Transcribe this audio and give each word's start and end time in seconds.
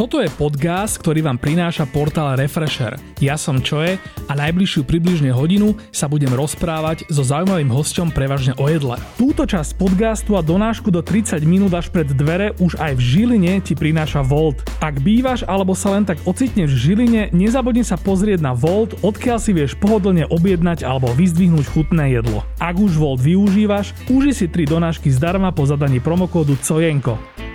Toto 0.00 0.16
je 0.16 0.32
podcast, 0.32 0.96
ktorý 0.96 1.20
vám 1.28 1.36
prináša 1.36 1.84
portál 1.84 2.32
Refresher. 2.32 2.96
Ja 3.20 3.36
som 3.36 3.60
Čoje 3.60 4.00
a 4.00 4.32
najbližšiu 4.32 4.88
približne 4.88 5.28
hodinu 5.28 5.76
sa 5.92 6.08
budem 6.08 6.32
rozprávať 6.32 7.04
so 7.12 7.20
zaujímavým 7.20 7.68
hosťom 7.68 8.08
prevažne 8.08 8.56
o 8.56 8.64
jedle. 8.72 8.96
Túto 9.20 9.44
časť 9.44 9.76
podcastu 9.76 10.40
a 10.40 10.40
donášku 10.40 10.88
do 10.88 11.04
30 11.04 11.44
minút 11.44 11.76
až 11.76 11.92
pred 11.92 12.08
dvere 12.16 12.56
už 12.64 12.80
aj 12.80 12.96
v 12.96 13.00
Žiline 13.04 13.60
ti 13.60 13.76
prináša 13.76 14.24
Volt. 14.24 14.64
Ak 14.80 15.04
bývaš 15.04 15.44
alebo 15.44 15.76
sa 15.76 15.92
len 15.92 16.08
tak 16.08 16.16
ocitneš 16.24 16.72
v 16.72 16.80
Žiline, 16.80 17.22
nezabudni 17.36 17.84
sa 17.84 18.00
pozrieť 18.00 18.40
na 18.40 18.56
Volt, 18.56 18.96
odkiaľ 19.04 19.36
si 19.36 19.52
vieš 19.52 19.76
pohodlne 19.76 20.24
objednať 20.32 20.80
alebo 20.80 21.12
vyzdvihnúť 21.12 21.76
chutné 21.76 22.16
jedlo. 22.16 22.40
Ak 22.56 22.80
už 22.80 22.96
Volt 22.96 23.20
využívaš, 23.20 23.92
uži 24.08 24.32
si 24.32 24.48
3 24.48 24.64
donášky 24.64 25.12
zdarma 25.12 25.52
po 25.52 25.68
zadaní 25.68 26.00
promokódu 26.00 26.56
COJENKO. 26.56 27.49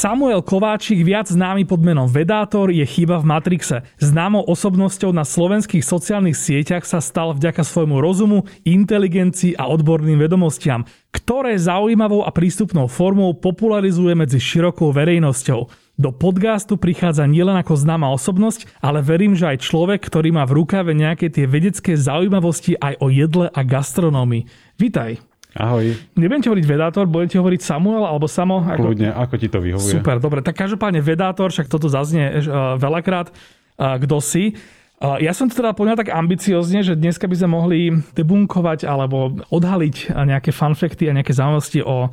Samuel 0.00 0.40
Kováčik, 0.40 1.04
viac 1.04 1.28
známy 1.28 1.68
pod 1.68 1.84
menom 1.84 2.08
Vedátor, 2.08 2.72
je 2.72 2.80
chyba 2.88 3.20
v 3.20 3.36
Matrixe. 3.36 3.84
Známou 4.00 4.40
osobnosťou 4.48 5.12
na 5.12 5.28
slovenských 5.28 5.84
sociálnych 5.84 6.40
sieťach 6.40 6.88
sa 6.88 7.04
stal 7.04 7.36
vďaka 7.36 7.60
svojmu 7.60 8.00
rozumu, 8.00 8.48
inteligencii 8.64 9.60
a 9.60 9.68
odborným 9.68 10.16
vedomostiam, 10.16 10.88
ktoré 11.12 11.52
zaujímavou 11.60 12.24
a 12.24 12.32
prístupnou 12.32 12.88
formou 12.88 13.36
popularizuje 13.36 14.16
medzi 14.16 14.40
širokou 14.40 14.88
verejnosťou. 14.88 15.68
Do 16.00 16.10
podcastu 16.16 16.80
prichádza 16.80 17.28
nielen 17.28 17.60
ako 17.60 17.76
známa 17.76 18.08
osobnosť, 18.16 18.80
ale 18.80 19.04
verím, 19.04 19.36
že 19.36 19.52
aj 19.52 19.68
človek, 19.68 20.00
ktorý 20.00 20.32
má 20.32 20.48
v 20.48 20.64
rukave 20.64 20.96
nejaké 20.96 21.28
tie 21.28 21.44
vedecké 21.44 21.92
zaujímavosti 21.92 22.72
aj 22.80 23.04
o 23.04 23.12
jedle 23.12 23.52
a 23.52 23.60
gastronómii. 23.60 24.48
Vítaj. 24.80 25.29
Ahoj. 25.54 25.94
Nebudem 26.14 26.42
ti 26.42 26.48
hovoriť 26.50 26.66
Vedátor, 26.66 27.10
budem 27.10 27.30
ti 27.30 27.36
hovoriť 27.38 27.60
Samuel 27.62 28.06
alebo 28.06 28.30
Samo. 28.30 28.62
Ako... 28.62 28.94
Kľudne, 28.94 29.10
ako 29.10 29.34
ti 29.38 29.48
to 29.50 29.58
vyhovuje. 29.58 29.98
Super, 29.98 30.22
dobre. 30.22 30.46
Tak 30.46 30.54
každopádne 30.54 31.02
Vedátor, 31.02 31.50
však 31.50 31.66
toto 31.66 31.90
zaznie 31.90 32.44
uh, 32.46 32.78
veľakrát. 32.78 33.34
Uh, 33.80 33.98
kto 33.98 34.18
si? 34.22 34.54
Ja 35.00 35.32
som 35.32 35.48
to 35.48 35.56
teda 35.56 35.72
poňal 35.72 35.96
tak 35.96 36.12
ambiciozne, 36.12 36.84
že 36.84 36.92
dneska 36.92 37.24
by 37.24 37.32
sme 37.32 37.56
mohli 37.56 38.04
debunkovať 38.12 38.84
alebo 38.84 39.32
odhaliť 39.48 40.12
nejaké 40.12 40.52
fanfekty 40.52 41.08
a 41.08 41.16
nejaké 41.16 41.32
zaujímavosti 41.32 41.80
o 41.80 42.12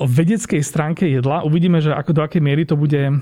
vedeckej 0.00 0.64
stránke 0.64 1.04
jedla. 1.04 1.44
Uvidíme, 1.44 1.84
že 1.84 1.92
ako 1.92 2.16
do 2.16 2.20
akej 2.24 2.40
miery 2.40 2.64
to 2.64 2.72
bude 2.72 2.96
uh, 2.96 3.14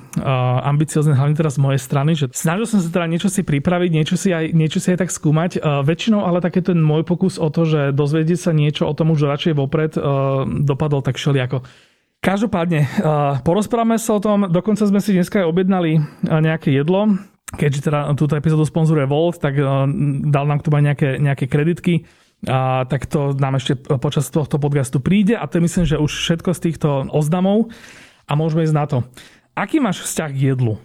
ambiciozne, 0.62 1.18
hlavne 1.18 1.34
teraz 1.34 1.58
z 1.58 1.62
mojej 1.62 1.80
strany. 1.82 2.14
Že 2.14 2.30
snažil 2.30 2.66
som 2.70 2.78
sa 2.78 2.88
teda 2.88 3.10
niečo 3.10 3.26
si 3.26 3.42
pripraviť, 3.42 3.90
niečo 3.90 4.14
si 4.14 4.30
aj, 4.30 4.54
niečo 4.54 4.78
si 4.78 4.94
aj 4.94 5.02
tak 5.02 5.10
skúmať. 5.10 5.58
Uh, 5.58 5.82
väčšinou 5.82 6.22
ale 6.22 6.38
také 6.38 6.62
ten 6.62 6.78
môj 6.78 7.02
pokus 7.02 7.36
o 7.36 7.50
to, 7.50 7.66
že 7.66 7.90
dozvedieť 7.90 8.38
sa 8.38 8.52
niečo 8.54 8.86
o 8.86 8.94
tom 8.94 9.10
už 9.10 9.26
radšej 9.26 9.54
vopred 9.58 9.98
uh, 9.98 10.46
dopadol 10.46 11.02
tak 11.02 11.18
všelijako. 11.18 11.66
Každopádne, 12.18 12.80
uh, 12.82 13.38
porozprávame 13.42 13.98
sa 13.98 14.18
o 14.18 14.22
tom, 14.22 14.50
dokonca 14.50 14.82
sme 14.86 14.98
si 14.98 15.14
dneska 15.14 15.42
aj 15.42 15.50
objednali 15.50 15.98
uh, 15.98 16.38
nejaké 16.42 16.74
jedlo, 16.74 17.14
keďže 17.54 17.90
teda 17.90 18.10
túto 18.18 18.34
epizódu 18.38 18.66
sponzoruje 18.66 19.06
Volt, 19.06 19.38
tak 19.42 19.58
uh, 19.58 19.86
dal 20.26 20.44
nám 20.46 20.62
k 20.62 20.64
tomu 20.66 20.82
aj 20.82 20.84
nejaké, 20.94 21.10
nejaké 21.18 21.46
kreditky 21.50 22.06
a, 22.47 22.86
tak 22.86 23.11
to 23.11 23.34
nám 23.34 23.58
ešte 23.58 23.75
počas 23.98 24.31
tohto 24.31 24.62
podcastu 24.62 25.03
príde 25.03 25.34
a 25.34 25.42
to 25.50 25.58
je 25.58 25.64
myslím, 25.67 25.84
že 25.89 25.98
už 25.98 26.12
všetko 26.12 26.50
z 26.55 26.61
týchto 26.70 26.89
oznamov 27.11 27.75
a 28.30 28.39
môžeme 28.39 28.62
ísť 28.62 28.77
na 28.77 28.86
to. 28.86 28.98
Aký 29.58 29.83
máš 29.83 30.06
vzťah 30.06 30.30
k 30.30 30.55
jedlu? 30.55 30.78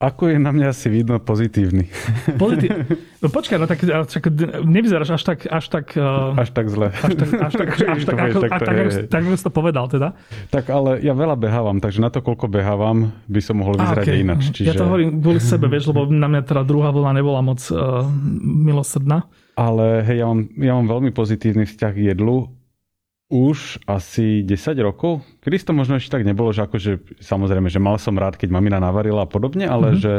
Ako 0.00 0.32
je 0.32 0.40
na 0.40 0.48
mňa 0.48 0.72
asi 0.72 0.88
vidno 0.88 1.20
pozitívny. 1.20 1.92
Pozitív... 2.40 2.72
No 3.20 3.28
počkaj, 3.28 3.60
no 3.60 3.68
tak 3.68 3.84
čak, 3.84 4.32
nevyzeráš 4.64 5.20
až 5.20 5.22
tak... 5.28 5.44
Až 5.44 5.68
tak, 5.68 5.92
uh... 5.92 6.32
až 6.40 6.56
tak 6.56 6.72
zle. 6.72 6.88
Až 6.88 7.20
tak, 7.20 7.28
až 7.36 7.52
tak, 7.52 7.68
až 7.92 8.02
tak, 8.08 8.16
tak, 8.16 8.60
tak, 8.64 9.12
tak, 9.12 9.22
to 9.44 9.50
povedal 9.52 9.92
teda. 9.92 10.16
Tak 10.48 10.72
ale 10.72 11.04
ja 11.04 11.12
veľa 11.12 11.36
behávam, 11.36 11.84
takže 11.84 12.00
na 12.00 12.08
to, 12.08 12.24
koľko 12.24 12.48
behávam, 12.48 13.12
by 13.28 13.40
som 13.44 13.60
mohol 13.60 13.76
vyzerať 13.76 14.08
okay. 14.08 14.24
ináč. 14.24 14.56
Čiže... 14.56 14.72
Ja 14.72 14.72
to 14.72 14.88
hovorím 14.88 15.20
kvôli 15.20 15.36
sebe, 15.36 15.68
vieš, 15.68 15.92
lebo 15.92 16.08
na 16.08 16.32
mňa 16.32 16.48
teda 16.48 16.64
druhá 16.64 16.88
vlna 16.96 17.12
nebola 17.12 17.44
moc 17.44 17.60
uh, 17.68 18.08
milosrdná. 18.40 19.28
Ale 19.60 20.00
hej, 20.08 20.24
ja 20.24 20.26
mám, 20.26 20.40
ja 20.56 20.72
mám 20.72 20.88
veľmi 20.88 21.10
pozitívny 21.12 21.68
vzťah 21.68 21.92
k 21.92 22.16
jedlu 22.16 22.48
už 23.30 23.78
asi 23.86 24.42
10 24.42 24.56
rokov. 24.82 25.22
Kedy 25.44 25.62
to 25.62 25.72
možno 25.76 26.00
ešte 26.00 26.18
tak 26.18 26.26
nebolo, 26.26 26.50
že 26.50 26.66
akože 26.66 27.22
samozrejme, 27.22 27.70
že 27.70 27.78
mal 27.78 28.00
som 28.00 28.18
rád, 28.18 28.34
keď 28.34 28.50
mamina 28.50 28.82
navarila 28.82 29.22
a 29.22 29.30
podobne, 29.30 29.70
ale 29.70 29.94
mm-hmm. 29.94 30.02
že 30.02 30.12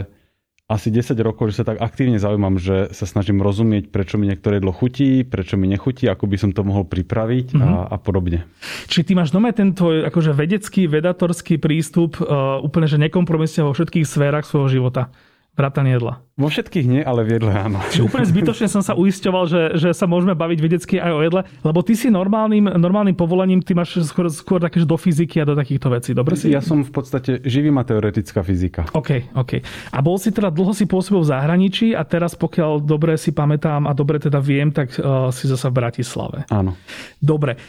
asi 0.71 0.87
10 0.87 1.19
rokov, 1.19 1.51
že 1.51 1.59
sa 1.59 1.67
tak 1.67 1.83
aktívne 1.83 2.15
zaujímam, 2.15 2.55
že 2.55 2.95
sa 2.95 3.03
snažím 3.03 3.43
rozumieť, 3.43 3.91
prečo 3.91 4.15
mi 4.15 4.31
niektoré 4.31 4.63
jedlo 4.63 4.71
chutí, 4.71 5.27
prečo 5.27 5.59
mi 5.59 5.67
nechutí, 5.67 6.07
ako 6.07 6.23
by 6.31 6.37
som 6.39 6.55
to 6.55 6.63
mohol 6.63 6.87
pripraviť 6.87 7.51
mm-hmm. 7.51 7.67
a, 7.67 7.91
a 7.91 7.95
podobne. 7.99 8.47
Či 8.87 9.03
ty 9.03 9.11
máš 9.11 9.35
doma 9.35 9.51
ten 9.51 9.75
tvoj 9.75 10.07
akože 10.07 10.31
vedecký, 10.31 10.87
vedatorský 10.87 11.59
prístup 11.59 12.23
uh, 12.23 12.63
úplne, 12.63 12.87
že 12.87 12.95
nekompromisne 12.95 13.67
vo 13.67 13.75
všetkých 13.75 14.07
sférach 14.07 14.47
svojho 14.47 14.79
života? 14.79 15.11
Vrátane 15.51 15.91
jedla. 15.91 16.23
Vo 16.39 16.47
všetkých 16.47 16.87
nie, 16.87 17.01
ale 17.03 17.27
v 17.27 17.35
jedle 17.35 17.51
áno. 17.51 17.83
Čiže 17.91 18.07
úplne 18.07 18.23
zbytočne 18.23 18.71
som 18.71 18.79
sa 18.79 18.95
uisťoval, 18.95 19.43
že, 19.51 19.61
že 19.75 19.89
sa 19.91 20.07
môžeme 20.07 20.31
baviť 20.31 20.59
vedecky 20.63 20.95
aj 20.95 21.11
o 21.11 21.21
jedle, 21.21 21.41
lebo 21.59 21.79
ty 21.83 21.91
si 21.91 22.07
normálnym, 22.07 22.71
normálnym 22.79 23.13
povolaním, 23.19 23.59
ty 23.59 23.75
máš 23.75 23.99
skôr, 24.07 24.31
skôr 24.31 24.63
také, 24.63 24.79
do 24.87 24.95
fyziky 24.95 25.43
a 25.43 25.45
do 25.45 25.53
takýchto 25.59 25.91
vecí, 25.91 26.15
dobre 26.15 26.39
si? 26.39 26.55
Ja 26.55 26.63
som 26.63 26.87
v 26.87 26.91
podstate 26.95 27.43
živým 27.43 27.75
a 27.75 27.83
teoretická 27.83 28.47
fyzika. 28.47 28.87
OK, 28.95 29.35
OK. 29.35 29.59
A 29.91 29.99
bol 29.99 30.15
si 30.15 30.31
teda 30.31 30.47
dlho 30.47 30.71
si 30.71 30.87
pôsobil 30.87 31.19
v 31.19 31.35
zahraničí 31.35 31.99
a 31.99 32.07
teraz 32.07 32.31
pokiaľ 32.39 32.79
dobre 32.79 33.19
si 33.19 33.35
pamätám 33.35 33.85
a 33.85 33.91
dobre 33.91 34.23
teda 34.23 34.39
viem, 34.39 34.71
tak 34.71 34.95
uh, 35.03 35.35
si 35.35 35.51
zase 35.51 35.67
v 35.67 35.77
Bratislave. 35.83 36.47
Áno. 36.47 36.79
Dobre. 37.19 37.59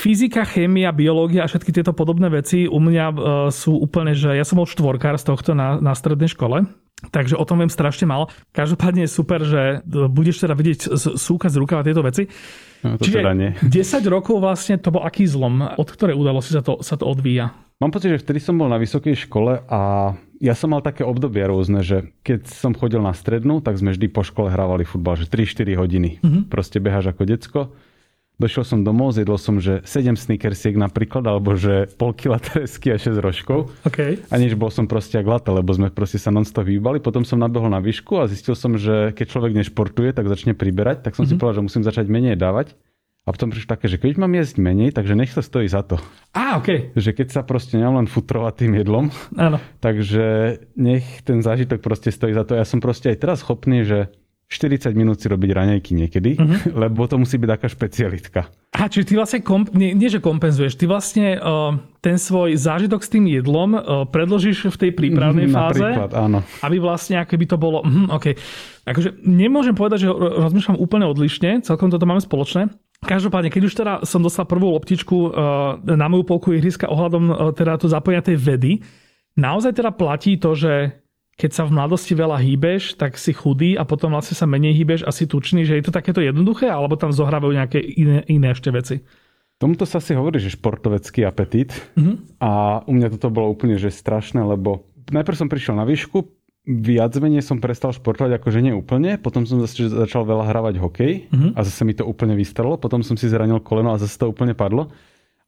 Fyzika, 0.00 0.48
chémia, 0.48 0.96
biológia 0.96 1.44
a 1.44 1.50
všetky 1.50 1.76
tieto 1.76 1.92
podobné 1.92 2.32
veci 2.32 2.64
u 2.64 2.80
mňa 2.80 3.06
uh, 3.12 3.16
sú 3.52 3.76
úplne, 3.76 4.16
že 4.16 4.32
ja 4.32 4.48
som 4.48 4.56
bol 4.56 4.64
štvorkár 4.64 5.20
z 5.20 5.28
tohto 5.28 5.52
na, 5.52 5.76
na 5.76 5.92
strednej 5.92 6.32
škole 6.32 6.64
Takže 7.08 7.40
o 7.40 7.44
tom 7.48 7.64
viem 7.64 7.72
strašne 7.72 8.04
málo. 8.04 8.28
Každopádne 8.52 9.08
je 9.08 9.10
super, 9.10 9.40
že 9.40 9.80
budeš 9.88 10.44
teda 10.44 10.52
vidieť 10.52 11.00
súkať 11.16 11.50
z 11.56 11.56
rukáva 11.56 11.80
tieto 11.80 12.04
veci. 12.04 12.28
No, 12.84 13.00
to 13.00 13.08
Čiže 13.08 13.24
teda 13.24 13.32
nie. 13.32 13.50
10 13.64 14.04
rokov 14.12 14.36
vlastne 14.44 14.76
to 14.76 14.92
bol 14.92 15.00
aký 15.00 15.24
zlom? 15.24 15.64
Od 15.64 15.88
ktorej 15.88 16.12
udalosti 16.12 16.52
sa 16.52 16.60
to, 16.60 16.84
sa 16.84 17.00
to 17.00 17.08
odvíja? 17.08 17.56
Mám 17.80 17.96
pocit, 17.96 18.12
že 18.12 18.20
vtedy 18.20 18.44
som 18.44 18.60
bol 18.60 18.68
na 18.68 18.76
vysokej 18.76 19.16
škole 19.16 19.64
a 19.64 20.12
ja 20.36 20.52
som 20.52 20.68
mal 20.68 20.84
také 20.84 21.00
obdobia 21.00 21.48
rôzne, 21.48 21.80
že 21.80 22.12
keď 22.20 22.44
som 22.52 22.76
chodil 22.76 23.00
na 23.00 23.16
strednú, 23.16 23.64
tak 23.64 23.80
sme 23.80 23.96
vždy 23.96 24.12
po 24.12 24.20
škole 24.20 24.52
hrávali 24.52 24.84
futbal, 24.84 25.16
že 25.16 25.24
3-4 25.24 25.80
hodiny. 25.80 26.10
Mm-hmm. 26.20 26.42
Proste 26.52 26.76
beháš 26.76 27.16
ako 27.16 27.24
decko 27.24 27.60
Došiel 28.40 28.64
som 28.64 28.80
domov, 28.80 29.12
zjedol 29.12 29.36
som, 29.36 29.60
že 29.60 29.84
7 29.84 30.16
snickersiek 30.16 30.72
napríklad, 30.72 31.28
alebo 31.28 31.60
že 31.60 31.92
pol 32.00 32.16
kila 32.16 32.40
tresky 32.40 32.88
a 32.88 32.96
6 32.96 33.20
rožkov. 33.20 33.68
Okay. 33.84 34.16
A 34.32 34.40
nič, 34.40 34.56
bol 34.56 34.72
som 34.72 34.88
proste 34.88 35.20
jak 35.20 35.28
lata, 35.28 35.52
lebo 35.52 35.68
sme 35.76 35.92
proste 35.92 36.16
sa 36.16 36.32
non-stop 36.32 36.64
vyhýbali. 36.64 37.04
Potom 37.04 37.20
som 37.20 37.36
nabehol 37.36 37.68
na 37.68 37.84
výšku 37.84 38.16
a 38.16 38.24
zistil 38.24 38.56
som, 38.56 38.80
že 38.80 39.12
keď 39.12 39.26
človek 39.28 39.52
nešportuje, 39.60 40.16
tak 40.16 40.24
začne 40.24 40.56
priberať. 40.56 41.04
Tak 41.04 41.20
som 41.20 41.28
mm-hmm. 41.28 41.28
si 41.28 41.34
mhm. 41.36 41.40
povedal, 41.44 41.56
že 41.60 41.66
musím 41.68 41.84
začať 41.84 42.06
menej 42.08 42.40
dávať. 42.40 42.72
A 43.28 43.36
potom 43.36 43.52
prišlo 43.52 43.76
také, 43.76 43.84
že 43.84 44.00
keď 44.00 44.16
mám 44.16 44.32
jesť 44.32 44.56
menej, 44.56 44.96
takže 44.96 45.12
nech 45.12 45.28
sa 45.28 45.44
stojí 45.44 45.68
za 45.68 45.84
to. 45.84 46.00
Á, 46.32 46.56
OK. 46.56 46.96
Že 46.96 47.10
keď 47.12 47.28
sa 47.28 47.44
proste 47.44 47.76
nemám 47.76 48.00
len 48.00 48.08
futrovať 48.08 48.64
tým 48.64 48.72
jedlom, 48.80 49.12
Áno. 49.36 49.60
takže 49.84 50.56
nech 50.80 51.04
ten 51.28 51.44
zážitok 51.44 51.84
proste 51.84 52.08
stojí 52.08 52.32
za 52.32 52.48
to. 52.48 52.56
Ja 52.56 52.64
som 52.64 52.80
proste 52.80 53.12
aj 53.12 53.20
teraz 53.20 53.44
schopný, 53.44 53.84
že 53.84 54.08
40 54.50 54.98
minút 54.98 55.22
si 55.22 55.30
robiť 55.30 55.50
raňajky 55.54 55.94
niekedy, 55.94 56.30
uh-huh. 56.34 56.74
lebo 56.82 57.06
to 57.06 57.14
musí 57.22 57.38
byť 57.38 57.48
taká 57.54 57.66
špecialitka. 57.70 58.40
A 58.74 58.90
čiže 58.90 59.06
ty 59.06 59.14
vlastne, 59.14 59.40
komp- 59.46 59.70
nie, 59.70 59.94
nie 59.94 60.10
že 60.10 60.18
kompenzuješ, 60.18 60.74
ty 60.74 60.90
vlastne 60.90 61.38
uh, 61.38 61.78
ten 62.02 62.18
svoj 62.18 62.58
zážitok 62.58 62.98
s 63.02 63.10
tým 63.14 63.30
jedlom 63.30 63.78
uh, 63.78 63.82
predložíš 64.10 64.74
v 64.74 64.76
tej 64.76 64.90
prípravnej 64.90 65.46
mm, 65.46 65.54
fáze, 65.54 65.86
napríklad, 65.86 66.10
áno. 66.18 66.38
aby 66.66 66.76
vlastne 66.82 67.22
by 67.22 67.46
to 67.46 67.56
bolo, 67.58 67.86
uh, 67.86 68.18
OK. 68.18 68.34
Akože 68.90 69.22
nemôžem 69.22 69.74
povedať, 69.74 70.06
že 70.06 70.08
rozmýšľam 70.10 70.82
úplne 70.82 71.06
odlišne, 71.06 71.62
celkom 71.62 71.86
toto 71.86 72.06
máme 72.06 72.18
spoločné. 72.22 72.74
Každopádne, 73.00 73.48
keď 73.54 73.62
už 73.64 73.74
teda 73.74 73.92
som 74.02 74.20
dostal 74.20 74.50
prvú 74.50 74.74
loptičku 74.74 75.16
uh, 75.16 75.30
na 75.78 76.10
moju 76.10 76.26
polku 76.26 76.52
ihriska 76.58 76.90
ohľadom 76.90 77.54
teda 77.54 77.78
to 77.78 77.86
zapojenia 77.86 78.26
tej 78.26 78.36
vedy, 78.36 78.72
naozaj 79.38 79.78
teda 79.78 79.94
platí 79.94 80.36
to, 80.36 80.58
že 80.58 80.99
keď 81.40 81.50
sa 81.56 81.64
v 81.64 81.72
mladosti 81.72 82.12
veľa 82.12 82.36
hýbeš, 82.36 83.00
tak 83.00 83.16
si 83.16 83.32
chudý 83.32 83.72
a 83.72 83.88
potom 83.88 84.12
vlastne 84.12 84.36
sa 84.36 84.44
menej 84.44 84.76
hýbeš 84.76 85.08
a 85.08 85.10
si 85.10 85.24
tučný, 85.24 85.64
že 85.64 85.80
je 85.80 85.88
to 85.88 85.96
takéto 85.96 86.20
jednoduché, 86.20 86.68
alebo 86.68 87.00
tam 87.00 87.16
zohrávajú 87.16 87.56
nejaké 87.56 87.80
iné, 87.80 88.20
iné 88.28 88.52
ešte 88.52 88.68
veci? 88.68 89.00
Tomuto 89.56 89.88
sa 89.88 90.04
si 90.04 90.12
hovorí, 90.12 90.36
že 90.36 90.52
športovecký 90.52 91.24
apetít. 91.24 91.72
Mm-hmm. 91.96 92.44
A 92.44 92.84
u 92.84 92.92
mňa 92.92 93.16
toto 93.16 93.32
bolo 93.32 93.48
úplne 93.48 93.80
že 93.80 93.88
strašné, 93.88 94.44
lebo 94.44 94.84
najprv 95.08 95.36
som 95.40 95.48
prišiel 95.48 95.80
na 95.80 95.88
výšku, 95.88 96.28
viac 96.68 97.16
menej 97.16 97.40
som 97.40 97.56
prestal 97.56 97.96
športovať, 97.96 98.36
akože 98.36 98.60
nie 98.60 98.76
úplne, 98.76 99.16
potom 99.16 99.48
som 99.48 99.64
zase 99.64 99.88
začal 99.88 100.28
veľa 100.28 100.44
hravať 100.44 100.74
hokej 100.76 101.12
mm-hmm. 101.32 101.50
a 101.56 101.60
zase 101.64 101.88
mi 101.88 101.96
to 101.96 102.04
úplne 102.04 102.36
vystrelo, 102.36 102.76
potom 102.76 103.00
som 103.00 103.16
si 103.16 103.32
zranil 103.32 103.64
koleno 103.64 103.96
a 103.96 104.00
zase 104.00 104.20
to 104.20 104.28
úplne 104.28 104.52
padlo. 104.52 104.92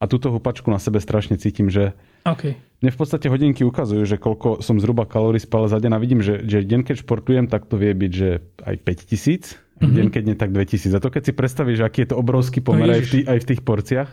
A 0.02 0.10
túto 0.10 0.34
hupačku 0.34 0.66
na 0.66 0.82
sebe 0.82 0.98
strašne 0.98 1.38
cítim, 1.38 1.70
že 1.70 1.94
okay. 2.26 2.58
mne 2.82 2.90
v 2.90 2.98
podstate 2.98 3.30
hodinky 3.30 3.62
ukazujú, 3.62 4.02
že 4.02 4.18
koľko 4.18 4.58
som 4.58 4.82
zhruba 4.82 5.06
kalórií 5.06 5.38
spal 5.38 5.70
za 5.70 5.78
deň 5.78 5.94
a 5.94 6.02
vidím, 6.02 6.18
že, 6.18 6.42
že 6.42 6.66
deň, 6.66 6.82
keď 6.82 7.06
športujem, 7.06 7.46
tak 7.46 7.70
to 7.70 7.78
vie 7.78 7.94
byť, 7.94 8.12
že 8.12 8.42
aj 8.66 8.76
5000 8.82 9.62
Mm-hmm. 9.82 9.98
Deň, 9.98 10.06
keď 10.14 10.22
nie, 10.22 10.36
tak 10.38 10.50
2000. 10.54 10.94
A 10.94 11.02
to 11.02 11.10
keď 11.10 11.22
si 11.26 11.32
predstavíš, 11.34 11.82
aký 11.82 12.06
je 12.06 12.14
to 12.14 12.16
obrovský 12.22 12.62
pomer 12.62 12.86
no, 12.86 12.94
aj, 12.94 13.02
v 13.02 13.08
tých, 13.10 13.26
aj 13.26 13.38
v 13.42 13.48
tých 13.50 13.60
porciách. 13.66 14.10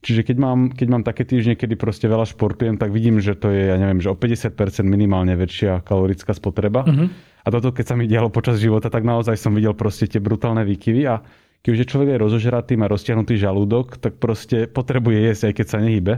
Čiže 0.00 0.24
keď 0.24 0.36
mám, 0.40 0.72
keď 0.72 0.88
mám 0.88 1.04
také 1.04 1.28
týždne, 1.28 1.60
kedy 1.60 1.76
proste 1.76 2.08
veľa 2.08 2.24
športujem, 2.24 2.80
tak 2.80 2.88
vidím, 2.88 3.20
že 3.20 3.36
to 3.36 3.52
je, 3.52 3.68
ja 3.68 3.76
neviem, 3.76 4.00
že 4.00 4.08
o 4.08 4.16
50% 4.16 4.56
minimálne 4.88 5.36
väčšia 5.36 5.84
kalorická 5.84 6.32
spotreba. 6.32 6.88
Mm-hmm. 6.88 7.08
A 7.44 7.48
toto, 7.52 7.68
keď 7.76 7.84
sa 7.84 7.94
mi 8.00 8.08
dialo 8.08 8.32
počas 8.32 8.56
života, 8.56 8.88
tak 8.88 9.04
naozaj 9.04 9.36
som 9.36 9.52
videl 9.52 9.76
proste 9.76 10.08
tie 10.08 10.16
brutálne 10.16 10.64
výkyvy 10.64 11.04
a 11.04 11.20
keď 11.60 11.70
už 11.76 11.80
je 11.84 11.90
človek 11.90 12.08
aj 12.16 12.22
rozožratý, 12.24 12.72
má 12.80 12.88
roztiahnutý 12.88 13.36
žalúdok, 13.36 14.00
tak 14.00 14.16
proste 14.16 14.64
potrebuje 14.64 15.28
jesť, 15.28 15.42
aj 15.52 15.54
keď 15.60 15.66
sa 15.68 15.78
nehybe. 15.78 16.14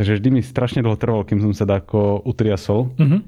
Takže 0.00 0.16
vždy 0.16 0.28
mi 0.30 0.40
strašne 0.40 0.80
dlho 0.80 0.96
trvalo, 0.96 1.26
kým 1.26 1.42
som 1.42 1.52
sa 1.52 1.68
dáko 1.68 2.22
utriasol. 2.24 2.94
Mm-hmm. 2.96 3.20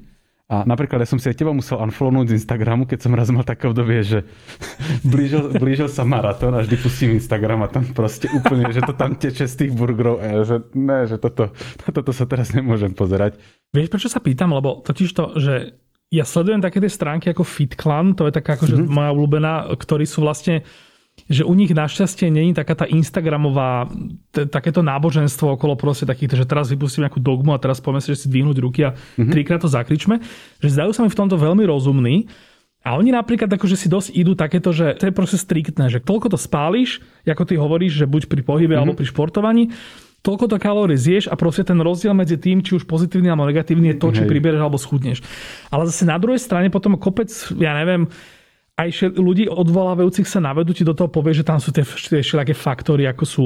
A 0.51 0.67
napríklad 0.67 0.99
ja 0.99 1.07
som 1.07 1.15
si 1.15 1.31
aj 1.31 1.39
teba 1.39 1.55
musel 1.55 1.79
unfollownúť 1.79 2.35
z 2.35 2.43
Instagramu, 2.43 2.83
keď 2.83 3.07
som 3.07 3.15
raz 3.15 3.31
mal 3.31 3.47
také 3.47 3.71
obdobie, 3.71 4.03
že 4.03 4.27
blížil, 5.13 5.55
blížil 5.55 5.87
sa 5.87 6.03
maratón 6.03 6.51
a 6.59 6.63
vždy 6.65 6.75
pustím 6.75 7.15
Instagram 7.15 7.63
a 7.63 7.71
tam 7.71 7.87
proste 7.95 8.27
úplne, 8.35 8.67
že 8.75 8.83
to 8.83 8.91
tam 8.91 9.15
teče 9.15 9.47
z 9.47 9.55
tých 9.55 9.71
burgerov 9.71 10.19
a 10.19 10.25
ja, 10.27 10.39
že 10.43 10.57
ne, 10.75 11.07
že 11.07 11.15
toto, 11.23 11.55
toto 11.87 12.11
sa 12.11 12.27
teraz 12.27 12.51
nemôžem 12.51 12.91
pozerať. 12.91 13.39
Vieš, 13.71 13.87
prečo 13.87 14.11
sa 14.11 14.19
pýtam? 14.19 14.51
Lebo 14.51 14.83
totiž 14.83 15.09
to, 15.15 15.39
že 15.39 15.79
ja 16.11 16.27
sledujem 16.27 16.59
také 16.59 16.83
tie 16.83 16.91
stránky 16.91 17.31
ako 17.31 17.47
FitClan, 17.47 18.19
to 18.19 18.27
je 18.27 18.35
taká 18.35 18.59
akože 18.59 18.75
mm-hmm. 18.75 18.91
moja 18.91 19.09
obľúbená, 19.15 19.53
ktorí 19.71 20.03
sú 20.03 20.27
vlastne 20.27 20.67
že 21.31 21.47
u 21.47 21.55
nich 21.55 21.71
našťastie 21.71 22.27
není 22.27 22.51
taká 22.51 22.75
tá 22.75 22.83
Instagramová, 22.83 23.87
t- 24.35 24.43
takéto 24.43 24.83
náboženstvo 24.83 25.55
okolo 25.55 25.79
proste 25.79 26.03
takýchto, 26.03 26.35
že 26.35 26.43
teraz 26.43 26.67
vypustím 26.67 27.07
nejakú 27.07 27.23
dogmu 27.23 27.55
a 27.55 27.61
teraz 27.63 27.79
povieme 27.79 28.03
si, 28.03 28.11
že 28.11 28.27
si 28.27 28.27
dvihnúť 28.27 28.57
ruky 28.59 28.83
a 28.83 28.91
mm-hmm. 28.91 29.31
trikrát 29.31 29.63
to 29.63 29.71
zakričme. 29.71 30.19
Že 30.59 30.67
zdajú 30.75 30.91
sa 30.91 31.01
mi 31.07 31.09
v 31.09 31.19
tomto 31.23 31.39
veľmi 31.39 31.63
rozumní. 31.63 32.27
A 32.83 32.97
oni 32.97 33.13
napríklad 33.13 33.47
akože 33.47 33.77
si 33.77 33.87
dosť 33.87 34.09
idú 34.11 34.33
takéto, 34.33 34.73
že 34.73 34.97
to 34.97 35.07
je 35.07 35.13
proste 35.13 35.37
striktné, 35.37 35.87
že 35.87 36.01
toľko 36.01 36.33
to 36.33 36.37
spáliš, 36.37 36.99
ako 37.23 37.45
ty 37.45 37.53
hovoríš, 37.55 38.03
že 38.03 38.05
buď 38.09 38.27
pri 38.27 38.41
pohybe 38.43 38.73
mm-hmm. 38.73 38.81
alebo 38.81 38.97
pri 38.97 39.07
športovaní, 39.07 39.63
toľko 40.25 40.45
to 40.49 40.57
kalórií 40.57 40.97
zješ 40.97 41.29
a 41.29 41.37
proste 41.37 41.65
ten 41.65 41.77
rozdiel 41.77 42.13
medzi 42.13 42.37
tým, 42.41 42.61
či 42.61 42.77
už 42.77 42.85
pozitívny 42.89 43.29
alebo 43.29 43.49
negatívny 43.49 43.93
je 43.93 43.97
to, 44.01 44.07
či 44.13 44.25
priberieš 44.25 44.61
alebo 44.61 44.81
schudneš. 44.81 45.21
Ale 45.69 45.89
zase 45.89 46.09
na 46.09 46.17
druhej 46.17 46.41
strane 46.41 46.73
potom 46.73 46.97
kopec, 46.97 47.29
ja 47.57 47.73
neviem, 47.77 48.09
aj 48.79 49.13
ľudí 49.13 49.51
odvolávajúcich 49.51 50.25
sa 50.25 50.39
na 50.39 50.55
vedu 50.55 50.71
ti 50.71 50.87
do 50.87 50.95
toho 50.95 51.11
povie, 51.11 51.35
že 51.35 51.47
tam 51.47 51.59
sú 51.59 51.69
tie, 51.75 51.83
všelijaké 51.85 52.55
faktory, 52.55 53.05
ako 53.05 53.23
sú 53.27 53.43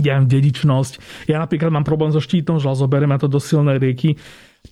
ja 0.00 0.20
viem, 0.20 0.28
dedičnosť. 0.28 1.26
Ja 1.30 1.40
napríklad 1.40 1.72
mám 1.72 1.86
problém 1.86 2.12
so 2.12 2.20
štítom 2.20 2.60
žľazom, 2.60 2.88
beriem 2.88 3.16
to 3.16 3.32
do 3.32 3.40
silnej 3.40 3.80
rieky. 3.80 4.20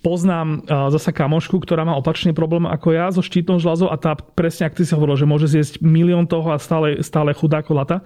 Poznám 0.02 0.66
uh, 0.66 0.90
zasa 0.90 1.14
kamošku, 1.14 1.62
ktorá 1.62 1.86
má 1.86 1.94
opačný 1.94 2.34
problém 2.34 2.66
ako 2.66 2.88
ja 2.92 3.08
so 3.14 3.22
štítom 3.22 3.62
žľazom 3.62 3.88
a 3.88 3.96
tá 3.96 4.18
presne, 4.18 4.66
ak 4.66 4.76
ty 4.76 4.82
si 4.82 4.92
hovoril, 4.92 5.16
že 5.16 5.30
môže 5.30 5.46
zjesť 5.46 5.80
milión 5.80 6.26
toho 6.26 6.50
a 6.50 6.58
stále, 6.58 7.00
stále 7.00 7.30
chudá 7.32 7.62
ako 7.62 7.72
lata. 7.78 8.02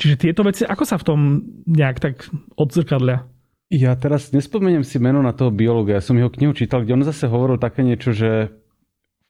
Čiže 0.00 0.16
tieto 0.16 0.42
veci, 0.42 0.66
ako 0.66 0.84
sa 0.84 0.96
v 0.98 1.06
tom 1.06 1.18
nejak 1.68 1.96
tak 2.02 2.14
odzrkadlia? 2.56 3.28
Ja 3.70 3.94
teraz 3.94 4.34
nespomeniem 4.34 4.82
si 4.82 4.98
meno 4.98 5.22
na 5.22 5.30
toho 5.30 5.54
biologa. 5.54 5.94
Ja 5.94 6.02
som 6.02 6.18
jeho 6.18 6.32
knihu 6.34 6.50
čítal, 6.50 6.82
kde 6.82 6.98
on 6.98 7.06
zase 7.06 7.30
hovoril 7.30 7.60
také 7.62 7.86
niečo, 7.86 8.10
že 8.10 8.50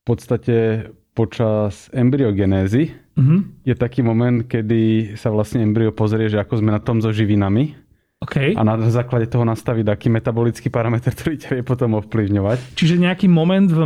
v 0.01 0.03
podstate 0.09 0.89
počas 1.15 1.91
embryogenézy 1.91 2.95
mm-hmm. 3.19 3.41
je 3.67 3.75
taký 3.75 4.01
moment, 4.01 4.47
kedy 4.47 5.15
sa 5.19 5.29
vlastne 5.29 5.61
embryo 5.61 5.91
pozrie, 5.91 6.31
že 6.31 6.39
ako 6.39 6.63
sme 6.63 6.71
na 6.71 6.81
tom 6.81 7.03
so 7.03 7.11
živinami. 7.11 7.77
Okay. 8.21 8.53
A 8.53 8.61
na 8.61 8.77
základe 8.93 9.33
toho 9.33 9.49
nastaviť 9.49 9.97
taký 9.97 10.13
metabolický 10.13 10.69
parameter, 10.69 11.09
ktorý 11.17 11.41
ťa 11.41 11.51
vie 11.57 11.65
potom 11.65 11.97
ovplyvňovať. 12.05 12.77
Čiže 12.77 13.01
nejaký 13.01 13.33
moment 13.33 13.65
v 13.73 13.81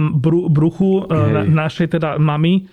bruchu 0.51 1.07
e, 1.07 1.15
na, 1.15 1.43
našej 1.71 1.99
teda 1.99 2.19
mamy 2.19 2.67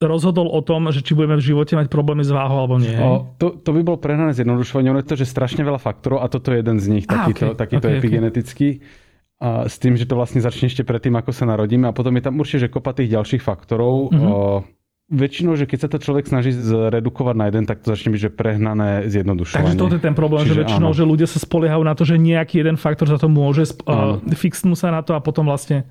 rozhodol 0.00 0.48
o 0.48 0.60
tom, 0.64 0.88
že 0.92 1.04
či 1.04 1.12
budeme 1.16 1.36
v 1.36 1.44
živote 1.52 1.76
mať 1.76 1.88
problémy 1.92 2.24
s 2.24 2.32
váhou 2.32 2.64
alebo 2.64 2.76
nie. 2.80 2.96
O, 2.96 3.28
to, 3.36 3.60
to 3.60 3.70
by 3.76 3.80
bolo 3.84 4.00
prehnané 4.00 4.32
zjednodušovanie. 4.36 4.92
Ono 4.92 5.00
je 5.00 5.08
to, 5.08 5.20
že 5.20 5.28
strašne 5.28 5.64
veľa 5.64 5.80
faktorov 5.80 6.24
a 6.24 6.28
toto 6.32 6.52
je 6.52 6.64
jeden 6.64 6.76
z 6.80 6.86
nich, 6.88 7.04
takýto, 7.08 7.52
okay. 7.52 7.60
takýto 7.60 7.86
okay, 7.88 7.96
epigenetický. 8.00 8.68
Okay 8.80 9.04
a 9.36 9.68
s 9.68 9.76
tým, 9.76 10.00
že 10.00 10.08
to 10.08 10.16
vlastne 10.16 10.40
začne 10.40 10.72
ešte 10.72 10.80
predtým, 10.80 11.12
ako 11.12 11.28
sa 11.28 11.44
narodíme 11.44 11.84
a 11.84 11.92
potom 11.92 12.16
je 12.16 12.24
tam 12.24 12.40
určite 12.40 12.68
že 12.68 12.72
kopa 12.72 12.96
tých 12.96 13.12
ďalších 13.12 13.42
faktorov. 13.44 14.08
Mm-hmm. 14.08 14.28
O, 14.32 14.64
väčšinou, 15.06 15.54
že 15.54 15.68
keď 15.68 15.78
sa 15.86 15.88
to 15.92 16.02
človek 16.02 16.24
snaží 16.26 16.50
zredukovať 16.50 17.36
na 17.36 17.46
jeden, 17.52 17.64
tak 17.68 17.84
to 17.84 17.94
začne 17.94 18.10
byť 18.16 18.20
že 18.26 18.30
prehnané 18.32 19.06
zjednodušovanie. 19.06 19.76
Takže 19.76 19.78
to 19.78 19.86
je 19.92 20.02
ten 20.02 20.16
problém, 20.16 20.42
Čiže 20.48 20.56
že 20.56 20.60
väčšinou, 20.66 20.90
áno. 20.90 20.98
že 20.98 21.04
ľudia 21.06 21.28
sa 21.30 21.38
spoliehajú 21.38 21.82
na 21.84 21.94
to, 21.94 22.02
že 22.02 22.16
nejaký 22.18 22.64
jeden 22.64 22.74
faktor 22.80 23.06
za 23.06 23.20
to 23.20 23.28
môže, 23.30 23.76
uh, 23.86 24.18
fixnú 24.34 24.74
sa 24.74 24.90
na 24.90 25.06
to 25.06 25.14
a 25.14 25.20
potom 25.22 25.46
vlastne 25.46 25.86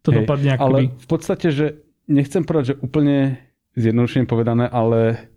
to 0.00 0.14
Hej, 0.14 0.24
dopadne 0.24 0.56
akoby. 0.56 0.64
Ale 0.64 0.78
v 0.96 1.06
podstate, 1.10 1.52
že 1.52 1.66
nechcem 2.08 2.46
povedať, 2.46 2.72
že 2.72 2.74
úplne 2.80 3.36
zjednodušene 3.76 4.24
povedané, 4.24 4.64
ale 4.70 5.28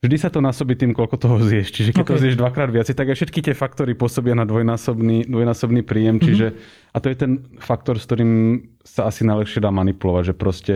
vždy 0.00 0.16
sa 0.16 0.32
to 0.32 0.40
násobí 0.40 0.74
tým, 0.76 0.96
koľko 0.96 1.16
toho 1.20 1.36
zješ. 1.44 1.72
Čiže 1.76 1.90
keď 1.92 2.04
okay. 2.04 2.12
to 2.16 2.22
zješ 2.24 2.36
dvakrát 2.40 2.72
viac, 2.72 2.88
tak 2.88 3.06
aj 3.12 3.16
všetky 3.20 3.40
tie 3.44 3.54
faktory 3.54 3.92
pôsobia 3.92 4.32
na 4.32 4.48
dvojnásobný, 4.48 5.28
dvojnásobný 5.28 5.84
príjem. 5.84 6.16
Mm-hmm. 6.16 6.26
Čiže, 6.26 6.46
a 6.92 6.96
to 6.98 7.06
je 7.12 7.16
ten 7.16 7.32
faktor, 7.60 8.00
s 8.00 8.08
ktorým 8.08 8.64
sa 8.80 9.08
asi 9.08 9.28
najlepšie 9.28 9.60
dá 9.60 9.68
manipulovať, 9.68 10.32
že 10.32 10.34
proste 10.34 10.74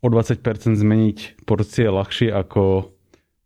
o 0.00 0.08
20% 0.08 0.78
zmeniť 0.78 1.44
porcie 1.44 1.90
je 1.90 1.92
ľahšie 1.92 2.28
ako 2.32 2.94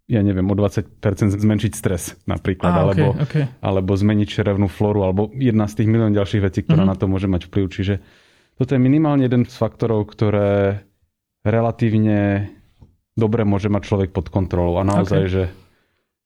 ja 0.05 0.21
neviem, 0.21 0.45
o 0.45 0.53
20% 0.53 1.01
zmenšiť 1.33 1.73
stres 1.73 2.21
napríklad, 2.29 2.73
ah, 2.77 2.81
alebo, 2.85 3.17
okay. 3.17 3.49
alebo 3.65 3.97
zmeniť 3.97 4.29
čerevnú 4.29 4.69
flóru, 4.69 5.01
alebo 5.01 5.33
jedna 5.33 5.65
z 5.65 5.81
tých 5.81 5.89
milión 5.89 6.13
ďalších 6.13 6.45
vecí, 6.45 6.61
ktorá 6.61 6.85
mm-hmm. 6.85 6.93
na 6.93 7.01
to 7.01 7.09
môže 7.09 7.25
mať 7.25 7.49
vplyv. 7.49 7.67
Čiže 7.73 7.95
toto 8.61 8.77
je 8.77 8.81
minimálne 8.85 9.25
jeden 9.25 9.49
z 9.49 9.57
faktorov, 9.57 10.13
ktoré 10.13 10.85
relatívne 11.41 12.53
dobre 13.15 13.47
môže 13.47 13.71
mať 13.71 13.83
človek 13.87 14.11
pod 14.11 14.31
kontrolou. 14.31 14.79
A 14.79 14.85
naozaj, 14.87 15.21
okay. 15.27 15.33
že 15.33 15.43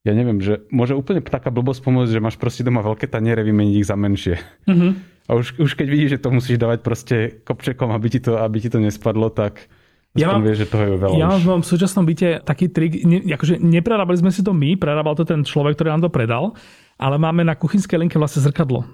ja 0.09 0.13
neviem, 0.17 0.41
že 0.41 0.65
môže 0.73 0.97
úplne 0.97 1.21
taká 1.21 1.53
blbosť 1.53 1.85
pomôcť, 1.85 2.13
že 2.17 2.25
máš 2.25 2.41
proste 2.41 2.65
doma 2.65 2.81
veľké 2.81 3.11
taniere, 3.11 3.45
vymeniť 3.45 3.75
ich 3.77 3.89
za 3.89 3.97
menšie. 3.97 4.41
Mm-hmm. 4.65 4.93
A 5.29 5.31
už, 5.37 5.61
už 5.61 5.71
keď 5.77 5.87
vidíš, 5.93 6.11
že 6.17 6.23
to 6.25 6.33
musíš 6.33 6.57
dávať 6.57 6.81
proste 6.81 7.17
kopčekom, 7.45 7.93
aby 7.93 8.07
ti 8.09 8.21
to, 8.25 8.41
aby 8.41 8.57
ti 8.65 8.73
to 8.73 8.81
nespadlo, 8.81 9.29
tak 9.29 9.69
ja 10.17 10.33
mám, 10.33 10.41
vieš, 10.41 10.65
že 10.65 10.73
toho 10.73 10.83
je 10.89 10.97
veľa 10.97 11.15
Ja 11.21 11.37
mám 11.37 11.61
v 11.61 11.69
súčasnom 11.69 12.09
byte 12.09 12.41
taký 12.41 12.73
trik, 12.73 13.05
ne, 13.05 13.21
akože 13.29 13.61
neprerábali 13.61 14.17
sme 14.17 14.33
si 14.33 14.41
to 14.41 14.57
my, 14.57 14.81
prerábal 14.81 15.13
to 15.13 15.29
ten 15.29 15.45
človek, 15.45 15.77
ktorý 15.77 15.93
nám 15.93 16.09
to 16.09 16.11
predal, 16.11 16.57
ale 16.97 17.21
máme 17.21 17.45
na 17.45 17.53
kuchynskej 17.53 18.01
linke 18.01 18.17
vlastne 18.17 18.41
zrkadlo, 18.41 18.89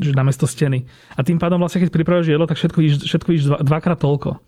že 0.00 0.16
namiesto 0.16 0.48
steny. 0.48 0.88
A 1.14 1.20
tým 1.20 1.36
pádom 1.36 1.60
vlastne, 1.60 1.84
keď 1.84 1.92
pripravuješ 1.92 2.32
jedlo, 2.32 2.48
tak 2.48 2.56
všetko 2.56 2.78
vidíš, 2.80 2.96
všetko 3.04 3.28
vidíš 3.28 3.44
dva, 3.52 3.58
dvakrát 3.60 4.00
toľko. 4.00 4.40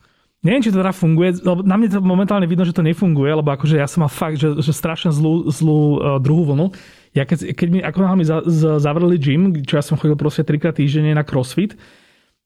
Neviem, 0.46 0.62
či 0.62 0.70
to 0.70 0.78
teda 0.78 0.94
funguje, 0.94 1.42
lebo 1.42 1.66
na 1.66 1.74
mne 1.74 1.90
to 1.90 1.98
momentálne 1.98 2.46
vidno, 2.46 2.62
že 2.62 2.70
to 2.70 2.86
nefunguje, 2.86 3.34
lebo 3.34 3.50
akože 3.50 3.82
ja 3.82 3.90
som 3.90 4.06
mal 4.06 4.12
fakt, 4.12 4.38
že, 4.38 4.54
že 4.62 4.70
strašne 4.70 5.10
zlú, 5.10 5.50
zlú 5.50 5.98
uh, 5.98 6.22
druhú 6.22 6.54
vlnu. 6.54 6.70
Ja 7.18 7.26
keď, 7.26 7.50
keď 7.58 7.68
mi, 7.74 7.80
ako 7.82 8.14
mi 8.14 8.22
za, 8.22 8.46
za, 8.46 8.78
zavreli 8.78 9.18
gym, 9.18 9.66
čo 9.66 9.74
ja 9.74 9.82
som 9.82 9.98
chodil 9.98 10.14
proste 10.14 10.46
trikrát 10.46 10.78
týždenne 10.78 11.18
na 11.18 11.26
crossfit, 11.26 11.74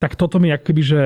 tak 0.01 0.17
toto 0.17 0.41
mi 0.41 0.49
akoby, 0.49 0.81
že 0.81 1.01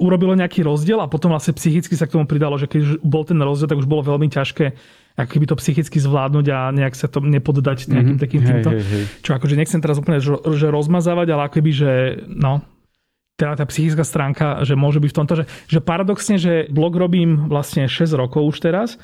urobilo 0.00 0.32
nejaký 0.32 0.64
rozdiel 0.64 1.04
a 1.04 1.10
potom 1.12 1.36
vlastne 1.36 1.52
psychicky 1.52 1.92
sa 1.92 2.08
k 2.08 2.16
tomu 2.16 2.24
pridalo, 2.24 2.56
že 2.56 2.64
keď 2.64 3.04
bol 3.04 3.20
ten 3.28 3.36
rozdiel, 3.36 3.68
tak 3.68 3.84
už 3.84 3.84
bolo 3.84 4.08
veľmi 4.08 4.32
ťažké 4.32 4.72
ako 5.18 5.30
keby 5.34 5.46
to 5.50 5.58
psychicky 5.58 5.98
zvládnuť 5.98 6.46
a 6.54 6.58
nejak 6.70 6.94
sa 6.94 7.10
to 7.10 7.18
nepoddať 7.18 7.90
nejakým 7.90 8.16
mm-hmm. 8.16 8.22
takým 8.22 8.42
týmto. 8.46 8.70
Hej, 8.70 8.80
hej, 8.86 9.02
hej. 9.02 9.04
Čo 9.26 9.30
akože 9.34 9.58
nechcem 9.58 9.82
teraz 9.82 9.98
úplne 9.98 10.22
že, 10.22 10.30
že 10.54 10.70
rozmazávať, 10.70 11.26
ale 11.34 11.42
akoby, 11.50 11.70
že 11.74 11.90
no, 12.30 12.62
teda 13.38 13.54
tá 13.54 13.64
psychická 13.70 14.02
stránka, 14.02 14.66
že 14.66 14.74
môže 14.74 14.98
byť 14.98 15.10
v 15.14 15.18
tomto, 15.22 15.34
že, 15.38 15.44
že 15.70 15.78
paradoxne, 15.78 16.36
že 16.42 16.66
blog 16.66 16.98
robím 16.98 17.46
vlastne 17.46 17.86
6 17.86 18.10
rokov 18.18 18.42
už 18.50 18.58
teraz 18.58 18.98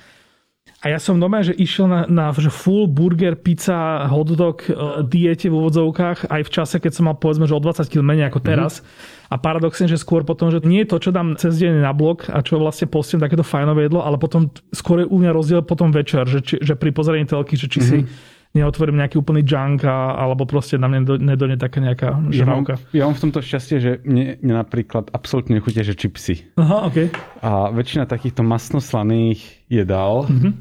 a 0.85 0.93
ja 0.93 1.01
som 1.01 1.17
doma, 1.17 1.41
že 1.41 1.57
išiel 1.57 1.89
na, 1.89 2.05
na 2.05 2.29
že 2.37 2.53
full 2.53 2.85
burger, 2.85 3.41
pizza, 3.41 4.05
hotdog 4.05 4.69
uh, 4.69 5.01
diete 5.01 5.49
v 5.49 5.57
úvodzovkách 5.57 6.29
aj 6.29 6.43
v 6.45 6.51
čase, 6.53 6.77
keď 6.77 6.93
som 6.93 7.09
mal 7.09 7.17
povedzme, 7.17 7.49
že 7.49 7.57
o 7.57 7.61
20 7.61 7.89
kg 7.89 8.05
menej 8.05 8.29
ako 8.29 8.45
mhm. 8.45 8.47
teraz. 8.47 8.73
Mm-hmm. 8.81 9.33
A 9.33 9.37
paradoxne, 9.41 9.89
že 9.89 9.97
skôr 9.97 10.29
potom, 10.29 10.53
že 10.53 10.61
nie 10.61 10.85
je 10.85 10.93
to, 10.93 11.01
čo 11.01 11.11
dám 11.11 11.41
cez 11.41 11.57
deň 11.57 11.81
na 11.81 11.97
blog 11.97 12.29
a 12.29 12.45
čo 12.45 12.61
vlastne 12.61 12.85
postím 12.85 13.19
takéto 13.19 13.41
fajnové 13.41 13.89
jedlo, 13.89 14.05
ale 14.05 14.21
potom 14.21 14.53
skôr 14.71 15.03
je 15.03 15.07
u 15.09 15.17
mňa 15.17 15.33
rozdiel 15.33 15.61
potom 15.65 15.89
večer, 15.89 16.29
že, 16.29 16.45
či, 16.45 16.61
že 16.61 16.77
pri 16.77 16.93
pozeraní 16.93 17.25
telky, 17.25 17.57
že 17.57 17.67
či 17.67 17.81
mm-hmm. 17.81 18.05
si 18.05 18.34
neotvorím 18.55 19.03
nejaký 19.03 19.19
úplný 19.19 19.43
junk 19.43 19.83
a, 19.83 20.15
alebo 20.15 20.47
proste 20.47 20.79
na 20.79 20.87
mňa 20.87 21.19
nedone 21.19 21.59
taká 21.59 21.83
nejaká 21.83 22.15
žravka. 22.31 22.79
Ja, 22.95 23.03
ja 23.03 23.11
mám 23.11 23.19
v 23.19 23.23
tomto 23.29 23.43
šťastie, 23.43 23.77
že 23.83 23.91
mne, 24.07 24.39
mne 24.39 24.55
napríklad 24.63 25.11
absolútne 25.11 25.59
nechutia, 25.59 25.83
že 25.83 25.99
čipsy. 25.99 26.55
Aha, 26.55 26.87
okay. 26.87 27.11
A 27.43 27.75
väčšina 27.75 28.07
takýchto 28.07 28.47
masnoslaných 28.47 29.67
jedál, 29.67 30.31
mm-hmm. 30.31 30.53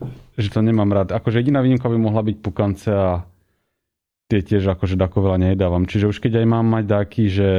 že 0.41 0.49
to 0.49 0.59
nemám 0.65 0.89
rád. 0.89 1.13
Akože 1.13 1.45
jediná 1.45 1.61
výnimka 1.61 1.85
by 1.85 1.97
mohla 2.01 2.25
byť 2.25 2.37
pukance 2.41 2.89
a 2.89 3.29
tie 4.25 4.41
tiež 4.41 4.73
akože 4.73 4.97
dako 4.97 5.29
veľa 5.29 5.37
nejedávam. 5.45 5.85
Čiže 5.85 6.09
už 6.09 6.17
keď 6.17 6.41
aj 6.41 6.47
mám 6.49 6.65
mať 6.65 6.85
taký, 6.89 7.29
že 7.29 7.49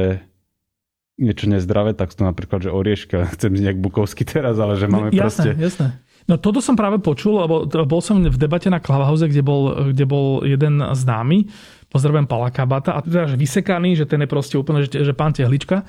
niečo 1.15 1.47
nezdravé, 1.47 1.95
tak 1.95 2.11
to 2.11 2.27
napríklad, 2.27 2.67
že 2.67 2.75
orieška, 2.75 3.31
chcem 3.39 3.55
z 3.55 3.71
nejak 3.71 3.79
bukovsky 3.79 4.27
teraz, 4.27 4.59
ale 4.59 4.75
že 4.75 4.91
máme 4.91 5.15
jasné, 5.15 5.23
proste... 5.23 5.49
Jasné. 5.55 5.87
No 6.25 6.41
toto 6.41 6.57
som 6.57 6.73
práve 6.73 6.97
počul, 6.97 7.37
lebo 7.37 7.69
bol 7.69 8.01
som 8.01 8.17
v 8.17 8.37
debate 8.37 8.65
na 8.73 8.81
Clubhouse, 8.81 9.29
kde 9.29 9.45
bol, 9.45 9.93
kde 9.93 10.05
bol 10.09 10.41
jeden 10.41 10.81
známy, 10.81 11.45
pozdravujem 11.93 12.25
Pala 12.25 12.49
Kabata, 12.49 12.97
a 12.97 13.05
teda, 13.05 13.29
že 13.29 13.37
vysekaný, 13.37 13.93
že 13.93 14.09
ten 14.09 14.25
je 14.25 14.29
proste 14.29 14.57
úplne, 14.57 14.81
že, 14.81 15.05
že 15.05 15.13
pán 15.13 15.37
tehlička. 15.37 15.85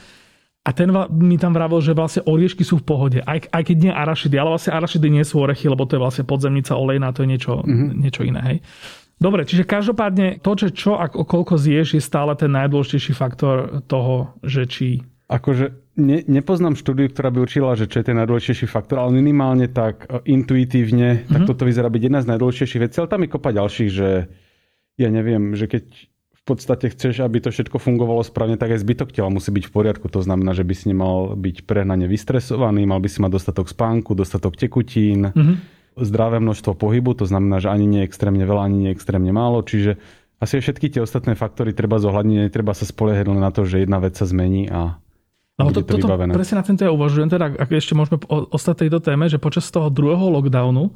a 0.66 0.75
ten 0.75 0.90
mi 1.14 1.38
tam 1.38 1.55
vravil, 1.55 1.78
že 1.78 1.95
vlastne 1.95 2.26
oriešky 2.26 2.66
sú 2.66 2.83
v 2.83 2.87
pohode, 2.90 3.19
aj, 3.23 3.47
aj 3.55 3.62
keď 3.62 3.76
nie 3.87 3.93
arašidy, 3.95 4.35
ale 4.35 4.59
vlastne 4.59 4.75
arašidy 4.75 5.07
nie 5.14 5.23
sú 5.23 5.38
orechy, 5.38 5.71
lebo 5.71 5.87
to 5.87 5.95
je 5.95 6.02
vlastne 6.02 6.25
podzemnica 6.26 6.75
olejná, 6.75 7.14
to 7.14 7.23
je 7.23 7.31
niečo, 7.31 7.62
mm-hmm. 7.62 7.90
niečo 7.95 8.26
iné. 8.26 8.40
Hej. 8.43 8.59
Dobre, 9.16 9.47
čiže 9.47 9.62
každopádne 9.62 10.43
to, 10.43 10.52
že 10.59 10.75
čo 10.75 10.99
a 10.99 11.07
koľko 11.07 11.55
zješ, 11.55 11.97
je 11.97 12.02
stále 12.02 12.35
ten 12.35 12.50
najdôležitejší 12.50 13.14
faktor 13.14 13.87
toho, 13.87 14.35
že 14.43 14.66
či... 14.66 15.07
Akože 15.26 15.75
ne, 15.99 16.23
nepoznám 16.23 16.78
štúdiu, 16.78 17.11
ktorá 17.11 17.35
by 17.35 17.42
určila, 17.42 17.75
že 17.75 17.90
čo 17.90 17.99
je 17.99 18.06
ten 18.06 18.16
najdôležitejší 18.18 18.71
faktor, 18.71 19.02
ale 19.02 19.18
minimálne 19.18 19.66
tak 19.66 20.06
e, 20.06 20.23
intuitívne, 20.30 21.26
mm-hmm. 21.26 21.30
tak 21.35 21.40
mhm. 21.42 21.49
toto 21.50 21.66
vyzerá 21.66 21.90
byť 21.90 22.02
jedna 22.06 22.21
z 22.23 22.30
najdôležitejších 22.30 22.83
vecí, 22.87 22.97
ale 23.02 23.11
tam 23.11 23.23
je 23.26 23.33
kopa 23.35 23.50
ďalších, 23.50 23.90
že 23.90 24.09
ja 24.97 25.09
neviem, 25.11 25.59
že 25.59 25.66
keď 25.66 25.85
podstate 26.47 26.95
chceš, 26.95 27.26
aby 27.26 27.42
to 27.42 27.50
všetko 27.50 27.83
fungovalo 27.83 28.23
správne, 28.23 28.54
tak 28.54 28.71
aj 28.71 28.87
zbytok 28.87 29.11
tela 29.11 29.26
musí 29.26 29.50
byť 29.50 29.66
v 29.66 29.75
poriadku. 29.75 30.06
To 30.14 30.23
znamená, 30.23 30.54
že 30.54 30.62
by 30.62 30.75
si 30.78 30.95
nemal 30.95 31.35
byť 31.35 31.66
prehnane 31.66 32.06
vystresovaný, 32.06 32.87
mal 32.87 33.02
by 33.02 33.11
si 33.11 33.18
mať 33.18 33.35
dostatok 33.35 33.66
spánku, 33.66 34.14
dostatok 34.14 34.54
tekutín, 34.54 35.35
mm-hmm. 35.35 35.56
zdravé 35.99 36.38
množstvo 36.38 36.78
pohybu, 36.78 37.18
to 37.18 37.26
znamená, 37.26 37.59
že 37.59 37.75
ani 37.75 37.90
nie 37.90 38.06
extrémne 38.06 38.47
veľa, 38.47 38.71
ani 38.71 38.87
nie 38.87 38.90
extrémne 38.95 39.35
málo. 39.35 39.66
Čiže 39.66 39.99
asi 40.38 40.62
všetky 40.62 40.87
tie 40.95 41.02
ostatné 41.02 41.35
faktory 41.35 41.75
treba 41.75 41.99
zohľadniť, 41.99 42.47
netreba 42.47 42.78
sa 42.78 42.87
spoliehať 42.87 43.26
len 43.26 43.42
na 43.42 43.50
to, 43.50 43.66
že 43.66 43.83
jedna 43.83 43.99
vec 43.99 44.14
sa 44.14 44.25
zmení 44.25 44.71
a 44.71 45.02
No 45.57 45.73
to, 45.73 45.81
to 45.81 45.97
toto 45.97 46.13
vybavené. 46.13 46.37
presne 46.37 46.61
na 46.61 46.65
tento 46.65 46.85
ja 46.85 46.93
uvažujem, 46.93 47.33
teda 47.33 47.49
ak 47.57 47.71
ešte 47.73 47.97
môžeme 47.97 48.21
ostať 48.29 48.87
tejto 48.87 49.01
téme, 49.01 49.25
že 49.27 49.41
počas 49.41 49.65
toho 49.73 49.89
druhého 49.89 50.29
lockdownu 50.29 50.93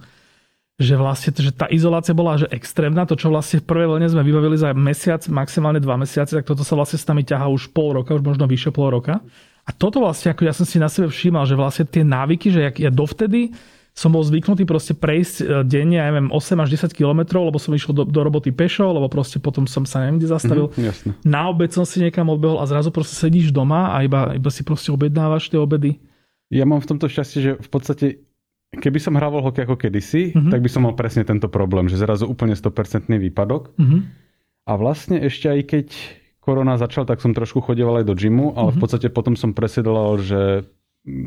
že 0.81 0.97
vlastne 0.97 1.37
že 1.37 1.53
tá 1.53 1.69
izolácia 1.69 2.17
bola 2.17 2.41
že 2.41 2.49
extrémna. 2.49 3.05
To, 3.05 3.13
čo 3.13 3.29
vlastne 3.29 3.61
v 3.61 3.69
prvej 3.69 3.87
vlne 3.93 4.09
sme 4.09 4.25
vybavili 4.25 4.57
za 4.57 4.73
mesiac, 4.73 5.21
maximálne 5.29 5.77
dva 5.77 6.01
mesiace, 6.01 6.41
tak 6.41 6.49
toto 6.49 6.65
sa 6.65 6.73
vlastne 6.73 6.97
s 6.97 7.05
nami 7.05 7.21
ťahá 7.21 7.53
už 7.53 7.69
pol 7.77 8.01
roka, 8.01 8.17
už 8.17 8.25
možno 8.25 8.49
vyššie 8.49 8.73
pol 8.73 8.89
roka. 8.89 9.21
A 9.69 9.71
toto 9.77 10.01
vlastne, 10.01 10.33
ako 10.33 10.49
ja 10.49 10.57
som 10.57 10.65
si 10.65 10.81
na 10.81 10.89
sebe 10.89 11.13
všímal, 11.13 11.45
že 11.45 11.53
vlastne 11.53 11.85
tie 11.85 12.01
návyky, 12.01 12.49
že 12.49 12.73
ja 12.81 12.89
dovtedy 12.89 13.53
som 13.95 14.15
bol 14.15 14.23
zvyknutý 14.23 14.65
proste 14.65 14.97
prejsť 14.97 15.37
e, 15.41 15.45
denne, 15.67 15.99
ja 15.99 16.07
neviem, 16.09 16.31
8 16.33 16.63
až 16.63 16.69
10 16.73 16.95
kilometrov, 16.95 17.51
lebo 17.51 17.59
som 17.59 17.75
išiel 17.75 17.93
do, 17.93 18.05
do 18.07 18.21
roboty 18.23 18.55
pešo, 18.55 18.91
lebo 18.91 19.11
proste 19.11 19.43
potom 19.43 19.67
som 19.67 19.85
sa 19.85 20.07
neviem 20.07 20.23
kde 20.23 20.29
zastavil. 20.31 20.67
Mm, 20.79 21.19
Na 21.27 21.51
obed 21.51 21.75
som 21.75 21.85
si 21.85 22.01
niekam 22.01 22.31
odbehol 22.31 22.63
a 22.63 22.65
zrazu 22.71 22.95
proste 22.95 23.19
sedíš 23.19 23.51
doma 23.51 23.93
a 23.93 24.07
iba, 24.07 24.33
iba 24.33 24.51
si 24.51 24.63
proste 24.63 24.95
objednávaš 24.95 25.51
tie 25.51 25.59
obedy. 25.59 25.99
Ja 26.51 26.67
mám 26.67 26.83
v 26.83 26.97
tomto 26.97 27.07
šťastie, 27.11 27.39
že 27.43 27.53
v 27.59 27.69
podstate 27.71 28.07
Keby 28.71 29.03
som 29.03 29.19
hrával 29.19 29.43
hokej 29.43 29.67
ako 29.67 29.75
kedysi, 29.83 30.31
mm-hmm. 30.31 30.55
tak 30.55 30.63
by 30.63 30.71
som 30.71 30.87
mal 30.87 30.95
presne 30.95 31.27
tento 31.27 31.51
problém, 31.51 31.91
že 31.91 31.99
zrazu 31.99 32.31
úplne 32.31 32.55
100% 32.55 33.11
výpadok. 33.11 33.75
Mm-hmm. 33.75 34.01
A 34.71 34.73
vlastne 34.79 35.19
ešte 35.19 35.51
aj 35.51 35.61
keď 35.67 35.87
korona 36.39 36.79
začal, 36.79 37.03
tak 37.03 37.19
som 37.19 37.35
trošku 37.35 37.67
chodieval 37.67 37.99
aj 37.99 38.07
do 38.07 38.15
gymu, 38.15 38.55
ale 38.55 38.55
mm-hmm. 38.55 38.67
v 38.71 38.77
mhm. 38.79 38.83
podstate 38.87 39.09
potom 39.11 39.35
som 39.35 39.59
presedlal, 39.59 40.23
že 40.23 40.71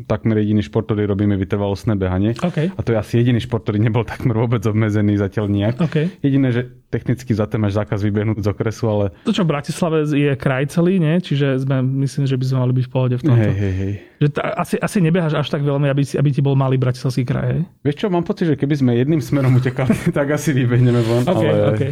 takmer 0.06 0.38
jediný 0.38 0.62
šport, 0.62 0.86
ktorý 0.86 1.10
robíme 1.10 1.34
vytrvalostné 1.34 1.98
behanie. 1.98 2.38
Okay. 2.38 2.70
A 2.70 2.80
to 2.86 2.94
je 2.94 2.98
asi 2.98 3.18
jediný 3.18 3.42
šport, 3.42 3.66
ktorý 3.66 3.82
nebol 3.82 4.06
takmer 4.06 4.38
vôbec 4.38 4.62
obmedzený 4.62 5.18
zatiaľ 5.18 5.50
nejak. 5.50 5.76
Okay. 5.90 6.14
Jediné, 6.22 6.54
že 6.54 6.62
technicky 6.94 7.34
za 7.34 7.50
tým 7.50 7.66
máš 7.66 7.74
zákaz 7.74 7.98
vybehnúť 8.06 8.46
z 8.46 8.48
okresu, 8.54 8.86
ale... 8.86 9.04
To, 9.26 9.34
čo 9.34 9.42
v 9.42 9.50
Bratislave 9.50 10.06
je 10.06 10.30
kraj 10.38 10.70
celý, 10.70 11.02
nie? 11.02 11.18
Čiže 11.18 11.66
sme, 11.66 11.82
myslím, 12.06 12.30
že 12.30 12.38
by 12.38 12.44
sme 12.46 12.58
mali 12.62 12.72
byť 12.78 12.84
v 12.86 12.92
pohode 12.94 13.16
v 13.18 13.22
tomto. 13.26 13.42
Hej, 13.42 13.54
hej, 13.58 13.74
hej. 13.74 13.94
Že 14.22 14.28
t- 14.30 14.54
asi, 14.54 14.74
asi 14.78 14.98
nebeháš 15.02 15.34
až 15.34 15.50
tak 15.50 15.66
veľmi, 15.66 15.90
aby, 15.90 16.02
si, 16.06 16.14
aby 16.14 16.30
ti 16.30 16.38
bol 16.38 16.54
malý 16.54 16.78
bratislavský 16.78 17.26
kraj, 17.26 17.46
hej? 17.50 17.60
Vieš 17.82 17.96
čo, 17.98 18.06
mám 18.14 18.22
pocit, 18.22 18.46
že 18.46 18.54
keby 18.54 18.74
sme 18.78 18.90
jedným 18.94 19.18
smerom 19.18 19.58
utekali, 19.58 19.90
tak 20.16 20.30
asi 20.30 20.54
vybehneme 20.54 21.02
von, 21.02 21.26
okay, 21.26 21.50
ale... 21.50 21.74
Okay. 21.74 21.90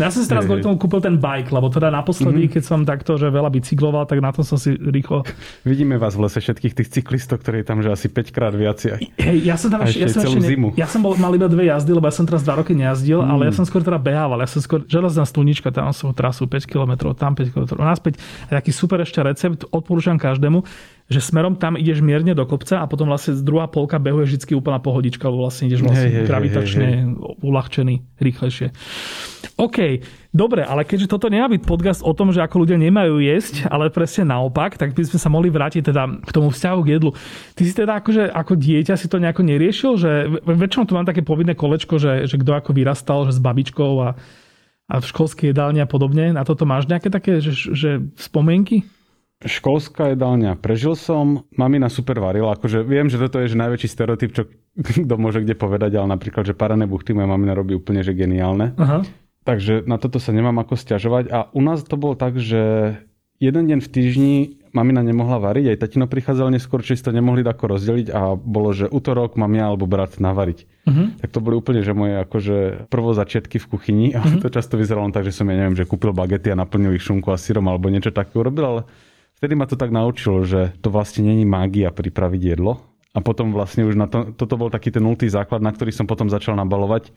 Ja 0.00 0.08
som 0.08 0.24
si 0.24 0.28
teraz 0.32 0.48
kvôli 0.48 0.64
tomu 0.64 0.80
kúpil 0.80 0.98
ten 1.04 1.20
bike, 1.20 1.52
lebo 1.52 1.68
teda 1.68 1.92
naposledy, 1.92 2.48
mm-hmm. 2.48 2.54
keď 2.56 2.62
som 2.64 2.80
takto, 2.88 3.20
že 3.20 3.28
veľa 3.28 3.52
bicykloval, 3.52 4.08
tak 4.08 4.18
na 4.18 4.32
to 4.32 4.40
som 4.40 4.56
si 4.56 4.74
rýchlo... 4.74 5.22
Vidíme 5.62 6.00
vás 6.00 6.16
v 6.16 6.24
lese 6.26 6.40
všetkých 6.40 6.72
tých 6.72 6.88
cyklistov, 6.98 7.44
ktorí 7.44 7.62
tam 7.62 7.84
že 7.84 7.92
asi 7.92 8.08
5 8.08 8.34
krát 8.34 8.56
viac. 8.56 8.80
Hej, 8.80 9.36
ja 9.44 9.60
som 9.60 9.68
tam 9.68 9.84
ešte, 9.84 10.00
ja 10.00 10.08
som 10.08 10.24
ešte. 10.24 10.56
Ja 10.80 10.88
som 10.88 11.04
bol, 11.04 11.14
mal 11.20 11.36
iba 11.36 11.46
dve 11.46 11.68
jazdy, 11.68 11.92
lebo 11.92 12.08
ja 12.08 12.14
som 12.16 12.24
teraz 12.24 12.40
dva 12.40 12.64
roky 12.64 12.72
nejazdil, 12.72 13.20
mm. 13.20 13.28
ale 13.28 13.42
ja 13.48 13.52
som 13.52 13.68
skôr 13.68 13.84
teda 13.84 14.00
behával. 14.24 14.40
Ja 14.40 14.48
som 14.48 14.64
skôr 14.64 14.80
železná 14.88 15.28
stunička, 15.28 15.68
tam 15.68 15.92
som 15.92 16.16
trasu 16.16 16.48
5 16.48 16.64
km, 16.64 17.12
tam 17.12 17.36
5 17.36 17.52
km, 17.52 17.76
naspäť. 17.76 18.16
Taký 18.48 18.72
super 18.72 19.04
ešte 19.04 19.20
recept, 19.20 19.68
odporúčam 19.68 20.16
každému 20.16 20.64
že 21.04 21.20
smerom 21.20 21.60
tam 21.60 21.76
ideš 21.76 22.00
mierne 22.00 22.32
do 22.32 22.48
kopca 22.48 22.80
a 22.80 22.88
potom 22.88 23.12
vlastne 23.12 23.36
druhá 23.44 23.68
polka 23.68 24.00
behu 24.00 24.24
je 24.24 24.32
vždy 24.32 24.56
úplná 24.56 24.80
pohodička, 24.80 25.28
lebo 25.28 25.44
vlastne 25.44 25.68
ideš 25.68 25.84
vlastne 25.84 26.08
hey, 26.08 26.24
gravitačne 26.24 26.88
hey, 26.88 27.00
hey. 27.04 27.44
uľahčený, 27.44 27.94
rýchlejšie. 28.16 28.72
OK, 29.60 30.00
dobre, 30.32 30.64
ale 30.64 30.88
keďže 30.88 31.12
toto 31.12 31.28
nemá 31.28 31.52
byť 31.52 31.62
podcast 31.68 32.00
o 32.00 32.16
tom, 32.16 32.32
že 32.32 32.40
ako 32.40 32.64
ľudia 32.64 32.80
nemajú 32.80 33.20
jesť, 33.20 33.68
ale 33.68 33.92
presne 33.92 34.32
naopak, 34.32 34.80
tak 34.80 34.96
by 34.96 35.04
sme 35.04 35.20
sa 35.20 35.28
mohli 35.28 35.52
vrátiť 35.52 35.92
teda 35.92 36.24
k 36.24 36.30
tomu 36.32 36.48
vzťahu 36.48 36.80
k 36.80 36.90
jedlu. 36.96 37.12
Ty 37.52 37.62
si 37.68 37.72
teda 37.76 38.00
akože 38.00 38.32
ako 38.32 38.52
dieťa 38.56 38.96
si 38.96 39.06
to 39.06 39.20
nejako 39.20 39.44
neriešil, 39.44 39.92
že 40.00 40.10
väčšinou 40.40 40.88
tu 40.88 40.96
mám 40.96 41.04
také 41.04 41.20
povinné 41.20 41.52
kolečko, 41.52 42.00
že, 42.00 42.24
že 42.24 42.40
kto 42.40 42.56
ako 42.56 42.72
vyrastal, 42.72 43.28
že 43.28 43.36
s 43.36 43.44
babičkou 43.44 43.92
a, 44.00 44.16
a 44.88 44.94
v 44.96 45.04
školskej 45.04 45.52
jedálni 45.52 45.84
a 45.84 45.86
podobne. 45.86 46.32
Na 46.32 46.48
toto 46.48 46.64
máš 46.64 46.88
nejaké 46.88 47.12
také 47.12 47.44
že, 47.44 47.52
že 47.52 48.00
spomienky? 48.16 48.88
Školská 49.44 50.16
jedálňa. 50.16 50.56
Prežil 50.58 50.96
som, 50.96 51.44
mamina 51.54 51.92
super 51.92 52.18
varila, 52.18 52.56
akože 52.56 52.82
viem, 52.82 53.12
že 53.12 53.20
toto 53.20 53.38
je 53.40 53.52
že 53.52 53.60
najväčší 53.60 53.88
stereotyp, 53.88 54.30
čo 54.32 54.42
kto 55.06 55.14
môže 55.20 55.44
kde 55.44 55.54
povedať, 55.54 56.00
ale 56.00 56.10
napríklad, 56.16 56.48
že 56.48 56.56
parené 56.56 56.88
buchty 56.88 57.12
moja 57.12 57.28
mamina 57.28 57.54
robí 57.54 57.76
úplne 57.76 58.02
že 58.02 58.16
geniálne. 58.16 58.74
Aha. 58.80 59.04
Takže 59.44 59.84
na 59.84 60.00
toto 60.00 60.16
sa 60.16 60.32
nemám 60.32 60.56
ako 60.64 60.74
stiažovať. 60.74 61.24
A 61.28 61.38
u 61.52 61.60
nás 61.60 61.84
to 61.84 62.00
bolo 62.00 62.16
tak, 62.16 62.40
že 62.40 62.96
jeden 63.36 63.64
deň 63.68 63.78
v 63.84 63.92
týždni 63.92 64.34
mamina 64.74 65.06
nemohla 65.06 65.38
variť, 65.38 65.70
aj 65.70 65.80
tatino 65.86 66.10
prichádzal 66.10 66.50
neskôr, 66.50 66.82
či 66.82 66.98
si 66.98 67.04
to 67.06 67.14
nemohli 67.14 67.46
ako 67.46 67.78
rozdeliť 67.78 68.10
a 68.10 68.34
bolo, 68.34 68.74
že 68.74 68.90
útorok 68.90 69.38
mám 69.38 69.54
ja 69.54 69.70
alebo 69.70 69.86
brat 69.86 70.18
navariť. 70.18 70.58
Uh-huh. 70.88 71.14
Tak 71.22 71.30
to 71.30 71.38
boli 71.38 71.54
úplne, 71.54 71.86
že 71.86 71.94
moje 71.94 72.18
akože 72.26 72.90
prvo 72.90 73.14
začiatky 73.14 73.62
v 73.62 73.66
kuchyni 73.70 74.06
a 74.16 74.20
uh-huh. 74.24 74.42
to 74.42 74.50
často 74.50 74.74
vyzeralo 74.74 75.14
tak, 75.14 75.28
že 75.28 75.36
som 75.36 75.46
ja 75.46 75.54
neviem, 75.62 75.78
že 75.78 75.86
kúpil 75.86 76.10
bagety 76.10 76.50
a 76.50 76.58
naplnil 76.58 76.98
ich 76.98 77.06
šunku 77.06 77.30
a 77.30 77.38
syrom 77.38 77.70
alebo 77.70 77.86
niečo 77.86 78.10
také 78.10 78.34
urobil, 78.34 78.64
ale 78.66 78.82
vtedy 79.44 79.60
ma 79.60 79.68
to 79.68 79.76
tak 79.76 79.92
naučilo, 79.92 80.48
že 80.48 80.72
to 80.80 80.88
vlastne 80.88 81.28
není 81.28 81.44
mágia 81.44 81.92
pripraviť 81.92 82.56
jedlo. 82.56 82.80
A 83.12 83.20
potom 83.20 83.52
vlastne 83.52 83.84
už 83.84 83.92
na 83.92 84.08
to, 84.08 84.32
toto 84.32 84.56
bol 84.56 84.72
taký 84.72 84.88
ten 84.88 85.04
nultý 85.04 85.28
základ, 85.28 85.60
na 85.60 85.68
ktorý 85.68 85.92
som 85.92 86.08
potom 86.08 86.32
začal 86.32 86.56
nabalovať. 86.56 87.12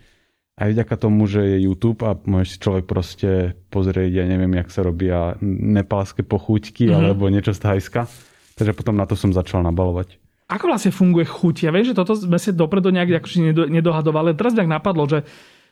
Aj 0.60 0.67
vďaka 0.67 1.00
tomu, 1.00 1.24
že 1.24 1.55
je 1.55 1.63
YouTube 1.63 2.03
a 2.03 2.19
môže 2.27 2.53
si 2.53 2.57
človek 2.60 2.84
proste 2.84 3.55
pozrieť, 3.72 4.12
ja 4.12 4.25
neviem, 4.27 4.51
jak 4.60 4.67
sa 4.67 4.84
robia 4.84 5.39
nepálske 5.41 6.27
pochúťky 6.27 6.91
mm-hmm. 6.91 6.98
alebo 7.00 7.31
niečo 7.31 7.55
z 7.55 7.63
Thajska. 7.63 8.12
Takže 8.60 8.75
potom 8.75 9.00
na 9.00 9.07
to 9.07 9.15
som 9.15 9.31
začal 9.31 9.63
nabalovať. 9.63 10.19
Ako 10.51 10.67
vlastne 10.67 10.91
funguje 10.91 11.24
chuť? 11.24 11.63
Ja 11.63 11.72
viem, 11.72 11.88
že 11.88 11.96
toto 11.96 12.12
sme 12.13 12.36
si 12.36 12.51
dopredu 12.51 12.91
nejak 12.91 13.24
akože 13.24 13.72
nedohadovali. 13.72 14.36
Teraz 14.36 14.51
nejak 14.51 14.69
napadlo, 14.69 15.07
že 15.07 15.24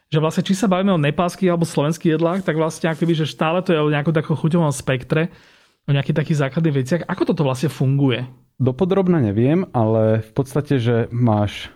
že 0.05 0.21
vlastne 0.21 0.45
či 0.45 0.53
sa 0.53 0.69
bavíme 0.69 0.93
o 0.93 1.01
nepálskych 1.01 1.49
alebo 1.49 1.65
slovenských 1.65 2.13
jedlách, 2.13 2.45
tak 2.45 2.61
vlastne 2.61 2.93
akoby, 2.93 3.25
že 3.25 3.25
stále 3.25 3.65
to 3.65 3.73
je 3.73 3.81
o 3.81 3.89
nejakom 3.89 4.13
takom 4.13 4.37
chuťovom 4.37 4.69
spektre 4.69 5.33
o 5.85 5.91
nejakých 5.93 6.17
takých 6.17 6.41
základných 6.49 6.77
veciach. 6.81 7.01
Ako 7.05 7.29
toto 7.29 7.45
vlastne 7.45 7.69
funguje? 7.69 8.25
Dopodrobne 8.57 9.19
neviem, 9.21 9.67
ale 9.75 10.23
v 10.23 10.31
podstate, 10.31 10.79
že 10.79 11.11
máš 11.11 11.69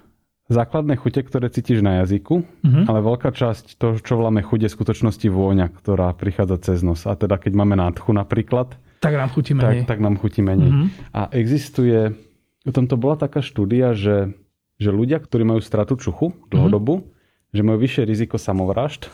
základné 0.49 0.97
chute, 0.97 1.21
ktoré 1.21 1.47
cítiš 1.53 1.85
na 1.85 2.01
jazyku, 2.01 2.41
uh-huh. 2.41 2.83
ale 2.89 3.05
veľká 3.05 3.29
časť 3.29 3.77
toho, 3.77 4.01
čo 4.01 4.17
voláme 4.17 4.41
chuť, 4.41 4.65
je 4.65 4.69
v 4.73 4.77
skutočnosti 4.81 5.27
vôňa, 5.29 5.69
ktorá 5.69 6.09
prichádza 6.17 6.57
cez 6.73 6.81
nos. 6.81 7.05
A 7.05 7.13
teda 7.13 7.37
keď 7.37 7.53
máme 7.53 7.77
nádchu 7.77 8.11
napríklad, 8.17 8.73
tak 8.99 9.15
nám 9.15 9.31
chutí 9.31 9.55
menej. 9.55 9.87
Tak, 9.87 9.95
tak 9.95 9.99
nám 10.03 10.19
chutí 10.19 10.41
menej. 10.43 10.71
Uh-huh. 10.73 10.87
A 11.15 11.29
existuje, 11.31 12.17
o 12.65 12.71
tomto 12.73 12.99
bola 12.99 13.15
taká 13.15 13.39
štúdia, 13.39 13.95
že, 13.95 14.35
že 14.81 14.89
ľudia, 14.89 15.21
ktorí 15.21 15.47
majú 15.47 15.61
stratu 15.63 15.95
čuchu 15.95 16.35
dlhodobu, 16.49 17.05
uh-huh. 17.05 17.53
že 17.53 17.61
majú 17.63 17.77
vyššie 17.79 18.03
riziko 18.09 18.35
samovražd. 18.41 19.07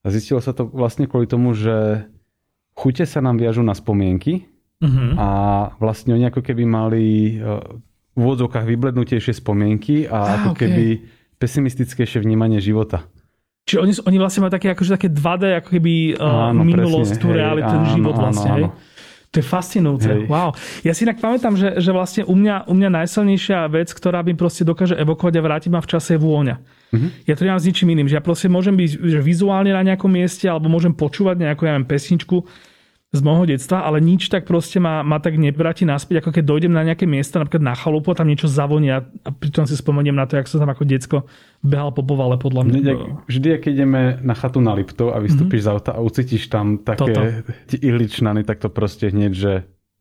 A 0.00 0.08
zistilo 0.08 0.40
sa 0.40 0.56
to 0.56 0.64
vlastne 0.70 1.04
kvôli 1.04 1.28
tomu, 1.28 1.52
že 1.52 2.08
chute 2.74 3.04
sa 3.04 3.20
nám 3.20 3.36
viažú 3.36 3.60
na 3.60 3.76
spomienky 3.76 4.48
uh-huh. 4.80 5.12
a 5.16 5.28
vlastne 5.76 6.16
oni 6.16 6.28
ako 6.28 6.40
keby 6.40 6.64
mali 6.64 7.36
e, 7.36 7.56
v 8.16 8.20
úvodzovkách 8.20 8.66
vyblednutejšie 8.66 9.38
spomienky 9.38 10.08
a 10.08 10.16
ah, 10.16 10.28
ako 10.42 10.48
okay. 10.52 10.60
keby 10.66 10.86
pesimistickejšie 11.40 12.20
vnímanie 12.20 12.60
života. 12.60 13.08
Čiže 13.64 13.78
oni, 13.80 13.92
oni 14.02 14.18
vlastne 14.18 14.40
majú 14.44 14.52
také, 14.52 14.72
akože 14.74 14.90
také 14.98 15.08
2D, 15.08 15.62
ako 15.62 15.68
keby 15.78 15.94
uh, 16.18 16.50
áno, 16.50 16.66
minulosť, 16.66 17.22
tú 17.22 17.30
realitu, 17.30 17.70
ten 17.70 17.86
život 17.94 18.18
áno, 18.18 18.22
vlastne. 18.26 18.50
Áno, 18.50 18.68
áno. 18.74 19.28
To 19.30 19.36
je 19.38 19.46
fascinujúce. 19.46 20.10
Hej. 20.10 20.22
Wow. 20.26 20.58
Ja 20.82 20.90
si 20.90 21.06
inak 21.06 21.22
pamätám, 21.22 21.54
že, 21.54 21.78
že 21.78 21.94
vlastne 21.94 22.26
u 22.26 22.34
mňa, 22.34 22.66
u 22.66 22.74
mňa 22.74 22.88
najsilnejšia 22.98 23.70
vec, 23.70 23.94
ktorá 23.94 24.26
by 24.26 24.34
proste 24.34 24.66
dokáže 24.66 24.98
evokovať 24.98 25.38
a 25.38 25.44
vrátiť 25.46 25.70
ma 25.70 25.78
v 25.78 25.86
čase 25.86 26.18
je 26.18 26.20
vôňa. 26.20 26.58
Mm-hmm. 26.90 27.10
Ja 27.26 27.34
to 27.38 27.42
nemám 27.46 27.60
s 27.62 27.66
ničím 27.66 27.88
iným. 27.94 28.08
Že 28.10 28.16
ja 28.18 28.22
proste 28.22 28.48
môžem 28.50 28.74
byť 28.74 28.90
že 28.98 29.20
vizuálne 29.22 29.70
na 29.70 29.82
nejakom 29.86 30.10
mieste 30.10 30.50
alebo 30.50 30.66
môžem 30.66 30.90
počúvať 30.90 31.38
nejakú 31.40 31.66
ja 31.66 31.74
neviem, 31.74 31.86
pesničku 31.86 32.46
z 33.10 33.20
môjho 33.26 33.42
detstva, 33.42 33.82
ale 33.82 33.98
nič 33.98 34.30
tak 34.30 34.46
proste 34.46 34.78
ma, 34.78 35.02
ma 35.02 35.18
tak 35.18 35.34
nevráti 35.34 35.82
naspäť, 35.82 36.22
ako 36.22 36.30
keď 36.30 36.44
dojdem 36.46 36.70
na 36.70 36.86
nejaké 36.86 37.10
miesto, 37.10 37.42
napríklad 37.42 37.58
na 37.58 37.74
chalupu 37.74 38.14
a 38.14 38.18
tam 38.22 38.30
niečo 38.30 38.46
zavonia 38.46 39.02
a 39.26 39.30
pritom 39.34 39.66
si 39.66 39.74
spomeniem 39.74 40.14
na 40.14 40.30
to, 40.30 40.38
jak 40.38 40.46
som 40.46 40.62
tam 40.62 40.70
ako 40.70 40.86
decko 40.86 41.26
behal 41.58 41.90
po 41.90 42.06
povale 42.06 42.38
podľa 42.38 42.70
mňa. 42.70 42.74
Vždy, 42.78 42.94
vždy 43.26 43.48
keď 43.66 43.72
ideme 43.82 44.02
na 44.22 44.34
chatu 44.38 44.62
na 44.62 44.78
Liptov 44.78 45.10
a 45.10 45.18
vystúpiš 45.18 45.66
mm-hmm. 45.66 45.74
z 45.74 45.82
auta 45.82 45.90
a 45.98 46.00
ucítiš 46.06 46.46
tam 46.46 46.78
také 46.86 47.42
ihličnany, 47.82 48.46
tak 48.46 48.62
to 48.62 48.70
proste 48.70 49.10
hneď, 49.10 49.32
že 49.34 49.52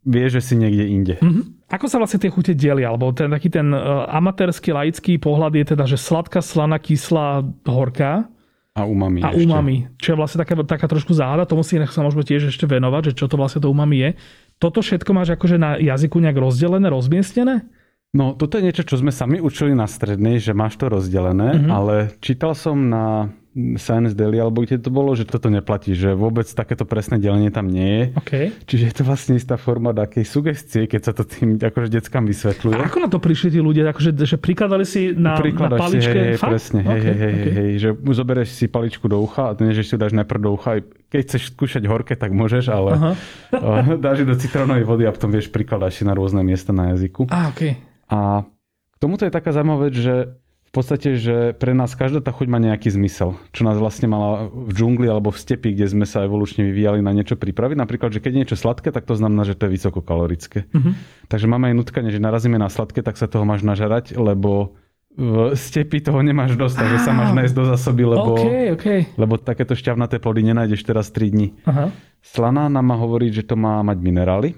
vie, 0.05 0.25
že 0.31 0.39
si 0.39 0.55
niekde 0.55 0.85
inde. 0.87 1.15
Mm-hmm. 1.19 1.69
Ako 1.69 1.85
sa 1.85 2.01
vlastne 2.01 2.17
tie 2.17 2.31
chute 2.33 2.57
delia? 2.57 2.89
Alebo 2.89 3.11
ten 3.13 3.29
taký 3.29 3.51
ten 3.51 3.69
uh, 3.69 4.09
amatérsky, 4.09 4.73
laický 4.73 5.21
pohľad 5.21 5.53
je 5.53 5.65
teda, 5.75 5.83
že 5.85 5.99
sladká, 5.99 6.41
slaná, 6.41 6.81
kyslá, 6.81 7.45
horká. 7.67 8.25
A 8.73 8.87
umami. 8.87 9.19
A 9.21 9.35
ešte. 9.35 9.43
umami. 9.43 9.91
Čo 9.99 10.15
je 10.15 10.17
vlastne 10.17 10.39
taká, 10.41 10.55
taká 10.63 10.87
trošku 10.87 11.11
záhada. 11.11 11.43
Tomu 11.45 11.67
si 11.67 11.75
sa 11.77 12.01
môžeme 12.01 12.23
tiež 12.23 12.49
ešte 12.49 12.63
venovať, 12.63 13.11
že 13.11 13.13
čo 13.19 13.25
to 13.27 13.35
vlastne 13.35 13.59
to 13.59 13.69
umami 13.69 13.97
je. 14.01 14.09
Toto 14.57 14.79
všetko 14.79 15.11
máš 15.11 15.35
akože 15.35 15.57
na 15.59 15.75
jazyku 15.75 16.17
nejak 16.19 16.37
rozdelené, 16.39 16.87
rozmiestnené? 16.87 17.67
No, 18.09 18.33
toto 18.33 18.57
je 18.57 18.65
niečo, 18.65 18.81
čo 18.87 18.97
sme 18.97 19.13
sami 19.13 19.37
učili 19.37 19.77
na 19.77 19.85
strednej, 19.85 20.41
že 20.41 20.57
máš 20.57 20.81
to 20.81 20.89
rozdelené, 20.89 21.61
mm-hmm. 21.61 21.69
ale 21.69 21.95
čítal 22.25 22.57
som 22.57 22.89
na 22.89 23.29
Science 23.77 24.15
Daily, 24.15 24.39
alebo 24.39 24.63
kde 24.63 24.79
to 24.79 24.89
bolo, 24.89 25.13
že 25.13 25.27
toto 25.27 25.51
neplatí, 25.51 25.93
že 25.93 26.15
vôbec 26.15 26.47
takéto 26.49 26.87
presné 26.87 27.19
delenie 27.19 27.51
tam 27.51 27.67
nie 27.67 27.87
je. 27.87 28.03
Okay. 28.23 28.45
Čiže 28.65 28.83
je 28.89 28.93
to 28.99 29.03
vlastne 29.05 29.33
istá 29.35 29.59
forma 29.59 29.91
takej 29.91 30.25
sugestie, 30.25 30.87
keď 30.87 31.01
sa 31.01 31.11
to 31.11 31.27
tým 31.27 31.59
akože 31.59 31.89
deckám 31.91 32.25
vysvetľuje. 32.25 32.75
A 32.79 32.87
ako 32.87 32.97
na 33.05 33.09
to 33.11 33.19
prišli 33.19 33.55
tí 33.55 33.59
ľudia? 33.59 33.89
Akože, 33.91 34.15
že 34.15 34.37
prikladali 34.39 34.85
si 34.87 35.11
na, 35.13 35.37
na 35.37 35.69
paličke? 35.75 36.09
Si, 36.09 36.19
hej, 36.19 36.29
hej, 36.33 36.41
presne, 36.41 36.79
okay, 36.85 37.01
hej, 37.01 37.15
hej, 37.15 37.33
okay. 37.33 37.51
hej, 37.53 37.69
že 37.77 37.89
zoberieš 37.95 38.49
si 38.55 38.65
paličku 38.69 39.05
do 39.11 39.17
ucha 39.21 39.51
a 39.51 39.57
nie, 39.59 39.75
že 39.75 39.83
si 39.85 39.95
dáš 39.99 40.15
najprv 40.15 40.39
do 40.39 40.51
ucha, 40.55 40.79
keď 41.09 41.19
chceš 41.25 41.41
skúšať 41.53 41.83
horké, 41.89 42.13
tak 42.13 42.31
môžeš, 42.31 42.69
ale 42.69 43.17
dáš 44.05 44.23
do 44.23 44.35
citrónovej 44.37 44.85
vody 44.85 45.03
a 45.09 45.11
potom 45.11 45.33
vieš 45.33 45.49
prikladať 45.49 45.91
si 45.91 46.03
na 46.05 46.13
rôzne 46.13 46.45
miesta 46.45 46.69
na 46.69 46.93
jazyku. 46.93 47.27
A, 47.33 47.49
okay. 47.49 47.81
A 48.09 48.45
k 48.93 48.95
tomuto 48.97 49.25
je 49.25 49.33
taká 49.33 49.49
zaujímavá 49.49 49.89
vec, 49.89 49.95
že 49.97 50.37
v 50.69 50.71
podstate, 50.77 51.17
že 51.17 51.57
pre 51.57 51.73
nás 51.73 51.97
každá 51.97 52.21
tá 52.21 52.29
chuť 52.29 52.45
má 52.45 52.61
nejaký 52.61 52.93
zmysel. 52.93 53.41
Čo 53.57 53.65
nás 53.65 53.81
vlastne 53.81 54.05
mala 54.05 54.53
v 54.53 54.69
džungli 54.69 55.09
alebo 55.09 55.33
v 55.33 55.41
stepi, 55.41 55.73
kde 55.73 55.89
sme 55.89 56.05
sa 56.05 56.29
evolučne 56.29 56.61
vyvíjali 56.61 57.01
na 57.01 57.09
niečo 57.09 57.41
pripraviť. 57.41 57.73
Napríklad, 57.73 58.13
že 58.13 58.21
keď 58.21 58.29
je 58.29 58.39
niečo 58.45 58.57
sladké, 58.61 58.93
tak 58.93 59.09
to 59.09 59.17
znamená, 59.17 59.49
že 59.49 59.57
to 59.57 59.65
je 59.65 59.73
vysokokalorické. 59.73 60.69
Uh-huh. 60.69 60.93
Takže 61.25 61.49
máme 61.49 61.73
aj 61.73 61.75
nutkanie, 61.81 62.13
že 62.13 62.21
narazíme 62.21 62.61
na 62.61 62.69
sladké, 62.69 63.01
tak 63.01 63.17
sa 63.17 63.25
toho 63.25 63.49
máš 63.49 63.65
nažarať, 63.65 64.13
lebo 64.13 64.77
v 65.17 65.57
stepi 65.57 66.05
toho 66.05 66.21
nemáš 66.21 66.53
dosť, 66.53 66.85
takže 66.85 66.97
sa 67.01 67.17
máš 67.17 67.33
nájsť 67.33 67.55
do 67.57 67.65
zásoby, 67.65 68.03
lebo, 68.05 68.37
okay, 68.37 68.69
okay. 68.69 68.99
lebo 69.17 69.41
takéto 69.41 69.73
šťavnaté 69.73 70.21
plody 70.21 70.53
nenájdeš 70.53 70.85
teraz 70.85 71.09
3 71.09 71.33
dní. 71.33 71.57
Uh-huh. 71.65 71.89
Slaná 72.21 72.69
nám 72.69 72.85
má 72.85 72.95
hovoriť, 73.01 73.41
že 73.41 73.43
to 73.49 73.57
má 73.57 73.81
mať 73.81 73.97
minerály, 74.05 74.53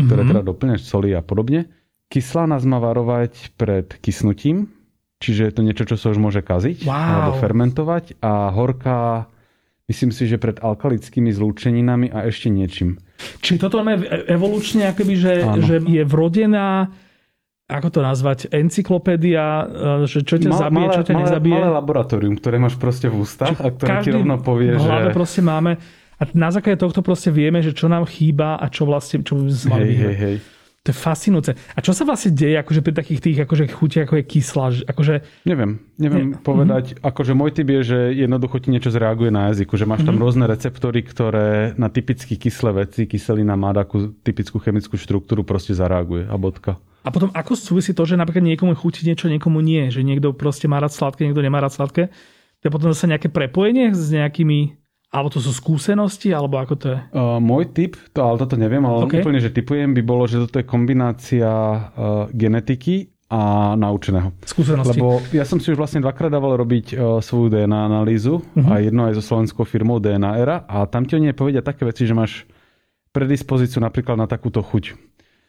ktoré 0.00 0.24
uh-huh. 0.24 0.30
teda 0.32 0.40
doplňaš 0.40 0.88
soli 0.88 1.12
a 1.12 1.20
podobne. 1.20 1.68
Kyslá 2.08 2.48
nás 2.48 2.64
má 2.64 2.80
varovať 2.80 3.54
pred 3.60 3.92
kysnutím, 4.00 4.79
Čiže 5.20 5.42
je 5.46 5.52
to 5.52 5.62
niečo, 5.62 5.84
čo 5.84 5.96
sa 6.00 6.10
už 6.10 6.18
môže 6.18 6.40
kaziť 6.40 6.88
wow. 6.88 6.96
alebo 6.96 7.32
fermentovať 7.38 8.18
a 8.24 8.48
horká 8.56 9.28
myslím 9.92 10.16
si, 10.16 10.24
že 10.24 10.40
pred 10.40 10.56
alkalickými 10.56 11.28
zlúčeninami 11.28 12.08
a 12.08 12.24
ešte 12.24 12.48
niečím. 12.48 12.96
Či 13.44 13.60
toto 13.60 13.84
máme 13.84 14.00
evolučne, 14.32 14.88
akoby, 14.88 15.14
že, 15.20 15.34
že 15.60 15.76
je 15.84 16.02
vrodená 16.08 16.88
ako 17.70 17.88
to 17.94 18.00
nazvať, 18.02 18.38
encyklopédia, 18.50 19.46
e, 19.46 19.64
že 20.10 20.26
čo 20.26 20.42
ťa 20.42 20.50
Mal, 20.50 20.58
zabije, 20.58 20.86
malé, 20.90 20.96
čo 20.98 21.02
ťa 21.06 21.14
malé, 21.14 21.22
nezabije. 21.22 21.54
Malé 21.54 21.70
laboratórium, 21.70 22.34
ktoré 22.34 22.56
máš 22.58 22.74
proste 22.74 23.06
v 23.06 23.22
ústach 23.22 23.54
a 23.62 23.70
ktoré 23.70 24.02
ti 24.02 24.10
rovno 24.10 24.42
povie, 24.42 24.74
že... 24.74 25.14
proste 25.14 25.38
máme 25.38 25.78
a 26.20 26.22
na 26.36 26.52
základe 26.52 26.76
tohto 26.76 27.00
proste 27.00 27.32
vieme, 27.32 27.64
že 27.64 27.72
čo 27.72 27.88
nám 27.88 28.04
chýba 28.04 28.60
a 28.60 28.68
čo 28.68 28.84
vlastne, 28.84 29.24
čo 29.24 29.40
by 29.40 29.48
sme 29.54 29.70
mali 29.72 29.86
hej, 29.86 29.96
hej, 29.96 30.16
hej. 30.18 30.36
To 30.80 30.88
je 30.88 30.96
fascinujúce. 30.96 31.52
A 31.76 31.78
čo 31.84 31.92
sa 31.92 32.08
vlastne 32.08 32.32
deje 32.32 32.56
akože 32.56 32.80
pri 32.80 32.96
takých 32.96 33.20
tých 33.20 33.38
akože 33.44 33.68
chuti, 33.68 34.00
ako 34.00 34.16
je 34.16 34.24
kyslá? 34.24 34.66
Akože... 34.88 35.14
Neviem, 35.44 35.84
neviem 36.00 36.32
ne. 36.32 36.40
povedať. 36.40 36.96
Mm-hmm. 36.96 37.04
Akože 37.04 37.32
môj 37.36 37.52
typ 37.52 37.68
je, 37.68 37.80
že 37.84 37.98
jednoducho 38.16 38.64
ti 38.64 38.72
niečo 38.72 38.88
zreaguje 38.88 39.28
na 39.28 39.52
jazyku. 39.52 39.76
Že 39.76 39.84
máš 39.84 40.08
tam 40.08 40.16
mm-hmm. 40.16 40.24
rôzne 40.24 40.44
receptory, 40.48 41.04
ktoré 41.04 41.76
na 41.76 41.92
typicky 41.92 42.40
kyslé 42.40 42.88
veci, 42.88 43.04
kyselina 43.04 43.60
má 43.60 43.76
takú 43.76 44.08
typickú 44.24 44.56
chemickú 44.56 44.96
štruktúru, 44.96 45.44
proste 45.44 45.76
zareaguje 45.76 46.24
a 46.24 46.36
bodka. 46.40 46.80
A 47.04 47.12
potom 47.12 47.28
ako 47.36 47.52
súvisí 47.60 47.92
to, 47.92 48.08
že 48.08 48.16
napríklad 48.16 48.48
niekomu 48.48 48.72
chutí 48.72 49.04
niečo, 49.04 49.28
niekomu 49.28 49.60
nie? 49.60 49.92
Že 49.92 50.00
niekto 50.00 50.32
proste 50.32 50.64
má 50.64 50.80
rád 50.80 50.96
sladké, 50.96 51.28
niekto 51.28 51.44
nemá 51.44 51.60
rád 51.60 51.76
sladké? 51.76 52.08
To 52.60 52.64
je 52.68 52.72
potom 52.72 52.88
zase 52.92 53.04
nejaké 53.04 53.28
prepojenie 53.28 53.92
s 53.92 54.16
nejakými 54.16 54.79
alebo 55.10 55.26
to 55.26 55.42
sú 55.42 55.50
skúsenosti, 55.50 56.30
alebo 56.30 56.62
ako 56.62 56.74
to 56.78 56.86
je? 56.94 56.98
Uh, 57.10 57.42
môj 57.42 57.74
typ, 57.74 57.98
to, 58.14 58.22
ale 58.22 58.38
toto 58.38 58.54
neviem, 58.54 58.82
ale 58.86 59.10
okay. 59.10 59.18
úplne, 59.18 59.42
že 59.42 59.50
typujem, 59.50 59.90
by 59.90 60.02
bolo, 60.06 60.30
že 60.30 60.38
toto 60.46 60.62
je 60.62 60.66
kombinácia 60.66 61.50
uh, 61.50 62.30
genetiky 62.30 63.10
a 63.30 63.74
naučeného. 63.74 64.34
Skúsenosti. 64.42 64.98
Lebo 64.98 65.22
ja 65.34 65.42
som 65.46 65.58
si 65.58 65.70
už 65.70 65.78
vlastne 65.78 66.02
dvakrát 66.02 66.30
dával 66.30 66.58
robiť 66.58 66.86
uh, 66.94 67.18
svoju 67.18 67.50
DNA 67.50 67.80
analýzu 67.90 68.42
uh-huh. 68.42 68.70
a 68.70 68.82
jedno 68.82 69.06
aj 69.06 69.18
so 69.18 69.22
slovenskou 69.22 69.66
firmou 69.66 69.98
DNA 69.98 70.30
Era 70.38 70.62
a 70.66 70.86
tam 70.86 71.06
ti 71.06 71.18
oni 71.18 71.34
povedia 71.34 71.62
také 71.62 71.86
veci, 71.86 72.06
že 72.06 72.14
máš 72.14 72.46
predispozíciu 73.10 73.82
napríklad 73.82 74.14
na 74.14 74.26
takúto 74.30 74.62
chuť. 74.62 74.94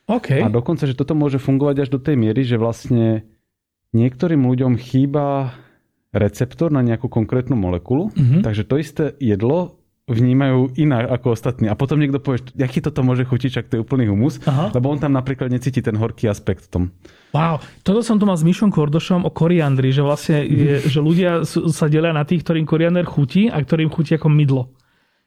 Okay. 0.10 0.42
A 0.42 0.50
dokonca, 0.50 0.90
že 0.90 0.98
toto 0.98 1.14
môže 1.14 1.38
fungovať 1.38 1.86
až 1.86 1.90
do 1.94 2.00
tej 2.02 2.18
miery, 2.18 2.42
že 2.42 2.58
vlastne 2.58 3.26
niektorým 3.94 4.42
ľuďom 4.42 4.74
chýba 4.82 5.54
receptor 6.12 6.72
na 6.72 6.84
nejakú 6.84 7.08
konkrétnu 7.08 7.56
molekulu, 7.56 8.12
mm-hmm. 8.12 8.42
takže 8.44 8.64
to 8.68 8.76
isté 8.80 9.04
jedlo 9.20 9.82
vnímajú 10.12 10.76
inak 10.76 11.08
ako 11.08 11.38
ostatní. 11.38 11.72
A 11.72 11.78
potom 11.78 11.96
niekto 11.96 12.20
povie, 12.20 12.44
aký 12.60 12.84
toto 12.84 13.00
môže 13.00 13.24
chutiť, 13.24 13.50
čak 13.62 13.66
to 13.72 13.80
je 13.80 13.84
úplný 13.86 14.12
humus, 14.12 14.44
Aha. 14.44 14.74
lebo 14.76 14.92
on 14.92 15.00
tam 15.00 15.16
napríklad 15.16 15.48
necíti 15.48 15.80
ten 15.80 15.96
horký 15.96 16.28
aspekt 16.28 16.68
v 16.68 16.70
tom. 16.70 16.84
Wow, 17.32 17.64
toto 17.86 18.04
som 18.04 18.20
tu 18.20 18.28
mal 18.28 18.36
s 18.36 18.44
Myšom 18.44 18.76
Kordošom 18.76 19.24
o 19.24 19.32
koriandri, 19.32 19.96
že 19.96 20.04
vlastne 20.04 20.44
je, 20.44 20.84
že 20.84 21.00
ľudia 21.00 21.48
sa 21.48 21.88
delia 21.88 22.12
na 22.12 22.28
tých, 22.28 22.44
ktorým 22.44 22.68
koriander 22.68 23.08
chutí 23.08 23.48
a 23.48 23.56
ktorým 23.62 23.88
chutí 23.88 24.20
ako 24.20 24.28
mydlo. 24.28 24.64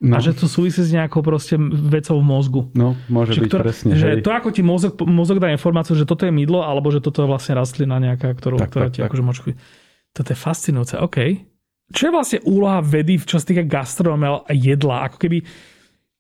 No. 0.05 0.19
A 0.19 0.21
že 0.21 0.37
to 0.37 0.51
súvisí 0.51 0.85
s 0.85 0.93
nejakou 0.93 1.25
proste 1.25 1.57
vecou 1.57 2.21
v 2.21 2.27
mozgu. 2.27 2.63
No, 2.77 2.93
môže 3.09 3.41
že 3.41 3.47
byť 3.47 3.51
ktorá, 3.57 3.63
presne. 3.65 3.93
Že 3.97 4.09
hej. 4.11 4.23
to, 4.27 4.31
ako 4.37 4.49
ti 4.53 4.61
mozog, 4.61 4.93
mozog 5.01 5.41
dá 5.41 5.49
informáciu, 5.49 5.97
že 5.97 6.05
toto 6.05 6.29
je 6.29 6.33
mydlo, 6.35 6.61
alebo 6.61 6.93
že 6.93 7.01
toto 7.01 7.25
je 7.25 7.31
vlastne 7.31 7.57
rastlina 7.57 7.97
nejaká, 7.97 8.37
ktorú, 8.37 8.61
tak, 8.61 8.69
ktorá 8.69 8.93
tak, 8.93 8.93
ti 8.93 9.01
tak. 9.01 9.09
akože 9.09 9.23
chutiť. 9.25 9.57
Toto 10.15 10.31
je 10.31 10.39
fascinujúce, 10.39 10.95
OK. 11.03 11.19
Čo 11.91 12.09
je 12.09 12.15
vlastne 12.15 12.41
úloha 12.47 12.79
vedy, 12.81 13.19
čo 13.19 13.37
sa 13.37 13.45
týka 13.45 13.67
gastronomie 13.67 14.31
a 14.31 14.53
jedla? 14.55 15.11
Ako 15.11 15.19
keby, 15.19 15.43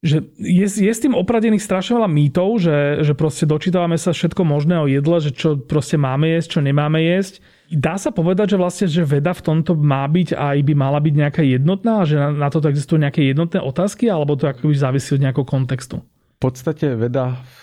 že 0.05 0.21
je, 0.37 0.67
je 0.67 0.93
s 0.93 1.01
tým 1.01 1.17
opradených 1.17 1.63
strašne 1.63 1.97
veľa 1.97 2.11
mýtov, 2.11 2.61
že, 2.61 3.07
že 3.07 3.15
proste 3.17 3.49
dočítavame 3.49 3.97
sa 3.97 4.13
všetko 4.13 4.43
možné 4.45 4.83
o 4.83 4.91
jedle, 4.91 5.17
že 5.23 5.31
čo 5.33 5.57
proste 5.57 5.97
máme 5.97 6.27
jesť, 6.37 6.59
čo 6.59 6.61
nemáme 6.61 7.01
jesť. 7.01 7.41
Dá 7.73 7.97
sa 7.97 8.13
povedať, 8.13 8.55
že 8.55 8.61
vlastne, 8.61 8.87
že 8.91 9.09
veda 9.09 9.33
v 9.33 9.41
tomto 9.41 9.73
má 9.79 10.05
byť 10.05 10.37
a 10.37 10.59
aj 10.59 10.61
by 10.69 10.75
mala 10.77 11.01
byť 11.01 11.15
nejaká 11.15 11.43
jednotná, 11.47 12.05
že 12.05 12.21
na, 12.21 12.29
na 12.35 12.49
toto 12.53 12.69
existujú 12.69 13.01
nejaké 13.01 13.25
jednotné 13.25 13.63
otázky, 13.63 14.11
alebo 14.11 14.37
to 14.37 14.51
akoby 14.51 14.77
závisí 14.77 15.17
od 15.17 15.25
nejakého 15.25 15.49
kontextu? 15.49 16.05
V 16.05 16.39
podstate 16.43 16.93
veda 16.99 17.41
v 17.41 17.63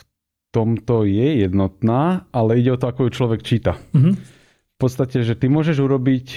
tomto 0.50 1.06
je 1.06 1.46
jednotná, 1.46 2.26
ale 2.34 2.58
ide 2.58 2.74
o 2.74 2.82
to, 2.82 2.90
ako 2.90 3.08
ju 3.08 3.10
človek 3.14 3.46
číta. 3.46 3.78
Mm-hmm 3.94 4.41
podstate, 4.82 5.22
že 5.22 5.38
ty 5.38 5.46
môžeš 5.46 5.78
urobiť 5.78 6.28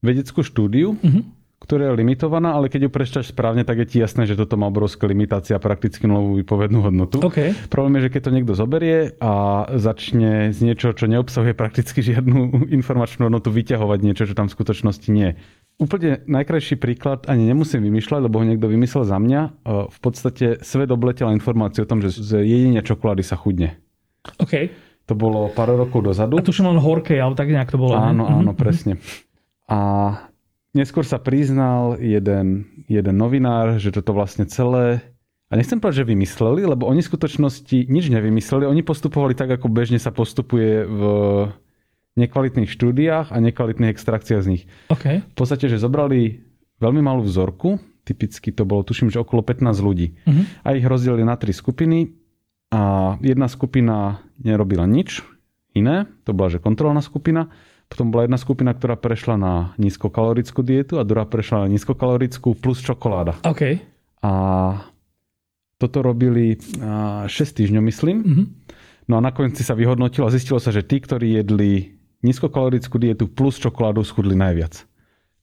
vedeckú 0.00 0.40
štúdiu, 0.40 0.96
uh-huh 0.96 1.44
ktorá 1.64 1.88
je 1.88 1.96
limitovaná, 1.96 2.52
ale 2.52 2.68
keď 2.68 2.86
ju 2.86 2.90
prečtaš 2.92 3.32
správne, 3.32 3.64
tak 3.64 3.80
je 3.80 3.86
ti 3.88 3.96
jasné, 3.96 4.28
že 4.28 4.36
toto 4.36 4.60
má 4.60 4.68
obrovská 4.68 5.08
limitácia, 5.08 5.56
prakticky 5.56 6.04
novú 6.04 6.36
výpovednú 6.36 6.84
hodnotu. 6.84 7.24
Okay. 7.24 7.56
Problém 7.72 7.96
je, 7.96 8.06
že 8.06 8.12
keď 8.12 8.20
to 8.20 8.34
niekto 8.36 8.52
zoberie 8.52 9.16
a 9.16 9.64
začne 9.72 10.52
z 10.52 10.60
niečo, 10.60 10.92
čo 10.92 11.08
neobsahuje 11.08 11.56
prakticky 11.56 12.04
žiadnu 12.04 12.68
informačnú 12.68 13.32
hodnotu, 13.32 13.48
vyťahovať 13.48 13.98
niečo, 14.04 14.28
čo 14.28 14.36
tam 14.36 14.52
v 14.52 14.56
skutočnosti 14.60 15.08
nie. 15.08 15.40
Úplne 15.80 16.28
najkrajší 16.28 16.76
príklad, 16.76 17.24
ani 17.32 17.48
nemusím 17.48 17.80
vymýšľať, 17.80 18.20
lebo 18.28 18.44
ho 18.44 18.44
niekto 18.44 18.68
vymyslel 18.68 19.08
za 19.08 19.16
mňa. 19.16 19.40
V 19.88 19.98
podstate 20.04 20.60
svet 20.60 20.92
obletel 20.92 21.32
informáciu 21.32 21.88
o 21.88 21.90
tom, 21.90 22.04
že 22.04 22.12
z 22.12 22.44
jedine 22.44 22.84
čokolády 22.84 23.24
sa 23.24 23.40
chudne. 23.40 23.80
Okay. 24.36 24.68
To 25.04 25.12
bolo 25.12 25.52
pár 25.52 25.72
rokov 25.76 26.00
dozadu. 26.00 26.40
A 26.40 26.44
tuším 26.44 26.72
len 26.72 26.80
horkej, 26.80 27.20
ale 27.20 27.36
tak 27.36 27.52
nejak 27.52 27.68
to 27.68 27.76
bolo. 27.76 27.92
Áno, 27.92 28.24
áno, 28.24 28.52
mm-hmm. 28.52 28.56
presne. 28.56 28.96
A 29.68 29.78
neskôr 30.72 31.04
sa 31.04 31.20
priznal 31.20 32.00
jeden, 32.00 32.68
jeden 32.88 33.16
novinár, 33.20 33.76
že 33.76 33.92
toto 33.92 34.16
vlastne 34.16 34.48
celé 34.48 35.04
a 35.52 35.60
nechcem 35.60 35.78
povedať, 35.78 36.02
že 36.02 36.10
vymysleli, 36.10 36.66
lebo 36.66 36.90
oni 36.90 36.98
v 36.98 37.10
skutočnosti 37.14 37.86
nič 37.86 38.10
nevymysleli. 38.10 38.66
Oni 38.66 38.82
postupovali 38.82 39.38
tak, 39.38 39.54
ako 39.54 39.70
bežne 39.70 40.02
sa 40.02 40.10
postupuje 40.10 40.82
v 40.82 41.02
nekvalitných 42.18 42.66
štúdiách 42.66 43.30
a 43.30 43.36
nekvalitných 43.38 43.94
extrakciách 43.94 44.42
z 44.42 44.48
nich. 44.50 44.64
Okay. 44.90 45.22
V 45.22 45.36
podstate, 45.38 45.70
že 45.70 45.78
zobrali 45.78 46.42
veľmi 46.82 46.98
malú 47.04 47.22
vzorku, 47.22 47.78
typicky 48.02 48.50
to 48.50 48.66
bolo, 48.66 48.82
tuším, 48.82 49.14
že 49.14 49.22
okolo 49.22 49.46
15 49.46 49.78
ľudí. 49.78 50.18
Uh-huh. 50.26 50.42
A 50.66 50.74
ich 50.74 50.82
rozdelili 50.82 51.22
na 51.22 51.38
tri 51.38 51.54
skupiny 51.54 52.10
a 52.74 53.14
jedna 53.22 53.46
skupina 53.46 54.23
nerobila 54.40 54.88
nič 54.88 55.22
iné, 55.74 56.06
to 56.22 56.30
bola 56.32 56.48
že 56.50 56.62
kontrolná 56.62 57.02
skupina. 57.02 57.50
Potom 57.84 58.08
bola 58.08 58.24
jedna 58.24 58.40
skupina, 58.40 58.72
ktorá 58.72 58.96
prešla 58.96 59.36
na 59.36 59.54
nízkokalorickú 59.76 60.64
dietu 60.64 60.96
a 60.96 61.04
druhá 61.04 61.28
prešla 61.28 61.68
na 61.68 61.76
nízkokalorickú 61.76 62.56
plus 62.56 62.80
čokoláda. 62.80 63.36
OK. 63.44 63.78
A 64.24 64.32
toto 65.76 66.00
robili 66.00 66.56
6 66.56 67.28
týždňov, 67.28 67.82
myslím. 67.84 68.16
Mm-hmm. 68.24 68.46
No 69.12 69.20
a 69.20 69.20
nakoniec 69.20 69.60
si 69.60 69.66
sa 69.66 69.76
vyhodnotilo 69.76 70.24
a 70.24 70.32
zistilo 70.32 70.56
sa, 70.56 70.72
že 70.72 70.80
tí, 70.80 70.96
ktorí 70.96 71.36
jedli 71.44 72.00
nízkokalorickú 72.24 72.96
dietu 72.96 73.28
plus 73.28 73.60
čokoládu, 73.60 74.00
schudli 74.00 74.32
najviac. 74.32 74.80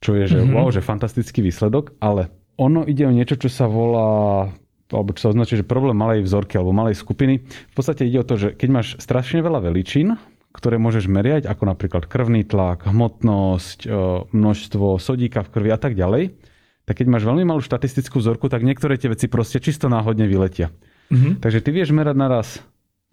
Čo 0.02 0.18
je, 0.18 0.26
že 0.26 0.40
mm-hmm. 0.42 0.56
wow, 0.58 0.74
že 0.74 0.82
fantastický 0.82 1.46
výsledok, 1.46 1.94
ale 2.02 2.34
ono 2.58 2.90
ide 2.90 3.06
o 3.06 3.14
niečo, 3.14 3.38
čo 3.38 3.54
sa 3.54 3.70
volá 3.70 4.50
alebo 4.92 5.16
čo 5.16 5.28
sa 5.28 5.32
označuje, 5.32 5.64
že 5.64 5.68
problém 5.68 5.96
malej 5.96 6.28
vzorky 6.28 6.60
alebo 6.60 6.76
malej 6.76 7.00
skupiny. 7.00 7.42
V 7.48 7.74
podstate 7.74 8.06
ide 8.06 8.22
o 8.22 8.28
to, 8.28 8.36
že 8.36 8.54
keď 8.54 8.70
máš 8.70 8.88
strašne 9.00 9.40
veľa 9.40 9.64
veličín, 9.64 10.20
ktoré 10.52 10.76
môžeš 10.76 11.08
meriať, 11.08 11.48
ako 11.48 11.64
napríklad 11.64 12.12
krvný 12.12 12.44
tlak, 12.44 12.84
hmotnosť, 12.84 13.88
množstvo 14.36 15.00
sodíka 15.00 15.48
v 15.48 15.52
krvi 15.56 15.70
a 15.72 15.80
tak 15.80 15.96
ďalej, 15.96 16.36
tak 16.84 17.00
keď 17.00 17.08
máš 17.08 17.24
veľmi 17.24 17.48
malú 17.48 17.64
štatistickú 17.64 18.20
vzorku, 18.20 18.52
tak 18.52 18.68
niektoré 18.68 19.00
tie 19.00 19.08
veci 19.08 19.32
proste 19.32 19.64
čisto 19.64 19.88
náhodne 19.88 20.28
vyletia. 20.28 20.76
Mm-hmm. 21.08 21.40
Takže 21.40 21.60
ty 21.64 21.70
vieš 21.72 21.96
merať 21.96 22.16
naraz 22.20 22.48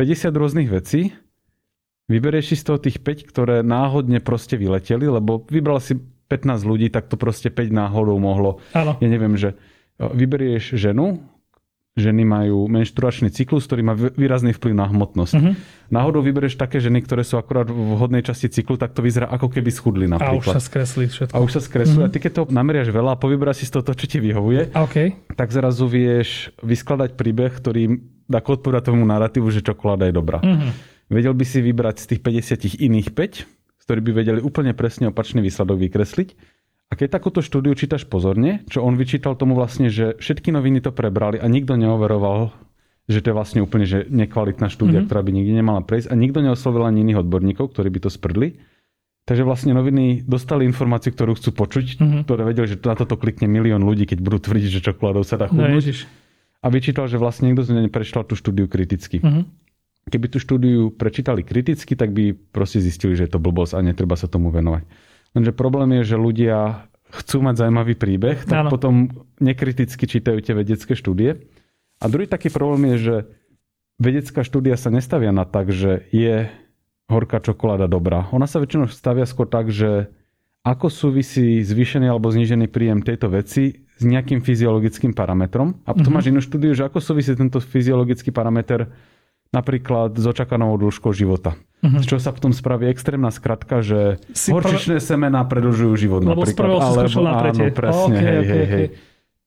50 0.03 0.35
rôznych 0.35 0.67
vecí, 0.67 1.15
vyberieš 2.11 2.55
si 2.55 2.57
z 2.59 2.65
toho 2.67 2.79
tých 2.83 2.99
5, 2.99 3.31
ktoré 3.31 3.63
náhodne 3.63 4.19
proste 4.19 4.59
vyleteli, 4.59 5.07
lebo 5.07 5.47
vybral 5.47 5.79
si 5.79 5.95
15 5.95 6.67
ľudí, 6.67 6.91
tak 6.91 7.07
to 7.07 7.15
proste 7.15 7.55
5 7.55 7.71
náhodou 7.71 8.19
mohlo. 8.19 8.59
Áno. 8.75 8.99
Ja 8.99 9.07
neviem, 9.07 9.39
že 9.39 9.55
vyberieš 10.01 10.75
ženu, 10.75 11.23
ženy 11.99 12.23
majú 12.23 12.71
menštruačný 12.71 13.35
cyklus, 13.35 13.67
ktorý 13.67 13.83
má 13.83 13.95
výrazný 13.95 14.55
vplyv 14.55 14.73
na 14.73 14.87
hmotnosť. 14.89 15.35
Uh-huh. 15.35 15.55
Náhodou 15.91 16.23
vyberieš 16.23 16.55
také 16.55 16.79
ženy, 16.79 17.03
ktoré 17.03 17.27
sú 17.27 17.37
akurát 17.37 17.67
v 17.67 17.75
vhodnej 17.75 18.23
časti 18.23 18.49
cyklu, 18.49 18.79
tak 18.79 18.95
to 18.95 19.03
vyzerá 19.03 19.27
ako 19.29 19.51
keby 19.51 19.69
schudli 19.75 20.07
napríklad. 20.07 20.55
A 20.55 20.55
už 20.55 20.57
sa 20.57 20.63
skreslí 20.63 21.11
všetko. 21.11 21.35
A 21.35 21.43
už 21.43 21.51
sa 21.59 21.61
skreslí. 21.61 22.01
Uh-huh. 22.01 22.09
A 22.09 22.13
ty 22.15 22.23
keď 22.23 22.33
to 22.33 22.43
nameriaš 22.49 22.89
veľa 22.95 23.19
a 23.19 23.21
povyberáš 23.21 23.61
si 23.61 23.69
z 23.69 23.77
toho 23.77 23.85
to, 23.85 23.93
čo 23.99 24.07
ti 24.07 24.19
vyhovuje, 24.23 24.73
okay. 24.73 25.19
tak 25.35 25.51
zrazu 25.51 25.91
vieš 25.91 26.55
vyskladať 26.63 27.19
príbeh, 27.19 27.53
ktorý 27.53 28.01
dá 28.31 28.39
odpovedať 28.41 28.95
tomu 28.95 29.05
narratívu, 29.05 29.51
že 29.51 29.61
čokoláda 29.67 30.07
je 30.07 30.15
dobrá. 30.15 30.39
Uh-huh. 30.41 30.71
Vedel 31.11 31.35
by 31.35 31.45
si 31.45 31.59
vybrať 31.65 32.05
z 32.05 32.07
tých 32.15 32.21
50 32.21 32.79
iných 32.85 33.09
5, 33.13 33.85
ktorí 33.89 34.01
by 34.05 34.13
vedeli 34.13 34.41
úplne 34.45 34.77
presne 34.77 35.09
opačný 35.09 35.41
výsledok 35.41 35.81
vykresliť 35.89 36.58
a 36.89 36.93
keď 36.97 37.21
takúto 37.21 37.45
štúdiu 37.45 37.77
čítaš 37.77 38.09
pozorne, 38.09 38.65
čo 38.73 38.81
on 38.81 38.97
vyčítal 38.97 39.37
tomu 39.37 39.53
vlastne, 39.53 39.93
že 39.93 40.17
všetky 40.17 40.49
noviny 40.49 40.81
to 40.81 40.89
prebrali 40.89 41.37
a 41.37 41.45
nikto 41.45 41.77
neoveroval, 41.77 42.57
že 43.09 43.21
to 43.21 43.33
je 43.33 43.37
vlastne 43.37 43.61
úplne 43.61 43.85
že 43.85 44.09
nekvalitná 44.09 44.73
štúdia, 44.73 45.01
mm-hmm. 45.01 45.09
ktorá 45.09 45.21
by 45.21 45.31
nikdy 45.33 45.53
nemala 45.53 45.81
prejsť 45.85 46.09
a 46.09 46.15
nikto 46.17 46.41
neoslovil 46.41 46.89
ani 46.89 47.05
iných 47.05 47.25
odborníkov, 47.25 47.77
ktorí 47.77 47.89
by 47.93 48.01
to 48.09 48.11
sprdli. 48.13 48.61
Takže 49.29 49.45
vlastne 49.45 49.77
noviny 49.77 50.25
dostali 50.25 50.65
informáciu, 50.65 51.13
ktorú 51.13 51.37
chcú 51.37 51.53
počuť, 51.53 52.01
mm-hmm. 52.01 52.21
ktoré 52.25 52.49
vedeli, 52.49 52.73
že 52.73 52.81
na 52.81 52.97
toto 52.97 53.21
klikne 53.21 53.45
milión 53.45 53.85
ľudí, 53.85 54.09
keď 54.09 54.25
budú 54.25 54.41
tvrdiť, 54.49 54.81
že 54.81 54.81
čokoládou 54.89 55.21
sa 55.25 55.37
dá 55.37 55.53
no, 55.53 55.61
chudnúť. 55.61 55.85
No, 55.93 56.09
a 56.59 56.67
vyčítal, 56.73 57.05
že 57.13 57.21
vlastne 57.21 57.53
nikto 57.53 57.69
z 57.69 57.77
nej 57.77 57.93
prečítal 57.93 58.25
tú 58.25 58.33
štúdiu 58.33 58.65
kriticky. 58.65 59.21
Mm-hmm. 59.21 59.45
Keby 60.09 60.27
tú 60.33 60.41
štúdiu 60.41 60.89
prečítali 60.89 61.45
kriticky, 61.45 61.93
tak 61.93 62.17
by 62.17 62.33
proste 62.33 62.81
zistili, 62.81 63.13
že 63.13 63.29
je 63.29 63.33
to 63.37 63.41
blbosť 63.41 63.77
a 63.77 63.85
netreba 63.85 64.17
sa 64.17 64.25
tomu 64.25 64.49
venovať. 64.49 64.89
Lenže 65.39 65.55
problém 65.55 66.03
je, 66.03 66.15
že 66.15 66.17
ľudia 66.19 66.91
chcú 67.15 67.47
mať 67.47 67.63
zaujímavý 67.63 67.95
príbeh, 67.95 68.43
tak 68.43 68.67
ano. 68.67 68.75
potom 68.75 69.15
nekriticky 69.39 70.03
čítajú 70.03 70.43
tie 70.43 70.59
vedecké 70.59 70.99
štúdie. 70.99 71.47
A 72.03 72.11
druhý 72.11 72.27
taký 72.27 72.51
problém 72.51 72.91
je, 72.95 72.97
že 72.99 73.17
vedecká 74.03 74.43
štúdia 74.43 74.75
sa 74.75 74.91
nestavia 74.91 75.31
na 75.31 75.47
tak, 75.47 75.71
že 75.71 76.11
je 76.11 76.51
horká 77.07 77.39
čokoláda 77.39 77.87
dobrá. 77.87 78.27
Ona 78.35 78.51
sa 78.51 78.59
väčšinou 78.59 78.91
stavia 78.91 79.31
skôr 79.31 79.47
tak, 79.47 79.71
že 79.71 80.11
ako 80.67 80.91
súvisí 80.91 81.63
zvýšený 81.63 82.11
alebo 82.11 82.29
znížený 82.29 82.67
príjem 82.69 83.01
tejto 83.01 83.31
veci 83.31 83.87
s 83.95 84.03
nejakým 84.03 84.43
fyziologickým 84.43 85.15
parametrom. 85.15 85.81
A 85.87 85.95
potom 85.95 86.13
mm-hmm. 86.13 86.15
máš 86.19 86.31
inú 86.35 86.41
štúdiu, 86.43 86.75
že 86.75 86.85
ako 86.85 86.99
súvisí 86.99 87.33
tento 87.33 87.63
fyziologický 87.63 88.35
parameter 88.35 88.91
napríklad 89.53 90.17
s 90.17 90.25
očakanou 90.25 90.77
dĺžkou 90.77 91.13
života. 91.17 91.57
Uh-huh. 91.79 92.03
Čo 92.03 92.19
sa 92.19 92.35
potom 92.35 92.51
spraví 92.51 92.91
extrémna 92.91 93.31
skratka, 93.31 93.81
že 93.87 94.19
si 94.35 94.51
horčičné 94.51 94.99
prv... 94.99 95.09
semená 95.15 95.47
predlžujú 95.47 95.93
život 95.95 96.21
Lebo 96.27 96.43
napríklad. 96.43 96.83
Alebo 96.83 97.21
na 97.23 97.33
áno, 97.39 97.65
presne, 97.71 98.13
okay, 98.13 98.19
hej, 98.19 98.39
okay, 98.43 98.51
hej, 98.51 98.67
hej. 98.67 98.87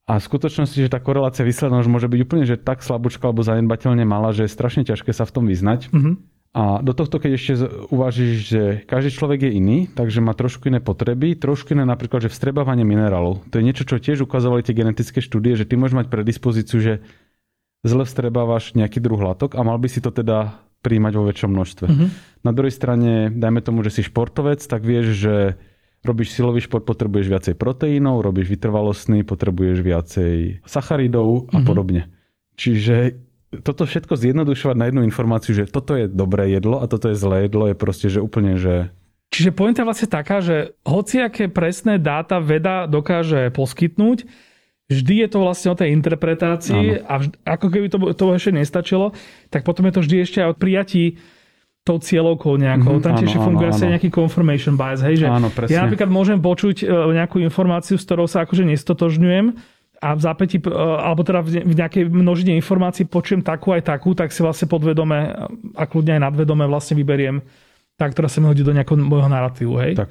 A 0.07 0.17
v 0.19 0.23
skutočnosti, 0.27 0.77
že 0.79 0.89
tá 0.91 0.99
korelácia 1.03 1.43
výslednosť 1.43 1.87
môže 1.87 2.07
byť 2.07 2.19
úplne 2.23 2.43
že 2.47 2.59
tak 2.59 2.83
slabúčka 2.83 3.27
alebo 3.27 3.43
zanedbateľne 3.43 4.03
malá, 4.03 4.31
že 4.31 4.47
je 4.47 4.51
strašne 4.51 4.83
ťažké 4.87 5.11
sa 5.11 5.27
v 5.27 5.31
tom 5.35 5.45
vyznať. 5.45 5.91
Uh-huh. 5.91 6.15
A 6.51 6.83
do 6.83 6.91
tohto, 6.91 7.15
keď 7.15 7.31
ešte 7.39 7.53
uvažíš, 7.95 8.33
že 8.51 8.63
každý 8.83 9.15
človek 9.15 9.47
je 9.47 9.51
iný, 9.55 9.77
takže 9.87 10.19
má 10.19 10.35
trošku 10.35 10.67
iné 10.67 10.83
potreby, 10.83 11.39
trošku 11.39 11.71
iné 11.71 11.87
napríklad, 11.87 12.27
že 12.27 12.33
vstrebávanie 12.33 12.83
minerálov. 12.83 13.47
To 13.47 13.55
je 13.55 13.63
niečo, 13.63 13.87
čo 13.87 14.03
tiež 14.03 14.27
ukazovali 14.27 14.59
tie 14.59 14.75
genetické 14.75 15.23
štúdie, 15.23 15.55
že 15.55 15.63
ty 15.63 15.79
môžeš 15.79 15.95
mať 16.03 16.07
predispozíciu, 16.11 16.79
že 16.83 16.93
zle 17.82 18.06
vstrebávaš 18.06 18.78
nejaký 18.78 19.02
druh 19.02 19.17
látok 19.17 19.58
a 19.58 19.62
mal 19.65 19.78
by 19.82 19.89
si 19.89 20.00
to 20.02 20.13
teda 20.13 20.62
príjmať 20.82 21.13
vo 21.17 21.24
väčšom 21.30 21.50
množstve. 21.54 21.88
Uh-huh. 21.88 22.10
Na 22.41 22.52
druhej 22.54 22.74
strane, 22.74 23.30
dajme 23.30 23.62
tomu, 23.62 23.86
že 23.86 23.94
si 23.94 24.02
športovec, 24.02 24.62
tak 24.65 24.82
vieš, 24.82 25.13
že 25.17 25.36
robíš 26.02 26.34
silový 26.34 26.65
šport, 26.65 26.82
potrebuješ 26.82 27.28
viacej 27.30 27.54
proteínov, 27.54 28.26
robíš 28.26 28.50
vytrvalostný, 28.50 29.22
potrebuješ 29.22 29.78
viacej 29.86 30.65
sacharidov 30.65 31.54
a 31.54 31.62
uh-huh. 31.62 31.65
podobne. 31.65 32.10
Čiže 32.58 33.22
toto 33.62 33.86
všetko 33.86 34.17
zjednodušovať 34.17 34.76
na 34.80 34.88
jednu 34.89 35.02
informáciu, 35.06 35.54
že 35.54 35.70
toto 35.70 35.94
je 35.94 36.10
dobré 36.10 36.50
jedlo 36.56 36.82
a 36.82 36.89
toto 36.89 37.12
je 37.12 37.20
zlé 37.20 37.46
jedlo, 37.46 37.70
je 37.70 37.76
proste, 37.78 38.08
že 38.10 38.24
úplne, 38.24 38.58
že 38.58 38.89
Čiže 39.32 39.56
pointa 39.56 39.88
vlastne 39.88 40.12
taká, 40.12 40.44
že 40.44 40.76
hociaké 40.84 41.48
presné 41.48 41.96
dáta 41.96 42.44
veda 42.44 42.84
dokáže 42.84 43.48
poskytnúť, 43.56 44.28
vždy 44.91 45.13
je 45.23 45.27
to 45.32 45.38
vlastne 45.39 45.71
o 45.71 45.80
tej 45.80 45.95
interpretácii 45.95 46.99
Áno. 46.99 47.08
a 47.08 47.13
vždy, 47.23 47.34
ako 47.47 47.67
keby 47.71 47.88
to, 47.88 47.97
to 48.12 48.25
ešte 48.36 48.51
nestačilo, 48.51 49.15
tak 49.47 49.63
potom 49.63 49.88
je 49.88 49.93
to 49.95 50.01
vždy 50.04 50.15
ešte 50.27 50.38
aj 50.43 50.49
o 50.51 50.56
prijatí 50.60 51.15
tou 51.82 51.97
cieľovkou 51.97 52.62
nejakou. 52.62 53.01
Mm-hmm, 53.01 53.08
Tam 53.10 53.17
tiež 53.17 53.41
funguje 53.41 53.73
asi 53.73 53.89
nejaký 53.89 54.13
confirmation 54.13 54.77
bias. 54.77 55.01
Hej, 55.01 55.25
že 55.25 55.27
áno, 55.32 55.49
ja 55.65 55.82
napríklad 55.88 56.13
môžem 56.13 56.38
počuť 56.38 56.86
e, 56.86 57.15
nejakú 57.17 57.41
informáciu, 57.41 57.97
s 57.97 58.06
ktorou 58.06 58.30
sa 58.30 58.45
akože 58.45 58.69
nestotožňujem 58.69 59.58
a 59.97 60.10
v 60.13 60.19
zápäti, 60.21 60.62
e, 60.62 60.69
alebo 60.77 61.25
teda 61.25 61.41
v 61.41 61.73
nejakej 61.73 62.06
množine 62.06 62.54
informácií 62.54 63.10
počujem 63.10 63.41
takú 63.41 63.73
aj 63.73 63.89
takú, 63.89 64.13
tak 64.13 64.30
si 64.30 64.45
vlastne 64.45 64.69
podvedome 64.69 65.49
a 65.73 65.84
kľudne 65.89 66.21
aj 66.21 66.30
nadvedome 66.30 66.69
vlastne 66.69 66.93
vyberiem 67.01 67.41
tá, 67.97 68.10
ktorá 68.10 68.25
sa 68.25 68.41
mi 68.41 68.49
hodí 68.49 68.65
do 68.65 68.73
nejakého 68.73 68.97
môjho 68.97 69.30
narratívu. 69.30 69.73
Hej? 69.77 69.93
Tak. 70.06 70.10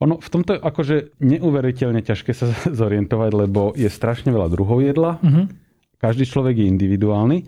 Ono 0.00 0.18
v 0.18 0.28
tomto 0.28 0.56
je 0.56 0.60
akože 0.60 0.96
neuveriteľne 1.22 2.02
ťažké 2.02 2.32
sa 2.34 2.50
zorientovať, 2.80 3.30
lebo 3.34 3.76
je 3.76 3.86
strašne 3.86 4.32
veľa 4.34 4.48
druhov 4.50 4.82
jedla. 4.82 5.18
Uh-huh. 5.22 5.46
Každý 6.02 6.26
človek 6.26 6.58
je 6.58 6.66
individuálny, 6.66 7.38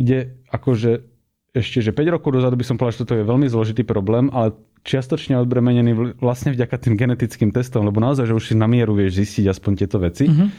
kde 0.00 0.34
akože 0.50 1.06
ešte, 1.50 1.82
že 1.82 1.90
5 1.90 2.14
rokov 2.14 2.30
dozadu 2.30 2.54
by 2.54 2.66
som 2.66 2.78
povedal, 2.78 2.94
že 2.94 3.02
toto 3.02 3.14
je 3.18 3.26
veľmi 3.26 3.46
zložitý 3.50 3.82
problém, 3.82 4.30
ale 4.30 4.54
čiastočne 4.86 5.34
odbremenený 5.42 6.18
vlastne 6.22 6.54
vďaka 6.54 6.78
tým 6.78 6.94
genetickým 6.94 7.50
testom, 7.50 7.82
lebo 7.82 7.98
naozaj, 7.98 8.30
že 8.30 8.34
už 8.38 8.44
si 8.50 8.54
na 8.54 8.70
mieru 8.70 8.94
vieš 8.94 9.18
zistiť 9.18 9.50
aspoň 9.50 9.72
tieto 9.78 9.98
veci. 9.98 10.30
Uh-huh. 10.30 10.50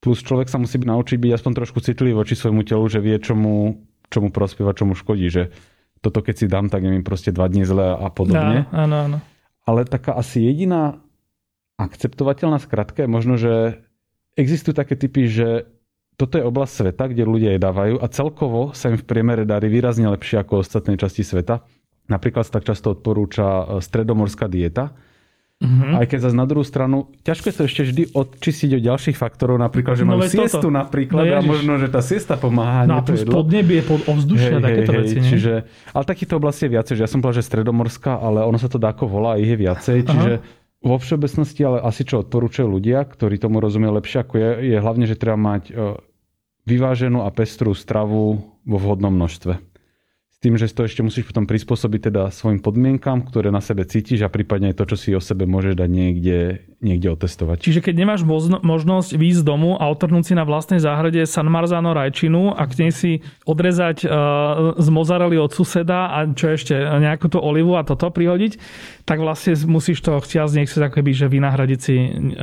Plus 0.00 0.24
človek 0.24 0.48
sa 0.48 0.56
musí 0.56 0.80
naučiť 0.80 1.16
byť 1.20 1.32
aspoň 1.40 1.52
trošku 1.60 1.84
citlivý 1.84 2.16
voči 2.16 2.32
svojmu 2.32 2.64
telu, 2.64 2.84
že 2.88 3.04
vie, 3.04 3.16
čo 3.20 3.36
mu, 3.36 3.84
čo 4.08 4.24
mu 4.24 4.32
prospieva, 4.32 4.72
čo 4.72 4.88
mu 4.88 4.96
škodí. 4.96 5.28
Že 5.28 5.52
toto 6.00 6.24
keď 6.24 6.34
si 6.40 6.46
dám, 6.48 6.72
tak 6.72 6.84
je 6.84 6.88
mi 6.88 7.04
proste 7.04 7.36
dva 7.36 7.52
dní 7.52 7.68
zle 7.68 7.92
a 7.96 8.08
podobne. 8.08 8.64
Áno, 8.72 8.96
áno 9.08 9.18
ale 9.64 9.88
taká 9.88 10.16
asi 10.16 10.44
jediná 10.44 11.00
akceptovateľná 11.80 12.60
skratka 12.60 13.04
je 13.04 13.10
možno, 13.10 13.34
že 13.40 13.80
existujú 14.36 14.76
také 14.76 14.96
typy, 15.00 15.26
že 15.28 15.68
toto 16.20 16.36
je 16.36 16.44
oblasť 16.44 16.72
sveta, 16.84 17.04
kde 17.08 17.24
ľudia 17.24 17.50
jedávajú 17.56 17.96
a 17.96 18.06
celkovo 18.12 18.76
sa 18.76 18.92
im 18.92 19.00
v 19.00 19.08
priemere 19.08 19.48
darí 19.48 19.72
výrazne 19.72 20.12
lepšie 20.12 20.44
ako 20.44 20.60
ostatnej 20.60 21.00
časti 21.00 21.24
sveta. 21.24 21.64
Napríklad 22.12 22.44
sa 22.44 22.60
tak 22.60 22.68
často 22.68 22.92
odporúča 22.92 23.46
e, 23.48 23.64
stredomorská 23.80 24.44
dieta, 24.44 24.92
Mm-hmm. 25.60 25.92
Aj 25.92 26.08
keď 26.08 26.18
zase 26.24 26.36
na 26.40 26.48
druhú 26.48 26.64
stranu, 26.64 27.12
ťažko 27.20 27.52
je 27.52 27.54
sa 27.54 27.62
ešte 27.68 27.82
vždy 27.84 28.02
odčistiť 28.16 28.80
od 28.80 28.82
ďalších 28.82 29.16
faktorov, 29.20 29.60
napríklad, 29.60 29.92
že 29.92 30.08
no, 30.08 30.16
majú 30.16 30.24
siestu 30.24 30.56
toto. 30.56 30.72
napríklad 30.72 31.24
no, 31.28 31.36
a 31.36 31.40
možno, 31.44 31.76
že 31.76 31.92
tá 31.92 32.00
siesta 32.00 32.40
pomáha. 32.40 32.88
No 32.88 32.96
a 32.96 33.04
plus 33.04 33.28
podnebie, 33.28 33.84
pod 33.84 34.00
ovzdušia, 34.08 34.56
hej, 34.56 34.64
takéto 34.64 34.92
hej, 34.96 35.00
veci. 35.04 35.16
Hej, 35.20 35.28
čiže, 35.28 35.52
ale 35.92 36.04
takýchto 36.08 36.40
oblasti 36.40 36.64
je 36.64 36.80
viacej, 36.80 36.94
že 36.96 37.02
ja 37.04 37.10
som 37.12 37.20
povedal, 37.20 37.44
že 37.44 37.52
stredomorská, 37.52 38.12
ale 38.24 38.40
ono 38.40 38.56
sa 38.56 38.72
to 38.72 38.80
dá 38.80 38.96
ako 38.96 39.04
volá, 39.04 39.36
ich 39.36 39.52
je 39.52 39.58
viacej, 39.60 39.98
čiže 40.08 40.32
Aha. 40.40 40.44
vo 40.80 40.96
všeobecnosti, 40.96 41.60
ale 41.60 41.78
asi 41.84 42.08
čo 42.08 42.24
odporúčajú 42.24 42.64
ľudia, 42.64 43.04
ktorí 43.04 43.36
tomu 43.36 43.60
rozumie 43.60 43.92
lepšie 43.92 44.24
ako 44.24 44.34
je, 44.40 44.50
je 44.64 44.76
hlavne, 44.80 45.04
že 45.04 45.20
treba 45.20 45.36
mať 45.36 45.62
e, 45.68 45.72
vyváženú 46.64 47.20
a 47.20 47.28
pestrú 47.36 47.76
stravu 47.76 48.40
vo 48.64 48.76
vhodnom 48.80 49.12
množstve 49.12 49.69
tým, 50.40 50.56
že 50.56 50.72
to 50.72 50.88
ešte 50.88 51.04
musíš 51.04 51.28
potom 51.28 51.44
prispôsobiť 51.44 52.08
teda 52.08 52.22
svojim 52.32 52.64
podmienkam, 52.64 53.28
ktoré 53.28 53.52
na 53.52 53.60
sebe 53.60 53.84
cítiš 53.84 54.24
a 54.24 54.32
prípadne 54.32 54.72
aj 54.72 54.80
to, 54.80 54.84
čo 54.88 54.96
si 54.96 55.08
o 55.12 55.20
sebe 55.20 55.44
môžeš 55.44 55.76
dať 55.76 55.90
niekde, 55.92 56.64
niekde 56.80 57.12
otestovať. 57.12 57.60
Čiže 57.60 57.84
keď 57.84 57.94
nemáš 58.00 58.24
možnosť 58.64 59.20
výjsť 59.20 59.40
z 59.40 59.44
domu 59.44 59.76
a 59.76 59.84
otrhnúť 59.92 60.32
si 60.32 60.34
na 60.34 60.48
vlastnej 60.48 60.80
záhrade 60.80 61.20
San 61.28 61.44
Marzano 61.52 61.92
rajčinu 61.92 62.56
a 62.56 62.64
k 62.64 62.88
nej 62.88 62.92
si 62.92 63.20
odrezať 63.44 64.08
uh, 64.08 64.80
z 64.80 64.88
mozarely 64.88 65.36
od 65.36 65.52
suseda 65.52 66.08
a 66.08 66.24
čo 66.32 66.56
ešte, 66.56 66.72
nejakú 66.72 67.28
tú 67.28 67.36
olivu 67.36 67.76
a 67.76 67.84
toto 67.84 68.08
prihodiť, 68.08 68.56
tak 69.04 69.20
vlastne 69.20 69.60
musíš 69.68 70.00
to 70.00 70.16
z 70.24 70.56
nechcieť 70.56 70.88
ako 70.88 71.04
keby, 71.04 71.10
že 71.12 71.28
vynahradiť 71.28 71.80
si 71.84 71.94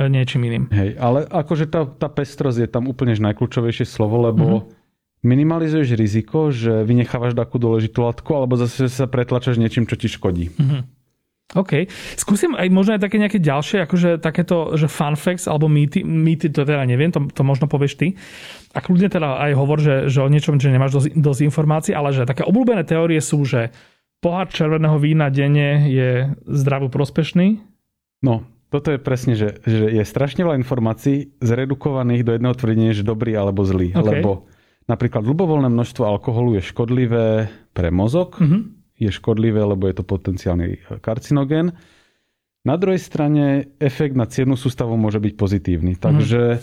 niečím 0.06 0.46
iným. 0.46 0.64
Hej, 0.70 1.02
ale 1.02 1.26
akože 1.26 1.66
tá, 1.66 1.82
tá 1.82 2.06
pestrosť 2.06 2.62
je 2.62 2.68
tam 2.70 2.86
úplne 2.86 3.18
najkľúčovejšie 3.18 3.90
slovo, 3.90 4.22
lebo 4.22 4.46
mm-hmm 4.46 4.77
minimalizuješ 5.22 5.98
riziko, 5.98 6.54
že 6.54 6.86
vynechávaš 6.86 7.34
takú 7.34 7.58
dôležitú 7.58 8.06
látku, 8.06 8.30
alebo 8.34 8.54
zase 8.54 8.86
sa 8.86 9.10
pretlačaš 9.10 9.58
niečím, 9.58 9.88
čo 9.88 9.98
ti 9.98 10.06
škodí. 10.06 10.54
Mm-hmm. 10.54 10.82
OK. 11.56 11.88
Skúsim 12.20 12.52
aj 12.52 12.68
možno 12.68 13.00
aj 13.00 13.08
také 13.08 13.16
nejaké 13.16 13.40
ďalšie, 13.40 13.88
akože 13.88 14.20
takéto, 14.20 14.76
že 14.76 14.84
fun 14.84 15.16
facts 15.16 15.48
alebo 15.48 15.64
mýty, 15.64 16.04
mýty 16.04 16.52
to 16.52 16.68
teda 16.68 16.84
neviem, 16.84 17.08
to, 17.08 17.24
to 17.32 17.40
možno 17.40 17.64
povieš 17.64 17.96
ty. 17.96 18.08
A 18.76 18.84
kľudne 18.84 19.08
teda 19.08 19.40
aj 19.48 19.56
hovor, 19.56 19.80
že, 19.80 20.12
že 20.12 20.20
o 20.20 20.28
niečom, 20.28 20.60
že 20.60 20.68
nemáš 20.68 21.00
dosť, 21.00 21.16
dosť 21.16 21.40
informácií, 21.48 21.92
ale 21.96 22.12
že 22.12 22.28
také 22.28 22.44
obľúbené 22.44 22.84
teórie 22.84 23.16
sú, 23.24 23.48
že 23.48 23.72
pohár 24.20 24.52
červeného 24.52 25.00
vína 25.00 25.32
denne 25.32 25.88
je 25.88 26.36
zdravo 26.44 26.92
prospešný. 26.92 27.64
No, 28.20 28.44
toto 28.68 28.92
je 28.92 29.00
presne, 29.00 29.32
že, 29.32 29.64
že 29.64 29.88
je 29.88 30.04
strašne 30.04 30.44
veľa 30.44 30.60
informácií 30.60 31.32
zredukovaných 31.40 32.28
do 32.28 32.36
jedného 32.36 32.54
tvrdenia, 32.60 32.92
že 32.92 33.08
dobrý 33.08 33.32
alebo 33.32 33.64
zlý. 33.64 33.96
Okay. 33.96 34.04
Lebo 34.04 34.44
napríklad 34.88 35.22
ľubovoľné 35.22 35.68
množstvo 35.68 36.02
alkoholu 36.02 36.58
je 36.58 36.62
škodlivé 36.64 37.26
pre 37.70 37.92
mozog, 37.92 38.40
Mhm. 38.40 38.58
je 38.98 39.10
škodlivé, 39.12 39.62
lebo 39.62 39.86
je 39.86 39.94
to 39.94 40.02
potenciálny 40.02 40.66
karcinogén. 40.98 41.76
Na 42.66 42.74
druhej 42.74 42.98
strane 42.98 43.70
efekt 43.78 44.18
na 44.18 44.26
ciernu 44.26 44.58
sústavu 44.58 44.98
môže 44.98 45.22
byť 45.22 45.34
pozitívny. 45.38 45.94
Takže 45.94 46.58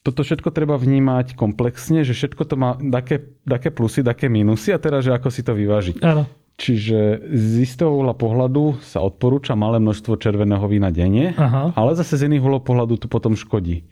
toto 0.00 0.22
všetko 0.22 0.48
treba 0.54 0.78
vnímať 0.78 1.34
komplexne, 1.34 2.06
že 2.06 2.14
všetko 2.14 2.42
to 2.46 2.54
má 2.56 2.78
také, 2.78 3.20
také 3.44 3.68
plusy, 3.68 4.00
také 4.00 4.30
minusy 4.30 4.72
a 4.72 4.80
teraz, 4.80 5.04
že 5.04 5.12
ako 5.12 5.28
si 5.28 5.42
to 5.42 5.52
vyvážiť. 5.52 6.00
Áno. 6.00 6.24
Čiže 6.56 7.24
z 7.28 7.64
istého 7.64 7.88
uhla 7.92 8.12
pohľadu 8.12 8.80
sa 8.80 9.00
odporúča 9.00 9.56
malé 9.56 9.80
množstvo 9.80 10.16
červeného 10.16 10.64
vína 10.68 10.92
denne, 10.92 11.32
Aha. 11.34 11.72
ale 11.72 11.96
zase 11.96 12.16
z 12.16 12.28
iných 12.28 12.44
uhlov 12.44 12.62
pohľadu 12.64 13.00
to 13.00 13.08
potom 13.08 13.32
škodí. 13.32 13.84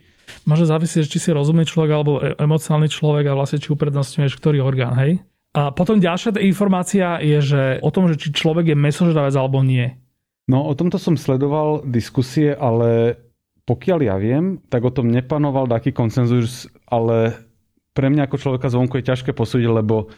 Môže 0.47 0.67
závisieť, 0.67 1.07
či 1.07 1.19
si 1.19 1.29
rozumný 1.31 1.65
človek 1.67 1.91
alebo 1.91 2.11
e- 2.19 2.35
emocionálny 2.37 2.91
človek 2.91 3.31
a 3.31 3.37
vlastne 3.37 3.59
či 3.59 3.73
uprednostňuješ 3.73 4.37
ktorý 4.37 4.63
orgán, 4.63 4.95
hej? 4.99 5.23
A 5.57 5.73
potom 5.73 5.97
ďalšia 5.97 6.37
informácia 6.45 7.17
je, 7.19 7.39
že 7.41 7.61
o 7.81 7.89
tom, 7.89 8.05
že 8.05 8.21
či 8.21 8.29
človek 8.29 8.71
je 8.71 8.77
mesožravec 8.77 9.33
alebo 9.33 9.65
nie. 9.65 9.97
No 10.45 10.65
o 10.65 10.73
tomto 10.77 11.01
som 11.01 11.17
sledoval 11.17 11.81
diskusie, 11.85 12.53
ale 12.53 13.17
pokiaľ 13.65 13.99
ja 14.01 14.15
viem, 14.17 14.61
tak 14.69 14.85
o 14.85 14.93
tom 14.93 15.09
nepanoval 15.09 15.69
taký 15.69 15.93
konsenzus, 15.93 16.65
ale 16.89 17.37
pre 17.93 18.09
mňa 18.09 18.25
ako 18.29 18.37
človeka 18.41 18.69
zvonku 18.69 18.97
je 18.97 19.09
ťažké 19.09 19.33
posúdiť, 19.33 19.69
lebo 19.69 20.09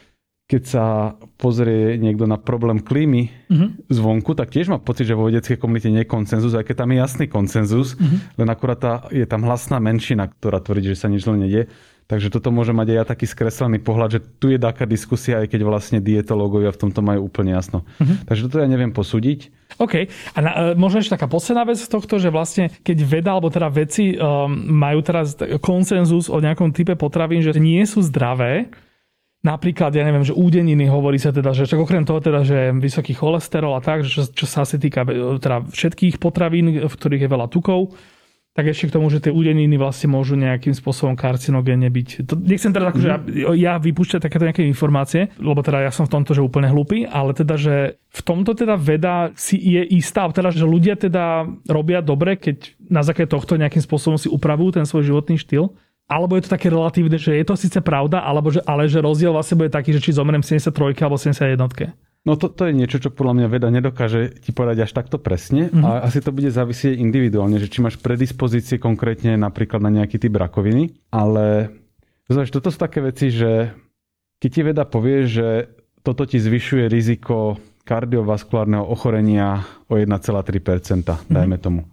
keď 0.52 0.64
sa 0.68 1.16
pozrie 1.40 1.96
niekto 1.96 2.28
na 2.28 2.36
problém 2.36 2.84
klímy 2.84 3.32
Mhm. 3.48 3.88
zvonku, 3.88 4.36
tak 4.36 4.52
tiež 4.52 4.68
má 4.68 4.84
pocit, 4.84 5.08
že 5.08 5.16
vo 5.16 5.32
vedeckej 5.32 5.56
komunite 5.56 5.88
nie 5.88 6.04
je 6.04 6.12
konsenzus, 6.12 6.52
aj 6.52 6.68
keď 6.68 6.76
tam 6.84 6.92
je 6.92 6.98
jasný 7.00 7.26
konsenzus, 7.32 7.96
Mhm. 7.96 8.18
len 8.36 8.48
akurát 8.52 8.80
tá, 8.80 8.94
je 9.16 9.24
tam 9.24 9.48
hlasná 9.48 9.80
menšina, 9.80 10.28
ktorá 10.28 10.60
tvrdí, 10.60 10.92
že 10.92 11.00
sa 11.00 11.08
nič 11.08 11.24
zle 11.24 11.40
nedie. 11.40 11.72
Takže 12.12 12.28
toto 12.28 12.52
môže 12.52 12.76
mať 12.76 12.92
aj 12.92 12.98
ja 13.00 13.06
taký 13.08 13.24
skreslený 13.24 13.80
pohľad, 13.80 14.10
že 14.12 14.20
tu 14.20 14.52
je 14.52 14.60
taká 14.60 14.84
diskusia, 14.84 15.40
aj 15.40 15.48
keď 15.48 15.64
vlastne 15.64 16.04
dietológovia 16.04 16.76
v 16.76 16.82
tomto 16.84 17.00
majú 17.00 17.32
úplne 17.32 17.56
jasno. 17.56 17.88
Mhm. 18.04 18.28
Takže 18.28 18.42
toto 18.52 18.60
ja 18.60 18.68
neviem 18.68 18.92
posúdiť. 18.92 19.48
OK. 19.80 20.12
A 20.36 20.40
na, 20.44 20.52
e, 20.52 20.64
možno 20.76 21.00
ešte 21.00 21.16
taká 21.16 21.32
posledná 21.32 21.64
vec 21.64 21.80
z 21.80 21.88
tohto, 21.88 22.20
že 22.20 22.28
vlastne 22.28 22.68
keď 22.84 22.98
veda 23.08 23.32
alebo 23.32 23.48
teda 23.48 23.72
veci 23.72 24.20
um, 24.20 24.52
majú 24.76 25.00
teraz 25.00 25.40
konsenzus 25.64 26.28
o 26.28 26.44
nejakom 26.44 26.76
type 26.76 27.00
potravín, 27.00 27.40
že 27.40 27.56
nie 27.56 27.80
sú 27.88 28.04
zdravé, 28.04 28.68
Napríklad, 29.42 29.90
ja 29.98 30.06
neviem, 30.06 30.22
že 30.22 30.38
údeniny 30.38 30.86
hovorí 30.86 31.18
sa 31.18 31.34
teda, 31.34 31.50
že 31.58 31.66
čak 31.66 31.82
okrem 31.82 32.06
toho 32.06 32.22
teda, 32.22 32.46
že 32.46 32.70
vysoký 32.78 33.18
cholesterol 33.18 33.74
a 33.74 33.82
tak, 33.82 34.06
že 34.06 34.22
čo, 34.22 34.24
čo 34.30 34.46
sa 34.46 34.62
asi 34.62 34.78
týka 34.78 35.02
e, 35.02 35.42
teda 35.42 35.66
všetkých 35.66 36.22
potravín, 36.22 36.86
v 36.86 36.94
ktorých 36.94 37.26
je 37.26 37.34
veľa 37.34 37.48
tukov, 37.50 37.98
tak 38.52 38.68
ešte 38.68 38.92
k 38.92 38.96
tomu, 39.00 39.08
že 39.08 39.24
tie 39.24 39.32
údeniny 39.32 39.80
vlastne 39.80 40.12
môžu 40.12 40.36
nejakým 40.36 40.76
spôsobom 40.76 41.16
karcinogénne 41.16 41.88
byť. 41.88 42.28
To, 42.28 42.36
nechcem 42.36 42.76
teda 42.76 42.92
akože 42.92 43.08
ja, 43.08 43.18
ja 43.56 43.74
vypúšťať 43.80 44.28
takéto 44.28 44.44
nejaké 44.44 44.68
informácie, 44.68 45.32
lebo 45.40 45.64
teda 45.64 45.88
ja 45.88 45.92
som 45.96 46.04
v 46.04 46.20
tomto, 46.20 46.36
že 46.36 46.44
úplne 46.44 46.68
hlupý, 46.68 47.08
ale 47.08 47.32
teda, 47.32 47.56
že 47.56 47.96
v 48.12 48.22
tomto 48.22 48.52
teda 48.52 48.76
veda 48.76 49.32
si 49.40 49.56
je 49.56 49.88
istá, 49.96 50.28
teda, 50.28 50.52
že 50.52 50.68
ľudia 50.68 51.00
teda 51.00 51.48
robia 51.72 52.04
dobre, 52.04 52.36
keď 52.36 52.76
na 52.92 53.08
základe 53.08 53.32
tohto 53.32 53.56
nejakým 53.56 53.82
spôsobom 53.82 54.20
si 54.20 54.28
upravujú 54.28 54.78
ten 54.78 54.86
svoj 54.86 55.08
životný 55.16 55.40
štýl. 55.40 55.72
Alebo 56.12 56.36
je 56.36 56.44
to 56.44 56.52
také 56.52 56.68
relatívne, 56.68 57.16
že 57.16 57.32
je 57.40 57.46
to 57.48 57.56
síce 57.56 57.80
pravda, 57.80 58.20
alebo 58.20 58.52
že, 58.52 58.60
ale 58.68 58.92
že 58.92 59.00
rozdiel 59.00 59.32
vlastne 59.32 59.56
bude 59.56 59.72
taký, 59.72 59.96
že 59.96 60.04
či 60.04 60.12
zomrem 60.12 60.44
v 60.44 60.60
73 60.60 60.76
alebo 61.08 61.16
71. 61.16 61.56
No 62.22 62.38
to, 62.38 62.52
to 62.54 62.70
je 62.70 62.76
niečo, 62.76 63.02
čo 63.02 63.10
podľa 63.10 63.34
mňa 63.34 63.48
veda 63.50 63.72
nedokáže 63.74 64.30
ti 64.44 64.52
povedať 64.54 64.86
až 64.86 64.92
takto 64.94 65.18
presne 65.18 65.72
Mhm. 65.74 65.82
a 65.82 65.90
asi 66.06 66.20
to 66.22 66.30
bude 66.30 66.52
závisieť 66.52 67.00
individuálne, 67.00 67.58
že 67.58 67.72
či 67.72 67.82
máš 67.82 67.98
predispozície 67.98 68.78
konkrétne 68.78 69.40
napríklad 69.40 69.82
na 69.82 69.90
nejaký 69.90 70.20
typ 70.22 70.36
rakoviny, 70.36 70.94
ale 71.10 71.72
zvlášť, 72.30 72.52
toto 72.60 72.70
sú 72.70 72.78
také 72.78 73.02
veci, 73.02 73.32
že 73.34 73.74
keď 74.38 74.50
ti 74.52 74.62
veda 74.62 74.84
povie, 74.86 75.26
že 75.26 75.72
toto 76.04 76.28
ti 76.30 76.38
zvyšuje 76.38 76.92
riziko 76.92 77.58
kardiovaskulárneho 77.86 78.86
ochorenia 78.86 79.66
o 79.90 79.98
1,3%, 79.98 81.26
dajme 81.30 81.58
tomu. 81.58 81.90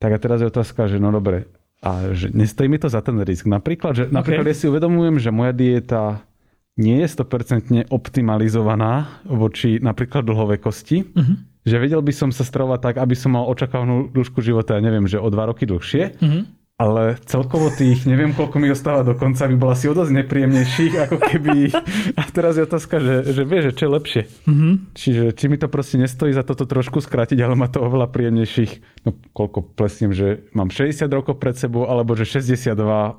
Tak 0.00 0.16
a 0.16 0.18
teraz 0.20 0.40
je 0.40 0.48
otázka, 0.48 0.88
že 0.88 0.96
no 0.96 1.12
dobre, 1.12 1.44
a 1.80 2.12
že 2.12 2.28
nestojí 2.28 2.68
mi 2.68 2.76
to 2.76 2.92
za 2.92 3.00
ten 3.00 3.16
risk. 3.24 3.48
Napríklad, 3.48 3.92
že 3.96 4.04
napríklad 4.12 4.44
ja 4.44 4.56
si 4.56 4.68
uvedomujem, 4.68 5.16
že 5.16 5.32
moja 5.32 5.56
dieta 5.56 6.20
nie 6.76 7.00
je 7.04 7.08
100% 7.08 7.88
optimalizovaná 7.88 9.20
voči 9.24 9.80
napríklad 9.80 10.24
dlhovekosti. 10.28 11.16
Mhm. 11.16 11.34
Že 11.60 11.76
vedel 11.76 12.00
by 12.00 12.12
som 12.16 12.30
sa 12.32 12.40
stravovať 12.40 12.80
tak, 12.80 12.94
aby 13.04 13.12
som 13.12 13.36
mal 13.36 13.44
očakávanú 13.44 14.08
dĺžku 14.16 14.40
života, 14.40 14.80
ja 14.80 14.82
neviem, 14.84 15.04
že 15.04 15.20
o 15.20 15.28
dva 15.28 15.48
roky 15.52 15.68
dlhšie. 15.68 16.16
Mhm. 16.20 16.59
Ale 16.80 17.20
celkovo 17.28 17.68
tých, 17.68 18.08
neviem 18.08 18.32
koľko 18.32 18.56
mi 18.56 18.72
ostáva 18.72 19.04
do 19.04 19.12
konca, 19.12 19.44
by 19.44 19.56
bola 19.60 19.76
si 19.76 19.84
o 19.84 19.92
dosť 19.92 20.24
nepríjemnejších, 20.24 20.92
ako 21.04 21.16
keby... 21.20 21.76
A 22.16 22.24
teraz 22.32 22.56
je 22.56 22.64
otázka, 22.64 22.96
že, 22.96 23.36
že 23.36 23.42
vie, 23.44 23.60
že 23.60 23.76
čo 23.76 23.84
je 23.84 23.90
lepšie. 24.00 24.22
Mhm. 24.48 24.96
Čiže 24.96 25.22
či 25.36 25.44
mi 25.52 25.60
to 25.60 25.68
proste 25.68 26.00
nestojí 26.00 26.32
za 26.32 26.40
toto 26.40 26.64
trošku 26.64 27.04
skrátiť, 27.04 27.36
ale 27.44 27.52
má 27.52 27.68
to 27.68 27.84
oveľa 27.84 28.08
príjemnejších, 28.08 29.04
no 29.04 29.12
koľko 29.36 29.76
plesním, 29.76 30.16
že 30.16 30.48
mám 30.56 30.72
60 30.72 31.04
rokov 31.12 31.36
pred 31.36 31.52
sebou, 31.60 31.84
alebo 31.84 32.16
že 32.16 32.24
62 32.24 32.72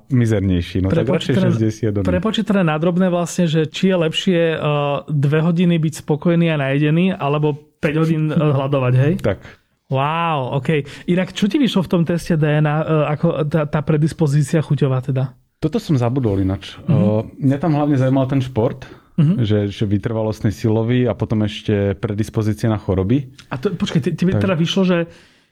mizernejší. 0.10 0.82
No 0.82 0.90
tak 0.90 1.06
radšej 1.06 1.62
60. 1.62 2.02
no. 2.02 2.08
Prepočítané 2.08 2.66
na 2.66 2.82
drobné 2.82 3.14
vlastne, 3.14 3.46
že 3.46 3.70
či 3.70 3.94
je 3.94 3.96
lepšie 4.10 4.42
uh, 4.58 5.06
dve 5.06 5.46
hodiny 5.46 5.78
byť 5.78 5.94
spokojný 6.02 6.50
a 6.50 6.58
najedený, 6.58 7.14
alebo 7.14 7.54
5 7.78 8.02
hodín 8.02 8.24
uh, 8.34 8.58
hľadovať, 8.58 8.94
hej? 8.98 9.14
Tak. 9.22 9.61
Wow, 9.92 10.56
OK. 10.56 10.70
Inak, 11.06 11.32
čo 11.32 11.46
ti 11.46 11.60
vyšlo 11.60 11.84
v 11.84 11.90
tom 11.90 12.02
teste 12.02 12.34
DNA, 12.34 12.76
uh, 12.78 12.84
ako 13.12 13.44
tá, 13.46 13.68
tá 13.68 13.80
predispozícia 13.82 14.58
chuťová 14.58 15.04
teda? 15.04 15.36
Toto 15.60 15.78
som 15.78 15.94
zabudol 15.94 16.40
ináč. 16.40 16.80
Mhm. 16.82 16.96
Uh, 16.96 17.22
mňa 17.38 17.58
tam 17.60 17.76
hlavne 17.76 17.96
zaujímal 17.96 18.26
ten 18.26 18.40
šport, 18.40 18.88
Mhm. 19.12 19.44
že, 19.44 19.60
že 19.68 19.84
vytrvalostný 19.84 20.50
silový 20.50 21.04
a 21.04 21.12
potom 21.12 21.44
ešte 21.44 21.94
predispozície 21.94 22.66
na 22.66 22.80
choroby. 22.80 23.28
A 23.48 23.60
to, 23.60 23.70
počkaj, 23.70 24.00
te- 24.02 24.16
tebe 24.16 24.32
Tak. 24.32 24.42
teda 24.42 24.56
vyšlo, 24.56 24.82
že 24.82 24.98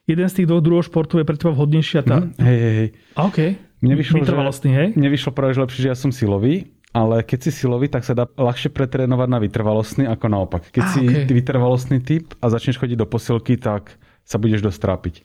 jeden 0.06 0.24
z 0.24 0.34
tých 0.34 0.48
dvoch 0.48 0.64
druhov 0.64 0.82
športu 0.82 1.20
je 1.20 1.28
pre 1.28 1.36
teba 1.36 1.52
vhodnejší 1.52 2.00
a 2.00 2.04
tá... 2.04 2.16
Hm? 2.18 2.40
Hej, 2.40 2.58
hej, 2.58 2.74
hej. 2.74 2.90
A 3.14 3.28
OK. 3.28 3.40
Mne 3.80 3.96
vyšlo, 3.96 4.16
že, 4.18 4.24
Vytrvalostný, 4.26 4.70
hej? 4.74 4.88
mne 4.94 5.10
vyšlo 5.10 5.32
práve 5.32 5.52
že 5.54 5.62
lepšie, 5.62 5.82
že 5.82 5.90
ja 5.90 5.98
som 5.98 6.10
silový, 6.10 6.56
ale 6.90 7.22
keď 7.22 7.40
si 7.46 7.52
silový, 7.54 7.88
tak 7.88 8.02
sa 8.02 8.12
dá 8.14 8.26
ľahšie 8.26 8.72
pretrénovať 8.72 9.28
na 9.28 9.38
vytrvalostný 9.38 10.04
ako 10.06 10.26
naopak. 10.26 10.64
Keď 10.70 10.82
Á, 10.82 10.90
si 10.90 11.00
ok. 11.06 11.30
vytrvalostný 11.30 12.00
typ 12.00 12.32
a 12.40 12.48
začneš 12.48 12.76
chodiť 12.76 12.98
do 12.98 13.06
posilky, 13.06 13.56
tak 13.56 13.96
sa 14.30 14.38
budeš 14.38 14.62
dosť 14.62 14.80
trápiť. 14.80 15.16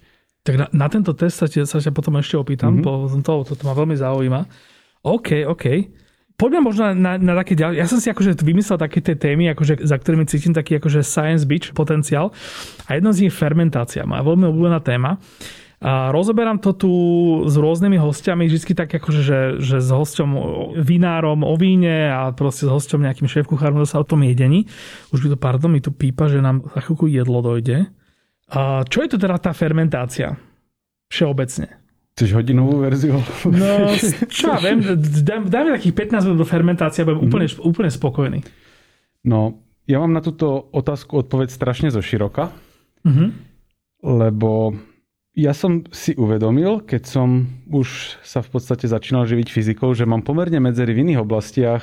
Tak 0.45 0.55
na, 0.57 0.67
na 0.73 0.87
tento 0.88 1.12
test 1.12 1.37
sa, 1.37 1.47
te, 1.49 1.61
sa 1.69 1.77
ťa 1.81 1.93
potom 1.93 2.17
ešte 2.17 2.40
opýtam, 2.40 2.81
mm-hmm. 2.81 2.85
bo 2.85 3.09
to, 3.21 3.33
toto 3.45 3.62
ma 3.69 3.77
veľmi 3.77 3.97
zaujíma. 3.97 4.40
OK, 5.05 5.45
OK. 5.45 5.64
Poďme 6.35 6.67
možno 6.67 6.90
na, 6.99 7.14
na 7.14 7.33
také 7.38 7.55
ďalšie. 7.55 7.79
Ja 7.79 7.87
som 7.87 8.03
si 8.03 8.11
akože 8.11 8.35
vymyslel 8.43 8.75
také 8.75 8.99
tie 8.99 9.14
témy, 9.14 9.55
akože, 9.55 9.87
za 9.87 9.95
ktorými 9.95 10.27
cítim 10.27 10.51
taký 10.51 10.83
akože 10.83 11.07
science 11.07 11.47
beach 11.47 11.71
potenciál. 11.71 12.35
A 12.90 12.99
jedno 12.99 13.14
z 13.14 13.25
nich 13.25 13.31
je 13.31 13.38
fermentácia. 13.38 14.03
Moja 14.03 14.27
veľmi 14.27 14.51
obľúbená 14.51 14.83
téma. 14.83 15.23
A 15.85 16.11
rozoberám 16.11 16.59
to 16.59 16.73
tu 16.75 16.93
s 17.45 17.55
rôznymi 17.61 18.01
hostiami, 18.01 18.49
vždy 18.49 18.73
tak 18.73 18.88
akože, 18.88 19.21
že, 19.21 19.40
že 19.61 19.77
s 19.85 19.93
hosťom 19.93 20.31
vinárom 20.81 21.45
o 21.45 21.55
víne 21.61 22.09
a 22.09 22.33
proste 22.33 22.64
s 22.67 22.73
hosťom 22.73 23.05
nejakým 23.05 23.29
šéf-kuchárom 23.29 23.85
sa 23.85 24.01
o 24.01 24.09
tom 24.09 24.25
jedení. 24.25 24.64
Už 25.12 25.29
by 25.29 25.37
to, 25.37 25.38
pardon, 25.38 25.71
mi 25.71 25.85
tu 25.85 25.93
pípa, 25.93 26.27
že 26.33 26.40
nám 26.40 26.64
za 26.73 26.81
chvíľku 26.83 27.07
jedlo 27.07 27.45
dojde. 27.45 27.93
A 28.46 28.85
čo 28.85 29.00
je 29.00 29.09
to 29.09 29.18
teda 29.18 29.37
tá 29.37 29.50
fermentácia? 29.50 30.37
Všeobecne. 31.09 31.80
Chceš 32.14 32.30
hodinovú 32.33 32.78
verziu? 32.78 33.18
No, 33.44 33.90
čo 34.30 34.46
ja 34.48 34.59
viem, 34.61 34.85
dám- 35.20 35.48
dáme 35.48 35.74
takých 35.74 35.94
15 36.14 36.24
minút 36.24 36.38
do 36.38 36.46
fermentácie 36.46 37.02
a 37.02 37.07
budem 37.07 37.20
úplne, 37.22 37.46
úplne 37.59 37.90
spokojný. 37.90 38.38
No, 39.22 39.59
ja 39.85 39.98
mám 39.98 40.12
na 40.12 40.20
túto 40.20 40.46
otázku 40.70 41.18
odpoveď 41.18 41.48
strašne 41.50 41.88
zo 41.88 41.98
široka, 41.98 42.52
Mhm. 43.02 43.26
lebo 44.02 44.72
ja 45.35 45.50
som 45.50 45.83
si 45.90 46.14
uvedomil, 46.14 46.80
keď 46.80 47.02
som 47.04 47.28
už 47.66 48.16
sa 48.22 48.38
v 48.38 48.48
podstate 48.50 48.87
začínal 48.87 49.24
živiť 49.24 49.50
fyzikou, 49.50 49.90
že 49.90 50.04
mám 50.04 50.22
pomerne 50.22 50.57
medzery 50.59 50.94
v 50.94 51.02
iných 51.02 51.20
oblastiach, 51.20 51.83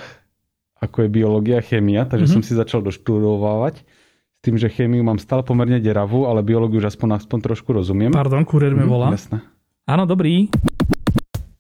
ako 0.78 1.04
je 1.04 1.10
biológia, 1.12 1.60
chémia, 1.60 2.06
takže 2.06 2.26
Mhm. 2.26 2.34
som 2.34 2.42
si 2.42 2.54
začal 2.54 2.82
doštudovávať 2.82 3.84
tým, 4.42 4.58
že 4.58 4.74
chémiu 4.74 5.06
mám 5.06 5.22
stále 5.22 5.46
pomerne 5.46 5.78
deravú, 5.78 6.26
ale 6.26 6.42
biológiu 6.42 6.82
už 6.82 6.90
aspoň, 6.90 7.22
aspoň 7.22 7.40
trošku 7.54 7.78
rozumiem. 7.78 8.10
Pardon, 8.10 8.42
kuriér 8.42 8.74
mi 8.74 8.84
Mhm, 8.84 8.90
volá. 8.90 9.14
Jasné. 9.14 9.38
Áno, 9.86 10.10
dobrý. 10.10 10.50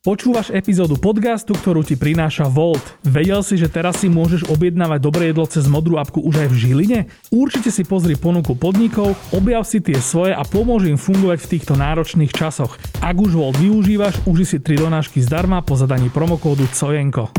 Počúvaš 0.01 0.49
epizódu 0.49 0.97
podcastu, 0.97 1.53
ktorú 1.53 1.85
ti 1.85 1.93
prináša 1.93 2.49
Volt. 2.49 2.81
Vedel 3.05 3.45
si, 3.45 3.53
že 3.53 3.69
teraz 3.69 4.01
si 4.01 4.09
môžeš 4.09 4.49
objednávať 4.49 4.97
dobré 4.97 5.29
jedlo 5.29 5.45
cez 5.45 5.69
modrú 5.69 6.01
apku 6.01 6.25
už 6.25 6.41
aj 6.41 6.47
v 6.49 6.55
Žiline? 6.57 6.99
Určite 7.29 7.69
si 7.69 7.85
pozri 7.85 8.17
ponuku 8.17 8.57
podnikov, 8.57 9.13
objav 9.29 9.61
si 9.61 9.77
tie 9.77 10.01
svoje 10.01 10.33
a 10.33 10.41
pomôž 10.41 10.89
im 10.89 10.97
fungovať 10.97 11.45
v 11.45 11.49
týchto 11.53 11.77
náročných 11.77 12.33
časoch. 12.33 12.81
Ak 12.97 13.13
už 13.13 13.37
Volt 13.37 13.61
využívaš, 13.61 14.25
uži 14.25 14.45
si 14.49 14.57
3 14.57 14.89
donášky 14.89 15.21
zdarma 15.21 15.61
po 15.61 15.77
zadaní 15.77 16.09
promokódu 16.09 16.65
COJENKO. 16.65 17.29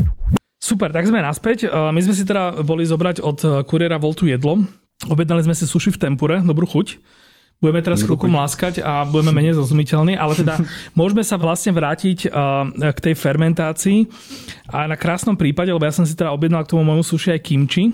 Super, 0.55 0.95
tak 0.95 1.03
sme 1.03 1.19
naspäť. 1.19 1.67
My 1.67 1.99
sme 1.99 2.15
si 2.15 2.23
teda 2.23 2.63
boli 2.63 2.87
zobrať 2.87 3.19
od 3.19 3.67
kuriéra 3.67 3.99
Voltu 3.99 4.23
jedlo. 4.23 4.63
Objednali 5.09 5.43
sme 5.43 5.55
si 5.55 5.67
suši 5.67 5.91
v 5.91 5.99
tempure, 5.99 6.39
dobrú 6.43 6.67
chuť. 6.67 6.99
Budeme 7.63 7.79
teraz 7.79 8.03
chvíľku 8.03 8.27
mláskať 8.27 8.83
a 8.83 9.07
budeme 9.07 9.31
menej 9.39 9.55
zrozumiteľní, 9.55 10.19
ale 10.19 10.35
teda 10.35 10.59
môžeme 10.99 11.23
sa 11.23 11.39
vlastne 11.39 11.71
vrátiť 11.71 12.27
k 12.75 12.99
tej 12.99 13.15
fermentácii 13.15 14.07
a 14.67 14.87
na 14.87 14.99
krásnom 14.99 15.39
prípade, 15.39 15.71
lebo 15.71 15.87
ja 15.87 15.95
som 15.95 16.03
si 16.03 16.15
teda 16.15 16.35
objednal 16.35 16.67
k 16.67 16.75
tomu 16.75 16.83
môjmu 16.83 17.03
suši 17.07 17.35
aj 17.35 17.41
kimči, 17.43 17.91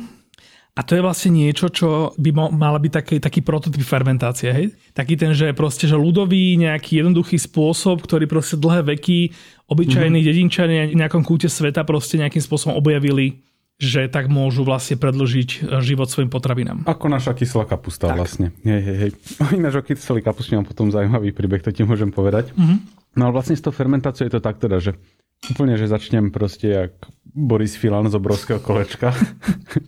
a 0.79 0.85
to 0.85 0.95
je 0.95 1.03
vlastne 1.03 1.35
niečo, 1.35 1.67
čo 1.67 2.15
by 2.15 2.31
mala 2.55 2.79
byť 2.79 2.91
taký, 2.93 3.15
taký 3.19 3.43
prototyp 3.43 3.83
fermentácie. 3.83 4.47
Hej? 4.47 4.65
Taký 4.95 5.19
ten, 5.19 5.35
že 5.35 5.51
proste, 5.51 5.91
že 5.91 5.99
ľudový, 5.99 6.55
nejaký 6.55 7.03
jednoduchý 7.03 7.35
spôsob, 7.35 7.99
ktorý 7.99 8.31
proste 8.31 8.55
dlhé 8.55 8.87
veky, 8.95 9.35
obyčajní 9.67 10.23
mm-hmm. 10.23 10.29
dedinčania 10.31 10.81
v 10.87 10.95
nejakom 10.95 11.27
kúte 11.27 11.51
sveta 11.51 11.83
proste 11.83 12.15
nejakým 12.15 12.39
spôsobom 12.39 12.79
objavili 12.79 13.43
že 13.79 14.11
tak 14.11 14.27
môžu 14.27 14.67
vlastne 14.67 14.99
predlžiť 14.99 15.49
e, 15.63 15.79
život 15.79 16.11
svojim 16.11 16.27
potravinám. 16.27 16.83
Ako 16.83 17.07
naša 17.07 17.31
kyselá 17.31 17.63
kapusta 17.63 18.11
tak. 18.11 18.19
vlastne. 18.19 18.51
Hej, 18.67 18.81
hej, 18.83 18.97
hej. 19.07 19.11
Ináč 19.57 19.79
o 19.79 19.81
kyselý 19.81 20.19
kapuste 20.19 20.59
mám 20.59 20.67
potom 20.67 20.91
zaujímavý 20.91 21.31
príbeh, 21.31 21.63
to 21.63 21.71
ti 21.71 21.87
môžem 21.87 22.11
povedať. 22.11 22.51
Mm-hmm. 22.59 22.77
No 23.15 23.31
ale 23.31 23.33
vlastne 23.39 23.55
s 23.55 23.63
tou 23.63 23.71
fermentáciou 23.71 24.27
je 24.27 24.35
to 24.35 24.43
tak 24.43 24.59
teda, 24.59 24.83
že 24.83 24.99
úplne, 25.47 25.79
že 25.79 25.87
začnem 25.87 26.27
proste 26.27 26.67
jak 26.67 26.93
Boris 27.31 27.79
Filan 27.79 28.11
z 28.11 28.19
obrovského 28.19 28.59
kolečka. 28.59 29.15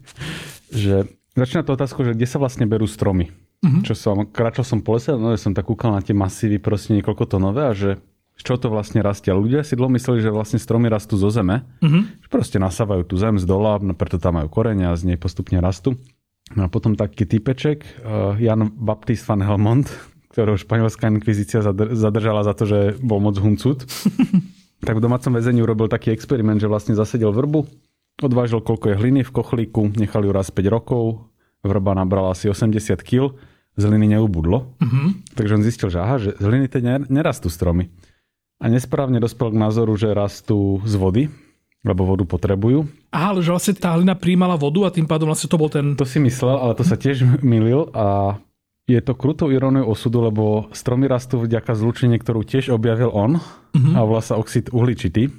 že 0.71 1.12
začína 1.36 1.67
to 1.67 1.75
otázku, 1.75 2.08
že 2.08 2.15
kde 2.15 2.27
sa 2.32 2.39
vlastne 2.39 2.63
berú 2.63 2.88
stromy. 2.88 3.27
Mm-hmm. 3.62 3.84
Čo 3.86 3.93
som, 3.93 4.23
kráčal 4.23 4.63
som 4.63 4.80
po 4.80 4.95
lese, 4.95 5.13
no 5.13 5.36
som 5.36 5.51
tak 5.51 5.67
kúkal 5.67 5.93
na 5.93 6.01
tie 6.01 6.15
masívy 6.15 6.63
proste 6.63 6.95
niekoľko 6.95 7.27
tonové 7.27 7.67
a 7.67 7.75
že 7.75 7.99
z 8.41 8.49
čo 8.49 8.58
to 8.58 8.73
vlastne 8.73 9.06
rastie. 9.06 9.30
Ľudia 9.30 9.62
si 9.62 9.77
dlho 9.77 9.93
mysleli, 9.93 10.17
že 10.17 10.34
vlastne 10.34 10.58
stromy 10.58 10.89
rastú 10.89 11.13
zo 11.13 11.30
zeme, 11.30 11.62
mm-hmm. 11.77 12.25
že 12.25 12.27
proste 12.34 12.58
nasávajú 12.58 13.06
tú 13.06 13.21
zem 13.21 13.38
z 13.38 13.45
dola, 13.45 13.77
no 13.77 13.93
preto 13.93 14.17
tam 14.17 14.41
majú 14.41 14.49
korene 14.49 14.89
a 14.89 14.97
z 14.97 15.13
nej 15.13 15.17
postupne 15.21 15.62
rastú. 15.62 15.93
No 16.58 16.65
a 16.65 16.67
potom 16.73 16.97
taký 16.97 17.30
typeček, 17.30 17.86
uh, 18.01 18.34
Jan 18.41 18.73
Baptist 18.73 19.30
van 19.30 19.45
Helmont, 19.45 19.86
ktorého 20.34 20.58
španielská 20.58 21.06
inkvizícia 21.06 21.62
zadržala 21.93 22.41
za 22.41 22.58
to, 22.58 22.65
že 22.65 22.97
bol 22.97 23.21
moc 23.21 23.38
huncut, 23.38 23.86
tak 24.89 24.97
v 24.97 25.04
domácom 25.06 25.38
väzení 25.38 25.62
urobil 25.62 25.86
taký 25.86 26.10
experiment, 26.10 26.58
že 26.58 26.65
vlastne 26.65 26.97
zasedel 26.97 27.30
vrbu, 27.30 27.69
odvážil 28.25 28.65
koľko 28.65 28.89
je 28.89 28.99
hliny 28.99 29.21
v 29.21 29.32
kochlíku, 29.32 29.93
nechal 29.93 30.25
ju 30.25 30.34
raz 30.34 30.49
5 30.49 30.65
rokov, 30.65 31.30
vrba 31.62 31.93
nabrala 31.93 32.34
asi 32.34 32.49
80 32.49 33.06
kg, 33.06 33.38
z 33.77 33.84
hliny 33.88 34.17
neubudlo. 34.17 34.75
Mm-hmm. 34.82 35.38
Takže 35.38 35.56
on 35.56 35.63
zistil, 35.63 35.88
že 35.93 36.04
aha, 36.04 36.19
že 36.19 36.36
z 36.36 36.43
hliny 36.43 36.67
teď 36.67 37.08
nerastú 37.08 37.47
stromy 37.47 37.88
a 38.62 38.65
nesprávne 38.69 39.17
dospel 39.17 39.50
k 39.50 39.58
názoru, 39.58 39.97
že 39.97 40.13
rastú 40.13 40.78
z 40.86 40.93
vody, 40.93 41.24
lebo 41.82 42.06
vodu 42.06 42.21
potrebujú. 42.30 42.86
Aha, 43.10 43.34
ale 43.34 43.41
že 43.41 43.50
vlastne 43.50 43.74
tá 43.74 43.97
hlina 43.97 44.13
príjmala 44.13 44.54
vodu 44.54 44.86
a 44.86 44.93
tým 44.93 45.10
pádom 45.10 45.34
vlastne 45.34 45.50
to 45.50 45.58
bol 45.58 45.65
ten... 45.65 45.97
To 45.97 46.06
si 46.06 46.21
myslel, 46.21 46.62
ale 46.62 46.78
to 46.78 46.86
sa 46.86 46.93
tiež 46.93 47.26
milil 47.41 47.89
a 47.97 48.38
je 48.86 49.02
to 49.02 49.17
krutou 49.17 49.50
iróniou 49.50 49.89
osudu, 49.89 50.21
lebo 50.21 50.69
stromy 50.76 51.10
rastú 51.10 51.41
vďaka 51.41 51.74
zlučine, 51.74 52.21
ktorú 52.21 52.45
tiež 52.45 52.69
objavil 52.69 53.10
on 53.10 53.41
uh-huh. 53.41 53.93
a 53.97 54.00
volá 54.06 54.21
sa 54.21 54.38
oxid 54.38 54.69
uhličitý, 54.69 55.32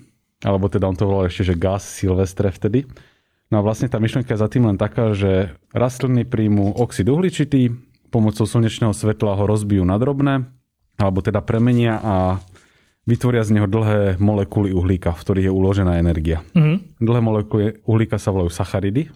alebo 0.43 0.67
teda 0.67 0.91
on 0.91 0.99
to 0.99 1.07
volal 1.07 1.29
ešte, 1.31 1.55
že 1.55 1.61
gaz 1.61 1.87
silvestre 1.87 2.51
vtedy. 2.51 2.91
No 3.53 3.61
a 3.61 3.63
vlastne 3.63 3.87
tá 3.87 4.01
myšlienka 4.01 4.33
je 4.33 4.41
za 4.41 4.49
tým 4.49 4.65
len 4.65 4.81
taká, 4.81 5.13
že 5.13 5.53
rastliny 5.77 6.25
príjmu 6.25 6.81
oxid 6.81 7.05
uhličitý, 7.05 7.77
pomocou 8.09 8.49
slnečného 8.49 8.97
svetla 8.97 9.37
ho 9.37 9.45
rozbijú 9.45 9.85
na 9.85 10.01
drobné, 10.01 10.49
alebo 10.97 11.21
teda 11.21 11.45
premenia 11.45 12.01
a 12.01 12.41
vytvoria 13.07 13.43
z 13.43 13.59
neho 13.59 13.67
dlhé 13.67 14.23
molekuly 14.23 14.71
uhlíka, 14.71 15.15
v 15.15 15.23
ktorých 15.23 15.47
je 15.51 15.53
uložená 15.53 15.99
energia. 15.99 16.47
Mm-hmm. 16.55 17.03
Dlhé 17.03 17.21
molekuly 17.21 17.65
uhlíka 17.83 18.19
sa 18.19 18.31
volajú 18.31 18.51
sacharidy, 18.55 19.11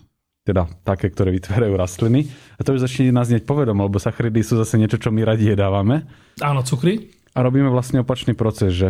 teda 0.46 0.66
také, 0.82 1.10
ktoré 1.10 1.34
vytvárajú 1.34 1.74
rastliny. 1.74 2.30
A 2.58 2.60
to 2.62 2.74
už 2.74 2.82
začne 2.82 3.14
nás 3.14 3.30
znieť 3.30 3.46
povedom, 3.46 3.78
lebo 3.78 3.98
sacharidy 3.98 4.42
sú 4.42 4.58
zase 4.58 4.78
niečo, 4.78 4.98
čo 4.98 5.10
my 5.14 5.22
radi 5.22 5.50
jedávame. 5.50 6.06
Áno, 6.42 6.62
cukry. 6.66 7.14
A 7.36 7.44
robíme 7.44 7.70
vlastne 7.70 8.02
opačný 8.02 8.32
proces, 8.34 8.74
že 8.74 8.88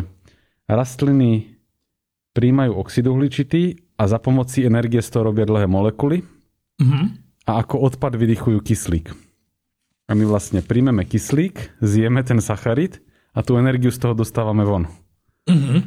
rastliny 0.69 1.57
príjmajú 2.37 2.73
oxid 2.77 3.05
uhličitý 3.09 3.63
a 3.97 4.05
za 4.05 4.21
pomoci 4.21 4.69
energie 4.69 5.01
z 5.01 5.09
toho 5.09 5.33
robia 5.33 5.49
dlhé 5.49 5.65
molekuly 5.65 6.21
mm-hmm. 6.81 7.05
a 7.49 7.65
ako 7.65 7.81
odpad 7.89 8.13
vydychujú 8.21 8.61
kyslík. 8.61 9.09
A 10.07 10.15
my 10.15 10.23
vlastne 10.29 10.63
príjmeme 10.63 11.03
kyslík, 11.03 11.83
zjeme 11.83 12.23
ten 12.23 12.39
sacharid 12.39 13.03
a 13.37 13.41
tú 13.45 13.61
energiu 13.61 13.93
z 13.93 14.01
toho 14.01 14.17
dostávame 14.17 14.65
von. 14.65 14.89
Mm-hmm. 15.45 15.81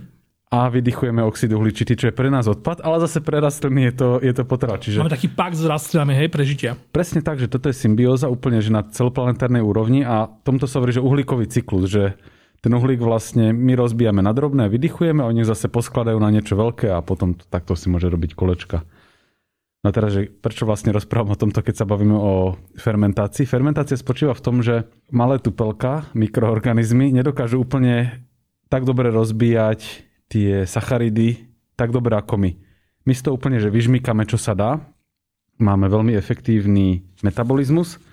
A 0.49 0.65
vydychujeme 0.65 1.21
oxid 1.21 1.53
uhličitý, 1.53 1.93
čo 1.93 2.09
je 2.09 2.17
pre 2.17 2.29
nás 2.29 2.49
odpad, 2.49 2.81
ale 2.81 2.97
zase 3.05 3.21
pre 3.21 3.37
rastliny 3.37 3.89
je 3.89 3.93
to, 3.93 4.09
je 4.17 4.33
to 4.33 4.43
potreba. 4.49 4.81
Čiže... 4.81 4.97
Máme 4.97 5.13
taký 5.13 5.29
pak 5.29 5.53
s 5.53 5.61
rastlinami, 5.61 6.17
hej, 6.17 6.29
prežitia. 6.33 6.73
Presne 6.89 7.21
tak, 7.21 7.37
že 7.37 7.45
toto 7.45 7.69
je 7.69 7.77
symbióza 7.77 8.25
úplne 8.29 8.57
že 8.57 8.73
na 8.73 8.81
celoplanetárnej 8.81 9.61
úrovni 9.61 10.01
a 10.01 10.25
tomto 10.25 10.65
sa 10.65 10.81
hovorí, 10.81 10.97
že 10.97 11.05
uhlíkový 11.05 11.45
cyklus, 11.45 11.85
že 11.89 12.17
ten 12.65 12.73
uhlík 12.73 12.97
vlastne 12.97 13.53
my 13.53 13.77
rozbijame 13.77 14.25
na 14.25 14.33
drobné, 14.33 14.73
vydychujeme, 14.73 15.21
oni 15.21 15.45
zase 15.45 15.69
poskladajú 15.69 16.17
na 16.17 16.33
niečo 16.33 16.57
veľké 16.57 16.91
a 16.91 16.99
potom 17.05 17.37
takto 17.37 17.77
si 17.77 17.87
môže 17.87 18.09
robiť 18.09 18.33
kolečka. 18.33 18.83
No 19.79 19.95
teraz, 19.95 20.11
že 20.11 20.27
prečo 20.27 20.67
vlastne 20.67 20.91
rozprávam 20.91 21.33
o 21.35 21.39
tomto, 21.39 21.63
keď 21.63 21.75
sa 21.83 21.87
bavíme 21.87 22.11
o 22.11 22.59
fermentácii? 22.75 23.47
Fermentácia 23.47 23.95
spočíva 23.95 24.35
v 24.35 24.43
tom, 24.43 24.59
že 24.59 24.91
malé 25.07 25.39
tupelka, 25.39 26.11
mikroorganizmy, 26.11 27.15
nedokážu 27.15 27.63
úplne 27.63 28.27
tak 28.67 28.83
dobre 28.83 29.07
rozbíjať 29.07 30.03
tie 30.27 30.67
sacharidy, 30.67 31.47
tak 31.79 31.95
dobre 31.95 32.19
ako 32.19 32.35
my. 32.37 32.51
My 33.07 33.13
z 33.15 33.23
toho 33.23 33.39
úplne, 33.39 33.57
že 33.63 33.71
vyžmykame, 33.71 34.27
čo 34.27 34.35
sa 34.35 34.51
dá. 34.51 34.83
Máme 35.63 35.87
veľmi 35.87 36.11
efektívny 36.11 37.07
metabolizmus 37.23 38.03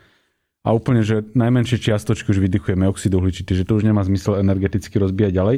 a 0.63 0.71
úplne, 0.71 1.03
že 1.03 1.23
najmenšie 1.35 1.79
čiastočky 1.83 2.31
už 2.31 2.43
vydychujeme 2.43 2.87
oxid 2.87 3.11
uhličitý, 3.11 3.59
že 3.59 3.67
to 3.67 3.79
už 3.79 3.87
nemá 3.87 4.03
zmysel 4.07 4.39
energeticky 4.39 4.99
rozbíjať 4.99 5.33
ďalej. 5.35 5.57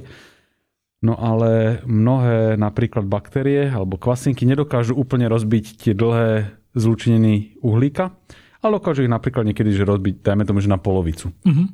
No 0.98 1.14
ale 1.14 1.78
mnohé 1.86 2.58
napríklad 2.58 3.06
baktérie 3.06 3.70
alebo 3.70 3.94
kvasinky 3.94 4.42
nedokážu 4.42 4.98
úplne 4.98 5.30
rozbiť 5.30 5.86
tie 5.86 5.94
dlhé 5.94 6.58
zlučeniny 6.74 7.62
uhlíka, 7.62 8.18
ale 8.58 8.82
dokážu 8.82 9.06
ich 9.06 9.12
napríklad 9.12 9.46
niekedy 9.46 9.70
že 9.70 9.86
rozbiť, 9.86 10.26
dajme 10.26 10.42
tomu, 10.42 10.58
že 10.58 10.66
na 10.66 10.82
polovicu. 10.82 11.30
Uh-huh. 11.30 11.66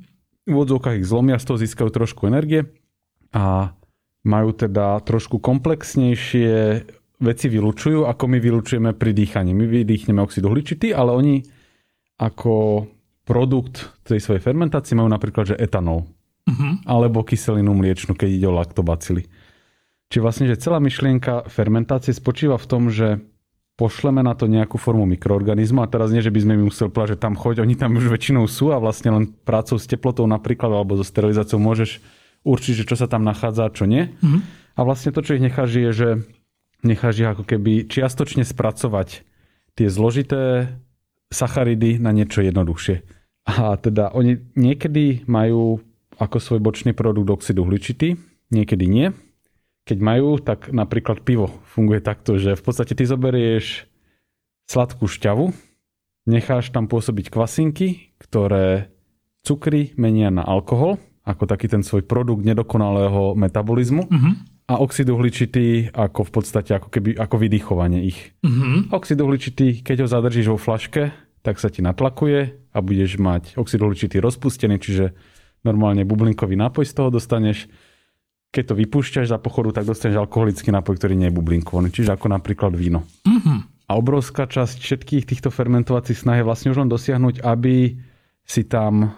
V 0.45 0.57
odzvukách 0.61 1.01
ich 1.01 1.09
zlomia, 1.09 1.41
z 1.41 1.49
toho 1.49 1.57
získajú 1.57 1.89
trošku 1.89 2.29
energie 2.29 2.69
a 3.33 3.73
majú 4.29 4.53
teda 4.53 5.01
trošku 5.01 5.41
komplexnejšie 5.41 6.85
veci 7.25 7.47
vylučujú, 7.49 8.05
ako 8.05 8.25
my 8.29 8.39
vylučujeme 8.41 8.91
pri 8.93 9.17
dýchaní. 9.17 9.57
My 9.57 9.65
vydýchneme 9.65 10.21
oxid 10.21 10.45
uhličitý, 10.45 10.93
ale 10.93 11.17
oni 11.17 11.35
ako 12.21 12.85
produkt 13.25 14.05
tej 14.05 14.21
svojej 14.21 14.45
fermentácie 14.45 14.93
majú 14.93 15.09
napríklad, 15.09 15.57
že 15.57 15.61
etanol 15.61 16.05
uh-huh. 16.49 16.85
alebo 16.85 17.25
kyselinu 17.25 17.73
mliečnu, 17.75 18.17
keď 18.17 18.29
ide 18.29 18.47
o 18.49 18.55
laktobacily. 18.55 19.27
Čiže 20.13 20.23
vlastne, 20.23 20.47
že 20.47 20.61
celá 20.61 20.79
myšlienka 20.79 21.49
fermentácie 21.49 22.15
spočíva 22.15 22.61
v 22.61 22.69
tom, 22.69 22.83
že 22.93 23.25
pošleme 23.75 24.23
na 24.23 24.39
to 24.39 24.47
nejakú 24.47 24.79
formu 24.79 25.03
mikroorganizmu 25.11 25.83
a 25.83 25.91
teraz 25.91 26.15
nie, 26.15 26.23
že 26.23 26.31
by 26.31 26.41
sme 26.47 26.55
mi 26.55 26.71
museli 26.71 26.95
povedať, 26.95 27.19
že 27.19 27.23
tam 27.27 27.35
choď, 27.35 27.67
oni 27.67 27.75
tam 27.75 27.99
už 27.99 28.07
väčšinou 28.07 28.47
sú 28.47 28.71
a 28.71 28.79
vlastne 28.79 29.11
len 29.11 29.25
prácou 29.43 29.75
s 29.75 29.91
teplotou 29.91 30.31
napríklad 30.31 30.71
alebo 30.71 30.95
so 30.95 31.03
sterilizáciou 31.03 31.59
môžeš 31.59 31.99
určiť, 32.47 32.85
že 32.85 32.85
čo 32.87 32.95
sa 32.95 33.11
tam 33.11 33.27
nachádza 33.27 33.67
a 33.67 33.75
čo 33.75 33.91
nie. 33.91 34.15
Uh-huh. 34.23 34.39
A 34.79 34.81
vlastne 34.87 35.11
to, 35.11 35.27
čo 35.27 35.35
ich 35.35 35.43
necháš, 35.43 35.75
je, 35.75 35.91
že 35.91 36.09
necháš 36.87 37.15
ich 37.19 37.31
ako 37.31 37.43
keby 37.43 37.91
čiastočne 37.91 38.47
spracovať 38.47 39.27
tie 39.75 39.89
zložité 39.91 40.71
sacharidy 41.35 41.99
na 41.99 42.15
niečo 42.15 42.47
jednoduchšie. 42.47 43.03
A 43.51 43.75
teda 43.75 44.15
oni 44.15 44.39
niekedy 44.55 45.27
majú 45.27 45.83
ako 46.19 46.37
svoj 46.39 46.61
bočný 46.61 46.93
produkt 46.93 47.31
oxid 47.31 47.59
uhličitý, 47.59 48.19
niekedy 48.51 48.85
nie. 48.87 49.07
Keď 49.85 49.99
majú, 50.01 50.41
tak 50.41 50.73
napríklad 50.73 51.21
pivo 51.27 51.53
funguje 51.69 52.01
takto, 52.01 52.41
že 52.41 52.57
v 52.57 52.63
podstate 52.65 52.97
ty 52.97 53.05
zoberieš 53.05 53.85
sladkú 54.65 55.05
šťavu, 55.05 55.53
necháš 56.25 56.73
tam 56.73 56.89
pôsobiť 56.89 57.29
kvasinky, 57.29 58.17
ktoré 58.17 58.89
cukry 59.45 59.93
menia 60.01 60.33
na 60.33 60.41
alkohol, 60.41 60.97
ako 61.25 61.45
taký 61.45 61.69
ten 61.69 61.85
svoj 61.85 62.05
produkt 62.09 62.45
nedokonalého 62.45 63.37
metabolizmu. 63.37 64.09
Uh-huh. 64.09 64.33
A 64.65 64.81
oxid 64.81 65.05
uhličitý 65.13 65.93
ako 65.93 66.25
v 66.25 66.31
podstate 66.33 66.73
ako, 66.73 66.89
keby, 66.89 67.21
ako 67.21 67.37
vydýchovanie 67.37 68.09
ich. 68.09 68.33
Uh-huh. 68.41 68.89
Oxid 68.97 69.21
uhličitý, 69.21 69.85
keď 69.85 70.05
ho 70.05 70.09
zadržíš 70.09 70.49
vo 70.49 70.57
flaške, 70.57 71.13
tak 71.45 71.61
sa 71.61 71.69
ti 71.69 71.85
natlakuje 71.85 72.73
a 72.73 72.79
budeš 72.81 73.21
mať 73.21 73.61
oxid 73.61 73.85
uhličitý 73.85 74.17
rozpustený, 74.25 74.81
čiže 74.81 75.13
normálne 75.65 76.05
bublinkový 76.05 76.55
nápoj 76.61 76.85
z 76.85 76.95
toho 76.95 77.09
dostaneš. 77.11 77.67
keď 78.55 78.71
to 78.71 78.79
vypúšťaš 78.79 79.35
za 79.35 79.39
pochodu, 79.43 79.83
tak 79.83 79.91
dostaneš 79.91 80.23
alkoholický 80.23 80.71
nápoj, 80.71 80.95
ktorý 80.95 81.19
nie 81.19 81.27
je 81.27 81.35
bublinkovaný, 81.35 81.91
čiže 81.91 82.15
ako 82.15 82.31
napríklad 82.31 82.71
víno. 82.79 83.03
Mhm. 83.27 83.75
A 83.91 83.99
obrovská 83.99 84.47
časť 84.47 84.79
všetkých 84.79 85.27
týchto 85.27 85.51
fermentovacích 85.51 86.17
snah 86.17 86.39
je 86.39 86.47
vlastne 86.47 86.71
už 86.71 86.87
len 86.87 86.89
dosiahnuť, 86.89 87.43
aby 87.43 87.99
si 88.47 88.63
tam 88.65 89.13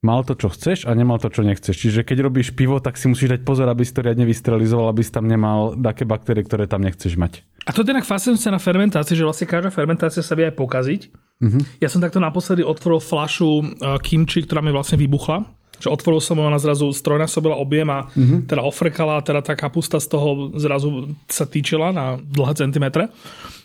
mal 0.00 0.24
to, 0.24 0.32
čo 0.32 0.48
chceš 0.48 0.88
a 0.88 0.96
nemal 0.96 1.20
to, 1.20 1.28
čo 1.28 1.44
nechceš. 1.44 1.76
Čiže 1.76 2.00
keď 2.08 2.24
robíš 2.24 2.56
pivo, 2.56 2.80
tak 2.80 2.96
si 2.96 3.06
musíš 3.06 3.36
dať 3.36 3.40
pozor, 3.44 3.68
aby 3.68 3.84
si 3.84 3.92
to 3.92 4.00
riadne 4.00 4.24
vysterilizoval, 4.24 4.88
aby 4.88 5.04
si 5.04 5.12
tam 5.12 5.28
nemal 5.28 5.76
také 5.76 6.08
baktérie, 6.08 6.40
ktoré 6.40 6.64
tam 6.64 6.80
nechceš 6.80 7.20
mať. 7.20 7.44
A 7.68 7.76
to 7.76 7.84
je 7.84 7.92
inak 7.92 8.08
fascinujúce 8.08 8.48
na 8.48 8.56
fermentácii, 8.56 9.12
že 9.12 9.28
vlastne 9.28 9.44
každá 9.44 9.68
fermentácia 9.68 10.24
sa 10.24 10.32
vie 10.32 10.48
aj 10.48 10.56
pokaziť. 10.56 11.00
Mhm. 11.44 11.84
Ja 11.84 11.92
som 11.92 12.00
takto 12.00 12.16
naposledy 12.16 12.64
otvoril 12.64 13.00
flašu 13.04 13.60
uh, 13.60 14.00
kimči, 14.00 14.48
ktorá 14.48 14.64
mi 14.64 14.72
vlastne 14.72 14.96
vybuchla. 14.96 15.44
Že 15.80 15.88
otvoril 15.90 16.20
som 16.20 16.36
ho, 16.36 16.44
ona 16.44 16.60
zrazu 16.60 16.92
strojnásobila 16.92 17.56
objem 17.56 17.88
a 17.88 18.06
Mhm. 18.12 18.46
teda 18.46 18.60
ofrkala, 18.60 19.18
a 19.18 19.24
teda 19.24 19.40
tá 19.40 19.56
kapusta 19.56 19.96
z 19.96 20.06
toho 20.06 20.52
zrazu 20.54 20.88
sa 21.26 21.44
týčila 21.44 21.90
na 21.90 22.20
dlhé 22.20 22.54
centimetre. 22.54 23.08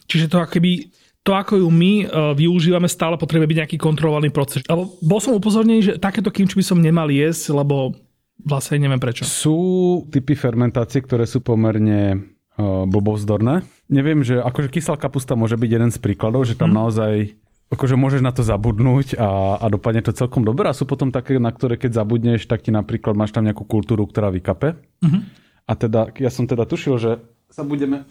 Čiže 0.07 0.31
to 0.31 0.39
akoby 0.39 0.89
to, 1.25 1.33
ako 1.33 1.57
ju 1.57 1.67
my 1.67 2.05
uh, 2.05 2.37
využívame, 2.37 2.85
stále 2.85 3.17
potrebuje 3.17 3.49
byť 3.49 3.57
nejaký 3.65 3.77
kontrolovaný 3.81 4.29
proces. 4.29 4.61
Lebo 4.63 4.93
bol 5.01 5.17
som 5.17 5.33
upozornený, 5.33 5.79
že 5.81 5.93
takéto 5.97 6.29
kimči 6.29 6.53
by 6.53 6.61
som 6.61 6.77
nemal 6.77 7.09
jesť, 7.09 7.49
lebo 7.49 7.97
vlastne 8.37 8.77
neviem 8.77 9.01
prečo. 9.01 9.25
Sú 9.25 9.57
typy 10.13 10.37
fermentácie, 10.37 11.01
ktoré 11.01 11.25
sú 11.25 11.41
pomerne 11.41 12.21
uh, 12.61 12.85
blbovzdorné. 12.85 13.65
Neviem, 13.89 14.21
že 14.21 14.37
akože 14.37 14.69
kyslá 14.69 15.01
kapusta 15.01 15.33
môže 15.33 15.57
byť 15.57 15.69
jeden 15.71 15.89
z 15.89 15.97
príkladov, 15.97 16.45
že 16.45 16.53
tam 16.53 16.69
Mhm. 16.69 16.77
naozaj 16.77 17.13
akože 17.75 17.99
môžeš 17.99 18.21
na 18.23 18.31
to 18.31 18.41
zabudnúť 18.41 19.19
a, 19.19 19.59
a 19.59 19.65
dopadne 19.67 20.01
to 20.01 20.15
celkom 20.15 20.47
dobre. 20.47 20.71
A 20.71 20.73
sú 20.73 20.87
potom 20.87 21.11
také, 21.11 21.37
na 21.37 21.51
ktoré 21.51 21.75
keď 21.75 22.01
zabudneš, 22.01 22.47
tak 22.47 22.63
ti 22.63 22.71
napríklad 22.71 23.13
máš 23.13 23.35
tam 23.35 23.43
nejakú 23.43 23.67
kultúru, 23.67 24.07
ktorá 24.07 24.31
vykape. 24.31 24.79
Mhm. 25.03 25.19
A 25.65 25.73
teda, 25.73 26.13
ja 26.21 26.29
som 26.29 26.45
teda 26.45 26.63
tušil, 26.69 26.95
že 27.01 27.11
sa 27.49 27.65
budeme 27.65 28.05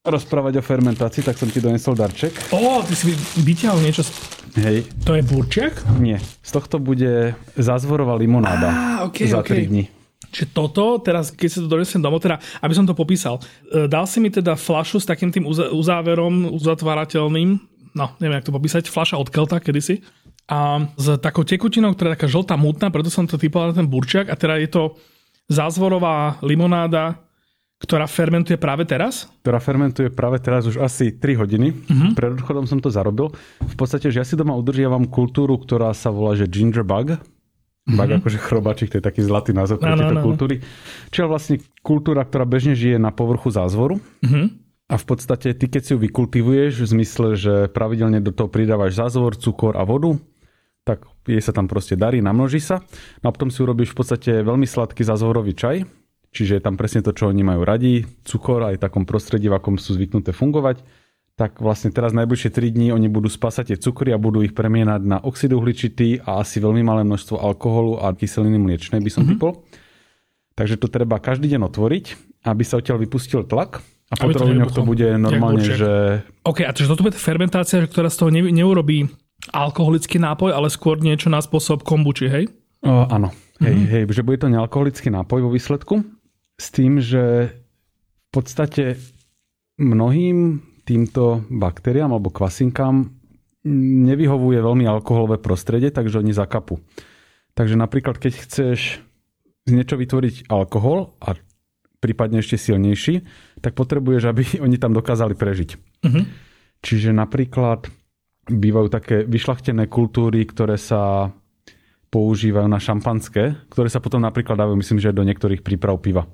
rozprávať 0.00 0.60
o 0.60 0.62
fermentácii, 0.64 1.20
tak 1.20 1.36
som 1.36 1.48
ti 1.52 1.60
donesol 1.60 1.92
darček. 1.92 2.32
Ó, 2.56 2.80
ty 2.80 2.96
si 2.96 3.12
vyťahol 3.40 3.84
niečo. 3.84 4.00
Z... 4.00 4.10
Hej, 4.56 4.88
To 5.04 5.12
je 5.12 5.22
burčiak? 5.24 5.84
nie. 6.00 6.16
Z 6.40 6.50
tohto 6.56 6.80
bude 6.80 7.36
zázvorová 7.54 8.16
limonáda 8.16 8.68
Á, 8.72 9.12
okej, 9.12 9.28
za. 9.28 9.44
3 9.44 9.68
dní. 9.68 9.84
Čiže 10.30 10.54
toto, 10.54 11.02
teraz 11.02 11.34
keď 11.34 11.48
si 11.50 11.58
to 11.58 11.68
donesem 11.68 12.00
domov, 12.00 12.22
teda, 12.22 12.38
aby 12.62 12.72
som 12.72 12.86
to 12.86 12.94
popísal, 12.94 13.42
e, 13.66 13.90
dal 13.90 14.06
si 14.06 14.22
mi 14.22 14.30
teda 14.30 14.54
flašu 14.54 15.02
s 15.02 15.06
takým 15.06 15.34
tým 15.34 15.44
uzáverom 15.48 16.54
uzatvárateľným, 16.54 17.69
no 17.94 18.14
neviem, 18.18 18.38
jak 18.40 18.48
to 18.48 18.56
popísať, 18.56 18.90
flaša 18.90 19.16
od 19.18 19.28
Kelta 19.28 19.58
kedysi, 19.58 20.02
a 20.50 20.82
s 20.98 21.06
takou 21.22 21.46
tekutinou, 21.46 21.94
ktorá 21.94 22.10
je 22.10 22.16
taká 22.18 22.26
žltá, 22.26 22.58
mutná, 22.58 22.90
preto 22.90 23.06
som 23.06 23.22
to 23.22 23.38
typoval 23.38 23.70
na 23.70 23.78
ten 23.78 23.86
burčiak, 23.86 24.26
a 24.26 24.34
teda 24.34 24.58
je 24.58 24.66
to 24.66 24.82
zázvorová 25.46 26.42
limonáda, 26.42 27.22
ktorá 27.80 28.04
fermentuje 28.10 28.58
práve 28.60 28.84
teraz. 28.84 29.30
ktorá 29.40 29.56
fermentuje 29.56 30.12
práve 30.12 30.36
teraz 30.42 30.68
už 30.68 30.82
asi 30.82 31.16
3 31.16 31.40
hodiny. 31.40 31.72
Uh-huh. 31.72 32.12
Pred 32.12 32.42
odchodom 32.42 32.68
som 32.68 32.76
to 32.76 32.92
zarobil. 32.92 33.32
V 33.62 33.76
podstate, 33.78 34.12
že 34.12 34.20
ja 34.20 34.26
si 34.26 34.36
doma 34.36 34.52
udržiavam 34.52 35.08
kultúru, 35.08 35.56
ktorá 35.56 35.94
sa 35.96 36.12
volá, 36.12 36.36
že 36.36 36.44
ginger 36.44 36.84
bug. 36.84 37.16
Bug 37.88 38.10
akože 38.20 38.36
chrobačik, 38.36 38.92
to 38.92 39.00
je 39.00 39.04
taký 39.06 39.24
zlatý 39.24 39.56
názov 39.56 39.80
pre. 39.80 39.88
Áno, 39.88 40.04
tieto 40.04 40.12
áno, 40.12 40.20
áno. 40.20 40.28
kultúry. 40.28 40.60
Čiže 41.08 41.24
vlastne 41.24 41.56
kultúra, 41.80 42.20
ktorá 42.26 42.44
bežne 42.44 42.76
žije 42.76 43.00
na 43.00 43.08
povrchu 43.14 43.48
zázvoru. 43.48 43.96
Uh-huh. 43.96 44.52
A 44.90 44.98
v 44.98 45.04
podstate 45.06 45.54
ty, 45.54 45.70
keď 45.70 45.82
si 45.86 45.90
ju 45.94 46.02
vykultivuješ, 46.02 46.82
v 46.82 46.90
zmysle, 46.98 47.38
že 47.38 47.54
pravidelne 47.70 48.18
do 48.18 48.34
toho 48.34 48.50
pridávaš 48.50 48.98
zázvor, 48.98 49.38
cukor 49.38 49.78
a 49.78 49.86
vodu, 49.86 50.18
tak 50.82 51.06
jej 51.30 51.38
sa 51.38 51.54
tam 51.54 51.70
proste 51.70 51.94
darí, 51.94 52.18
namnoží 52.18 52.58
sa. 52.58 52.82
No 53.22 53.30
a 53.30 53.34
potom 53.34 53.54
si 53.54 53.62
urobíš 53.62 53.94
v 53.94 54.02
podstate 54.02 54.42
veľmi 54.42 54.66
sladký 54.66 55.06
zázvorový 55.06 55.54
čaj, 55.54 55.86
čiže 56.34 56.58
je 56.58 56.62
tam 56.66 56.74
presne 56.74 57.06
to, 57.06 57.14
čo 57.14 57.30
oni 57.30 57.46
majú 57.46 57.62
radi, 57.62 58.02
cukor 58.26 58.66
aj 58.66 58.82
v 58.82 58.82
takom 58.82 59.06
prostredí, 59.06 59.46
v 59.46 59.62
akom 59.62 59.78
sú 59.78 59.94
zvyknuté 59.94 60.34
fungovať. 60.34 60.82
Tak 61.38 61.62
vlastne 61.62 61.94
teraz 61.94 62.10
najbližšie 62.10 62.50
3 62.50 62.74
dní 62.74 62.88
oni 62.90 63.06
budú 63.06 63.30
spásať 63.30 63.72
tie 63.72 63.78
cukry 63.78 64.10
a 64.10 64.18
budú 64.18 64.42
ich 64.42 64.58
premienať 64.58 65.06
na 65.06 65.22
oxid 65.22 65.54
uhličitý 65.54 66.26
a 66.26 66.42
asi 66.42 66.58
veľmi 66.58 66.82
malé 66.82 67.06
množstvo 67.06 67.38
alkoholu 67.38 68.02
a 68.02 68.10
kyseliny 68.10 68.58
mliečnej 68.58 68.98
by 68.98 69.08
som 69.08 69.22
mm-hmm. 69.22 69.38
typol. 69.38 69.62
Takže 70.58 70.76
to 70.82 70.90
treba 70.90 71.22
každý 71.22 71.46
deň 71.56 71.70
otvoriť, 71.70 72.04
aby 72.44 72.62
sa 72.66 72.82
odtiaľ 72.82 73.00
vypustil 73.00 73.46
tlak 73.46 73.80
a 74.10 74.14
po 74.18 74.34
troch 74.34 74.74
to 74.74 74.82
bude 74.82 75.06
normálne, 75.22 75.62
že 75.62 76.26
OK, 76.42 76.66
a 76.66 76.74
čiže 76.74 76.90
toto 76.90 77.06
bude 77.06 77.14
fermentácia, 77.14 77.78
ktorá 77.86 78.10
z 78.10 78.18
toho 78.18 78.30
ne, 78.34 78.42
neurobí 78.50 79.06
alkoholický 79.54 80.18
nápoj, 80.18 80.50
ale 80.50 80.68
skôr 80.68 80.98
niečo 80.98 81.30
na 81.30 81.38
spôsob 81.38 81.86
kombuči, 81.86 82.26
hej? 82.26 82.44
O, 82.82 83.06
áno, 83.06 83.30
hej, 83.62 83.72
mm-hmm. 83.72 83.90
hej, 83.92 84.02
že 84.10 84.26
bude 84.26 84.42
to 84.42 84.50
nealkoholický 84.50 85.08
nápoj 85.14 85.46
vo 85.46 85.50
výsledku, 85.54 85.94
s 86.58 86.66
tým, 86.74 86.98
že 86.98 87.54
v 87.54 88.28
podstate 88.34 88.98
mnohým 89.80 90.60
týmto 90.84 91.46
baktériám 91.48 92.10
alebo 92.10 92.34
kvasinkám 92.34 93.14
nevyhovuje 94.10 94.58
veľmi 94.58 94.84
alkoholové 94.88 95.38
prostredie, 95.38 95.92
takže 95.92 96.18
oni 96.20 96.32
zakapú. 96.32 96.80
Takže 97.54 97.76
napríklad, 97.76 98.16
keď 98.16 98.32
chceš 98.42 99.04
z 99.68 99.70
niečo 99.70 100.00
vytvoriť 100.00 100.48
alkohol 100.48 101.12
a 101.20 101.36
prípadne 102.00 102.40
ešte 102.40 102.56
silnejší, 102.56 103.22
tak 103.60 103.76
potrebuješ, 103.76 104.22
aby 104.26 104.42
oni 104.66 104.76
tam 104.80 104.96
dokázali 104.96 105.36
prežiť. 105.36 105.70
Mhm. 106.04 106.20
Čiže 106.80 107.12
napríklad 107.12 107.92
bývajú 108.48 108.88
také 108.88 109.22
vyšlachtené 109.28 109.86
kultúry, 109.86 110.48
ktoré 110.48 110.80
sa 110.80 111.28
používajú 112.10 112.66
na 112.66 112.80
šampanské, 112.82 113.54
ktoré 113.70 113.86
sa 113.86 114.02
potom 114.02 114.18
napríklad 114.18 114.58
dávajú, 114.58 114.80
myslím, 114.80 114.98
že 114.98 115.14
do 115.14 115.22
niektorých 115.22 115.62
príprav 115.62 116.00
piva. 116.02 116.26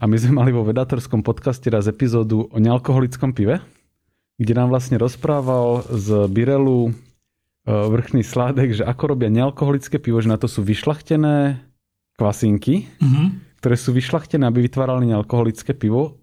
A 0.00 0.08
my 0.08 0.16
sme 0.16 0.40
mali 0.40 0.50
vo 0.52 0.64
vedatorskom 0.64 1.20
podcaste 1.20 1.68
raz 1.68 1.84
epizódu 1.84 2.48
o 2.48 2.56
nealkoholickom 2.56 3.36
pive, 3.36 3.60
kde 4.40 4.52
nám 4.56 4.72
vlastne 4.72 4.96
rozprával 4.96 5.84
z 5.92 6.24
Birelu 6.32 6.88
e, 6.88 6.92
vrchný 7.68 8.24
sládek, 8.24 8.80
že 8.80 8.84
ako 8.88 9.12
robia 9.12 9.28
nealkoholické 9.28 10.00
pivo, 10.00 10.24
že 10.24 10.32
na 10.32 10.40
to 10.40 10.48
sú 10.48 10.64
vyšlachtené 10.64 11.60
kvasinky, 12.16 12.88
Mhm. 12.96 13.47
Ktoré 13.58 13.74
sú 13.74 13.90
vyšlachtené, 13.90 14.46
aby 14.46 14.64
vytvárali 14.64 15.10
nealkoholické 15.10 15.74
pivo, 15.74 16.18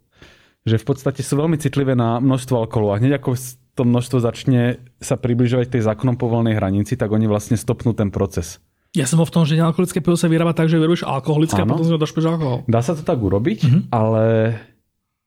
že 0.64 0.80
v 0.80 0.86
podstate 0.88 1.22
sú 1.22 1.38
veľmi 1.38 1.60
citlivé 1.60 1.94
na 1.94 2.18
množstvo 2.18 2.56
alkoholu. 2.58 2.96
A 2.96 3.00
hneď 3.00 3.20
ako 3.20 3.38
to 3.76 3.84
množstvo 3.84 4.18
začne 4.20 4.80
sa 4.98 5.20
približovať 5.20 5.68
tej 5.70 5.84
zákonom 5.84 6.16
povolenej 6.16 6.58
hranici, 6.58 6.96
tak 6.96 7.12
oni 7.12 7.28
vlastne 7.28 7.60
stopnú 7.60 7.92
ten 7.92 8.10
proces. 8.10 8.64
Ja 8.96 9.04
som 9.04 9.20
bol 9.20 9.28
v 9.28 9.36
tom, 9.36 9.44
že 9.44 9.60
nealkoholické 9.60 10.00
pivo 10.00 10.16
sa 10.16 10.32
vyrába 10.32 10.56
tak, 10.56 10.72
že 10.72 10.80
vyrobíš 10.80 11.04
alkoholické 11.04 11.60
a 11.60 11.68
Áno. 11.68 11.76
potom 11.76 11.84
z 11.84 11.92
neho 11.92 12.00
došpeš 12.00 12.26
alkohol. 12.26 12.64
Dá 12.66 12.80
sa 12.80 12.96
to 12.96 13.04
tak 13.04 13.20
urobiť, 13.20 13.60
Mhm. 13.68 13.80
ale 13.92 14.24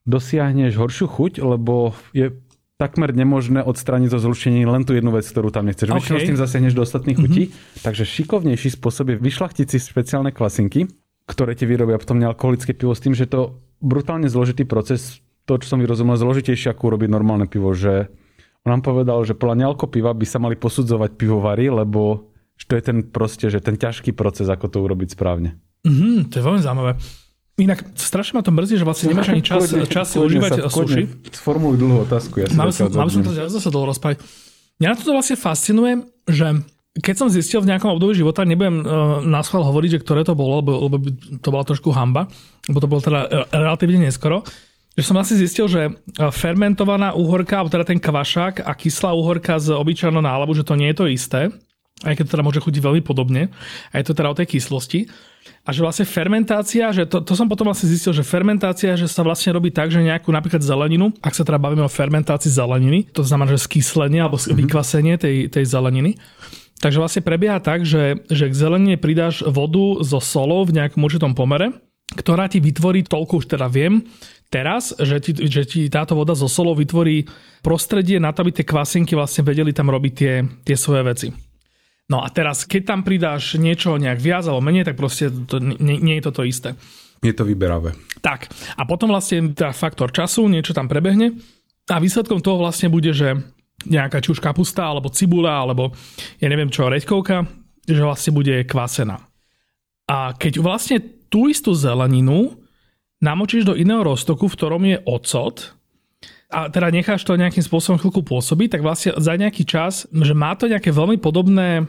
dosiahneš 0.09 0.73
horšiu 0.75 1.05
chuť, 1.05 1.33
lebo 1.39 1.93
je 2.11 2.33
takmer 2.79 3.11
nemožné 3.11 3.59
odstrániť 3.61 4.09
zo 4.09 4.19
zlučení 4.23 4.63
len 4.63 4.87
tú 4.87 4.95
jednu 4.95 5.11
vec, 5.11 5.27
ktorú 5.27 5.51
tam 5.51 5.67
nechceš. 5.67 5.91
OK. 5.91 5.99
Väčšinou 5.99 6.19
s 6.23 6.29
tým 6.31 6.39
zasiahneš 6.39 6.73
do 6.73 6.81
ostatných 6.81 7.17
chutí, 7.19 7.43
takže 7.83 8.07
šikovnejší 8.07 8.73
spôsob 8.73 9.13
je 9.13 9.17
vyšlachtiť 9.19 9.67
si 9.67 9.77
špeciálne 9.77 10.31
kvasinky, 10.31 10.87
ktoré 11.29 11.53
ti 11.53 11.69
vyrobia 11.69 12.01
potom 12.01 12.17
nealkoholické 12.17 12.73
pivo 12.73 12.97
s 12.97 13.05
tým, 13.05 13.13
že 13.13 13.29
to 13.29 13.61
brutálne 13.77 14.25
zložitý 14.25 14.65
proces, 14.65 15.21
to, 15.45 15.61
čo 15.61 15.77
som 15.77 15.79
vyrozumel, 15.79 16.17
zložitejšie 16.17 16.73
ako 16.73 16.97
urobiť 16.97 17.09
normálne 17.13 17.45
pivo, 17.45 17.69
že 17.77 18.09
on 18.65 18.73
nám 18.73 18.81
povedal, 18.81 19.21
že 19.23 19.37
podľa 19.37 19.65
nealko 19.65 19.85
piva 19.87 20.11
by 20.11 20.25
sa 20.25 20.41
mali 20.41 20.57
posudzovať 20.57 21.15
pivovary, 21.15 21.69
lebo 21.69 22.33
že 22.59 22.65
to 22.67 22.73
je 22.75 22.83
ten 22.83 22.97
proste, 23.07 23.47
že 23.47 23.63
ten 23.63 23.79
ťažký 23.79 24.11
proces, 24.11 24.49
ako 24.49 24.67
to 24.67 24.77
urobiť 24.83 25.15
správne. 25.15 25.55
Mhm, 25.87 26.33
to 26.33 26.41
je 26.41 26.43
veľmi 26.43 26.59
zaujímavé. 26.59 26.99
Inak 27.59 27.79
strašne 27.95 28.39
ma 28.39 28.43
to 28.43 28.55
mrzí, 28.55 28.79
že 28.79 28.87
vlastne 28.87 29.11
nemáš 29.11 29.35
ani 29.35 29.43
čas, 29.43 29.67
Kľudne, 29.67 29.87
čas 29.87 30.07
si 30.15 30.17
užívať 30.19 30.71
suši. 30.71 31.03
Sformuluj 31.35 31.75
dlhú 31.75 31.97
otázku. 32.07 32.39
Ja 32.39 32.47
Mal 32.55 32.71
som, 32.71 32.87
mal 32.87 33.11
som 33.11 33.19
to 33.19 33.35
zase 33.35 33.67
dlho 33.67 33.91
rozprávať. 33.91 34.23
Mňa 34.79 34.87
na 34.87 34.95
toto 34.95 35.11
vlastne 35.11 35.35
fascinuje, 35.35 36.07
že 36.23 36.63
keď 36.97 37.15
som 37.15 37.29
zistil 37.29 37.61
v 37.61 37.69
nejakom 37.69 37.93
období 37.93 38.17
života, 38.17 38.41
nebudem 38.41 38.81
uh, 38.81 39.21
na 39.21 39.45
schvál 39.45 39.61
hovoriť, 39.61 39.99
že 39.99 40.01
ktoré 40.01 40.21
to 40.25 40.33
bolo, 40.33 40.65
lebo, 40.65 40.71
lebo 40.89 40.95
to 41.37 41.47
bola 41.53 41.61
trošku 41.61 41.93
hamba, 41.93 42.25
lebo 42.65 42.79
to 42.81 42.89
bolo 42.89 43.01
teda 43.03 43.49
relatívne 43.53 44.09
neskoro, 44.09 44.41
že 44.97 45.05
som 45.05 45.15
asi 45.21 45.37
zistil, 45.37 45.69
že 45.69 45.81
uh, 45.89 46.33
fermentovaná 46.33 47.13
úhorka, 47.13 47.61
alebo 47.61 47.69
teda 47.69 47.85
ten 47.85 48.01
kvašák 48.01 48.65
a 48.65 48.71
kyslá 48.73 49.13
úhorka 49.13 49.61
z 49.61 49.77
obyčajnou 49.77 50.25
nálabu, 50.25 50.57
že 50.57 50.65
to 50.65 50.73
nie 50.73 50.89
je 50.89 50.97
to 50.97 51.05
isté, 51.05 51.41
aj 52.03 52.13
keď 52.15 52.23
to 52.25 52.33
teda 52.33 52.43
môže 52.47 52.63
chutiť 52.63 52.81
veľmi 52.81 53.01
podobne, 53.05 53.53
a 53.91 53.93
je 53.99 54.05
to 54.07 54.17
teda 54.17 54.31
o 54.31 54.37
tej 54.37 54.57
kyslosti. 54.57 55.05
A 55.67 55.75
že 55.75 55.83
vlastne 55.83 56.07
fermentácia, 56.07 56.89
že 56.95 57.03
to, 57.05 57.19
to 57.21 57.35
som 57.35 57.45
potom 57.45 57.67
vlastne 57.67 57.91
zistil, 57.91 58.15
že 58.15 58.23
fermentácia, 58.23 58.95
že 58.95 59.05
sa 59.05 59.21
vlastne 59.21 59.53
robí 59.53 59.69
tak, 59.69 59.91
že 59.91 59.99
nejakú 59.99 60.31
napríklad 60.31 60.63
zeleninu, 60.63 61.11
ak 61.19 61.35
sa 61.35 61.43
teda 61.43 61.59
bavíme 61.59 61.83
o 61.83 61.91
fermentácii 61.91 62.51
zeleniny, 62.51 63.11
to 63.11 63.21
znamená, 63.21 63.53
že 63.53 63.67
skyslenie 63.67 64.23
alebo 64.23 64.39
mm-hmm. 64.39 64.55
vykvasenie 64.55 65.13
tej, 65.19 65.35
tej 65.51 65.65
zeleniny, 65.67 66.15
Takže 66.79 67.01
vlastne 67.03 67.23
prebieha 67.23 67.59
tak, 67.59 67.83
že, 67.83 68.23
že 68.31 68.47
k 68.47 68.55
zelenine 68.55 68.95
pridáš 68.95 69.43
vodu 69.43 69.99
so 69.99 70.23
solou 70.23 70.63
v 70.63 70.79
nejakom 70.79 71.03
určitom 71.03 71.35
pomere, 71.35 71.75
ktorá 72.15 72.47
ti 72.47 72.63
vytvorí, 72.63 73.03
toľko 73.03 73.43
už 73.43 73.45
teda 73.51 73.67
viem, 73.67 74.07
teraz, 74.47 74.95
že 74.97 75.19
ti, 75.21 75.31
že 75.35 75.67
ti 75.67 75.91
táto 75.91 76.15
voda 76.15 76.33
so 76.33 76.47
solou 76.47 76.73
vytvorí 76.73 77.27
prostredie 77.61 78.17
na 78.17 78.31
to, 78.31 78.41
aby 78.47 78.51
tie 78.55 78.65
kvasinky 78.65 79.13
vlastne 79.13 79.45
vedeli 79.45 79.75
tam 79.75 79.91
robiť 79.91 80.13
tie, 80.15 80.33
tie 80.65 80.77
svoje 80.79 81.03
veci. 81.05 81.27
No 82.09 82.25
a 82.25 82.27
teraz, 82.33 82.65
keď 82.65 82.81
tam 82.89 82.99
pridáš 83.05 83.61
niečo 83.61 83.93
nejak 84.01 84.17
viac 84.17 84.49
alebo 84.49 84.65
menej, 84.65 84.89
tak 84.89 84.97
proste 84.97 85.29
to, 85.29 85.61
nie, 85.61 86.01
nie 86.01 86.17
je 86.17 86.25
to 86.25 86.41
to 86.41 86.43
isté. 86.47 86.69
Je 87.21 87.35
to 87.35 87.45
vyberavé. 87.45 87.93
Tak. 88.23 88.49
A 88.79 88.87
potom 88.89 89.13
vlastne 89.13 89.53
tá 89.53 89.69
faktor 89.75 90.09
času, 90.09 90.49
niečo 90.49 90.73
tam 90.73 90.89
prebehne 90.89 91.37
a 91.91 92.01
výsledkom 92.01 92.41
toho 92.41 92.57
vlastne 92.57 92.89
bude, 92.89 93.13
že 93.13 93.37
nejaká 93.85 94.19
či 94.19 94.35
už 94.35 94.43
kapusta, 94.43 94.83
alebo 94.87 95.13
cibula, 95.13 95.63
alebo 95.63 95.95
ja 96.41 96.47
neviem 96.51 96.67
čo, 96.67 96.91
reďkovka, 96.91 97.47
že 97.87 98.01
vlastne 98.03 98.31
bude 98.35 98.65
kvasená. 98.67 99.23
A 100.09 100.33
keď 100.33 100.59
vlastne 100.59 100.97
tú 101.29 101.47
istú 101.47 101.71
zeleninu 101.77 102.57
namočíš 103.21 103.63
do 103.67 103.77
iného 103.77 104.01
roztoku, 104.01 104.49
v 104.49 104.57
ktorom 104.57 104.83
je 104.89 104.97
ocot, 105.05 105.77
a 106.49 106.65
teda 106.65 106.89
necháš 106.89 107.21
to 107.21 107.37
nejakým 107.37 107.61
spôsobom 107.61 108.01
chvíľku 108.01 108.25
pôsobiť, 108.25 108.73
tak 108.73 108.81
vlastne 108.81 109.13
za 109.21 109.37
nejaký 109.37 109.69
čas, 109.69 110.09
že 110.09 110.33
má 110.33 110.57
to 110.57 110.65
nejaké 110.65 110.89
veľmi 110.89 111.21
podobné 111.21 111.85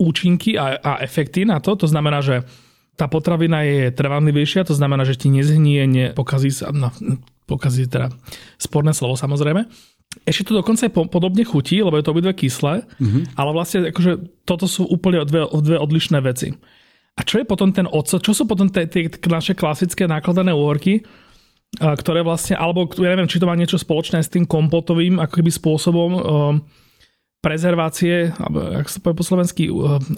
účinky 0.00 0.56
a, 0.56 0.80
a 0.80 0.92
efekty 1.04 1.44
na 1.44 1.60
to. 1.60 1.76
To 1.76 1.84
znamená, 1.84 2.24
že 2.24 2.40
tá 2.96 3.04
potravina 3.04 3.68
je 3.68 3.92
trvanlivejšia, 3.92 4.64
to 4.64 4.72
znamená, 4.72 5.04
že 5.04 5.20
ti 5.20 5.28
nezhnie, 5.28 5.84
nepokazí 5.84 6.48
sa, 6.48 6.72
no, 6.72 6.88
pokazí 7.44 7.84
teda 7.84 8.08
sporné 8.56 8.96
slovo 8.96 9.14
samozrejme. 9.14 9.68
Ešte 10.24 10.50
to 10.50 10.60
dokonca 10.64 10.88
aj 10.88 10.92
podobne 11.12 11.44
chutí, 11.44 11.84
lebo 11.84 12.00
je 12.00 12.04
to 12.04 12.12
obidve 12.16 12.32
kyslé, 12.32 12.84
mm-hmm. 12.96 13.36
ale 13.36 13.50
vlastne 13.52 13.92
akože 13.92 14.44
toto 14.48 14.64
sú 14.64 14.88
úplne 14.88 15.20
dve, 15.28 15.44
dve 15.60 15.76
odlišné 15.76 16.18
veci. 16.24 16.56
A 17.18 17.20
čo 17.26 17.42
je 17.42 17.46
potom 17.46 17.74
ten 17.74 17.84
ocot? 17.84 18.22
Čo 18.22 18.32
sú 18.32 18.42
potom 18.48 18.72
tie, 18.72 18.88
tie 18.88 19.10
naše 19.28 19.52
klasické 19.52 20.08
nákladané 20.08 20.54
úhorky? 20.54 21.04
ktoré 21.76 22.24
vlastne, 22.24 22.56
alebo 22.56 22.88
ja 22.96 23.12
neviem, 23.12 23.28
či 23.28 23.36
to 23.36 23.44
má 23.44 23.52
niečo 23.52 23.76
spoločné 23.76 24.24
s 24.24 24.32
tým 24.32 24.48
kompotovým 24.48 25.20
akoby 25.20 25.52
spôsobom 25.52 26.10
prezervácie, 27.44 28.32
alebo 28.40 28.58
ak 28.82 28.88
sa 28.88 28.98
povie 28.98 29.20
po 29.20 29.28
slovensky, 29.28 29.68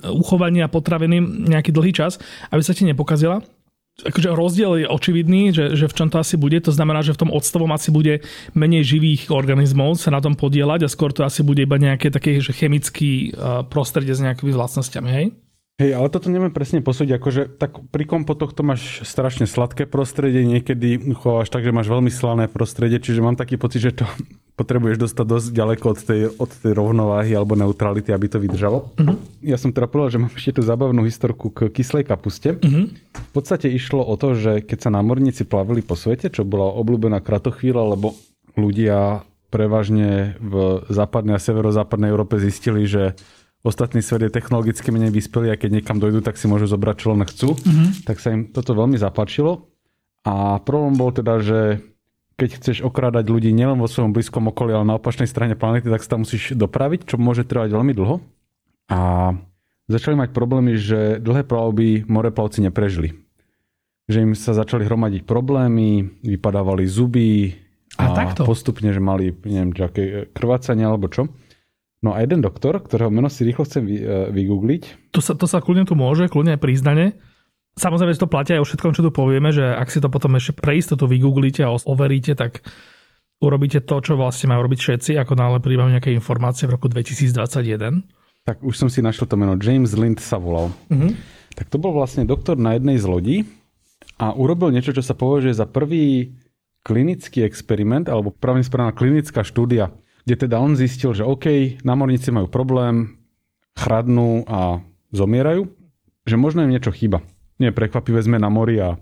uchovania 0.06 0.70
potraviny 0.70 1.20
nejaký 1.50 1.74
dlhý 1.74 1.92
čas, 1.92 2.22
aby 2.54 2.62
sa 2.62 2.72
ti 2.72 2.86
nepokazila. 2.86 3.42
Akože 4.06 4.30
rozdiel 4.32 4.84
je 4.84 4.86
očividný, 4.88 5.50
že, 5.52 5.76
že 5.76 5.86
v 5.90 5.96
čom 5.96 6.08
to 6.08 6.20
asi 6.20 6.38
bude. 6.38 6.56
To 6.64 6.72
znamená, 6.72 7.02
že 7.02 7.12
v 7.12 7.26
tom 7.26 7.30
octovom 7.34 7.72
asi 7.74 7.92
bude 7.92 8.24
menej 8.56 8.86
živých 8.86 9.34
organizmov 9.34 9.98
sa 9.98 10.14
na 10.14 10.22
tom 10.22 10.38
podielať 10.38 10.86
a 10.86 10.92
skôr 10.92 11.10
to 11.10 11.26
asi 11.26 11.44
bude 11.44 11.60
iba 11.60 11.76
nejaké 11.76 12.08
také 12.08 12.38
že 12.40 12.54
chemický 12.54 13.34
prostredie 13.68 14.14
s 14.14 14.22
nejakými 14.22 14.54
vlastnosťami, 14.54 15.10
hej? 15.10 15.26
Hej, 15.80 15.96
ale 15.96 16.12
toto 16.12 16.28
neviem 16.28 16.52
presne 16.52 16.84
posúdiť, 16.84 17.16
akože 17.16 17.42
tak 17.56 17.80
pri 17.88 18.04
kompotoch 18.04 18.52
to 18.52 18.60
máš 18.60 19.00
strašne 19.00 19.48
sladké 19.48 19.88
prostredie, 19.88 20.44
niekedy 20.44 21.16
chováš 21.16 21.48
tak, 21.48 21.64
že 21.64 21.72
máš 21.72 21.88
veľmi 21.88 22.12
slané 22.12 22.52
prostredie, 22.52 23.00
čiže 23.00 23.24
mám 23.24 23.40
taký 23.40 23.56
pocit, 23.56 23.88
že 23.88 23.96
to 23.96 24.04
potrebuješ 24.60 25.00
dostať 25.00 25.24
dosť 25.24 25.48
ďaleko 25.56 25.86
od 25.88 25.98
tej, 26.04 26.20
od 26.36 26.50
tej 26.52 26.72
rovnováhy 26.76 27.32
alebo 27.32 27.56
neutrality, 27.56 28.12
aby 28.12 28.28
to 28.28 28.36
vydržalo. 28.36 28.92
Uh-huh. 28.92 29.16
Ja 29.40 29.56
som 29.56 29.72
teda 29.72 29.88
povedal, 29.88 30.12
že 30.12 30.20
mám 30.20 30.36
ešte 30.36 30.60
tú 30.60 30.62
zabavnú 30.68 31.00
historku 31.08 31.48
k 31.48 31.72
kyslej 31.72 32.04
kapuste. 32.04 32.60
Uh-huh. 32.60 32.92
V 33.16 33.30
podstate 33.32 33.72
išlo 33.72 34.04
o 34.04 34.20
to, 34.20 34.36
že 34.36 34.60
keď 34.60 34.84
sa 34.84 34.90
námorníci 34.92 35.48
plavili 35.48 35.80
po 35.80 35.96
svete, 35.96 36.28
čo 36.28 36.44
bola 36.44 36.76
obľúbená 36.76 37.24
kratochvíľa, 37.24 37.96
lebo 37.96 38.20
ľudia 38.52 39.24
prevažne 39.48 40.36
v 40.44 40.84
západnej 40.92 41.40
a 41.40 41.42
severozápadnej 41.42 42.12
Európe 42.12 42.36
zistili, 42.36 42.84
že 42.84 43.16
ostatný 43.62 44.00
svet 44.00 44.28
je 44.28 44.32
technologicky 44.32 44.88
menej 44.88 45.12
vyspelý 45.12 45.52
a 45.52 45.60
keď 45.60 45.80
niekam 45.80 46.00
dojdú, 46.00 46.24
tak 46.24 46.40
si 46.40 46.48
môžu 46.48 46.68
zobrať, 46.68 46.96
čo 46.96 47.08
len 47.12 47.24
chcú. 47.28 47.48
Mm-hmm. 47.56 47.88
Tak 48.08 48.16
sa 48.20 48.32
im 48.32 48.48
toto 48.48 48.72
veľmi 48.72 48.96
zapáčilo. 48.96 49.68
A 50.24 50.60
problém 50.60 50.96
bol 50.96 51.12
teda, 51.12 51.40
že 51.40 51.80
keď 52.40 52.56
chceš 52.56 52.78
okrádať 52.80 53.28
ľudí 53.28 53.52
nielen 53.52 53.76
vo 53.76 53.84
svojom 53.84 54.16
blízkom 54.16 54.48
okolí, 54.48 54.72
ale 54.72 54.88
na 54.88 54.96
opačnej 54.96 55.28
strane 55.28 55.56
planety, 55.56 55.92
tak 55.92 56.00
sa 56.00 56.16
tam 56.16 56.24
musíš 56.24 56.56
dopraviť, 56.56 57.12
čo 57.12 57.16
môže 57.20 57.44
trvať 57.44 57.68
veľmi 57.76 57.92
dlho. 57.92 58.16
A 58.88 58.98
začali 59.92 60.16
mať 60.16 60.32
problémy, 60.32 60.80
že 60.80 61.20
dlhé 61.20 61.44
plavby 61.44 62.08
moreplavci 62.08 62.64
neprežili. 62.64 63.12
Že 64.08 64.18
im 64.24 64.32
sa 64.32 64.56
začali 64.56 64.88
hromadiť 64.88 65.28
problémy, 65.28 66.24
vypadávali 66.24 66.88
zuby 66.88 67.60
a, 68.00 68.08
a 68.08 68.16
takto? 68.16 68.48
postupne, 68.48 68.88
že 68.88 69.04
mali 69.04 69.36
neviem, 69.44 69.76
krvácanie 70.32 70.88
alebo 70.88 71.12
čo. 71.12 71.28
No 72.00 72.16
a 72.16 72.24
jeden 72.24 72.40
doktor, 72.40 72.80
ktorého 72.80 73.12
meno 73.12 73.28
si 73.28 73.44
rýchlo 73.44 73.68
chcem 73.68 73.84
vy, 73.84 73.96
uh, 74.00 74.32
vygoogliť. 74.32 75.12
To 75.12 75.20
sa, 75.20 75.36
to 75.36 75.44
sa 75.44 75.60
kľudne 75.60 75.84
tu 75.84 75.92
môže, 75.92 76.32
kľudne 76.32 76.56
aj 76.56 76.60
priznanie. 76.64 77.20
Samozrejme, 77.76 78.16
že 78.16 78.24
to 78.24 78.32
platia 78.32 78.56
aj 78.56 78.62
o 78.64 78.68
všetkom, 78.68 78.92
čo 78.96 79.04
tu 79.04 79.12
povieme, 79.12 79.52
že 79.52 79.62
ak 79.62 79.92
si 79.92 80.00
to 80.00 80.08
potom 80.08 80.34
ešte 80.36 80.56
pre 80.58 80.80
istotu 80.80 81.04
vygooglíte 81.04 81.62
a 81.62 81.70
overíte, 81.70 82.32
tak 82.34 82.64
urobíte 83.40 83.80
to, 83.84 83.96
čo 84.00 84.16
vlastne 84.16 84.52
majú 84.52 84.68
robiť 84.68 84.78
všetci, 84.80 85.10
ako 85.16 85.32
náhle 85.36 85.58
príjmajú 85.64 85.96
nejaké 85.96 86.10
informácie 86.12 86.68
v 86.68 86.76
roku 86.76 86.88
2021. 86.88 88.04
Tak 88.44 88.64
už 88.64 88.74
som 88.74 88.88
si 88.88 89.04
našiel 89.04 89.28
to 89.28 89.36
meno. 89.36 89.56
James 89.60 89.92
Lind 89.96 90.20
sa 90.20 90.40
volal. 90.40 90.72
Uh-huh. 90.88 91.12
Tak 91.56 91.68
to 91.68 91.76
bol 91.76 91.92
vlastne 91.92 92.24
doktor 92.24 92.56
na 92.56 92.76
jednej 92.76 92.96
z 92.96 93.06
lodí 93.06 93.36
a 94.16 94.32
urobil 94.32 94.72
niečo, 94.72 94.96
čo 94.96 95.04
sa 95.04 95.12
považuje 95.12 95.52
za 95.52 95.68
prvý 95.68 96.36
klinický 96.80 97.44
experiment, 97.44 98.08
alebo 98.08 98.32
pravým 98.32 98.64
správna 98.64 98.96
klinická 98.96 99.44
štúdia 99.44 99.92
kde 100.30 100.46
teda 100.46 100.62
on 100.62 100.78
zistil, 100.78 101.10
že 101.10 101.26
OK, 101.26 101.82
námorníci 101.82 102.30
majú 102.30 102.46
problém, 102.46 103.18
chradnú 103.74 104.46
a 104.46 104.78
zomierajú, 105.10 105.66
že 106.22 106.38
možno 106.38 106.62
im 106.62 106.70
niečo 106.70 106.94
chýba. 106.94 107.26
Nie 107.58 107.74
prekvapivé 107.74 108.22
sme 108.22 108.38
na 108.38 108.46
mori 108.46 108.78
a 108.78 108.94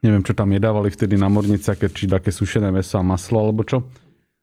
neviem, 0.00 0.24
čo 0.24 0.32
tam 0.32 0.56
jedávali 0.56 0.88
vtedy 0.88 1.20
námorníci, 1.20 1.76
aké, 1.76 1.92
či 1.92 2.08
také 2.08 2.32
sušené 2.32 2.72
meso 2.72 2.96
a 2.96 3.04
maslo 3.04 3.44
alebo 3.44 3.68
čo. 3.68 3.84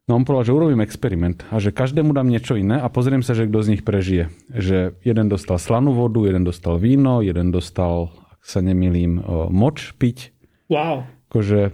No 0.06 0.22
on 0.22 0.22
povedal, 0.22 0.54
že 0.54 0.54
urobím 0.54 0.86
experiment 0.86 1.42
a 1.50 1.58
že 1.58 1.74
každému 1.74 2.14
dám 2.14 2.30
niečo 2.30 2.62
iné 2.62 2.78
a 2.78 2.94
pozriem 2.94 3.26
sa, 3.26 3.34
že 3.34 3.50
kto 3.50 3.66
z 3.66 3.72
nich 3.74 3.82
prežije. 3.82 4.30
Že 4.54 5.02
jeden 5.02 5.34
dostal 5.34 5.58
slanú 5.58 5.98
vodu, 5.98 6.22
jeden 6.30 6.46
dostal 6.46 6.78
víno, 6.78 7.26
jeden 7.26 7.50
dostal, 7.50 8.14
ak 8.38 8.46
sa 8.46 8.62
nemýlim, 8.62 9.18
moč 9.50 9.98
piť. 9.98 10.30
Wow. 10.70 11.10
Akože, 11.34 11.74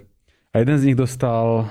a 0.53 0.55
jeden 0.63 0.77
z 0.79 0.85
nich 0.87 0.95
dostal 0.95 1.67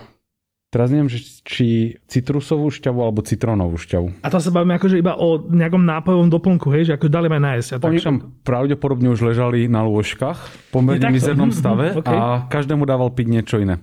Teraz 0.68 0.92
neviem, 0.92 1.08
či 1.48 1.96
citrusovú 2.04 2.68
šťavu 2.68 3.00
alebo 3.00 3.24
citrónovú 3.24 3.80
šťavu. 3.80 4.20
A 4.20 4.28
to 4.28 4.36
sa 4.36 4.52
bavíme 4.52 4.76
akože 4.76 5.00
iba 5.00 5.16
o 5.16 5.40
nejakom 5.40 5.80
nápojovom 5.80 6.28
doplnku, 6.28 6.68
hej, 6.76 6.92
že 6.92 7.00
ako 7.00 7.08
dali 7.08 7.32
ma 7.32 7.40
nájsť. 7.40 7.80
Oni 7.80 8.04
tam 8.04 8.36
pravdepodobne 8.44 9.08
už 9.08 9.32
ležali 9.32 9.64
na 9.64 9.80
lôžkach 9.88 10.36
v 10.36 10.56
pomerne 10.68 11.08
mizernom 11.08 11.48
stave 11.56 11.96
okay. 11.96 12.12
a 12.12 12.44
každému 12.52 12.84
dával 12.84 13.08
piť 13.16 13.26
niečo 13.32 13.56
iné. 13.56 13.80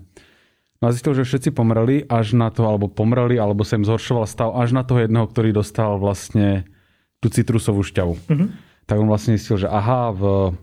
No 0.78 0.92
a 0.92 0.94
zistil, 0.94 1.18
že 1.18 1.26
všetci 1.26 1.58
pomreli 1.58 2.06
až 2.06 2.38
na 2.38 2.54
to, 2.54 2.62
alebo 2.70 2.86
pomreli, 2.86 3.42
alebo 3.42 3.66
sa 3.66 3.82
im 3.82 3.88
zhoršoval 3.90 4.30
stav 4.30 4.54
až 4.54 4.78
na 4.78 4.86
toho 4.86 5.02
jedného, 5.02 5.26
ktorý 5.26 5.58
dostal 5.58 5.98
vlastne 5.98 6.70
tú 7.18 7.34
citrusovú 7.34 7.82
šťavu. 7.82 8.14
Uh-huh. 8.14 8.48
Tak 8.86 9.02
on 9.02 9.10
vlastne 9.10 9.34
zistil, 9.34 9.66
že 9.66 9.66
aha, 9.66 10.14
v 10.14 10.54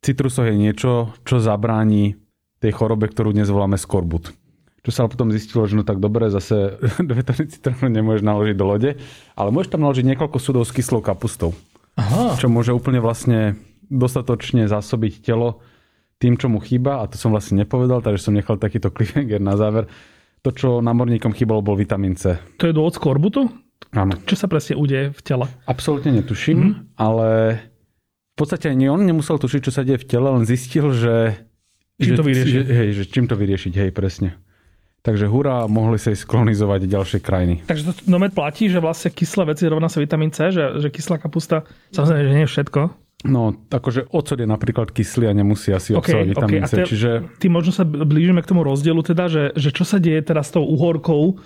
citrusoch 0.00 0.48
je 0.48 0.56
niečo, 0.56 1.12
čo 1.28 1.36
zabráni 1.36 2.16
tej 2.64 2.72
chorobe, 2.72 3.12
ktorú 3.12 3.36
dnes 3.36 3.52
voláme 3.52 3.76
skorbut. 3.76 4.32
Čo 4.80 4.90
sa 4.96 5.04
potom 5.04 5.28
zistilo, 5.28 5.68
že 5.68 5.76
no 5.76 5.84
tak 5.84 6.00
dobre, 6.00 6.32
zase 6.32 6.80
dve 7.10 7.20
tony 7.20 7.52
citrónu 7.52 7.92
nemôžeš 7.92 8.24
naložiť 8.24 8.56
do 8.56 8.64
lode, 8.64 8.90
ale 9.36 9.48
môžeš 9.52 9.76
tam 9.76 9.84
naložiť 9.84 10.04
niekoľko 10.14 10.38
sudov 10.40 10.64
s 10.64 10.72
kyslou 10.72 11.04
kapustou. 11.04 11.52
Aha. 12.00 12.40
Čo 12.40 12.48
môže 12.48 12.72
úplne 12.72 13.02
vlastne 13.04 13.60
dostatočne 13.92 14.70
zásobiť 14.70 15.20
telo 15.20 15.60
tým, 16.20 16.36
čo 16.36 16.48
mu 16.48 16.60
chýba, 16.60 17.00
a 17.00 17.08
to 17.08 17.16
som 17.16 17.32
vlastne 17.32 17.60
nepovedal, 17.60 18.04
takže 18.04 18.28
som 18.28 18.36
nechal 18.36 18.56
takýto 18.56 18.88
cliffhanger 18.94 19.40
na 19.40 19.56
záver. 19.56 19.88
To, 20.40 20.48
čo 20.48 20.80
námorníkom 20.80 21.36
chýbalo, 21.36 21.60
bol 21.60 21.76
vitamín 21.76 22.16
C. 22.16 22.40
To 22.56 22.64
je 22.64 22.72
dôvod 22.72 22.96
skorbutu? 22.96 23.52
Áno. 23.92 24.16
Čo 24.24 24.36
sa 24.40 24.46
presne 24.48 24.80
udeje 24.80 25.12
v 25.12 25.20
tele? 25.20 25.46
Absolútne 25.68 26.16
netuším, 26.16 26.56
mm. 26.56 26.72
ale 26.96 27.28
v 28.32 28.36
podstate 28.40 28.72
ani 28.72 28.88
on 28.88 29.04
nemusel 29.04 29.36
tušiť, 29.36 29.60
čo 29.68 29.72
sa 29.74 29.84
deje 29.84 30.00
v 30.00 30.08
tele, 30.08 30.28
len 30.32 30.48
zistil, 30.48 30.96
že... 30.96 31.36
Čím 32.00 32.16
že, 32.16 32.16
to 32.16 32.24
vyriešiť. 32.24 32.52
Že, 32.56 32.62
hej, 32.72 32.90
že 32.96 33.04
čím 33.12 33.24
to 33.28 33.36
vyriešiť, 33.36 33.72
hej, 33.76 33.90
presne. 33.92 34.40
Takže 35.00 35.32
hurá, 35.32 35.64
mohli 35.64 35.96
sa 35.96 36.12
ísť 36.12 36.28
sklonizovať 36.28 36.84
ďalšie 36.84 37.18
krajiny. 37.24 37.64
Takže 37.64 37.82
to 37.88 37.92
nomet 38.04 38.36
platí, 38.36 38.68
že 38.68 38.84
vlastne 38.84 39.08
kyslé 39.08 39.56
veci 39.56 39.64
rovná 39.64 39.88
sa 39.88 39.96
vitamín 39.96 40.28
C, 40.28 40.52
že, 40.52 40.76
že 40.76 40.92
kyslá 40.92 41.16
kapusta, 41.16 41.64
samozrejme, 41.88 42.20
že 42.28 42.34
nie 42.36 42.44
je 42.44 42.52
všetko. 42.52 42.80
No, 43.20 43.52
akože 43.52 44.08
ocot 44.12 44.40
je 44.40 44.48
napríklad 44.48 44.92
kyslý 44.92 45.28
a 45.28 45.36
nemusí 45.36 45.72
asi 45.72 45.92
okay, 45.92 46.00
obsahovať 46.00 46.26
vitamín 46.32 46.64
okay. 46.64 46.72
C. 46.72 46.88
Čiže... 46.88 47.10
Ty 47.36 47.46
možno 47.52 47.72
sa 47.72 47.84
blížime 47.84 48.40
k 48.40 48.48
tomu 48.48 48.64
rozdielu 48.64 49.00
teda, 49.04 49.28
že, 49.28 49.44
že 49.56 49.72
čo 49.72 49.84
sa 49.84 50.00
deje 50.00 50.20
teraz 50.24 50.48
s 50.48 50.56
tou 50.56 50.64
uhorkou, 50.64 51.36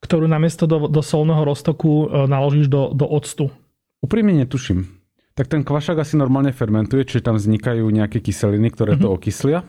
ktorú 0.00 0.24
namiesto 0.24 0.64
do, 0.64 0.88
do 0.88 1.04
solného 1.04 1.44
roztoku 1.44 2.08
e, 2.08 2.28
naložíš 2.28 2.72
do, 2.72 2.96
do 2.96 3.04
octu? 3.04 3.52
Úprimne 4.00 4.40
netuším. 4.40 4.88
Tak 5.36 5.52
ten 5.52 5.64
kvašak 5.64 6.00
asi 6.00 6.16
normálne 6.16 6.52
fermentuje, 6.52 7.04
čiže 7.04 7.24
tam 7.24 7.36
vznikajú 7.36 7.84
nejaké 7.88 8.20
kyseliny, 8.20 8.72
ktoré 8.72 8.96
mm-hmm. 8.96 9.04
to 9.04 9.16
okyslia. 9.16 9.60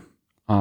A 0.48 0.58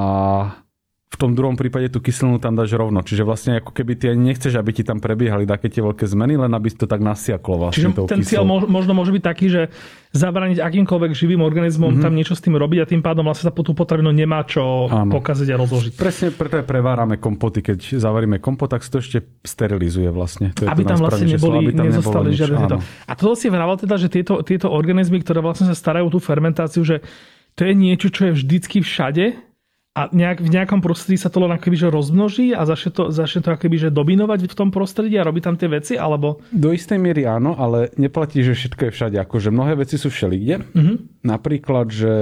v 1.14 1.16
tom 1.22 1.38
druhom 1.38 1.53
prípade 1.53 1.93
tú 1.93 2.01
kyselinu 2.01 2.41
tam 2.41 2.57
dáš 2.57 2.74
rovno. 2.74 3.05
Čiže 3.05 3.22
vlastne 3.22 3.61
ako 3.61 3.70
keby 3.70 3.93
ty 3.93 4.09
ani 4.09 4.34
nechceš, 4.34 4.57
aby 4.57 4.74
ti 4.74 4.82
tam 4.82 4.97
prebiehali 4.97 5.45
také 5.45 5.70
tie 5.70 5.86
veľké 5.86 6.09
zmeny, 6.09 6.41
len 6.41 6.49
aby 6.49 6.74
to 6.74 6.89
tak 6.89 7.05
nasiaklo 7.05 7.70
vlastne 7.70 7.93
Čiže 7.93 8.09
ten 8.09 8.26
cieľ 8.26 8.49
možno 8.49 8.97
môže 8.97 9.14
byť 9.14 9.22
taký, 9.22 9.45
že 9.53 9.61
zabrániť 10.09 10.57
akýmkoľvek 10.57 11.11
živým 11.14 11.45
organizmom 11.45 11.93
mm-hmm. 11.93 12.05
tam 12.05 12.18
niečo 12.18 12.34
s 12.34 12.41
tým 12.41 12.57
robiť 12.57 12.80
a 12.82 12.86
tým 12.89 13.05
pádom 13.05 13.30
vlastne 13.30 13.49
sa 13.49 13.53
po 13.53 13.61
tú 13.61 13.78
potravinu 13.78 14.09
nemá 14.09 14.41
čo 14.41 14.89
Áno. 14.89 15.14
pokaziť 15.14 15.53
a 15.53 15.55
rozložiť. 15.61 15.91
Presne 15.93 16.34
preto 16.34 16.57
aj 16.57 16.66
prevárame 16.66 17.22
kompoty. 17.22 17.61
Keď 17.61 18.01
zavaríme 18.01 18.41
kompot, 18.41 18.74
tak 18.74 18.82
sa 18.82 18.97
to 18.97 19.05
ešte 19.05 19.22
sterilizuje 19.45 20.09
vlastne. 20.09 20.49
To 20.57 20.66
je 20.66 20.70
aby, 20.74 20.82
to 20.82 20.97
tam 20.97 20.99
vlastne 21.05 21.30
neboli, 21.30 21.55
aby 21.61 21.72
tam 21.78 21.86
nezostali 21.93 22.34
žiadne 22.34 22.57
tieto. 22.57 22.78
A 23.05 23.14
to 23.14 23.38
si 23.38 23.53
vravel 23.53 23.78
teda, 23.78 24.01
že 24.01 24.09
tieto, 24.09 24.41
tieto 24.41 24.74
organizmy, 24.74 25.22
ktoré 25.22 25.45
vlastne 25.45 25.70
sa 25.70 25.78
starajú 25.78 26.09
o 26.09 26.14
tú 26.14 26.18
fermentáciu, 26.18 26.82
že 26.82 27.05
to 27.53 27.70
je 27.70 27.74
niečo, 27.78 28.09
čo 28.09 28.30
je 28.30 28.32
vždycky 28.34 28.82
všade 28.82 29.53
a 29.93 30.09
nejak, 30.09 30.41
v 30.41 30.49
nejakom 30.49 30.81
prostredí 30.81 31.21
sa 31.21 31.29
to 31.29 31.45
len 31.45 31.53
akoby, 31.53 31.77
že 31.77 31.93
rozmnoží 31.93 32.49
a 32.49 32.65
začne 32.65 32.89
to, 32.97 33.03
začne 33.13 33.45
to 33.45 33.53
akoby, 33.53 33.77
že 33.77 33.89
dominovať 33.93 34.49
v 34.49 34.57
tom 34.57 34.73
prostredí 34.73 35.21
a 35.21 35.27
robí 35.29 35.37
tam 35.37 35.53
tie 35.53 35.69
veci, 35.69 35.93
alebo... 35.93 36.41
Do 36.49 36.73
istej 36.73 36.97
miery 36.97 37.29
áno, 37.29 37.53
ale 37.53 37.93
neplatí, 38.01 38.41
že 38.41 38.57
všetko 38.57 38.89
je 38.89 38.91
všade. 38.91 39.17
Akože 39.21 39.53
mnohé 39.53 39.77
veci 39.77 40.01
sú 40.01 40.09
všelikde. 40.09 40.65
Mhm. 40.73 40.93
Napríklad, 41.29 41.93
že 41.93 42.13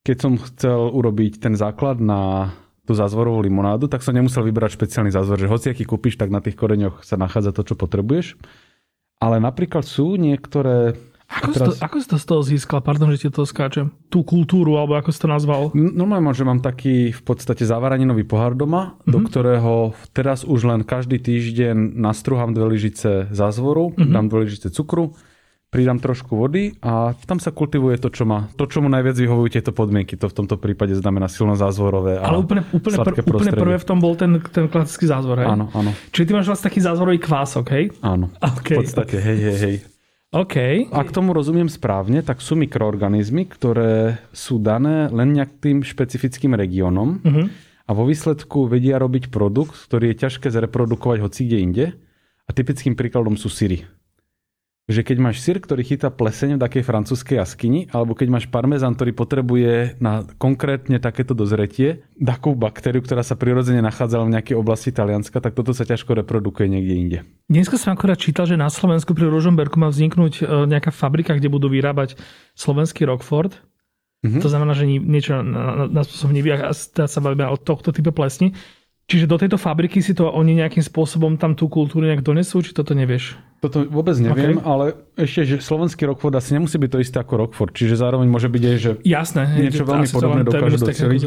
keď 0.00 0.16
som 0.16 0.40
chcel 0.40 0.80
urobiť 0.96 1.44
ten 1.44 1.54
základ 1.60 2.00
na 2.00 2.50
tú 2.82 2.96
zázvorovú 2.96 3.44
limonádu, 3.44 3.86
tak 3.86 4.02
som 4.02 4.16
nemusel 4.16 4.42
vybrať 4.42 4.74
špeciálny 4.74 5.12
zázvor, 5.14 5.38
že 5.38 5.52
hoci 5.52 5.70
aký 5.70 5.86
kúpiš, 5.86 6.18
tak 6.18 6.34
na 6.34 6.42
tých 6.42 6.58
koreňoch 6.58 7.06
sa 7.06 7.14
nachádza 7.14 7.54
to, 7.54 7.62
čo 7.62 7.78
potrebuješ. 7.78 8.34
Ale 9.22 9.38
napríklad 9.38 9.86
sú 9.86 10.18
niektoré 10.18 10.98
ako, 11.42 11.52
teraz... 11.52 11.66
si 11.66 11.78
to, 11.78 11.84
ako 11.84 11.96
si 11.98 12.06
to 12.06 12.16
z 12.16 12.26
toho 12.26 12.42
získal? 12.46 12.78
Pardon, 12.80 13.10
že 13.10 13.26
ti 13.26 13.28
to 13.28 13.42
skáčem. 13.42 13.90
Tú 14.06 14.22
kultúru, 14.22 14.78
alebo 14.78 14.94
ako 14.94 15.10
si 15.10 15.18
to 15.18 15.28
nazval? 15.28 15.74
Normálne, 15.74 16.30
že 16.30 16.46
mám 16.46 16.62
taký 16.62 17.10
v 17.10 17.22
podstate 17.26 17.66
zavaraninový 17.66 18.22
pohár 18.22 18.54
doma, 18.54 18.94
mm-hmm. 18.94 19.10
do 19.10 19.18
mhm. 19.18 19.26
ktorého 19.26 19.74
teraz 20.14 20.46
už 20.46 20.70
len 20.70 20.80
každý 20.86 21.18
týždeň 21.18 21.98
nastruhám 21.98 22.54
dve 22.54 22.78
lyžice 22.78 23.28
zázvoru, 23.34 23.92
mm-hmm. 23.92 24.12
dám 24.14 24.26
dve 24.30 24.38
lyžice 24.46 24.70
cukru, 24.70 25.18
pridám 25.72 25.96
trošku 25.96 26.36
vody 26.36 26.76
a 26.84 27.16
tam 27.24 27.40
sa 27.40 27.48
kultivuje 27.48 27.96
to, 27.96 28.12
čo 28.12 28.28
má. 28.28 28.52
To, 28.60 28.68
čo 28.68 28.84
mu 28.84 28.92
najviac 28.92 29.16
vyhovujú 29.16 29.56
tieto 29.56 29.72
podmienky. 29.72 30.20
To 30.20 30.28
v 30.28 30.44
tomto 30.44 30.60
prípade 30.60 30.92
znamená 30.92 31.32
silno 31.32 31.56
zázvorové 31.56 32.20
a 32.20 32.28
Ale 32.28 32.44
úplne, 32.44 32.60
úplne, 32.76 33.00
pr- 33.00 33.24
úplne 33.24 33.56
prvé 33.56 33.76
v 33.80 33.86
tom 33.88 33.96
bol 33.96 34.12
ten, 34.12 34.36
ten 34.52 34.68
klasický 34.68 35.08
zázvor, 35.08 35.40
hej? 35.40 35.48
Áno, 35.48 35.72
áno. 35.72 35.96
Čiže 36.12 36.24
ty 36.28 36.32
máš 36.36 36.52
vlastne 36.52 36.68
taký 36.68 36.80
zázvorový 36.84 37.18
kvások, 37.24 37.66
hej? 37.72 37.84
Áno. 38.04 38.28
Okay, 38.62 38.78
v 38.78 38.84
podstate, 38.84 39.16
okay. 39.16 39.26
hej, 39.26 39.38
hej, 39.42 39.56
hej. 39.58 39.76
OK. 40.32 40.88
Ak 40.88 41.12
tomu 41.12 41.36
rozumiem 41.36 41.68
správne, 41.68 42.24
tak 42.24 42.40
sú 42.40 42.56
mikroorganizmy, 42.56 43.44
ktoré 43.44 44.16
sú 44.32 44.56
dané 44.56 45.12
len 45.12 45.36
nejakým 45.36 45.84
špecifickým 45.84 46.56
regiónom 46.56 47.20
uh-huh. 47.20 47.46
a 47.84 47.90
vo 47.92 48.08
výsledku 48.08 48.64
vedia 48.64 48.96
robiť 48.96 49.28
produkt, 49.28 49.76
ktorý 49.92 50.16
je 50.16 50.20
ťažké 50.24 50.48
zreprodukovať 50.48 51.18
hoci 51.20 51.40
kde 51.44 51.58
inde. 51.60 51.86
A 52.48 52.50
typickým 52.50 52.96
príkladom 52.96 53.36
sú 53.36 53.52
syry 53.52 53.84
že 54.92 55.02
keď 55.02 55.16
máš 55.18 55.40
syr, 55.40 55.58
ktorý 55.58 55.82
chytá 55.82 56.12
pleseň 56.12 56.56
v 56.56 56.62
takej 56.62 56.82
francúzskej 56.84 57.40
jaskyni, 57.40 57.88
alebo 57.90 58.12
keď 58.12 58.28
máš 58.28 58.46
parmezán, 58.52 58.92
ktorý 58.92 59.16
potrebuje 59.16 59.96
na 59.98 60.22
konkrétne 60.36 61.00
takéto 61.00 61.32
dozretie 61.32 62.04
takú 62.20 62.52
baktériu, 62.52 63.00
ktorá 63.00 63.24
sa 63.24 63.34
prirodzene 63.34 63.80
nachádzala 63.80 64.28
v 64.28 64.34
nejakej 64.38 64.56
oblasti 64.60 64.92
Talianska, 64.92 65.40
tak 65.40 65.56
toto 65.56 65.72
sa 65.72 65.88
ťažko 65.88 66.22
reprodukuje 66.22 66.68
niekde 66.68 66.94
inde. 66.94 67.18
Dneska 67.48 67.80
som 67.80 67.96
akorát 67.96 68.20
čítal, 68.20 68.44
že 68.44 68.60
na 68.60 68.68
Slovensku 68.68 69.16
pri 69.16 69.32
Ružomberku 69.32 69.80
má 69.80 69.88
vzniknúť 69.88 70.32
e, 70.40 70.68
nejaká 70.68 70.92
fabrika, 70.92 71.34
kde 71.34 71.48
budú 71.48 71.72
vyrábať 71.72 72.20
slovenský 72.54 73.08
Rockford. 73.08 73.56
Mm-hmm. 74.22 74.38
To 74.38 74.48
znamená, 74.48 74.72
že 74.78 74.86
niečo 74.86 75.42
na, 75.42 75.82
na, 75.82 75.84
na 75.90 76.02
spôsob 76.06 76.30
nevyjak 76.30 76.60
a 76.62 76.70
sa 77.10 77.20
bavíme 77.24 77.42
od 77.50 77.58
tohto 77.66 77.90
typu 77.90 78.14
plesni. 78.14 78.54
Čiže 79.10 79.26
do 79.28 79.36
tejto 79.36 79.58
fabriky 79.58 79.98
si 80.00 80.14
to 80.14 80.30
oni 80.30 80.56
nejakým 80.56 80.80
spôsobom 80.80 81.36
tam 81.36 81.52
tú 81.58 81.66
kultúru 81.68 82.06
nejak 82.06 82.22
donesú, 82.22 82.62
či 82.62 82.72
toto 82.72 82.94
nevieš? 82.94 83.36
Toto 83.62 83.86
vôbec 83.86 84.18
neviem, 84.18 84.58
okay. 84.58 84.66
ale 84.66 84.84
ešte, 85.14 85.40
že 85.46 85.56
slovenský 85.62 86.06
Rockford 86.08 86.34
asi 86.34 86.58
nemusí 86.58 86.78
byť 86.78 86.90
to 86.90 86.98
isté 86.98 87.18
ako 87.22 87.46
Rockford, 87.46 87.74
čiže 87.74 87.94
zároveň 87.94 88.26
môže 88.26 88.50
byť 88.50 88.62
aj, 88.62 88.76
že 88.78 88.90
Jasné, 89.06 89.42
niečo 89.54 89.86
veľmi 89.86 90.08
podobné 90.10 90.42
dokážu 90.42 90.82
doceliť. 90.82 91.22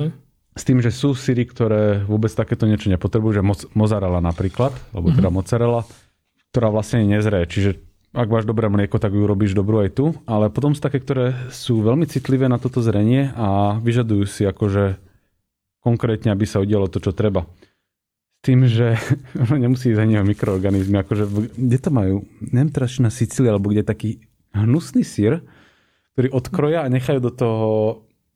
S 0.56 0.64
tým, 0.64 0.80
že 0.80 0.88
sú 0.88 1.12
syry, 1.16 1.44
ktoré 1.44 2.04
vôbec 2.08 2.32
takéto 2.32 2.64
niečo 2.64 2.88
nepotrebujú, 2.88 3.40
že 3.40 3.44
mozzarella 3.76 4.24
napríklad, 4.24 4.72
alebo 4.96 5.12
teda 5.12 5.28
mm-hmm. 5.28 5.36
mozzarella, 5.36 5.82
ktorá 6.56 6.72
vlastne 6.72 7.04
nezrie. 7.04 7.44
Čiže 7.44 7.76
ak 8.16 8.32
máš 8.32 8.48
dobré 8.48 8.72
mlieko, 8.72 8.96
tak 8.96 9.12
ju 9.12 9.28
robíš 9.28 9.52
dobrú 9.52 9.84
aj 9.84 9.92
tu. 9.92 10.16
Ale 10.24 10.48
potom 10.48 10.72
sú 10.72 10.80
také, 10.80 11.04
ktoré 11.04 11.36
sú 11.52 11.84
veľmi 11.84 12.08
citlivé 12.08 12.48
na 12.48 12.56
toto 12.56 12.80
zrenie 12.80 13.36
a 13.36 13.76
vyžadujú 13.84 14.24
si 14.24 14.48
akože 14.48 14.96
konkrétne, 15.86 16.34
aby 16.34 16.50
sa 16.50 16.66
udialo 16.66 16.90
to, 16.90 16.98
čo 16.98 17.14
treba 17.14 17.46
tým, 18.46 18.70
že 18.70 18.94
nemusí 19.66 19.90
ísť 19.90 20.02
ani 20.06 20.22
o 20.22 20.24
mikroorganizmy. 20.26 21.02
Akože, 21.02 21.26
kde 21.58 21.78
to 21.82 21.90
majú? 21.90 22.16
Neviem 22.42 22.70
teraz, 22.70 23.02
na 23.02 23.10
Sicílii, 23.10 23.50
alebo 23.50 23.74
kde 23.74 23.82
taký 23.82 24.22
hnusný 24.54 25.02
sír, 25.02 25.42
ktorý 26.14 26.30
odkroja 26.30 26.86
a 26.86 26.94
nechajú 26.94 27.20
do 27.22 27.34
toho 27.34 27.70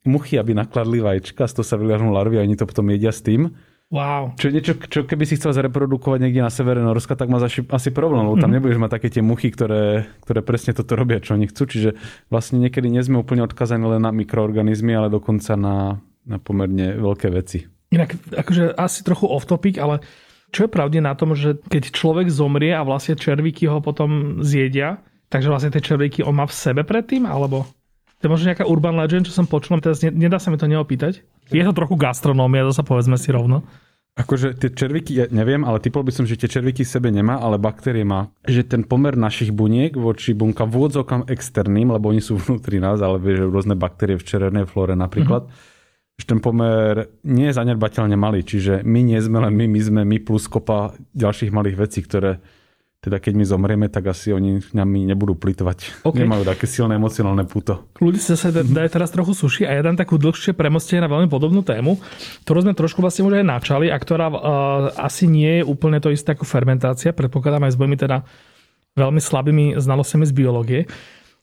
muchy, 0.02 0.36
aby 0.36 0.52
nakladli 0.52 0.98
vajíčka, 0.98 1.46
z 1.46 1.60
toho 1.60 1.66
sa 1.66 1.78
vyliahnú 1.78 2.10
larvy 2.10 2.42
a 2.42 2.44
oni 2.44 2.58
to 2.58 2.66
potom 2.66 2.90
jedia 2.90 3.14
s 3.14 3.22
tým. 3.22 3.54
Wow. 3.90 4.38
Čo 4.38 4.54
niečo, 4.54 4.78
čo 4.86 5.02
keby 5.02 5.26
si 5.26 5.34
chcel 5.34 5.50
zreprodukovať 5.50 6.22
niekde 6.22 6.46
na 6.46 6.52
severe 6.52 6.78
Norska, 6.78 7.18
tak 7.18 7.26
máš 7.26 7.50
asi, 7.50 7.66
asi 7.66 7.90
problém, 7.90 8.22
lebo 8.22 8.38
tam 8.38 8.54
mm. 8.54 8.56
nebudeš 8.62 8.78
mať 8.78 8.90
také 8.94 9.08
tie 9.10 9.18
muchy, 9.18 9.50
ktoré, 9.50 10.06
ktoré 10.22 10.46
presne 10.46 10.78
toto 10.78 10.94
robia, 10.94 11.18
čo 11.18 11.34
oni 11.34 11.50
chcú. 11.50 11.66
Čiže 11.66 11.98
vlastne 12.30 12.62
niekedy 12.62 12.86
nie 12.86 13.02
sme 13.02 13.18
úplne 13.18 13.42
odkazaní 13.42 13.82
len 13.82 14.06
na 14.06 14.14
mikroorganizmy, 14.14 14.94
ale 14.94 15.10
dokonca 15.10 15.58
na, 15.58 15.98
na 16.26 16.36
pomerne 16.40 16.96
veľké 16.96 17.28
veci. 17.32 17.64
Inak, 17.90 18.14
akože 18.30 18.78
asi 18.78 19.02
trochu 19.02 19.26
off 19.26 19.48
topic, 19.50 19.80
ale 19.80 19.98
čo 20.50 20.66
je 20.66 20.70
pravde 20.70 20.98
na 20.98 21.14
tom, 21.14 21.34
že 21.34 21.58
keď 21.70 21.94
človek 21.94 22.26
zomrie 22.30 22.74
a 22.74 22.86
vlastne 22.86 23.18
červíky 23.18 23.70
ho 23.70 23.78
potom 23.82 24.42
zjedia, 24.42 25.02
takže 25.30 25.50
vlastne 25.50 25.74
tie 25.74 25.82
červíky 25.82 26.26
on 26.26 26.38
má 26.38 26.46
v 26.46 26.54
sebe 26.54 26.82
predtým, 26.82 27.26
alebo 27.26 27.66
to 28.20 28.28
je 28.28 28.32
možno 28.32 28.52
nejaká 28.52 28.68
urban 28.68 29.00
legend, 29.00 29.30
čo 29.30 29.34
som 29.34 29.48
počul, 29.48 29.80
teraz 29.80 30.04
nedá 30.04 30.36
sa 30.36 30.52
mi 30.52 30.60
to 30.60 30.68
neopýtať. 30.68 31.24
Je 31.50 31.64
to 31.64 31.72
trochu 31.72 31.96
gastronómia, 31.96 32.68
to 32.68 32.74
sa 32.76 32.84
povedzme 32.84 33.16
si 33.16 33.32
rovno. 33.32 33.64
Akože 34.18 34.58
tie 34.58 34.74
červíky, 34.74 35.16
ja 35.16 35.26
neviem, 35.32 35.64
ale 35.64 35.80
typol 35.80 36.04
by 36.04 36.12
som, 36.12 36.28
že 36.28 36.36
tie 36.36 36.50
červíky 36.50 36.84
sebe 36.84 37.08
nemá, 37.08 37.40
ale 37.40 37.56
baktérie 37.56 38.04
má. 38.04 38.28
Že 38.44 38.62
ten 38.68 38.82
pomer 38.84 39.16
našich 39.16 39.54
buniek 39.54 39.96
voči 39.96 40.36
bunka 40.36 40.68
vôdzokam 40.68 41.24
externým, 41.30 41.94
lebo 41.94 42.12
oni 42.12 42.20
sú 42.20 42.36
vnútri 42.42 42.76
nás, 42.76 43.00
ale 43.00 43.16
vieš, 43.16 43.48
rôzne 43.48 43.72
baktérie 43.78 44.20
v 44.20 44.26
červenej 44.26 44.68
flóre 44.68 44.92
napríklad, 44.92 45.48
mm-hmm 45.48 45.69
že 46.20 46.28
ten 46.28 46.44
pomer 46.44 47.08
nie 47.24 47.48
je 47.48 47.56
zanedbateľne 47.56 48.12
malý. 48.20 48.44
Čiže 48.44 48.84
my 48.84 49.00
nie 49.00 49.16
sme 49.24 49.40
len 49.40 49.56
my, 49.56 49.64
my 49.64 49.80
sme 49.80 50.00
my 50.04 50.20
plus 50.20 50.44
kopa 50.52 50.92
ďalších 51.16 51.48
malých 51.48 51.80
vecí, 51.80 52.04
ktoré 52.04 52.44
teda 53.00 53.16
keď 53.16 53.32
my 53.32 53.44
zomrieme, 53.48 53.86
tak 53.88 54.12
asi 54.12 54.28
oni 54.28 54.60
nami 54.76 55.08
nebudú 55.08 55.32
plitovať. 55.32 56.04
Okay. 56.04 56.20
Nemajú 56.20 56.44
také 56.44 56.68
silné 56.68 57.00
emocionálne 57.00 57.48
puto. 57.48 57.88
Ľudí 57.96 58.20
sa 58.20 58.36
dajú 58.52 58.92
teraz 58.92 59.08
trochu 59.08 59.32
suši 59.32 59.64
a 59.64 59.72
ja 59.72 59.80
dám 59.80 59.96
takú 59.96 60.20
dlhšie 60.20 60.52
premostenie 60.52 61.00
na 61.00 61.08
veľmi 61.08 61.24
podobnú 61.32 61.64
tému, 61.64 61.96
ktorú 62.44 62.68
sme 62.68 62.76
trošku 62.76 63.00
vlastne 63.00 63.24
už 63.24 63.40
aj 63.40 63.46
načali 63.48 63.88
a 63.88 63.96
ktorá 63.96 64.28
uh, 64.28 64.36
asi 65.00 65.24
nie 65.24 65.60
je 65.60 65.62
úplne 65.64 65.96
to 65.96 66.12
isté 66.12 66.36
ako 66.36 66.44
fermentácia. 66.44 67.16
Predpokladám 67.16 67.64
aj 67.64 67.72
s 67.72 67.80
mojimi 67.80 67.96
teda 67.96 68.20
veľmi 69.00 69.20
slabými 69.24 69.64
znalosťami 69.80 70.24
z 70.28 70.32
biológie. 70.36 70.80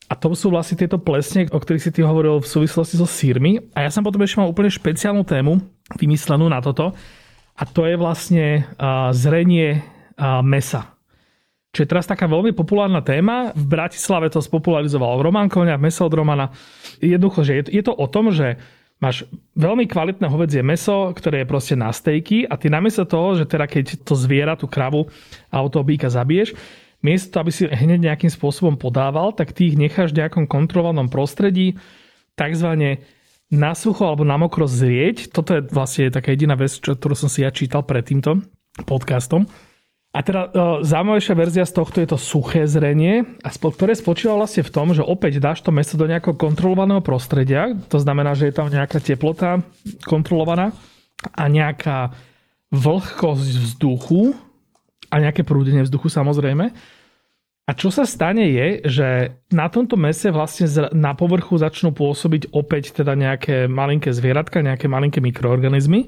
A 0.08 0.16
to 0.16 0.32
sú 0.32 0.48
vlastne 0.48 0.80
tieto 0.80 0.96
plesne, 0.96 1.52
o 1.52 1.60
ktorých 1.60 1.84
si 1.84 1.92
ty 1.92 2.00
hovoril 2.00 2.40
v 2.40 2.48
súvislosti 2.48 2.96
so 2.96 3.04
sírmi. 3.04 3.60
A 3.76 3.84
ja 3.84 3.92
som 3.92 4.08
potom 4.08 4.24
ešte 4.24 4.40
mal 4.40 4.48
úplne 4.48 4.72
špeciálnu 4.72 5.28
tému 5.28 5.60
vymyslenú 6.00 6.48
na 6.48 6.64
toto. 6.64 6.96
A 7.60 7.64
to 7.68 7.84
je 7.84 8.00
vlastne 8.00 8.64
zrenie 9.12 9.84
mesa. 10.48 10.96
Čo 11.76 11.84
je 11.84 11.92
teraz 11.92 12.08
taká 12.08 12.24
veľmi 12.24 12.56
populárna 12.56 13.04
téma. 13.04 13.52
V 13.52 13.68
Bratislave 13.68 14.32
to 14.32 14.40
spopularizoval 14.40 15.20
Roman 15.20 15.52
Koňa, 15.52 15.76
meso 15.76 16.08
od 16.08 16.16
Romana. 16.16 16.56
Jednoducho, 17.04 17.44
že 17.44 17.68
je 17.68 17.84
to 17.84 17.92
o 17.92 18.08
tom, 18.08 18.32
že 18.32 18.56
máš 18.98 19.28
veľmi 19.54 19.86
kvalitné 19.86 20.26
hovedzie 20.26 20.64
meso, 20.66 21.14
ktoré 21.14 21.44
je 21.44 21.52
proste 21.52 21.76
na 21.78 21.92
stejky 21.94 22.50
a 22.50 22.58
ty 22.58 22.72
namiesto 22.72 23.06
toho, 23.06 23.38
že 23.38 23.46
teda 23.46 23.70
keď 23.70 24.08
to 24.08 24.18
zviera, 24.18 24.58
tú 24.58 24.66
kravu 24.66 25.06
alebo 25.54 25.70
toho 25.70 25.86
býka 25.86 26.10
zabiješ, 26.10 26.58
miesto, 27.08 27.40
aby 27.40 27.52
si 27.56 27.64
hneď 27.64 28.12
nejakým 28.12 28.28
spôsobom 28.28 28.76
podával, 28.76 29.32
tak 29.32 29.56
ty 29.56 29.72
ich 29.72 29.80
necháš 29.80 30.12
v 30.12 30.20
nejakom 30.20 30.44
kontrolovanom 30.44 31.08
prostredí, 31.08 31.80
takzvané 32.36 33.08
na 33.48 33.72
sucho 33.72 34.04
alebo 34.04 34.28
na 34.28 34.36
mokro 34.36 34.68
zrieť. 34.68 35.32
Toto 35.32 35.56
je 35.56 35.62
vlastne 35.72 36.12
taká 36.12 36.36
jediná 36.36 36.60
vec, 36.60 36.76
čo, 36.76 37.00
ktorú 37.00 37.16
som 37.16 37.32
si 37.32 37.48
ja 37.48 37.50
čítal 37.56 37.88
pred 37.88 38.04
týmto 38.04 38.44
podcastom. 38.84 39.48
A 40.12 40.20
teda 40.20 40.42
e, 40.48 40.50
zaujímavejšia 40.84 41.36
verzia 41.38 41.64
z 41.64 41.74
tohto 41.78 42.04
je 42.04 42.10
to 42.12 42.20
suché 42.20 42.68
zrenie, 42.68 43.24
a 43.44 43.50
spo, 43.54 43.72
ktoré 43.72 43.96
spočíva 43.96 44.36
vlastne 44.36 44.68
v 44.68 44.74
tom, 44.74 44.92
že 44.92 45.06
opäť 45.06 45.40
dáš 45.40 45.64
to 45.64 45.72
meso 45.72 45.96
do 45.96 46.10
nejakého 46.10 46.36
kontrolovaného 46.36 47.00
prostredia, 47.00 47.72
to 47.88 48.02
znamená, 48.02 48.36
že 48.36 48.52
je 48.52 48.56
tam 48.56 48.68
nejaká 48.68 49.00
teplota 49.00 49.64
kontrolovaná 50.04 50.76
a 51.38 51.44
nejaká 51.48 52.18
vlhkosť 52.74 53.52
vzduchu, 53.64 54.36
a 55.08 55.16
nejaké 55.24 55.48
prúdenie 55.48 55.84
vzduchu 55.84 56.12
samozrejme. 56.12 56.76
A 57.68 57.76
čo 57.76 57.92
sa 57.92 58.08
stane 58.08 58.48
je, 58.48 58.68
že 58.88 59.08
na 59.52 59.68
tomto 59.68 60.00
mese 60.00 60.32
vlastne 60.32 60.72
na 60.96 61.12
povrchu 61.12 61.60
začnú 61.60 61.92
pôsobiť 61.92 62.56
opäť 62.56 62.96
teda 62.96 63.12
nejaké 63.12 63.68
malinké 63.68 64.16
zvieratka, 64.16 64.64
nejaké 64.64 64.88
malinké 64.88 65.20
mikroorganizmy, 65.20 66.08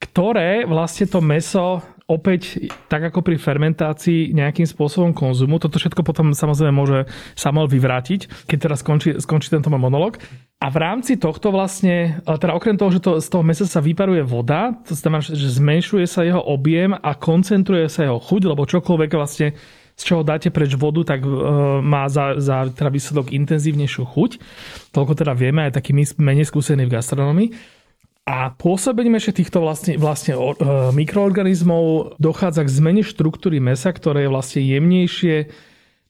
ktoré 0.00 0.64
vlastne 0.64 1.04
to 1.04 1.20
meso 1.20 1.84
opäť, 2.04 2.68
tak 2.88 3.12
ako 3.12 3.24
pri 3.24 3.40
fermentácii, 3.40 4.36
nejakým 4.36 4.68
spôsobom 4.68 5.16
konzumu. 5.16 5.56
Toto 5.56 5.80
všetko 5.80 6.04
potom 6.04 6.36
samozrejme 6.36 6.72
môže 6.72 7.08
Samuel 7.36 7.68
vyvrátiť, 7.68 8.48
keď 8.48 8.58
teraz 8.60 8.80
skončí, 8.80 9.16
skončí 9.20 9.48
tento 9.48 9.72
monolog. 9.72 10.20
A 10.60 10.72
v 10.72 10.80
rámci 10.80 11.20
tohto 11.20 11.52
vlastne, 11.52 12.20
teda 12.24 12.56
okrem 12.56 12.76
toho, 12.80 12.92
že 12.92 13.00
to, 13.04 13.10
z 13.20 13.28
toho 13.28 13.44
mesa 13.44 13.68
sa 13.68 13.84
vyparuje 13.84 14.24
voda, 14.24 14.76
to 14.84 14.96
znamená, 14.96 15.20
že 15.20 15.56
zmenšuje 15.60 16.04
sa 16.08 16.24
jeho 16.24 16.40
objem 16.40 16.96
a 16.96 17.10
koncentruje 17.16 17.88
sa 17.88 18.08
jeho 18.08 18.20
chuť, 18.20 18.42
lebo 18.52 18.68
čokoľvek 18.68 19.10
vlastne 19.12 19.56
z 19.94 20.02
čoho 20.02 20.26
dáte 20.26 20.50
preč 20.50 20.74
vodu, 20.74 21.06
tak 21.06 21.22
uh, 21.22 21.78
má 21.78 22.10
za, 22.10 22.38
za 22.42 22.66
teda 22.66 22.90
výsledok 22.90 23.30
intenzívnejšiu 23.30 24.02
chuť. 24.02 24.30
Toľko 24.90 25.12
teda 25.14 25.32
vieme, 25.38 25.70
aj 25.70 25.78
taký 25.78 25.94
menej 26.18 26.50
skúsený 26.50 26.90
v 26.90 26.94
gastronomii. 26.98 27.48
A 28.24 28.50
pôsobením 28.56 29.20
ešte 29.20 29.44
týchto 29.44 29.62
vlastne, 29.62 29.94
vlastne 30.00 30.34
uh, 30.34 30.90
mikroorganizmov 30.90 32.16
dochádza 32.18 32.66
k 32.66 32.74
zmene 32.74 33.02
štruktúry 33.06 33.62
mesa, 33.62 33.94
ktoré 33.94 34.26
je 34.26 34.32
vlastne 34.32 34.60
jemnejšie, 34.64 35.36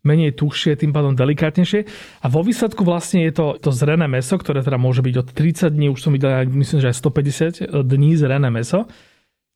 menej 0.05 0.37
tuchšie, 0.37 0.81
tým 0.81 0.93
pádom 0.93 1.13
delikátnejšie. 1.17 1.85
A 2.25 2.27
vo 2.29 2.41
výsledku 2.45 2.85
vlastne 2.85 3.25
je 3.29 3.33
to, 3.37 3.47
to 3.61 3.73
zrené 3.73 4.05
meso, 4.09 4.37
ktoré 4.37 4.61
teda 4.61 4.81
môže 4.81 5.01
byť 5.01 5.15
od 5.17 5.29
30 5.33 5.77
dní, 5.77 5.89
už 5.93 6.01
som 6.01 6.13
videl, 6.13 6.45
myslím, 6.45 6.79
že 6.81 6.93
aj 6.93 6.97
150 7.01 7.85
dní 7.85 8.17
zrené 8.17 8.49
meso 8.53 8.89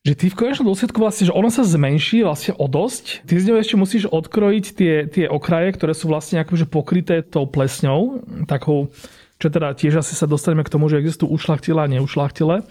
že 0.07 0.15
ty 0.15 0.27
v 0.31 0.39
konečnom 0.39 0.71
dôsledku 0.71 0.99
vlastne, 1.03 1.29
že 1.29 1.37
ono 1.37 1.51
sa 1.51 1.67
zmenší 1.67 2.23
vlastne 2.23 2.55
o 2.55 2.67
dosť. 2.71 3.27
Ty 3.27 3.33
z 3.35 3.45
neho 3.51 3.59
ešte 3.59 3.77
musíš 3.77 4.05
odkrojiť 4.09 4.65
tie, 4.73 4.95
tie 5.11 5.27
okraje, 5.27 5.75
ktoré 5.75 5.93
sú 5.93 6.09
vlastne 6.09 6.41
akože 6.41 6.71
pokryté 6.71 7.21
tou 7.21 7.45
plesňou, 7.51 8.25
takou, 8.47 8.95
čo 9.43 9.49
teda 9.51 9.75
tiež 9.75 10.01
asi 10.01 10.15
sa 10.15 10.31
dostaneme 10.31 10.63
k 10.63 10.73
tomu, 10.73 10.87
že 10.87 11.03
existujú 11.03 11.35
ušlachtilé 11.35 11.81
a 11.83 11.91
neušlachtilé 11.91 12.65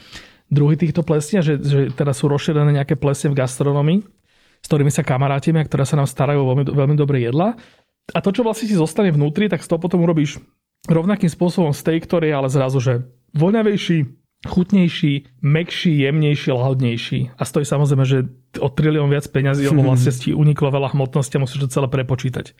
druhy 0.47 0.79
týchto 0.79 1.03
plesní, 1.03 1.43
že, 1.43 1.59
že 1.59 1.79
teda 1.91 2.15
sú 2.15 2.31
rozšírené 2.31 2.71
nejaké 2.71 2.95
plesne 2.95 3.31
v 3.31 3.39
gastronomii, 3.39 3.99
s 4.63 4.67
ktorými 4.67 4.91
sa 4.91 5.03
kamarátime 5.03 5.59
a 5.59 5.67
ktoré 5.67 5.83
sa 5.83 5.99
nám 5.99 6.07
starajú 6.07 6.47
veľmi, 6.47 6.63
veľmi 6.71 6.95
dobré 6.95 7.27
jedla. 7.27 7.59
A 8.15 8.19
to, 8.23 8.31
čo 8.31 8.47
vlastne 8.47 8.71
ti 8.71 8.75
zostane 8.79 9.11
vnútri, 9.11 9.51
tak 9.51 9.59
toho 9.59 9.79
potom 9.79 9.99
urobíš 9.99 10.39
rovnakým 10.87 11.27
spôsobom 11.27 11.75
steak, 11.75 12.07
ktorý 12.07 12.31
je 12.31 12.37
ale 12.39 12.47
zrazu, 12.47 12.79
že 12.79 12.93
voňavejší, 13.35 14.07
chutnejší, 14.45 15.41
mekší, 15.41 15.99
jemnejší, 15.99 16.51
lahodnejší. 16.51 17.19
A 17.37 17.43
stojí 17.45 17.65
samozrejme, 17.65 18.05
že 18.05 18.29
o 18.61 18.69
trilión 18.69 19.09
viac 19.09 19.25
peňazí, 19.25 19.65
lebo 19.65 19.81
vlastne 19.89 20.13
ti 20.13 20.35
uniklo 20.35 20.69
veľa 20.69 20.93
hmotnosti 20.93 21.33
a 21.37 21.43
musíš 21.43 21.65
to 21.65 21.73
celé 21.73 21.87
prepočítať. 21.89 22.53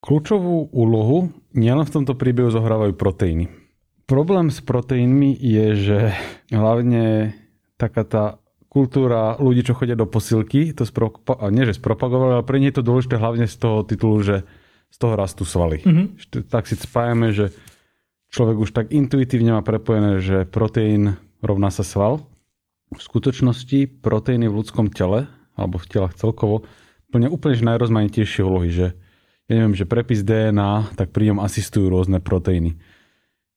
Kľúčovú 0.00 0.72
úlohu 0.72 1.28
nielen 1.52 1.84
v 1.84 1.94
tomto 2.00 2.16
príbehu 2.16 2.48
zohrávajú 2.48 2.96
proteíny. 2.96 3.52
Problém 4.08 4.48
s 4.48 4.64
proteínmi 4.64 5.36
je, 5.36 5.66
že 5.76 5.98
hlavne 6.48 7.36
taká 7.76 8.02
tá 8.08 8.24
kultúra 8.70 9.36
ľudí, 9.36 9.66
čo 9.66 9.76
chodia 9.76 9.98
do 9.98 10.08
posilky, 10.08 10.72
to 10.72 10.86
spropa- 10.86 11.36
nie 11.52 11.68
že 11.68 11.76
spropagovali, 11.76 12.40
ale 12.40 12.46
pre 12.46 12.62
nie 12.62 12.70
je 12.72 12.80
to 12.80 12.86
dôležité 12.86 13.18
hlavne 13.18 13.44
z 13.44 13.56
toho 13.60 13.82
titulu, 13.84 14.22
že 14.24 14.36
z 14.90 14.96
toho 14.98 15.14
rastú 15.14 15.46
svaly. 15.46 15.82
Mm-hmm. 15.82 16.46
Tak 16.50 16.66
si 16.66 16.74
spájame, 16.74 17.30
že 17.30 17.54
človek 18.30 18.56
už 18.62 18.70
tak 18.70 18.94
intuitívne 18.94 19.58
má 19.58 19.62
prepojené, 19.62 20.22
že 20.22 20.46
proteín 20.46 21.18
rovná 21.42 21.68
sa 21.68 21.82
sval. 21.82 22.24
V 22.90 22.98
skutočnosti 22.98 24.02
proteíny 24.02 24.50
v 24.50 24.58
ľudskom 24.62 24.90
tele, 24.90 25.30
alebo 25.54 25.78
v 25.78 25.86
telách 25.86 26.18
celkovo, 26.18 26.66
plne 27.10 27.30
úplne 27.30 27.58
najrozmanitejšie 27.58 28.42
úlohy, 28.42 28.70
že 28.70 28.86
ja 29.50 29.58
neviem, 29.58 29.74
že 29.74 29.86
prepis 29.86 30.22
DNA, 30.22 30.94
tak 30.94 31.10
pri 31.10 31.34
ňom 31.34 31.42
asistujú 31.42 31.90
rôzne 31.90 32.22
proteíny. 32.22 32.78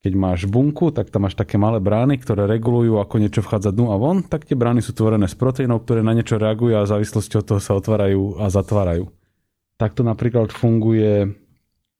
Keď 0.03 0.13
máš 0.19 0.49
bunku, 0.49 0.91
tak 0.91 1.13
tam 1.13 1.29
máš 1.29 1.37
také 1.37 1.55
malé 1.55 1.79
brány, 1.79 2.19
ktoré 2.19 2.43
regulujú, 2.49 2.99
ako 2.99 3.15
niečo 3.21 3.45
vchádza 3.45 3.71
dnu 3.71 3.93
a 3.93 3.95
von, 3.95 4.25
tak 4.25 4.43
tie 4.43 4.57
brány 4.57 4.83
sú 4.83 4.91
tvorené 4.91 5.29
z 5.31 5.37
proteínov, 5.37 5.85
ktoré 5.85 6.03
na 6.03 6.11
niečo 6.11 6.35
reagujú 6.35 6.75
a 6.75 6.83
v 6.83 6.91
závislosti 6.97 7.39
od 7.39 7.45
toho 7.45 7.61
sa 7.63 7.77
otvárajú 7.77 8.41
a 8.41 8.51
zatvárajú. 8.51 9.07
Takto 9.79 10.03
napríklad 10.03 10.51
funguje 10.51 11.31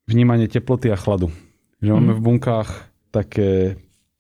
vnímanie 0.10 0.52
teploty 0.52 0.92
a 0.92 1.00
chladu. 1.00 1.32
Že 1.84 1.92
máme 1.92 2.16
mhm. 2.16 2.18
v 2.18 2.24
bunkách 2.24 2.70
také 3.12 3.50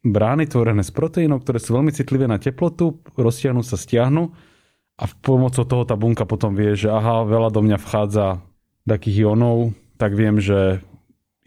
brány 0.04 0.52
tvorené 0.52 0.84
z 0.84 0.92
proteínov, 0.92 1.48
ktoré 1.48 1.64
sú 1.64 1.80
veľmi 1.80 1.96
citlivé 1.96 2.28
na 2.28 2.36
teplotu, 2.36 3.00
roztiahnu 3.16 3.64
sa, 3.64 3.80
stiahnu 3.80 4.36
a 5.00 5.04
pomocou 5.24 5.64
toho 5.64 5.88
tá 5.88 5.96
bunka 5.96 6.28
potom 6.28 6.54
vie, 6.54 6.76
že 6.76 6.92
aha, 6.92 7.24
veľa 7.24 7.50
do 7.50 7.64
mňa 7.64 7.78
vchádza 7.80 8.44
takých 8.84 9.26
ionov, 9.26 9.72
tak 9.96 10.14
viem, 10.14 10.44
že 10.44 10.84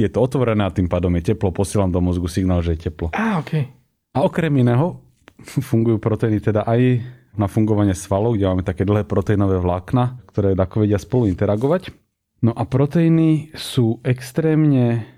je 0.00 0.08
to 0.08 0.18
otvorené 0.24 0.64
a 0.64 0.72
tým 0.72 0.88
pádom 0.88 1.12
je 1.20 1.32
teplo, 1.32 1.52
posielam 1.52 1.92
do 1.92 2.00
mozgu 2.00 2.28
signál, 2.32 2.64
že 2.64 2.74
je 2.74 2.88
teplo. 2.88 3.12
A, 3.12 3.38
okay. 3.40 3.68
a 4.16 4.24
okrem 4.24 4.52
iného 4.56 5.04
fungujú 5.68 6.00
proteíny 6.00 6.40
teda 6.40 6.64
aj 6.64 7.04
na 7.36 7.46
fungovanie 7.52 7.92
svalov, 7.92 8.40
kde 8.40 8.48
máme 8.48 8.64
také 8.64 8.88
dlhé 8.88 9.04
proteínové 9.04 9.60
vlákna, 9.60 10.24
ktoré 10.32 10.56
ako 10.56 10.88
vedia 10.88 10.96
spolu 10.96 11.28
interagovať. 11.28 11.92
No 12.40 12.56
a 12.56 12.64
proteíny 12.64 13.52
sú 13.52 14.00
extrémne 14.00 15.15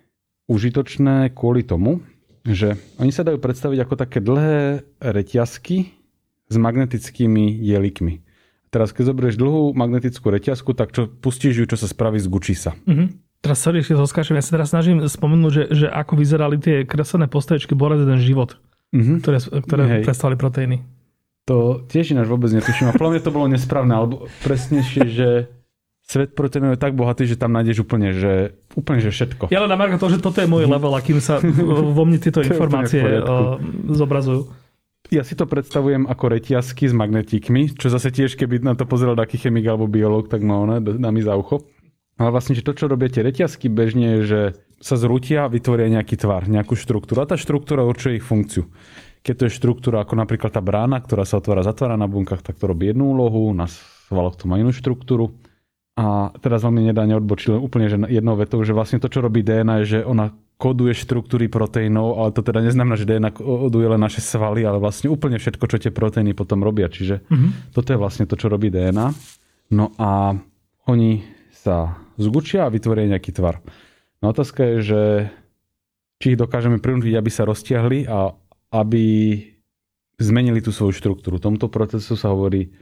užitočné 0.49 1.37
kvôli 1.37 1.63
tomu, 1.63 2.01
že 2.49 2.81
oni 2.97 3.13
sa 3.13 3.23
dajú 3.23 3.37
predstaviť 3.37 3.79
ako 3.85 3.95
také 3.95 4.19
dlhé 4.25 4.83
reťazky 4.99 5.93
s 6.49 6.57
magnetickými 6.57 7.61
jelikmi. 7.61 8.25
Teraz, 8.69 8.93
keď 8.93 9.13
zoberieš 9.13 9.37
dlhú 9.41 9.73
magnetickú 9.77 10.29
reťazku, 10.29 10.73
tak 10.73 10.93
čo 10.97 11.09
pustíš 11.09 11.61
ju, 11.61 11.65
čo 11.69 11.77
sa 11.77 11.89
spraví, 11.89 12.21
zgučí 12.21 12.57
sa. 12.57 12.77
Mm-hmm. 12.89 13.09
Teraz, 13.45 13.63
sorry, 13.63 13.81
ešte 13.81 13.97
zoskáčem, 13.97 14.37
ja 14.37 14.45
sa 14.45 14.61
teraz 14.61 14.75
snažím 14.75 15.05
spomenúť, 15.05 15.53
že, 15.53 15.65
že 15.71 15.87
ako 15.89 16.19
vyzerali 16.19 16.57
tie 16.59 16.77
kreslené 16.85 17.31
postavičky 17.31 17.73
Borat 17.73 18.01
jeden 18.03 18.21
život, 18.21 18.61
mm-hmm. 18.93 19.17
ktoré, 19.25 19.39
ktoré 19.65 19.83
predstavili 20.05 20.37
proteíny. 20.37 20.77
To 21.49 21.81
tiež 21.89 22.13
ináč 22.13 22.29
vôbec 22.29 22.53
netuším. 22.53 22.93
A 22.93 22.97
podľa 22.97 23.13
mňa 23.17 23.23
to 23.25 23.33
bolo 23.33 23.47
nesprávne, 23.49 23.93
alebo 23.97 24.29
presnejšie, 24.45 25.03
že 25.09 25.29
svet 26.09 26.33
proteínov 26.33 26.75
je 26.75 26.81
tak 26.81 26.97
bohatý, 26.97 27.29
že 27.29 27.37
tam 27.37 27.53
nájdeš 27.53 27.85
úplne, 27.85 28.17
že, 28.17 28.57
úplne, 28.73 29.05
že 29.05 29.13
všetko. 29.13 29.53
Ja 29.53 29.61
len 29.61 29.69
na 29.69 29.77
Marko 29.77 30.01
to, 30.01 30.09
že 30.09 30.25
toto 30.25 30.41
je 30.41 30.49
môj 30.49 30.65
mhm. 30.65 30.73
level, 30.73 30.93
akým 30.97 31.21
sa 31.21 31.39
vo 31.45 32.03
mne 32.09 32.17
tieto 32.17 32.41
informácie 32.49 33.05
zobrazujú. 33.93 34.49
Ja 35.09 35.25
si 35.25 35.33
to 35.33 35.49
predstavujem 35.49 36.05
ako 36.05 36.37
reťazky 36.37 36.85
s 36.85 36.93
magnetíkmi, 36.93 37.81
čo 37.81 37.89
zase 37.89 38.13
tiež, 38.13 38.37
keby 38.37 38.61
na 38.61 38.77
to 38.77 38.85
pozeral 38.85 39.17
taký 39.17 39.41
chemik 39.41 39.65
alebo 39.65 39.89
biológ, 39.89 40.29
tak 40.29 40.45
ma 40.45 40.61
ona 40.61 40.77
dá 40.85 41.09
mi 41.09 41.25
za 41.25 41.33
ucho. 41.33 41.65
Ale 42.19 42.35
vlastne, 42.35 42.59
že 42.59 42.67
to, 42.67 42.75
čo 42.75 42.91
robia 42.91 43.09
tie 43.09 43.23
reťazky 43.23 43.71
bežne, 43.71 44.21
je, 44.21 44.23
že 44.27 44.41
sa 44.83 44.99
zrútia 44.99 45.47
a 45.47 45.53
vytvoria 45.53 45.87
nejaký 45.87 46.19
tvar, 46.19 46.51
nejakú 46.51 46.75
štruktúru. 46.75 47.23
A 47.23 47.31
tá 47.31 47.39
štruktúra 47.39 47.87
určuje 47.87 48.19
ich 48.19 48.27
funkciu. 48.27 48.67
Keď 49.23 49.35
to 49.39 49.43
je 49.47 49.57
štruktúra 49.57 50.03
ako 50.03 50.19
napríklad 50.19 50.51
tá 50.51 50.59
brána, 50.59 50.99
ktorá 50.99 51.23
sa 51.23 51.39
otvára 51.39 51.63
zatvára 51.63 51.95
na 51.95 52.11
bunkách, 52.11 52.43
tak 52.43 52.59
to 52.59 52.69
robí 52.69 52.91
jednu 52.91 53.15
úlohu, 53.15 53.55
na 53.55 53.71
svaloch 54.11 54.35
to 54.35 54.51
má 54.51 54.59
inú 54.59 54.75
štruktúru. 54.75 55.39
A 55.99 56.31
teraz 56.39 56.63
veľmi 56.63 56.87
nedá 56.87 57.03
neodbočiť 57.11 57.59
úplne 57.59 57.91
že 57.91 57.99
jednou 58.07 58.39
vetou, 58.39 58.63
že 58.63 58.71
vlastne 58.71 59.03
to, 59.03 59.11
čo 59.11 59.19
robí 59.19 59.43
DNA, 59.43 59.83
je, 59.83 59.99
že 59.99 60.01
ona 60.07 60.31
koduje 60.59 60.95
štruktúry 60.95 61.51
proteínov, 61.51 62.19
ale 62.19 62.31
to 62.35 62.43
teda 62.43 62.63
neznamená, 62.63 62.99
že 62.99 63.07
DNA 63.07 63.35
koduje 63.35 63.87
len 63.87 63.99
naše 63.99 64.23
svaly, 64.23 64.63
ale 64.63 64.79
vlastne 64.83 65.11
úplne 65.11 65.39
všetko, 65.39 65.65
čo 65.67 65.83
tie 65.83 65.91
proteíny 65.95 66.39
potom 66.39 66.63
robia. 66.63 66.91
Čiže 66.91 67.27
mm-hmm. 67.27 67.75
toto 67.75 67.95
je 67.95 67.99
vlastne 67.99 68.27
to, 68.31 68.39
čo 68.39 68.51
robí 68.51 68.71
DNA. 68.71 69.11
No 69.75 69.91
a 69.99 70.39
oni 70.87 71.23
sa 71.51 71.99
zgučia 72.19 72.67
a 72.67 72.73
vytvoria 72.75 73.11
nejaký 73.11 73.35
tvar. 73.35 73.63
No 74.23 74.35
otázka 74.35 74.67
je, 74.67 74.77
že 74.83 75.03
či 76.19 76.35
ich 76.35 76.41
dokážeme 76.41 76.83
prinútiť, 76.83 77.15
aby 77.15 77.31
sa 77.31 77.47
roztiahli 77.47 78.11
a 78.11 78.35
aby 78.75 79.05
zmenili 80.19 80.59
tú 80.59 80.75
svoju 80.75 80.95
štruktúru. 80.95 81.39
Tomto 81.39 81.71
procesu 81.71 82.19
sa 82.19 82.35
hovorí 82.35 82.75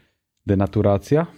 denaturácia, 0.49 1.29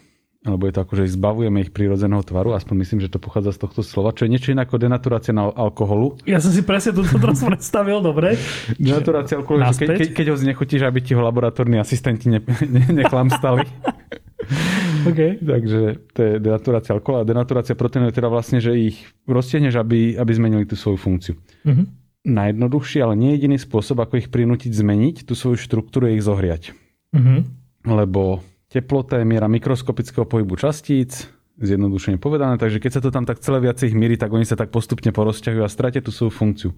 alebo 0.46 0.70
je 0.70 0.72
to 0.78 0.80
ako, 0.86 0.92
že 1.02 1.18
zbavujeme 1.18 1.66
ich 1.66 1.74
prírodzeného 1.74 2.22
tvaru, 2.22 2.54
aspoň 2.54 2.74
myslím, 2.86 3.00
že 3.02 3.10
to 3.10 3.18
pochádza 3.18 3.58
z 3.58 3.66
tohto 3.66 3.82
slova, 3.82 4.14
čo 4.14 4.22
je 4.22 4.30
niečo 4.30 4.54
iné 4.54 4.62
ako 4.62 4.78
denaturácia 4.78 5.34
na 5.34 5.50
alkoholu. 5.50 6.14
Ja 6.30 6.38
som 6.38 6.54
si 6.54 6.62
presne 6.62 6.94
toto 6.94 7.18
teraz 7.18 7.42
predstavil, 7.50 7.98
dobre. 7.98 8.38
Denaturácia 8.78 9.34
alkoholu, 9.42 9.66
že 9.74 9.82
ke, 9.82 9.86
ke, 9.98 10.06
keď 10.14 10.26
ho 10.30 10.36
znechutíš, 10.38 10.86
aby 10.86 11.02
ti 11.02 11.18
ho 11.18 11.22
laboratórni 11.26 11.82
asistenti 11.82 12.30
ne, 12.30 12.38
ne, 12.70 12.86
neklamstali. 12.86 13.66
okay. 15.10 15.42
Takže 15.42 15.80
to 16.14 16.18
je 16.22 16.32
denaturácia 16.38 16.94
alkohola. 16.94 17.26
A 17.26 17.28
denaturácia 17.28 17.74
proteínov 17.74 18.14
je 18.14 18.18
teda 18.22 18.30
vlastne, 18.30 18.62
že 18.62 18.78
ich 18.78 19.10
roztiahneš, 19.26 19.74
aby, 19.74 20.14
aby 20.14 20.32
zmenili 20.38 20.64
tú 20.70 20.78
svoju 20.78 21.02
funkciu. 21.02 21.34
Uh-huh. 21.66 21.82
Najjednoduchší, 22.22 23.02
ale 23.02 23.18
nie 23.18 23.34
jediný 23.34 23.58
spôsob, 23.58 23.98
ako 24.06 24.22
ich 24.22 24.30
prinútiť 24.30 24.70
zmeniť 24.70 25.26
tú 25.26 25.34
svoju 25.34 25.58
štruktúru, 25.58 26.06
je 26.08 26.14
ich 26.14 26.24
zohriať. 26.24 26.62
Uh-huh. 27.10 27.42
Lebo 27.82 28.46
Teplota 28.68 29.16
je 29.20 29.24
miera 29.24 29.48
mikroskopického 29.48 30.28
pohybu 30.28 30.60
častíc, 30.60 31.24
zjednodušene 31.56 32.20
povedané, 32.20 32.60
takže 32.60 32.78
keď 32.78 32.90
sa 32.92 33.02
to 33.02 33.08
tam 33.08 33.24
tak 33.24 33.40
celé 33.40 33.64
viacej 33.64 33.96
mierí, 33.96 34.20
tak 34.20 34.28
oni 34.28 34.44
sa 34.44 34.60
tak 34.60 34.68
postupne 34.68 35.08
porozťahujú 35.08 35.64
a 35.64 35.72
stratia 35.72 36.04
tú 36.04 36.12
svoju 36.12 36.32
funkciu. 36.32 36.70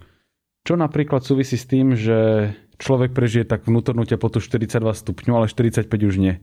Čo 0.63 0.79
napríklad 0.79 1.27
súvisí 1.27 1.59
s 1.59 1.67
tým, 1.67 1.99
že 1.99 2.53
človek 2.79 3.11
prežije 3.11 3.43
tak 3.43 3.67
vnútornú 3.67 4.07
teplotu 4.07 4.39
42 4.39 4.71
stupňov, 4.87 5.35
ale 5.35 5.47
45 5.51 5.91
už 5.91 6.17
nie. 6.21 6.39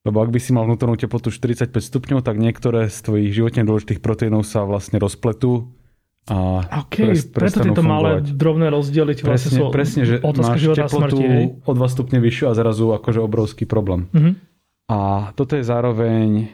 Lebo 0.00 0.24
ak 0.24 0.32
by 0.32 0.40
si 0.40 0.56
mal 0.56 0.64
vnútornú 0.64 0.96
teplotu 0.96 1.28
45 1.28 1.76
stupňov, 1.76 2.24
tak 2.24 2.40
niektoré 2.40 2.88
z 2.88 2.98
tvojich 3.04 3.36
životne 3.36 3.68
dôležitých 3.68 4.00
proteínov 4.00 4.48
sa 4.48 4.64
vlastne 4.64 4.96
rozpletú 4.96 5.76
a 6.28 6.62
okay, 6.84 7.16
prest, 7.16 7.32
preto 7.32 7.58
tieto 7.64 7.82
malé 7.82 8.20
drobné 8.20 8.68
rozdiely 8.68 9.16
vlastne 9.24 9.50
presne, 9.50 9.56
sú 9.56 9.64
presne, 9.72 10.02
že 10.04 10.16
máš 10.20 10.62
teplotu 10.62 11.16
smrti, 11.16 11.24
o 11.64 11.72
2 11.74 11.96
stupne 11.96 12.18
vyššiu 12.20 12.44
a 12.48 12.52
zrazu 12.52 12.92
akože 12.92 13.20
obrovský 13.24 13.64
problém. 13.64 14.06
Mm-hmm. 14.12 14.34
A 14.90 15.30
toto 15.38 15.54
je 15.54 15.62
zároveň 15.62 16.50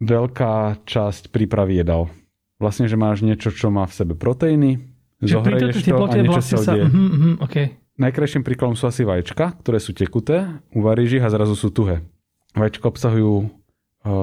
veľká 0.00 0.80
časť 0.88 1.28
prípravy 1.28 1.84
jedal. 1.84 2.08
Vlastne, 2.56 2.88
že 2.88 2.96
máš 2.96 3.20
niečo, 3.20 3.52
čo 3.52 3.68
má 3.68 3.84
v 3.84 3.92
sebe 3.94 4.14
proteíny, 4.16 4.80
zohreješ 5.20 5.84
to 5.84 5.94
a 6.08 6.16
niečo 6.16 6.32
vlastne 6.32 6.58
sa. 6.64 6.72
Uh-huh, 6.74 6.88
uh-huh, 6.88 7.34
okay. 7.44 7.76
Najkrajším 7.98 8.46
príkladom 8.46 8.78
sú 8.78 8.86
asi 8.86 9.02
vaječka, 9.02 9.58
ktoré 9.60 9.82
sú 9.82 9.92
tekuté, 9.92 10.46
uvaríš 10.70 11.18
ich 11.18 11.24
a 11.26 11.28
zrazu 11.28 11.58
sú 11.58 11.68
tuhé. 11.74 12.06
Vaječka 12.54 12.88
obsahujú 12.88 13.34
o, 13.42 13.50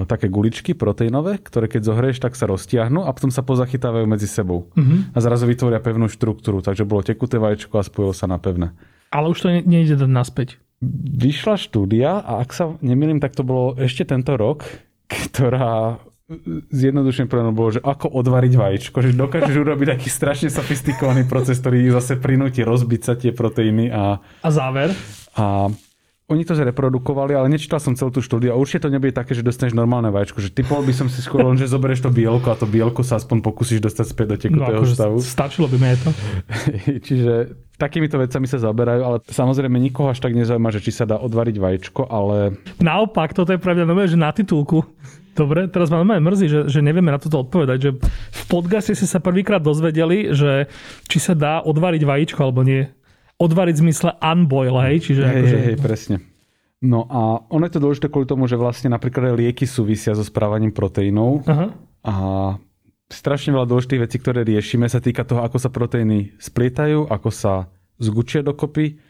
také 0.07 0.31
guličky 0.31 0.71
proteínové, 0.71 1.43
ktoré 1.43 1.67
keď 1.67 1.91
zohrieš, 1.91 2.23
tak 2.23 2.39
sa 2.39 2.47
roztiahnu 2.47 3.03
a 3.03 3.11
potom 3.11 3.29
sa 3.29 3.43
pozachytávajú 3.43 4.07
medzi 4.07 4.31
sebou. 4.31 4.71
Mhm. 4.79 5.11
A 5.11 5.17
zrazu 5.19 5.45
vytvoria 5.45 5.83
pevnú 5.83 6.07
štruktúru, 6.07 6.63
takže 6.63 6.87
bolo 6.87 7.03
tekuté 7.03 7.37
vajíčko 7.37 7.77
a 7.77 7.83
spojilo 7.83 8.15
sa 8.15 8.25
na 8.31 8.39
pevné. 8.39 8.71
Ale 9.11 9.29
už 9.29 9.43
to 9.43 9.47
ne- 9.51 9.67
nejde 9.67 9.99
dať 9.99 10.09
naspäť. 10.09 10.49
Vyšla 11.15 11.55
štúdia 11.57 12.21
a 12.21 12.41
ak 12.45 12.49
sa 12.53 12.77
nemýlim, 12.79 13.17
tak 13.17 13.33
to 13.33 13.41
bolo 13.41 13.73
ešte 13.79 14.05
tento 14.05 14.37
rok, 14.37 14.65
ktorá 15.09 15.99
zjednodušene 16.73 17.29
povedané 17.29 17.53
bolo, 17.53 17.77
že 17.77 17.85
ako 17.85 18.09
odvariť 18.09 18.53
vajíčko, 18.57 18.97
že 18.97 19.13
dokážeš 19.13 19.61
urobiť 19.61 19.87
taký 19.93 20.09
strašne 20.09 20.49
sofistikovaný 20.49 21.29
proces, 21.29 21.61
ktorý 21.61 21.93
zase 21.93 22.17
prinúti 22.17 22.65
rozbiť 22.65 23.01
sa 23.05 23.13
tie 23.13 23.29
proteíny 23.29 23.93
a, 23.93 24.17
A 24.41 24.49
záver? 24.49 24.89
a 25.37 25.69
oni 26.25 26.41
to 26.41 26.57
zreprodukovali, 26.57 27.37
ale 27.37 27.45
nečítal 27.47 27.77
som 27.77 27.93
celú 27.93 28.09
tú 28.09 28.17
štúdiu 28.17 28.49
a 28.49 28.57
určite 28.57 28.83
to 28.83 28.89
nebude 28.89 29.13
také, 29.13 29.31
že 29.31 29.45
dostaneš 29.45 29.73
normálne 29.73 30.09
vajíčko, 30.09 30.41
že 30.41 30.49
typol 30.49 30.81
by 30.81 30.89
som 30.89 31.05
si 31.05 31.21
skôr 31.21 31.45
len, 31.45 31.53
že 31.53 31.69
zoberieš 31.69 32.01
to 32.01 32.09
bielko 32.09 32.49
a 32.49 32.57
to 32.57 32.65
bielko 32.65 33.05
sa 33.05 33.15
aspoň 33.15 33.45
pokúsiš 33.45 33.77
dostať 33.79 34.05
späť 34.07 34.25
do 34.25 34.35
No 34.35 34.41
tekutého 34.41 34.77
akože 34.81 34.95
stavu. 34.95 35.15
stačilo 35.21 35.69
by 35.69 35.77
mi 35.77 35.93
to. 35.93 36.09
Čiže 37.05 37.33
takýmito 37.75 38.17
vecami 38.17 38.45
sa 38.45 38.57
zaberajú, 38.57 39.01
ale 39.01 39.17
samozrejme 39.21 39.77
nikoho 39.77 40.09
až 40.09 40.17
tak 40.17 40.33
nezaujíma, 40.33 40.73
že 40.73 40.81
či 40.81 40.89
sa 40.89 41.05
dá 41.05 41.21
odvariť 41.21 41.55
vajíčko, 41.55 42.09
ale 42.09 42.57
Naopak, 42.81 43.37
toto 43.37 43.53
je 43.53 43.61
pravda 43.61 43.85
nové, 43.85 44.09
že 44.09 44.17
na 44.17 44.33
titulku. 44.33 44.81
Dobre, 45.35 45.67
teraz 45.67 45.91
ma 45.91 45.99
normálne 45.99 46.23
mrzí, 46.23 46.47
že, 46.47 46.59
že 46.65 46.79
nevieme 46.79 47.11
na 47.11 47.19
toto 47.19 47.43
odpovedať, 47.43 47.77
že 47.77 47.91
v 48.31 48.43
podcaste 48.47 48.95
ste 48.95 49.05
sa 49.05 49.19
prvýkrát 49.19 49.59
dozvedeli, 49.59 50.31
že 50.31 50.71
či 51.05 51.19
sa 51.19 51.35
dá 51.35 51.59
odvariť 51.61 52.01
vajíčko 52.01 52.39
alebo 52.39 52.63
nie. 52.63 52.87
Odvariť 53.35 53.75
v 53.75 53.83
zmysle 53.89 54.11
unboil, 54.19 54.75
hej? 54.87 54.95
Čiže 55.11 55.21
hej, 55.27 55.31
akože... 55.31 55.55
hej, 55.55 55.65
hej, 55.67 55.77
presne. 55.79 56.15
No 56.85 57.07
a 57.09 57.43
ono 57.49 57.65
je 57.65 57.73
to 57.75 57.83
dôležité 57.83 58.07
kvôli 58.11 58.29
tomu, 58.29 58.45
že 58.45 58.59
vlastne 58.59 58.93
napríklad 58.93 59.33
aj 59.33 59.35
lieky 59.39 59.65
súvisia 59.65 60.13
so 60.13 60.21
správaním 60.21 60.75
proteínov 60.75 61.41
Aha. 61.49 61.73
a 62.05 62.13
strašne 63.09 63.55
veľa 63.55 63.65
dôležitých 63.65 64.03
vecí, 64.05 64.17
ktoré 64.21 64.45
riešime, 64.45 64.85
sa 64.85 65.01
týka 65.01 65.25
toho, 65.25 65.41
ako 65.41 65.57
sa 65.57 65.73
proteíny 65.73 66.35
splietajú, 66.37 67.09
ako 67.09 67.29
sa 67.31 67.53
zgučia 67.97 68.45
dokopy. 68.45 69.01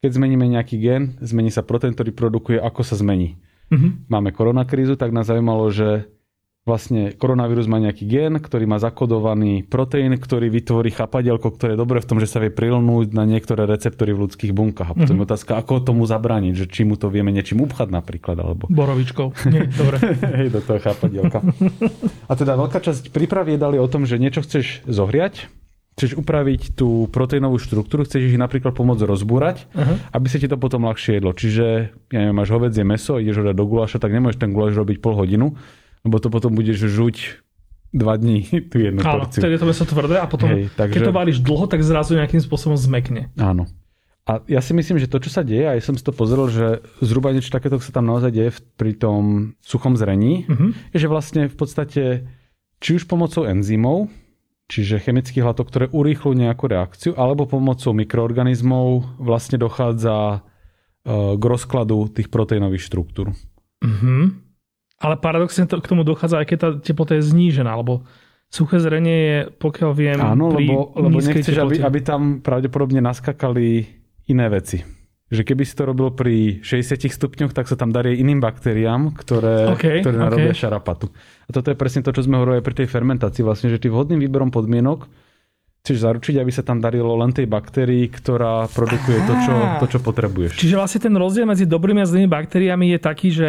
Keď 0.00 0.10
zmeníme 0.20 0.44
nejaký 0.44 0.76
gen, 0.76 1.16
zmení 1.24 1.48
sa 1.48 1.64
proteín, 1.64 1.96
ktorý 1.96 2.12
produkuje, 2.12 2.58
ako 2.60 2.84
sa 2.84 2.98
zmení. 2.98 3.40
Mhm. 3.72 4.08
Máme 4.12 4.34
koronakrízu, 4.34 5.00
tak 5.00 5.12
nás 5.14 5.28
zaujímalo, 5.28 5.72
že 5.72 6.08
vlastne 6.64 7.12
koronavírus 7.12 7.68
má 7.68 7.76
nejaký 7.76 8.08
gen, 8.08 8.40
ktorý 8.40 8.64
má 8.64 8.80
zakodovaný 8.80 9.68
proteín, 9.68 10.16
ktorý 10.16 10.48
vytvorí 10.48 10.88
chapadielko, 10.96 11.52
ktoré 11.52 11.76
je 11.76 11.80
dobré 11.84 12.00
v 12.00 12.08
tom, 12.08 12.16
že 12.16 12.28
sa 12.28 12.40
vie 12.40 12.48
prilnúť 12.48 13.12
na 13.12 13.28
niektoré 13.28 13.68
receptory 13.68 14.16
v 14.16 14.24
ľudských 14.24 14.56
bunkách. 14.56 14.88
A 14.88 14.96
potom 14.96 15.20
je 15.20 15.28
otázka, 15.28 15.60
ako 15.60 15.84
tomu 15.84 16.08
zabrániť, 16.08 16.64
že 16.64 16.66
či 16.72 16.88
mu 16.88 16.96
to 16.96 17.12
vieme 17.12 17.28
niečím 17.36 17.60
upchať 17.68 17.92
napríklad, 17.92 18.40
alebo 18.40 18.64
Borovičkou. 18.72 19.36
Nie, 19.52 19.68
dobre. 19.68 20.00
hej, 20.40 20.48
do 20.48 20.64
toho 20.64 20.80
chápadielka. 20.80 21.44
A 22.24 22.32
teda 22.32 22.56
veľká 22.56 22.80
časť 22.80 23.12
prípravy 23.12 23.54
je 23.54 23.60
dali 23.60 23.76
o 23.76 23.84
tom, 23.84 24.08
že 24.08 24.16
niečo 24.16 24.40
chceš 24.40 24.80
zohriať, 24.88 25.52
chceš 26.00 26.16
upraviť 26.16 26.80
tú 26.80 27.12
proteínovú 27.12 27.60
štruktúru, 27.60 28.08
chceš 28.08 28.32
ich 28.32 28.40
napríklad 28.40 28.72
pomôcť 28.72 29.04
rozbúrať, 29.04 29.68
Aha. 29.76 30.16
aby 30.16 30.26
sa 30.32 30.40
ti 30.40 30.48
to 30.48 30.56
potom 30.56 30.88
ľahšie 30.88 31.20
jedlo. 31.20 31.36
Čiže, 31.36 31.66
ja 32.08 32.18
neviem, 32.24 32.34
máš 32.40 32.50
hovedzie 32.56 32.88
meso, 32.88 33.20
ideš 33.20 33.44
ho 33.44 33.48
dať 33.52 33.56
do 33.56 33.68
guláša, 33.68 34.00
tak 34.00 34.16
nemôžeš 34.16 34.40
ten 34.40 34.50
guláš 34.50 34.74
robiť 34.74 34.98
pol 34.98 35.14
hodinu, 35.14 35.54
lebo 36.04 36.16
to 36.16 36.28
potom 36.28 36.52
budeš 36.52 36.84
žuť 36.84 37.40
dva 37.90 38.14
dní 38.14 38.44
tú 38.70 38.78
jednu 38.78 39.00
Áno, 39.00 39.24
porciu. 39.24 39.40
je 39.40 39.56
to 39.56 39.64
meso 39.64 39.82
tvrdé 39.82 40.16
a 40.16 40.26
potom, 40.26 40.48
Hej, 40.48 40.70
takže- 40.70 40.94
keď 40.94 41.00
to 41.02 41.14
varíš 41.14 41.38
dlho, 41.40 41.64
tak 41.64 41.80
zrazu 41.80 42.14
nejakým 42.14 42.38
spôsobom 42.38 42.76
zmekne. 42.76 43.32
Áno. 43.34 43.64
A 44.24 44.40
ja 44.46 44.58
si 44.58 44.72
myslím, 44.72 44.96
že 44.96 45.04
to, 45.04 45.18
čo 45.18 45.28
sa 45.28 45.40
deje, 45.40 45.68
aj 45.68 45.80
som 45.80 45.92
si 45.92 46.00
to 46.00 46.08
pozrel, 46.08 46.48
že 46.48 46.80
zhruba 46.98 47.28
niečo 47.28 47.52
takéto 47.52 47.76
sa 47.76 47.92
tam 47.92 48.08
naozaj 48.08 48.30
deje 48.30 48.50
pri 48.74 48.94
tom 48.94 49.24
suchom 49.60 49.94
zrení, 49.94 50.44
Mhm. 50.44 50.90
je, 50.90 50.98
že 50.98 51.08
vlastne 51.08 51.44
v 51.44 51.52
podstate 51.52 52.02
či 52.78 52.90
už 52.94 53.04
pomocou 53.04 53.44
enzymov, 53.44 54.08
čiže 54.64 54.96
chemických 54.98 55.44
látok, 55.44 55.68
ktoré 55.68 55.86
urýchľujú 55.88 56.34
nejakú 56.34 56.64
reakciu, 56.66 57.12
alebo 57.14 57.44
pomocou 57.44 57.92
mikroorganizmov 57.92 58.86
vlastne 59.18 59.56
dochádza 59.56 60.40
e, 61.04 61.18
k 61.36 61.44
rozkladu 61.44 62.08
tých 62.08 62.28
proteínových 62.28 62.80
štruktúr. 62.82 63.28
Mhm. 63.84 64.40
Ale 65.04 65.20
paradoxne 65.20 65.68
to, 65.68 65.84
k 65.84 65.90
tomu 65.92 66.02
dochádza, 66.02 66.40
aj 66.40 66.46
keď 66.48 66.58
tá 66.58 66.68
teplota 66.80 67.20
je 67.20 67.28
znížená, 67.28 67.76
lebo 67.76 68.08
suché 68.48 68.80
zrenie 68.80 69.18
je, 69.20 69.38
pokiaľ 69.60 69.90
viem, 69.92 70.18
Áno, 70.22 70.54
pri 70.54 70.64
lebo, 70.70 70.96
lebo 70.96 71.18
nechceš, 71.20 71.60
aby, 71.60 71.76
teplote. 71.76 71.84
aby 71.84 71.98
tam 72.00 72.22
pravdepodobne 72.40 73.00
naskakali 73.04 73.84
iné 74.30 74.46
veci. 74.48 74.80
Že 75.28 75.42
keby 75.42 75.62
si 75.66 75.74
to 75.74 75.82
robil 75.88 76.14
pri 76.14 76.62
60 76.62 77.10
stupňoch, 77.10 77.52
tak 77.52 77.66
sa 77.66 77.74
tam 77.74 77.90
darí 77.90 78.16
iným 78.16 78.38
baktériám, 78.38 79.12
ktoré, 79.18 79.74
OK, 79.74 79.84
ktoré 80.06 80.16
narobia 80.16 80.54
šarapatu. 80.54 81.10
A 81.44 81.50
toto 81.50 81.68
je 81.68 81.76
presne 81.76 82.06
to, 82.06 82.14
čo 82.14 82.22
sme 82.22 82.38
hovorili 82.38 82.62
pri 82.62 82.84
tej 82.84 82.88
fermentácii, 82.88 83.42
vlastne, 83.42 83.68
že 83.68 83.82
ty 83.82 83.90
vhodným 83.90 84.22
výberom 84.22 84.54
podmienok 84.54 85.10
chceš 85.84 86.00
zaručiť, 86.00 86.40
aby 86.40 86.48
sa 86.48 86.64
tam 86.64 86.80
darilo 86.80 87.12
len 87.12 87.28
tej 87.36 87.44
baktérii, 87.44 88.08
ktorá 88.08 88.64
produkuje 88.72 89.20
to 89.28 89.34
čo, 89.44 89.54
to, 89.84 89.86
čo 89.92 89.98
potrebuješ. 90.00 90.56
Čiže 90.56 90.80
vlastne 90.80 91.00
ten 91.04 91.12
rozdiel 91.12 91.44
medzi 91.44 91.68
dobrými 91.68 92.00
a 92.00 92.08
zlými 92.08 92.24
baktériami 92.24 92.96
je 92.96 92.98
taký, 93.04 93.28
že 93.28 93.48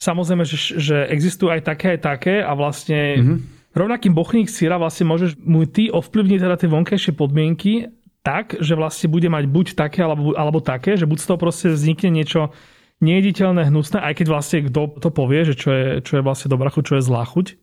samozrejme, 0.00 0.48
že, 0.48 0.80
že 0.80 0.96
existujú 1.12 1.52
aj 1.52 1.62
také, 1.62 1.86
aj 1.94 2.00
také 2.00 2.34
a 2.40 2.52
vlastne 2.56 2.98
Mhm. 2.98 3.20
mm-hmm. 3.20 3.38
rovnakým 3.76 4.12
bochník 4.16 4.48
síra 4.48 4.80
vlastne 4.80 5.06
môžeš 5.06 5.36
mu 5.38 5.68
ty 5.68 5.92
ovplyvniť 5.92 6.38
teda 6.40 6.56
tie 6.56 6.72
vonkajšie 6.72 7.12
podmienky 7.14 7.92
tak, 8.20 8.56
že 8.60 8.76
vlastne 8.76 9.08
bude 9.08 9.28
mať 9.32 9.44
buď 9.48 9.66
také 9.76 10.04
alebo, 10.04 10.36
alebo 10.36 10.60
také, 10.60 10.96
že 10.96 11.08
buď 11.08 11.18
z 11.20 11.26
toho 11.28 11.38
proste 11.40 11.72
vznikne 11.72 12.12
niečo 12.12 12.52
nejediteľné, 13.00 13.72
hnusné, 13.72 13.96
aj 13.96 14.12
keď 14.20 14.26
vlastne 14.28 14.58
kto 14.68 15.00
to 15.00 15.08
povie, 15.08 15.40
že 15.48 15.56
čo 15.56 15.72
je, 15.72 15.86
čo 16.04 16.20
je 16.20 16.26
vlastne 16.26 16.52
dobrá 16.52 16.68
chuť, 16.68 16.84
čo 16.84 16.96
je 17.00 17.06
zlá 17.08 17.24
chuť. 17.24 17.56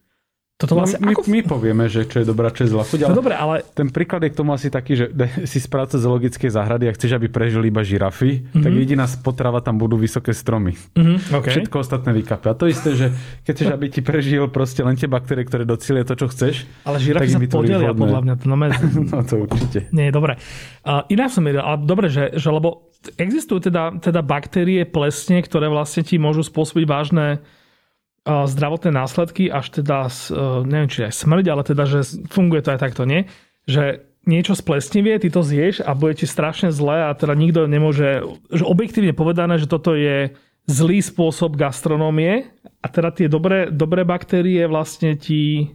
Toto 0.57 0.73
No, 0.73 0.81
vlastne, 0.81 0.97
my, 1.05 1.13
ako... 1.13 1.29
my 1.29 1.39
povieme, 1.45 1.85
že 1.85 2.09
čo 2.09 2.17
je 2.17 2.25
dobrá, 2.25 2.49
čo 2.49 2.65
je 2.65 2.73
zlá 2.73 2.81
chuť, 2.81 3.05
ale 3.05 3.09
No 3.13 3.21
dobre, 3.21 3.37
ale 3.37 3.61
ten 3.77 3.93
príklad 3.93 4.25
je 4.25 4.33
k 4.33 4.37
tomu 4.41 4.57
asi 4.57 4.73
taký, 4.73 4.97
že 4.97 5.05
si 5.51 5.61
správca 5.61 6.01
zoologickej 6.01 6.49
záhrady 6.49 6.89
a 6.89 6.91
chceš, 6.97 7.13
aby 7.13 7.29
prežili 7.29 7.69
iba 7.69 7.85
žirafy, 7.85 8.41
mm-hmm. 8.41 8.65
tak 8.65 8.71
jediná 8.73 9.05
potrava 9.21 9.61
tam 9.61 9.77
budú 9.77 10.01
vysoké 10.01 10.33
stromy. 10.33 10.73
mhm, 10.97 11.29
okay. 11.37 11.61
Všetko 11.61 11.77
ostatné 11.77 12.09
vykapia. 12.17 12.51
A 12.51 12.57
to 12.57 12.65
isté, 12.65 12.97
že 12.97 13.13
keď 13.45 13.53
chceš, 13.53 13.69
aby 13.69 13.85
ti 13.93 14.01
prežil 14.01 14.49
proste 14.49 14.81
len 14.81 14.97
tie 14.97 15.05
baktérie, 15.05 15.45
ktoré 15.45 15.61
docielia 15.61 16.01
to, 16.01 16.17
čo 16.17 16.25
chceš, 16.33 16.65
ale 16.89 16.97
žirafy 16.97 17.37
tak 17.37 17.37
sa 17.37 17.39
podelia 17.53 17.93
vhodné. 17.93 18.01
podľa 18.01 18.21
mňa. 18.25 18.33
To, 18.41 18.45
no, 18.49 18.55
no 19.13 19.17
to 19.29 19.35
určite. 19.45 19.79
Nie, 19.93 20.09
dobre. 20.09 20.41
Uh, 20.81 21.05
inak 21.13 21.29
som 21.29 21.45
vedel, 21.45 21.61
ale 21.61 21.85
dobre, 21.85 22.09
že, 22.09 22.33
že 22.33 22.49
lebo 22.49 22.89
existujú 23.21 23.69
teda, 23.69 24.01
teda 24.01 24.25
baktérie, 24.25 24.89
plesne, 24.89 25.37
ktoré 25.45 25.69
vlastne 25.69 26.01
ti 26.01 26.17
môžu 26.17 26.41
spôsobiť 26.41 26.85
vážne 26.89 27.45
zdravotné 28.27 28.91
následky, 28.91 29.47
až 29.47 29.71
teda, 29.71 30.11
uh, 30.11 30.61
neviem, 30.67 30.91
či 30.91 31.07
aj 31.07 31.15
smrť, 31.15 31.45
ale 31.47 31.63
teda, 31.63 31.83
že 31.87 31.99
funguje 32.27 32.59
to 32.59 32.75
aj 32.75 32.79
takto, 32.83 33.07
nie? 33.07 33.23
Že 33.63 34.03
niečo 34.27 34.53
splesnivie, 34.59 35.15
ty 35.23 35.31
to 35.31 35.39
zješ 35.39 35.79
a 35.79 35.95
bude 35.95 36.19
ti 36.19 36.27
strašne 36.27 36.69
zle 36.75 37.07
a 37.07 37.15
teda 37.15 37.31
nikto 37.33 37.63
nemôže, 37.65 38.27
že 38.51 38.67
objektívne 38.67 39.15
povedané, 39.15 39.55
že 39.55 39.71
toto 39.71 39.95
je 39.95 40.35
zlý 40.67 40.99
spôsob 40.99 41.55
gastronómie 41.55 42.51
a 42.83 42.87
teda 42.91 43.15
tie 43.15 43.31
dobré, 43.31 43.71
dobré 43.71 44.03
baktérie 44.03 44.67
vlastne 44.67 45.15
ti 45.15 45.71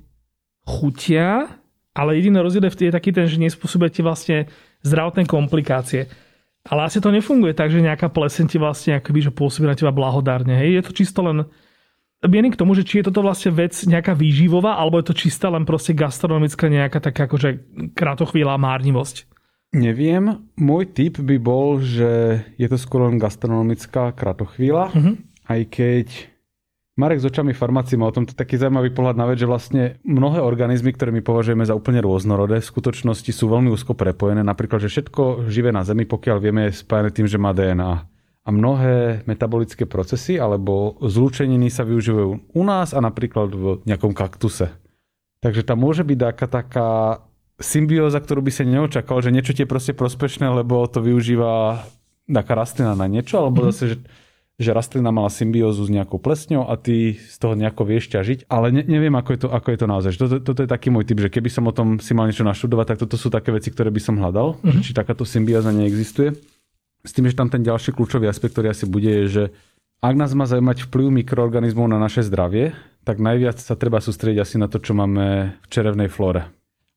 chutia, 0.69 1.49
ale 1.97 2.21
jediný 2.21 2.45
rozdiel 2.45 2.69
je 2.69 2.93
taký 2.93 3.11
ten, 3.11 3.25
že 3.25 3.41
nespôsobia 3.41 3.89
ti 3.89 4.05
vlastne 4.05 4.53
zdravotné 4.85 5.25
komplikácie. 5.25 6.13
Ale 6.63 6.87
asi 6.87 7.03
to 7.03 7.11
nefunguje 7.11 7.59
tak, 7.59 7.75
že 7.75 7.83
nejaká 7.83 8.07
pleseň 8.07 8.45
ti 8.47 8.57
vlastne 8.61 9.03
akoby, 9.03 9.19
že 9.27 9.35
pôsobí 9.35 9.67
na 9.67 9.75
teba 9.75 9.91
blahodárne. 9.91 10.55
Hej? 10.63 10.79
Je 10.79 10.83
to 10.87 10.93
čisto 10.95 11.21
len 11.27 11.43
mierim 12.27 12.53
k 12.55 12.61
tomu, 12.61 12.75
že 12.75 12.87
či 12.87 13.01
je 13.01 13.09
toto 13.11 13.23
vlastne 13.23 13.51
vec 13.51 13.75
nejaká 13.75 14.15
výživová, 14.15 14.79
alebo 14.79 14.99
je 14.99 15.11
to 15.11 15.15
čistá 15.19 15.51
len 15.51 15.67
proste 15.67 15.95
gastronomická 15.97 16.71
nejaká 16.71 16.99
taká 17.03 17.27
akože 17.27 17.63
krátochvíľa 17.97 18.59
márnivosť. 18.59 19.31
Neviem, 19.73 20.45
môj 20.61 20.85
tip 20.93 21.17
by 21.17 21.37
bol, 21.41 21.81
že 21.81 22.45
je 22.61 22.69
to 22.69 22.77
skôr 22.77 23.09
len 23.09 23.17
gastronomická 23.17 24.13
kratochvíľa, 24.13 24.93
Mhm. 24.93 25.13
aj 25.49 25.61
keď 25.73 26.09
Marek 26.93 27.25
s 27.25 27.29
očami 27.33 27.57
farmácie 27.57 27.97
má 27.97 28.05
o 28.05 28.13
tomto 28.13 28.37
taký 28.37 28.61
zaujímavý 28.61 28.93
pohľad 28.93 29.17
na 29.17 29.25
vec, 29.25 29.41
že 29.41 29.49
vlastne 29.49 29.97
mnohé 30.05 30.45
organizmy, 30.45 30.93
ktoré 30.93 31.09
my 31.09 31.25
považujeme 31.25 31.65
za 31.65 31.73
úplne 31.73 32.05
rôznorodé, 32.05 32.61
v 32.61 32.69
skutočnosti 32.69 33.33
sú 33.33 33.49
veľmi 33.49 33.73
úzko 33.73 33.97
prepojené. 33.97 34.45
Napríklad, 34.45 34.85
že 34.85 34.93
všetko 34.93 35.49
živé 35.49 35.73
na 35.73 35.89
Zemi, 35.89 36.05
pokiaľ 36.05 36.37
vieme, 36.37 36.69
je 36.69 36.85
spájane 36.85 37.09
tým, 37.09 37.25
že 37.25 37.41
má 37.41 37.57
DNA. 37.57 38.12
A 38.43 38.51
mnohé 38.51 39.23
metabolické 39.31 39.87
procesy 39.87 40.35
alebo 40.35 40.99
zlúčeniny 40.99 41.71
sa 41.71 41.87
využívajú 41.87 42.59
u 42.59 42.63
nás 42.67 42.91
a 42.91 42.99
napríklad 42.99 43.55
v 43.55 43.65
nejakom 43.87 44.11
kaktuse. 44.11 44.75
Takže 45.43 45.63
tam 45.63 45.83
môže 45.83 46.03
byť 46.03 46.19
taká, 46.19 46.47
taká 46.51 46.89
symbióza, 47.63 48.19
ktorú 48.19 48.43
by 48.43 48.53
sa 48.55 48.67
neočakal, 48.67 49.23
že 49.23 49.31
niečo 49.31 49.55
ti 49.55 49.63
je 49.63 49.71
proste 49.71 49.95
prospešné, 49.95 50.51
lebo 50.51 50.83
to 50.91 50.99
využíva 50.99 51.87
taká 52.27 52.59
rastlina 52.59 52.99
na 52.99 53.07
niečo, 53.07 53.39
alebo 53.39 53.63
mm-hmm. 53.63 53.75
zase, 53.75 53.85
že, 53.95 53.97
že 54.59 54.71
rastlina 54.75 55.11
mala 55.15 55.31
symbiózu 55.31 55.87
s 55.87 55.91
nejakou 55.91 56.19
plesňou 56.19 56.67
a 56.67 56.75
ty 56.79 57.19
z 57.19 57.37
toho 57.39 57.55
nejako 57.55 57.83
vieš 57.87 58.11
ťažiť, 58.11 58.51
ale 58.51 58.75
ne, 58.75 58.83
neviem, 58.87 59.15
ako 59.15 59.31
je 59.35 59.41
to, 59.43 59.49
ako 59.51 59.69
je 59.71 59.79
to 59.79 59.87
naozaj. 59.87 60.11
Toto, 60.19 60.37
toto 60.43 60.61
je 60.63 60.71
taký 60.71 60.91
môj 60.91 61.07
typ, 61.07 61.19
že 61.23 61.31
keby 61.31 61.51
som 61.51 61.67
o 61.67 61.75
tom 61.75 61.99
si 62.03 62.15
mal 62.15 62.27
niečo 62.27 62.47
naštudovať, 62.47 62.95
tak 62.95 62.99
toto 63.07 63.15
sú 63.19 63.31
také 63.31 63.55
veci, 63.55 63.71
ktoré 63.71 63.91
by 63.91 64.03
som 64.03 64.19
hľadal, 64.19 64.59
mm-hmm. 64.59 64.83
či 64.83 64.95
takáto 64.95 65.23
symbióza 65.23 65.71
neexistuje. 65.71 66.35
S 67.03 67.11
tým, 67.11 67.27
že 67.27 67.35
tam 67.35 67.51
ten 67.51 67.67
ďalší 67.67 67.91
kľúčový 67.93 68.31
aspekt, 68.31 68.55
ktorý 68.55 68.71
asi 68.71 68.87
bude, 68.87 69.11
je, 69.11 69.27
že 69.27 69.45
ak 70.03 70.15
nás 70.19 70.35
má 70.35 70.51
zaujímať 70.51 70.91
vplyv 70.91 71.23
mikroorganizmov 71.23 71.87
na 71.87 71.99
naše 71.99 72.27
zdravie, 72.27 72.75
tak 73.03 73.19
najviac 73.19 73.59
sa 73.59 73.75
treba 73.75 73.99
sústrediť 73.99 74.39
asi 74.43 74.57
na 74.59 74.71
to, 74.71 74.79
čo 74.79 74.95
máme 74.95 75.59
v 75.59 75.67
čerevnej 75.71 76.11
flóre. 76.11 76.51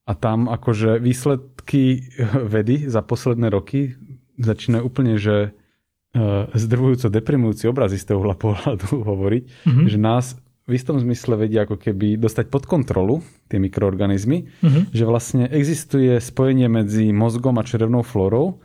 A 0.06 0.14
tam 0.14 0.46
akože 0.50 1.02
výsledky 1.02 2.06
vedy 2.56 2.86
za 2.90 3.02
posledné 3.02 3.50
roky 3.50 3.98
začínajú 4.38 4.84
úplne, 4.86 5.18
že 5.18 5.54
uh, 5.54 6.50
zdrvujúco 6.54 7.10
deprimujúci 7.10 7.66
obraz 7.70 7.94
z 7.94 8.06
toho 8.06 8.26
pohľadu 8.34 8.88
hovoriť, 9.10 9.44
mm-hmm. 9.70 9.86
že 9.90 9.98
nás 9.98 10.26
v 10.66 10.74
istom 10.74 10.98
zmysle 10.98 11.38
vedia 11.38 11.70
ako 11.70 11.78
keby 11.78 12.18
dostať 12.18 12.50
pod 12.50 12.66
kontrolu 12.66 13.22
tie 13.54 13.62
mikroorganizmy, 13.62 14.50
mm-hmm. 14.50 14.84
že 14.90 15.04
vlastne 15.06 15.46
existuje 15.46 16.18
spojenie 16.18 16.66
medzi 16.66 17.14
mozgom 17.14 17.62
a 17.62 17.64
čerevnou 17.66 18.02
flórou 18.02 18.65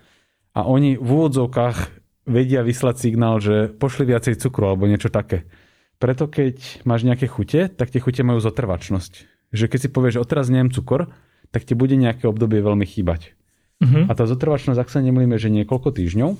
a 0.54 0.66
oni 0.66 0.98
v 0.98 1.08
úvodzovkách 1.08 1.78
vedia 2.26 2.62
vyslať 2.62 2.96
signál, 2.98 3.38
že 3.42 3.70
pošli 3.70 4.06
viacej 4.10 4.38
cukru 4.38 4.70
alebo 4.70 4.86
niečo 4.86 5.10
také. 5.10 5.46
Preto 6.00 6.30
keď 6.30 6.86
máš 6.88 7.04
nejaké 7.04 7.28
chute, 7.28 7.68
tak 7.68 7.92
tie 7.92 8.00
chute 8.00 8.24
majú 8.24 8.40
zotrvačnosť. 8.40 9.12
Že 9.52 9.66
keď 9.66 9.78
si 9.78 9.88
povieš, 9.92 10.14
že 10.16 10.22
odteraz 10.22 10.46
neviem 10.48 10.72
cukor, 10.72 11.12
tak 11.50 11.66
ti 11.66 11.74
bude 11.74 11.98
nejaké 11.98 12.30
obdobie 12.30 12.62
veľmi 12.62 12.86
chýbať. 12.86 13.34
Uh-huh. 13.82 14.06
A 14.06 14.12
tá 14.14 14.24
zotrvačnosť, 14.24 14.78
ak 14.78 14.92
sa 14.92 15.02
nemýlime, 15.02 15.36
že 15.36 15.50
niekoľko 15.50 15.90
týždňov, 15.92 16.30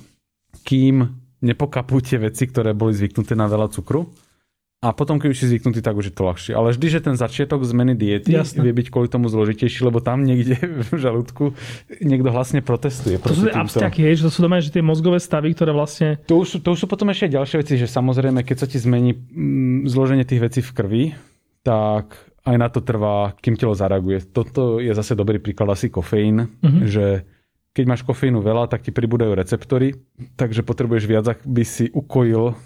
kým 0.63 0.95
nepokapú 1.41 1.99
tie 1.99 2.21
veci, 2.21 2.47
ktoré 2.47 2.71
boli 2.71 2.95
zvyknuté 2.95 3.35
na 3.35 3.49
veľa 3.49 3.73
cukru, 3.73 4.13
a 4.81 4.97
potom, 4.97 5.21
keď 5.21 5.29
už 5.29 5.37
si 5.37 5.45
zvyknutý, 5.45 5.85
tak 5.85 5.93
už 5.93 6.09
je 6.09 6.15
to 6.17 6.25
ľahšie. 6.25 6.57
Ale 6.57 6.73
vždy, 6.73 6.87
že 6.89 7.05
ten 7.05 7.13
začiatok 7.13 7.61
zmeny 7.61 7.93
diety 7.93 8.33
Jasne. 8.33 8.65
vie 8.65 8.73
byť 8.73 8.89
kvôli 8.89 9.13
tomu 9.13 9.29
zložitejší, 9.29 9.85
lebo 9.85 10.01
tam 10.01 10.25
niekde 10.25 10.57
v 10.89 10.97
žalúdku 10.97 11.53
niekto 12.01 12.33
hlasne 12.33 12.65
protestuje. 12.65 13.21
To 13.21 13.29
sú 13.29 13.45
abstiaky, 13.53 14.01
hej, 14.01 14.17
že 14.17 14.23
to 14.25 14.31
sú 14.33 14.41
doma, 14.41 14.57
že 14.57 14.73
tie 14.73 14.81
mozgové 14.81 15.21
stavy, 15.21 15.53
ktoré 15.53 15.69
vlastne... 15.69 16.17
To 16.25 16.41
už, 16.41 16.65
to 16.65 16.73
už 16.73 16.81
sú 16.81 16.85
potom 16.89 17.13
ešte 17.13 17.29
ďalšie 17.29 17.61
veci, 17.61 17.77
že 17.77 17.85
samozrejme, 17.85 18.41
keď 18.41 18.57
sa 18.57 18.65
ti 18.65 18.81
zmení 18.81 19.13
mm, 19.13 19.85
zloženie 19.85 20.25
tých 20.25 20.41
vecí 20.49 20.59
v 20.65 20.73
krvi, 20.73 21.03
tak 21.61 22.17
aj 22.41 22.57
na 22.57 22.65
to 22.73 22.81
trvá, 22.81 23.37
kým 23.37 23.53
telo 23.53 23.77
zareaguje. 23.77 24.33
Toto 24.33 24.81
je 24.81 24.89
zase 24.97 25.13
dobrý 25.13 25.37
príklad 25.37 25.77
asi 25.77 25.93
kofeín, 25.93 26.49
uh-huh. 26.57 26.89
že 26.89 27.05
keď 27.77 27.85
máš 27.85 28.01
kofeínu 28.01 28.41
veľa, 28.41 28.65
tak 28.65 28.81
ti 28.81 28.89
pribúdajú 28.89 29.37
receptory, 29.37 29.93
takže 30.33 30.65
potrebuješ 30.65 31.05
viac, 31.05 31.37
aby 31.37 31.61
si 31.61 31.85
ukojil 31.93 32.57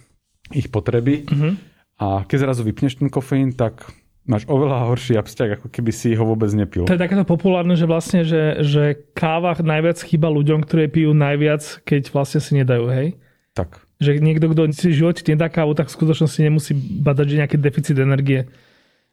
ich 0.56 0.72
potreby. 0.72 1.28
Uh-huh 1.28 1.75
a 1.96 2.28
keď 2.28 2.38
zrazu 2.50 2.62
vypneš 2.68 3.00
ten 3.00 3.08
kofeín, 3.08 3.56
tak 3.56 3.88
máš 4.26 4.44
oveľa 4.50 4.90
horší 4.90 5.16
absťak, 5.16 5.62
ako 5.62 5.68
keby 5.70 5.92
si 5.94 6.18
ho 6.18 6.26
vôbec 6.26 6.50
nepil. 6.52 6.90
To 6.90 6.98
je 6.98 7.02
takéto 7.02 7.24
populárne, 7.24 7.78
že 7.78 7.86
vlastne, 7.86 8.26
že, 8.26 8.60
že 8.66 8.98
káva 9.14 9.54
najviac 9.62 10.02
chýba 10.02 10.28
ľuďom, 10.34 10.66
ktorí 10.66 10.90
pijú 10.90 11.14
najviac, 11.14 11.86
keď 11.86 12.10
vlastne 12.12 12.42
si 12.42 12.58
nedajú, 12.58 12.90
hej? 12.90 13.16
Tak. 13.56 13.80
Že 14.02 14.20
niekto, 14.20 14.52
kto 14.52 14.76
si 14.76 14.92
v 14.92 14.98
živote 15.00 15.24
nedá 15.32 15.48
kávu, 15.48 15.78
tak 15.78 15.88
v 15.88 15.96
skutočnosti 15.96 16.40
nemusí 16.42 16.76
badať, 16.76 17.26
že 17.32 17.36
nejaký 17.40 17.58
deficit 17.62 17.98
energie. 18.02 18.50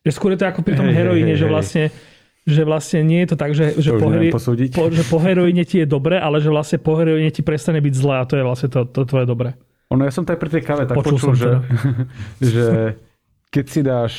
Že 0.03 0.11
skôr 0.11 0.35
je 0.35 0.43
to 0.43 0.51
ako 0.51 0.67
pri 0.67 0.75
tom 0.75 0.91
hey, 0.91 0.97
heroíne, 0.99 1.39
hey, 1.39 1.39
že 1.39 1.47
vlastne 1.47 1.85
že 2.43 2.67
vlastne 2.67 3.07
nie 3.07 3.23
je 3.23 3.29
to 3.31 3.37
tak, 3.39 3.55
že, 3.55 3.79
že, 3.79 3.95
po, 3.95 4.11
heri, 4.11 4.35
po, 4.35 4.91
že 4.91 5.07
po 5.07 5.23
heroíne 5.23 5.63
ti 5.63 5.79
je 5.79 5.87
dobre, 5.87 6.19
ale 6.19 6.43
že 6.43 6.51
vlastne 6.51 6.83
po 6.83 6.99
heroíne 6.99 7.31
ti 7.31 7.39
prestane 7.39 7.79
byť 7.79 7.95
zle 7.95 8.19
a 8.19 8.27
to 8.27 8.35
je 8.35 8.43
vlastne 8.43 8.67
to, 8.67 8.83
to 8.83 9.07
tvoje 9.07 9.31
dobre. 9.31 9.55
Ono, 9.93 10.03
ja 10.09 10.13
som 10.13 10.25
to 10.25 10.33
aj 10.33 10.41
pri 10.41 10.51
tej 10.51 10.63
káve 10.65 10.85
tak 10.89 10.97
počul, 10.97 11.21
počul 11.21 11.33
že, 11.37 11.51
že 12.57 12.67
keď 13.53 13.65
si 13.69 13.81
dáš 13.85 14.13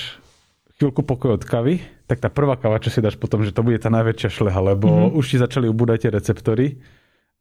chvíľku 0.77 1.01
pokoj 1.01 1.41
od 1.41 1.43
kavy, 1.43 1.81
tak 2.05 2.21
tá 2.21 2.29
prvá 2.29 2.53
káva, 2.59 2.77
čo 2.77 2.93
si 2.93 3.01
dáš 3.01 3.17
potom, 3.17 3.41
že 3.41 3.55
to 3.55 3.65
bude 3.65 3.81
tá 3.81 3.89
najväčšia 3.89 4.29
šleha, 4.29 4.61
lebo 4.75 4.85
mm-hmm. 4.85 5.17
už 5.17 5.25
ti 5.25 5.37
začali 5.41 5.65
ubúdať 5.65 6.05
tie 6.05 6.11
receptory 6.13 6.67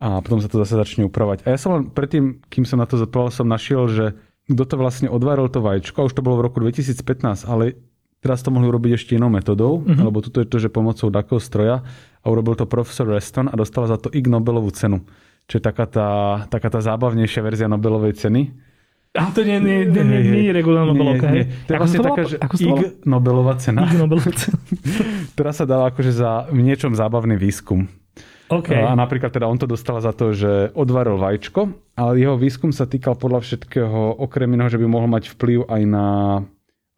a 0.00 0.24
potom 0.24 0.40
sa 0.40 0.48
to 0.48 0.56
zase 0.62 0.74
začne 0.78 1.04
upravať. 1.06 1.44
A 1.44 1.52
ja 1.52 1.58
som 1.60 1.76
len 1.76 1.82
predtým, 1.92 2.40
kým 2.48 2.64
som 2.64 2.80
na 2.80 2.88
to 2.88 2.96
zodpovedal, 2.96 3.34
som 3.34 3.46
našiel, 3.46 3.86
že 3.90 4.06
kto 4.48 4.64
to 4.64 4.76
vlastne 4.80 5.08
odvaril 5.12 5.46
to 5.46 5.62
vajíčko, 5.62 6.02
a 6.02 6.06
už 6.08 6.14
to 6.18 6.24
bolo 6.24 6.42
v 6.42 6.46
roku 6.50 6.58
2015, 6.58 7.46
ale 7.46 7.78
teraz 8.22 8.42
to 8.42 8.54
mohli 8.54 8.70
urobiť 8.70 8.98
ešte 8.98 9.14
inou 9.18 9.30
metodou, 9.30 9.82
mm-hmm. 9.82 10.02
lebo 10.02 10.22
tuto 10.22 10.42
je 10.42 10.48
to, 10.48 10.58
že 10.62 10.70
pomocou 10.70 11.10
takého 11.10 11.38
stroja 11.42 11.82
a 12.22 12.26
urobil 12.30 12.54
to 12.54 12.66
profesor 12.70 13.10
Reston 13.10 13.50
a 13.50 13.54
dostal 13.58 13.86
za 13.90 13.98
to 13.98 14.10
Ig 14.14 14.30
Nobelovú 14.30 14.70
cenu 14.70 15.02
čo 15.46 15.54
je 15.58 15.62
taká 15.62 15.86
tá, 15.86 16.08
taká 16.48 16.68
tá 16.70 16.80
zábavnejšia 16.80 17.40
verzia 17.42 17.66
Nobelovej 17.70 18.18
ceny. 18.18 18.52
A 19.12 19.28
to 19.28 19.44
nie, 19.44 19.60
nie, 19.60 19.84
nie, 19.84 20.04
nie, 20.08 20.20
nie 20.24 20.42
je 20.48 20.52
regulárna 20.56 20.96
Nobelovka, 20.96 21.28
nie, 21.28 21.44
nie. 21.44 21.68
To 21.68 21.70
je 21.76 21.78
vlastne 21.84 22.00
taká, 22.00 22.22
že 22.24 22.36
Ig 22.64 23.04
Nobelová 23.04 23.60
cena. 23.60 23.84
Ig 23.84 24.00
Nobelová 24.00 24.32
cena. 24.32 24.56
ktorá 25.36 25.52
sa 25.52 25.68
dala 25.68 25.92
akože 25.92 26.12
za 26.16 26.48
v 26.48 26.64
niečom 26.64 26.96
zábavný 26.96 27.36
výskum. 27.36 27.92
Okay. 28.48 28.76
A 28.76 28.92
napríklad 28.92 29.32
teda 29.32 29.48
on 29.48 29.56
to 29.56 29.64
dostal 29.64 29.96
za 30.00 30.12
to, 30.12 30.36
že 30.36 30.72
odvaril 30.76 31.16
vajíčko, 31.16 31.72
ale 31.96 32.20
jeho 32.20 32.36
výskum 32.36 32.68
sa 32.68 32.84
týkal 32.84 33.16
podľa 33.16 33.44
všetkého 33.44 34.20
okrem 34.20 34.48
iného, 34.52 34.68
že 34.68 34.76
by 34.76 34.84
mohol 34.88 35.08
mať 35.08 35.32
vplyv 35.32 35.72
aj 35.72 35.82
na 35.88 36.06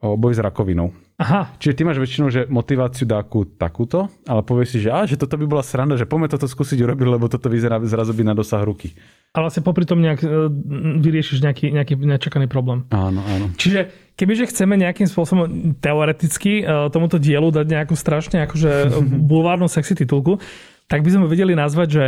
boj 0.02 0.34
s 0.34 0.42
rakovinou. 0.42 0.90
Aha. 1.24 1.56
Čiže 1.56 1.72
ty 1.72 1.82
máš 1.88 1.96
väčšinou 1.96 2.28
že 2.28 2.44
motiváciu 2.52 3.08
dáku 3.08 3.48
takúto, 3.56 4.12
ale 4.28 4.44
povieš 4.44 4.76
si, 4.76 4.78
že, 4.84 4.92
á, 4.92 5.08
že 5.08 5.16
toto 5.16 5.40
by 5.40 5.48
bola 5.48 5.64
sranda, 5.64 5.96
že 5.96 6.04
poďme 6.04 6.28
toto 6.28 6.44
skúsiť 6.44 6.84
urobiť, 6.84 7.06
lebo 7.08 7.32
toto 7.32 7.48
vyzerá 7.48 7.80
zrazu 7.88 8.12
by 8.12 8.28
na 8.28 8.36
dosah 8.36 8.60
ruky. 8.60 8.92
Ale 9.32 9.48
vlastne 9.48 9.64
popri 9.64 9.88
tom 9.88 10.04
nejak, 10.04 10.20
e, 10.20 10.28
vyriešiš 11.00 11.40
nejaký, 11.40 11.72
nejaký 11.72 11.96
nečakaný 11.96 12.44
problém. 12.44 12.84
Áno, 12.92 13.24
áno. 13.24 13.56
Čiže 13.56 14.12
kebyže 14.20 14.52
chceme 14.52 14.76
nejakým 14.76 15.08
spôsobom 15.08 15.74
teoreticky 15.80 16.60
e, 16.60 16.92
tomuto 16.92 17.16
dielu 17.16 17.48
dať 17.48 17.66
nejakú 17.72 17.96
strašne 17.96 18.44
akože 18.44 18.92
bulvárnu 19.32 19.64
sexy 19.64 19.96
titulku, 19.96 20.36
tak 20.92 21.00
by 21.00 21.08
sme 21.08 21.24
vedeli 21.24 21.56
nazvať, 21.56 21.88
že 21.88 22.04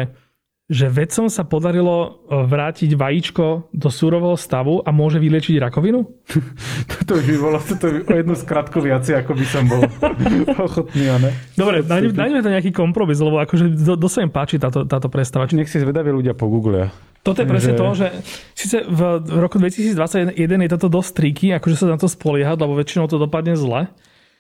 že 0.66 0.90
vedcom 0.90 1.30
sa 1.30 1.46
podarilo 1.46 2.26
e, 2.26 2.42
vrátiť 2.42 2.98
vajíčko 2.98 3.70
do 3.70 3.86
súrového 3.86 4.34
stavu 4.34 4.82
a 4.82 4.90
môže 4.90 5.22
vyliečiť 5.22 5.62
rakovinu? 5.62 6.02
toto 6.90 7.22
by 7.22 7.34
bolo 7.38 7.58
toto 7.62 7.86
by 7.86 7.98
o 8.02 8.14
jednu 8.18 8.34
skratku 8.34 8.82
viacej, 8.82 9.22
ako 9.22 9.32
by 9.38 9.46
som 9.46 9.62
bol 9.70 9.86
ochotný. 10.66 11.06
Ne? 11.22 11.30
Dobre, 11.54 11.86
nájdeme 11.86 12.42
to 12.42 12.50
nejaký 12.50 12.74
kompromis, 12.74 13.22
lebo 13.22 13.38
akože 13.38 13.78
do, 13.78 13.94
do 13.94 14.08
sa 14.10 14.26
im 14.26 14.30
páči 14.34 14.58
táto, 14.58 14.82
táto 14.82 15.06
predstava. 15.06 15.46
Nech 15.54 15.70
si 15.70 15.78
zvedaví 15.78 16.10
ľudia 16.10 16.34
po 16.34 16.50
Google. 16.50 16.90
Toto 17.22 17.42
je 17.42 17.46
presne 17.46 17.74
že... 17.74 17.78
to, 17.78 17.86
že 17.94 18.06
síce 18.54 18.76
v 18.86 19.00
roku 19.38 19.58
2021 19.58 20.34
je 20.34 20.70
toto 20.70 20.86
dosť 20.90 21.10
triky, 21.14 21.46
akože 21.58 21.74
sa 21.78 21.86
na 21.90 21.98
to 21.98 22.10
spoliehať, 22.10 22.58
lebo 22.58 22.74
väčšinou 22.74 23.06
to 23.06 23.22
dopadne 23.22 23.54
zle. 23.54 23.86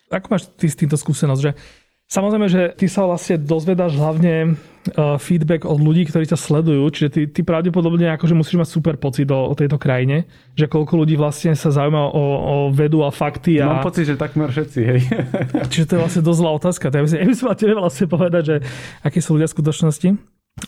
Ako 0.06 0.26
máš 0.30 0.46
ty 0.54 0.70
s 0.70 0.78
týmto 0.78 0.94
skúsenosť, 0.94 1.40
že 1.42 1.58
Samozrejme, 2.06 2.46
že 2.46 2.70
ty 2.78 2.86
sa 2.86 3.02
vlastne 3.02 3.34
dozvedáš 3.34 3.98
hlavne 3.98 4.54
uh, 4.54 5.18
feedback 5.18 5.66
od 5.66 5.82
ľudí, 5.82 6.06
ktorí 6.06 6.22
ťa 6.30 6.38
sledujú, 6.38 6.86
čiže 6.94 7.08
ty, 7.10 7.20
ty 7.26 7.40
pravdepodobne 7.42 8.14
akože 8.14 8.38
musíš 8.38 8.62
mať 8.62 8.68
super 8.70 8.94
pocit 8.94 9.26
o, 9.34 9.50
o 9.50 9.54
tejto 9.58 9.74
krajine, 9.74 10.30
že 10.54 10.70
koľko 10.70 11.02
ľudí 11.02 11.18
vlastne 11.18 11.58
sa 11.58 11.74
zaujíma 11.74 12.14
o, 12.14 12.24
o 12.38 12.54
vedu 12.70 13.02
a 13.02 13.10
fakty. 13.10 13.58
A... 13.58 13.82
Mám 13.82 13.90
pocit, 13.90 14.06
že 14.06 14.14
takmer 14.14 14.54
všetci, 14.54 14.80
hej. 14.86 15.00
čiže 15.74 15.86
to 15.90 15.92
je 15.98 16.00
vlastne 16.06 16.22
dosť 16.22 16.38
zlá 16.38 16.50
otázka. 16.54 16.84
Ja 16.94 17.02
by 17.02 17.08
som, 17.10 17.18
ja 17.18 17.26
by 17.26 17.34
som 17.34 17.46
vlastne 17.82 18.06
povedať, 18.06 18.42
že 18.46 18.56
aké 19.02 19.18
sú 19.18 19.34
ľudia 19.34 19.50
v 19.50 19.56
skutočnosti. 19.58 20.08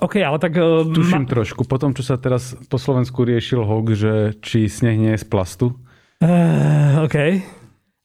OK, 0.02 0.14
ale 0.18 0.36
tak... 0.42 0.58
Uh, 0.58 0.90
Tuším 0.90 1.24
ma... 1.24 1.32
trošku. 1.38 1.62
Potom, 1.64 1.94
čo 1.94 2.02
sa 2.02 2.18
teraz 2.18 2.58
po 2.66 2.82
Slovensku 2.82 3.22
riešil 3.22 3.62
hok, 3.62 3.94
že 3.94 4.34
či 4.42 4.66
sneh 4.66 4.98
nie 4.98 5.14
je 5.14 5.22
z 5.22 5.26
plastu. 5.30 5.78
Uh, 6.18 7.06
OK. 7.06 7.40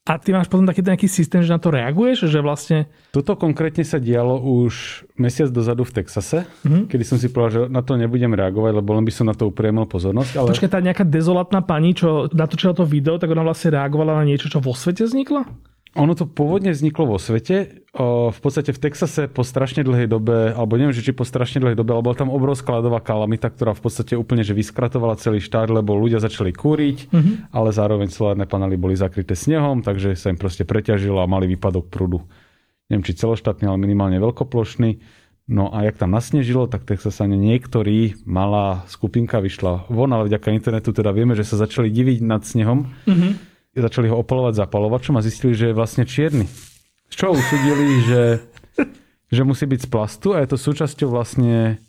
A 0.04 0.20
ty 0.20 0.36
máš 0.36 0.52
potom 0.52 0.68
taký 0.68 0.84
nejaký 0.84 1.08
systém, 1.08 1.40
že 1.48 1.56
na 1.56 1.64
to 1.64 1.72
reaguješ? 1.72 2.28
Že 2.28 2.44
vlastne... 2.44 2.92
Toto 3.16 3.40
konkrétne 3.40 3.88
sa 3.88 4.04
dialo 4.04 4.36
už 4.36 5.08
mesiac 5.16 5.48
dozadu 5.48 5.88
v 5.88 5.96
Texase, 5.96 6.44
mm-hmm. 6.44 6.92
kedy 6.92 7.04
som 7.08 7.16
si 7.16 7.32
povedal, 7.32 7.52
že 7.56 7.62
na 7.72 7.80
to 7.80 7.96
nebudem 7.96 8.36
reagovať, 8.36 8.84
lebo 8.84 9.00
len 9.00 9.08
by 9.08 9.14
som 9.16 9.32
na 9.32 9.36
to 9.36 9.48
upriemil 9.48 9.88
pozornosť. 9.88 10.44
Ale... 10.44 10.52
Počkaj, 10.52 10.72
tá 10.76 10.84
nejaká 10.84 11.08
dezolátna 11.08 11.64
pani, 11.64 11.96
čo 11.96 12.28
natočila 12.36 12.76
to 12.76 12.84
video, 12.84 13.16
tak 13.16 13.32
ona 13.32 13.48
vlastne 13.48 13.80
reagovala 13.80 14.20
na 14.20 14.28
niečo, 14.28 14.52
čo 14.52 14.60
vo 14.60 14.76
svete 14.76 15.08
vzniklo? 15.08 15.48
Ono 15.94 16.18
to 16.18 16.26
pôvodne 16.26 16.74
vzniklo 16.74 17.06
vo 17.06 17.18
svete. 17.22 17.86
V 17.94 18.40
podstate 18.42 18.74
v 18.74 18.82
Texase 18.82 19.30
po 19.30 19.46
strašne 19.46 19.86
dlhej 19.86 20.10
dobe, 20.10 20.50
alebo 20.50 20.74
neviem, 20.74 20.90
či 20.90 21.14
po 21.14 21.22
strašne 21.22 21.62
dlhej 21.62 21.78
dobe, 21.78 21.94
ale 21.94 22.02
bola 22.02 22.18
tam 22.18 22.34
obrovská 22.34 22.82
ľadová 22.82 22.98
kalamita, 22.98 23.54
ktorá 23.54 23.78
v 23.78 23.86
podstate 23.86 24.18
úplne 24.18 24.42
že 24.42 24.58
vyskratovala 24.58 25.22
celý 25.22 25.38
štát, 25.38 25.70
lebo 25.70 25.94
ľudia 25.94 26.18
začali 26.18 26.50
kúriť, 26.50 27.14
mm-hmm. 27.14 27.36
ale 27.54 27.70
zároveň 27.70 28.10
solárne 28.10 28.50
panely 28.50 28.74
boli 28.74 28.98
zakryté 28.98 29.38
snehom, 29.38 29.86
takže 29.86 30.18
sa 30.18 30.34
im 30.34 30.42
proste 30.42 30.66
preťažilo 30.66 31.22
a 31.22 31.30
mali 31.30 31.46
výpadok 31.54 31.94
prúdu. 31.94 32.26
Neviem, 32.90 33.06
či 33.06 33.14
celoštátny, 33.14 33.70
ale 33.70 33.78
minimálne 33.78 34.18
veľkoplošný. 34.18 35.22
No 35.54 35.70
a 35.70 35.86
jak 35.86 36.02
tam 36.02 36.10
nasnežilo, 36.10 36.66
tak 36.66 36.90
Texasane 36.90 37.38
niektorí, 37.38 38.18
malá 38.26 38.82
skupinka 38.90 39.38
vyšla 39.38 39.86
von, 39.94 40.10
ale 40.10 40.26
vďaka 40.26 40.58
internetu 40.58 40.90
teda 40.90 41.14
vieme, 41.14 41.38
že 41.38 41.46
sa 41.46 41.62
začali 41.62 41.94
diviť 41.94 42.26
nad 42.26 42.42
snehom. 42.42 42.90
Mm-hmm 43.06 43.53
začali 43.74 44.08
ho 44.10 44.22
opalovať 44.22 44.62
zapalovačom 44.62 45.18
a 45.18 45.26
zistili, 45.26 45.58
že 45.58 45.74
je 45.74 45.78
vlastne 45.78 46.06
čierny. 46.06 46.46
Z 47.10 47.16
čoho 47.18 47.34
usudili, 47.38 48.06
že, 48.06 48.24
že 49.34 49.42
musí 49.42 49.66
byť 49.66 49.80
z 49.86 49.90
plastu 49.90 50.38
a 50.38 50.42
je 50.42 50.54
to 50.54 50.58
súčasťou 50.58 51.10
vlastne 51.10 51.82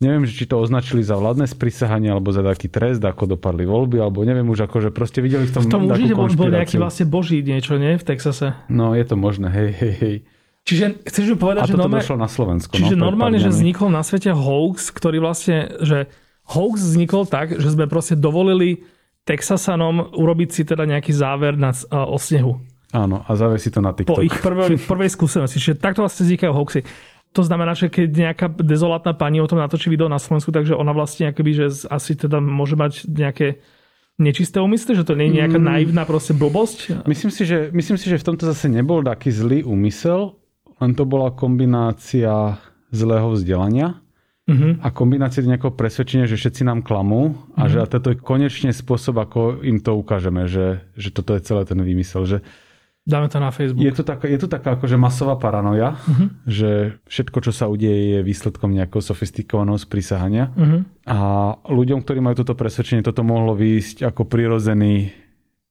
neviem, 0.00 0.24
či 0.24 0.48
to 0.48 0.56
označili 0.56 1.04
za 1.04 1.14
vládne 1.20 1.44
sprísahanie 1.44 2.08
alebo 2.08 2.32
za 2.32 2.40
taký 2.40 2.72
trest, 2.72 3.04
ako 3.04 3.36
dopadli 3.36 3.68
voľby, 3.68 4.00
alebo 4.00 4.24
neviem 4.24 4.48
už 4.48 4.64
ako, 4.64 4.88
že 4.88 4.90
proste 4.90 5.20
videli 5.20 5.44
v 5.44 5.52
tom 5.52 5.62
V 5.68 5.70
tom 5.70 5.84
určite 5.92 6.16
bol, 6.16 6.32
bol 6.32 6.48
nejaký 6.48 6.80
vlastne 6.80 7.04
boží 7.04 7.44
niečo, 7.44 7.76
nie? 7.76 8.00
V 8.00 8.04
Texase. 8.08 8.56
No, 8.72 8.96
je 8.96 9.04
to 9.04 9.20
možné, 9.20 9.52
hej, 9.52 9.70
hej, 9.76 9.94
hej. 10.00 10.16
Čiže 10.64 11.04
chceš 11.04 11.24
mi 11.34 11.36
povedať, 11.36 11.62
a 11.64 11.66
že 11.68 11.76
normálne... 11.76 12.00
došlo 12.00 12.16
na 12.16 12.28
Slovensko. 12.32 12.72
Čiže 12.80 12.96
no, 12.96 13.12
normálne, 13.12 13.36
že 13.40 13.52
vznikol 13.52 13.92
na 13.92 14.00
svete 14.00 14.32
hoax, 14.32 14.88
ktorý 14.92 15.20
vlastne, 15.20 15.68
že 15.84 16.08
hoax 16.48 16.80
vznikol 16.80 17.28
tak, 17.28 17.60
že 17.60 17.68
sme 17.68 17.84
proste 17.84 18.16
dovolili 18.16 18.84
Texasanom 19.28 20.16
urobiť 20.16 20.48
si 20.50 20.62
teda 20.64 20.88
nejaký 20.88 21.12
záver 21.12 21.54
na, 21.54 21.70
uh, 21.70 22.08
o 22.08 22.16
snehu. 22.16 22.58
Áno, 22.90 23.22
a 23.22 23.30
zavesí 23.38 23.70
to 23.70 23.78
na 23.78 23.94
TikTok. 23.94 24.18
Po 24.18 24.24
ich 24.24 24.34
prvej, 24.34 24.76
prvej 24.90 25.10
skúsenosti. 25.12 25.62
Čiže 25.62 25.78
takto 25.78 26.02
vlastne 26.02 26.26
vznikajú 26.26 26.50
hoaxy. 26.50 26.82
To 27.30 27.46
znamená, 27.46 27.78
že 27.78 27.86
keď 27.86 28.08
nejaká 28.10 28.46
dezolátna 28.58 29.14
pani 29.14 29.38
o 29.38 29.46
tom 29.46 29.62
natočí 29.62 29.86
video 29.86 30.10
na 30.10 30.18
Slovensku, 30.18 30.50
takže 30.50 30.74
ona 30.74 30.90
vlastne 30.90 31.30
akoby, 31.30 31.52
že 31.54 31.86
asi 31.86 32.18
teda 32.18 32.42
môže 32.42 32.74
mať 32.74 33.06
nejaké 33.06 33.62
nečisté 34.18 34.58
úmysly, 34.58 34.98
že 34.98 35.06
to 35.06 35.14
nie 35.14 35.30
je 35.30 35.38
nejaká 35.38 35.62
mm. 35.62 35.64
naivná 35.64 36.02
proste 36.02 36.34
blbosť? 36.34 37.06
Myslím 37.06 37.30
si, 37.30 37.46
že, 37.46 37.70
myslím 37.70 37.96
si, 37.96 38.10
že 38.10 38.18
v 38.18 38.26
tomto 38.34 38.50
zase 38.50 38.66
nebol 38.66 39.06
taký 39.06 39.30
zlý 39.30 39.62
úmysel, 39.62 40.34
len 40.82 40.92
to 40.98 41.06
bola 41.06 41.30
kombinácia 41.30 42.58
zlého 42.90 43.30
vzdelania 43.38 44.02
uh-huh. 44.50 44.82
a 44.82 44.88
kombinácia 44.90 45.46
nejakého 45.46 45.70
presvedčenia, 45.70 46.26
že 46.26 46.34
všetci 46.34 46.66
nám 46.66 46.82
klamú 46.82 47.38
a 47.54 47.64
uh-huh. 47.64 47.70
že 47.70 47.78
a 47.78 47.86
toto 47.86 48.10
je 48.10 48.18
konečne 48.18 48.74
spôsob, 48.74 49.22
ako 49.22 49.62
im 49.62 49.78
to 49.78 49.94
ukážeme, 49.94 50.50
že, 50.50 50.82
že 50.98 51.14
toto 51.14 51.38
je 51.38 51.46
celé 51.46 51.62
ten 51.62 51.78
výmysel. 51.78 52.26
Že 52.26 52.38
Dáme 53.00 53.32
to 53.32 53.40
na 53.40 53.48
Facebook. 53.48 53.80
Je 53.80 53.96
to 53.96 54.04
taká, 54.04 54.28
je 54.28 54.38
to 54.38 54.46
taká 54.46 54.76
akože 54.76 55.00
masová 55.00 55.34
paranoja, 55.40 55.96
uh-huh. 55.96 56.28
že 56.44 57.00
všetko, 57.08 57.38
čo 57.48 57.52
sa 57.54 57.66
udeje, 57.66 58.20
je 58.20 58.20
výsledkom 58.20 58.70
nejakého 58.76 59.00
sofistikovaného 59.00 59.80
sprísahania. 59.80 60.52
Uh-huh. 60.52 60.84
A 61.08 61.18
ľuďom, 61.64 62.04
ktorí 62.04 62.20
majú 62.20 62.44
toto 62.44 62.52
presvedčenie, 62.52 63.00
toto 63.00 63.24
mohlo 63.24 63.56
výjsť 63.56 64.04
ako 64.04 64.28
prirodzený 64.28 65.16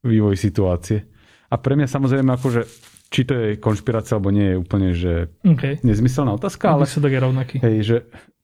vývoj 0.01 0.36
situácie. 0.36 1.05
A 1.53 1.55
pre 1.61 1.77
mňa 1.77 1.88
samozrejme 1.88 2.34
akože 2.34 2.61
či 3.09 3.25
to 3.25 3.34
je 3.34 3.47
konšpirácia 3.57 4.15
alebo 4.15 4.30
nie 4.30 4.53
je 4.53 4.55
úplne 4.61 4.89
že 4.93 5.13
okay. 5.41 5.82
nezmyselná 5.82 6.30
otázka, 6.38 6.77
ale 6.77 6.86
Výsledok 6.86 7.13
je 7.13 7.21
rovnaký. 7.25 7.55
Hej, 7.57 7.77
že 7.82 7.97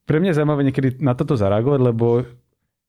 pre 0.06 0.22
mňa 0.22 0.32
je 0.32 0.38
zaujímavé 0.38 0.62
niekedy 0.70 0.90
na 1.02 1.18
toto 1.18 1.34
zareagovať, 1.34 1.80
lebo 1.82 2.26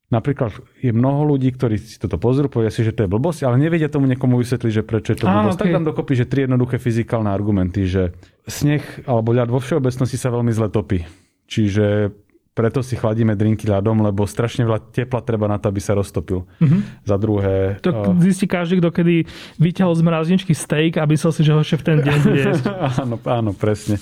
napríklad 0.06 0.54
je 0.78 0.94
mnoho 0.94 1.34
ľudí, 1.34 1.50
ktorí 1.50 1.82
si 1.82 1.98
toto 1.98 2.14
pozrú, 2.20 2.46
povedia 2.46 2.70
si, 2.70 2.86
že 2.86 2.94
to 2.94 3.04
je 3.04 3.10
blbosť, 3.10 3.42
ale 3.42 3.58
nevedia 3.58 3.90
tomu 3.90 4.06
niekomu 4.06 4.38
vysvetliť, 4.38 4.72
že 4.72 4.82
prečo 4.86 5.16
je 5.16 5.18
to 5.18 5.26
blbosť. 5.26 5.58
okay. 5.58 5.62
Tak 5.66 5.76
tam 5.82 5.86
dokopy, 5.88 6.12
že 6.14 6.30
tri 6.30 6.46
jednoduché 6.46 6.78
fyzikálne 6.78 7.32
argumenty, 7.32 7.88
že 7.88 8.14
sneh 8.46 8.84
alebo 9.08 9.34
ľad 9.34 9.50
vo 9.50 9.58
všeobecnosti 9.58 10.14
sa 10.14 10.30
veľmi 10.30 10.52
zle 10.54 10.70
topí. 10.70 11.02
Čiže 11.50 12.14
preto 12.56 12.80
si 12.80 12.96
chladíme 12.96 13.36
drinky 13.36 13.68
ľadom, 13.68 14.00
lebo 14.00 14.24
strašne 14.24 14.64
veľa 14.64 14.80
tepla 14.88 15.20
treba 15.20 15.44
na 15.44 15.60
to, 15.60 15.68
aby 15.68 15.76
sa 15.76 15.92
roztopil. 15.92 16.48
Uh-huh. 16.48 16.80
Za 17.04 17.20
druhé... 17.20 17.76
To 17.84 17.92
uh, 17.92 18.16
zistí 18.16 18.48
každý, 18.48 18.80
kto 18.80 18.96
kedy 18.96 19.28
vyťahol 19.60 19.92
z 19.92 20.00
mrazničky 20.00 20.56
steak 20.56 20.96
a 20.96 21.04
myslel 21.04 21.36
si, 21.36 21.44
že 21.44 21.52
ho 21.52 21.60
v 21.60 21.84
ten 21.84 22.00
deň 22.00 22.16
bude 22.24 22.42
áno, 23.04 23.20
áno, 23.28 23.50
presne. 23.52 24.00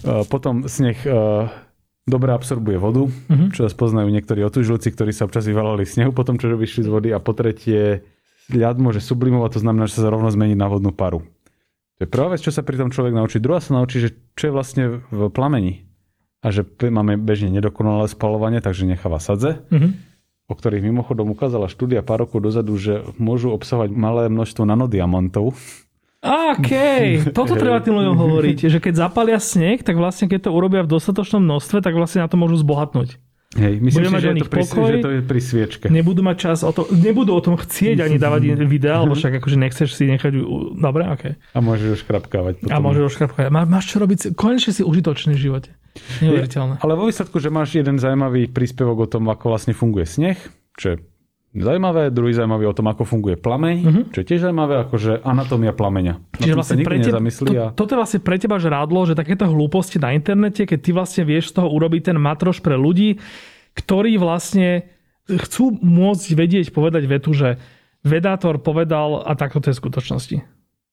Uh, 0.00 0.24
potom 0.24 0.64
sneh 0.72 0.96
uh, 1.04 1.52
dobre 2.06 2.34
absorbuje 2.34 2.78
vodu, 2.78 3.06
uh-huh. 3.06 3.48
čo 3.54 3.70
poznajú 3.70 4.10
niektorí 4.10 4.42
otužilci, 4.42 4.90
ktorí 4.90 5.14
sa 5.14 5.26
občas 5.26 5.46
vyvalali 5.46 5.86
snehu 5.86 6.10
potom, 6.10 6.38
čo 6.38 6.50
vyšli 6.50 6.82
z 6.86 6.90
vody. 6.90 7.08
A 7.14 7.22
po 7.22 7.34
tretie, 7.34 8.02
ľad 8.50 8.82
môže 8.82 8.98
sublimovať, 8.98 9.58
to 9.58 9.60
znamená, 9.62 9.86
že 9.86 10.02
sa 10.02 10.10
rovno 10.10 10.30
zmení 10.30 10.58
na 10.58 10.66
vodnú 10.66 10.90
paru. 10.90 11.22
To 11.98 12.00
je 12.02 12.08
prvá 12.10 12.34
vec, 12.34 12.42
čo 12.42 12.50
sa 12.50 12.66
pri 12.66 12.80
tom 12.80 12.90
človek 12.90 13.14
naučí. 13.14 13.38
Druhá 13.38 13.62
sa 13.62 13.78
naučí, 13.78 14.02
že 14.02 14.10
čo 14.34 14.50
je 14.50 14.52
vlastne 14.54 14.84
v 15.14 15.30
plameni 15.30 15.86
a 16.42 16.50
že 16.50 16.66
máme 16.66 17.14
bežne 17.22 17.54
nedokonalé 17.54 18.10
spalovanie, 18.10 18.58
takže 18.58 18.82
necháva 18.82 19.22
sadze, 19.22 19.62
mm-hmm. 19.70 19.90
o 20.50 20.54
ktorých 20.58 20.82
mimochodom 20.82 21.30
ukázala 21.30 21.70
štúdia 21.70 22.02
pár 22.02 22.26
rokov 22.26 22.42
dozadu, 22.42 22.74
že 22.74 23.06
môžu 23.22 23.54
obsahovať 23.54 23.94
malé 23.94 24.26
množstvo 24.26 24.66
nanodiamantov. 24.66 25.54
OK, 26.22 26.70
toto 27.34 27.58
treba 27.58 27.82
tým 27.82 27.98
ľuďom 27.98 28.14
hovoriť, 28.14 28.70
že 28.70 28.78
keď 28.78 29.10
zapalia 29.10 29.42
sneh, 29.42 29.82
tak 29.82 29.98
vlastne 29.98 30.30
keď 30.30 30.46
to 30.46 30.50
urobia 30.54 30.86
v 30.86 30.94
dostatočnom 30.94 31.42
množstve, 31.42 31.82
tak 31.82 31.98
vlastne 31.98 32.22
na 32.22 32.30
to 32.30 32.38
môžu 32.38 32.62
zbohatnúť. 32.62 33.18
Hej, 33.52 33.84
myslím 33.84 34.08
si, 34.08 34.16
že, 34.16 34.32
to 34.32 34.48
pri, 34.48 34.62
pokoj, 34.64 34.88
že 34.88 35.04
to 35.04 35.10
je 35.12 35.20
pri 35.20 35.40
sviečke. 35.44 35.84
Nebudú 35.92 36.24
mať 36.24 36.36
čas 36.40 36.58
o 36.64 36.72
to, 36.72 36.88
nebudú 36.88 37.36
o 37.36 37.42
tom 37.44 37.60
chcieť 37.60 38.00
ani 38.00 38.16
dávať 38.16 38.56
videa, 38.64 39.04
lebo 39.04 39.12
však 39.12 39.44
akože 39.44 39.56
nechceš 39.60 39.92
si 39.92 40.08
nechať... 40.08 40.32
Dobre, 40.80 41.04
OK. 41.04 41.36
A 41.36 41.58
môžeš 41.60 41.88
už 41.92 41.98
škrapkávať. 42.08 42.64
Potom. 42.64 42.72
A 42.72 42.80
môžeš 42.80 43.02
už 43.02 43.12
škrapkávať. 43.20 43.52
Má, 43.52 43.68
máš 43.68 43.92
čo 43.92 44.00
robiť, 44.00 44.32
konečne 44.32 44.72
si 44.72 44.80
užitočný 44.80 45.36
v 45.36 45.42
živote. 45.52 45.70
Neuveriteľné. 46.24 46.80
Ale 46.80 46.96
vo 46.96 47.04
výsledku, 47.04 47.36
že 47.44 47.52
máš 47.52 47.76
jeden 47.76 48.00
zaujímavý 48.00 48.48
príspevok 48.48 49.04
o 49.04 49.08
tom, 49.10 49.28
ako 49.28 49.52
vlastne 49.52 49.76
funguje 49.76 50.08
sneh, 50.08 50.40
čo 50.80 50.96
je 50.96 51.11
zaujímavé, 51.52 52.08
druhý 52.08 52.32
zaujímavý 52.32 52.64
o 52.68 52.74
tom, 52.76 52.88
ako 52.88 53.04
funguje 53.04 53.36
plameň, 53.36 53.76
uh-huh. 53.84 54.04
čo 54.12 54.18
je 54.24 54.26
tiež 54.26 54.48
zaujímavé, 54.48 54.88
akože 54.88 55.20
anatómia 55.20 55.76
plameňa. 55.76 56.40
Čiže 56.40 56.56
vlastne 56.56 56.80
pre 56.80 56.96
teba, 57.04 57.20
to, 57.20 57.52
a... 57.52 57.66
toto 57.76 57.90
je 57.92 57.98
vlastne 58.00 58.20
pre 58.24 58.36
teba 58.40 58.56
žrádlo, 58.56 59.04
že 59.04 59.12
takéto 59.12 59.44
hlúposti 59.44 60.00
na 60.00 60.16
internete, 60.16 60.64
keď 60.64 60.78
ty 60.80 60.90
vlastne 60.96 61.22
vieš 61.28 61.52
z 61.52 61.60
toho 61.60 61.68
urobiť 61.68 62.12
ten 62.12 62.16
matroš 62.16 62.64
pre 62.64 62.80
ľudí, 62.80 63.20
ktorí 63.76 64.16
vlastne 64.16 64.88
chcú 65.28 65.76
môcť 65.80 66.28
vedieť, 66.32 66.66
povedať 66.72 67.04
vetu, 67.04 67.36
že 67.36 67.60
vedátor 68.00 68.58
povedal 68.58 69.20
a 69.22 69.36
takto 69.36 69.60
to 69.60 69.70
je 69.70 69.76
v 69.76 69.82
skutočnosti 69.86 70.38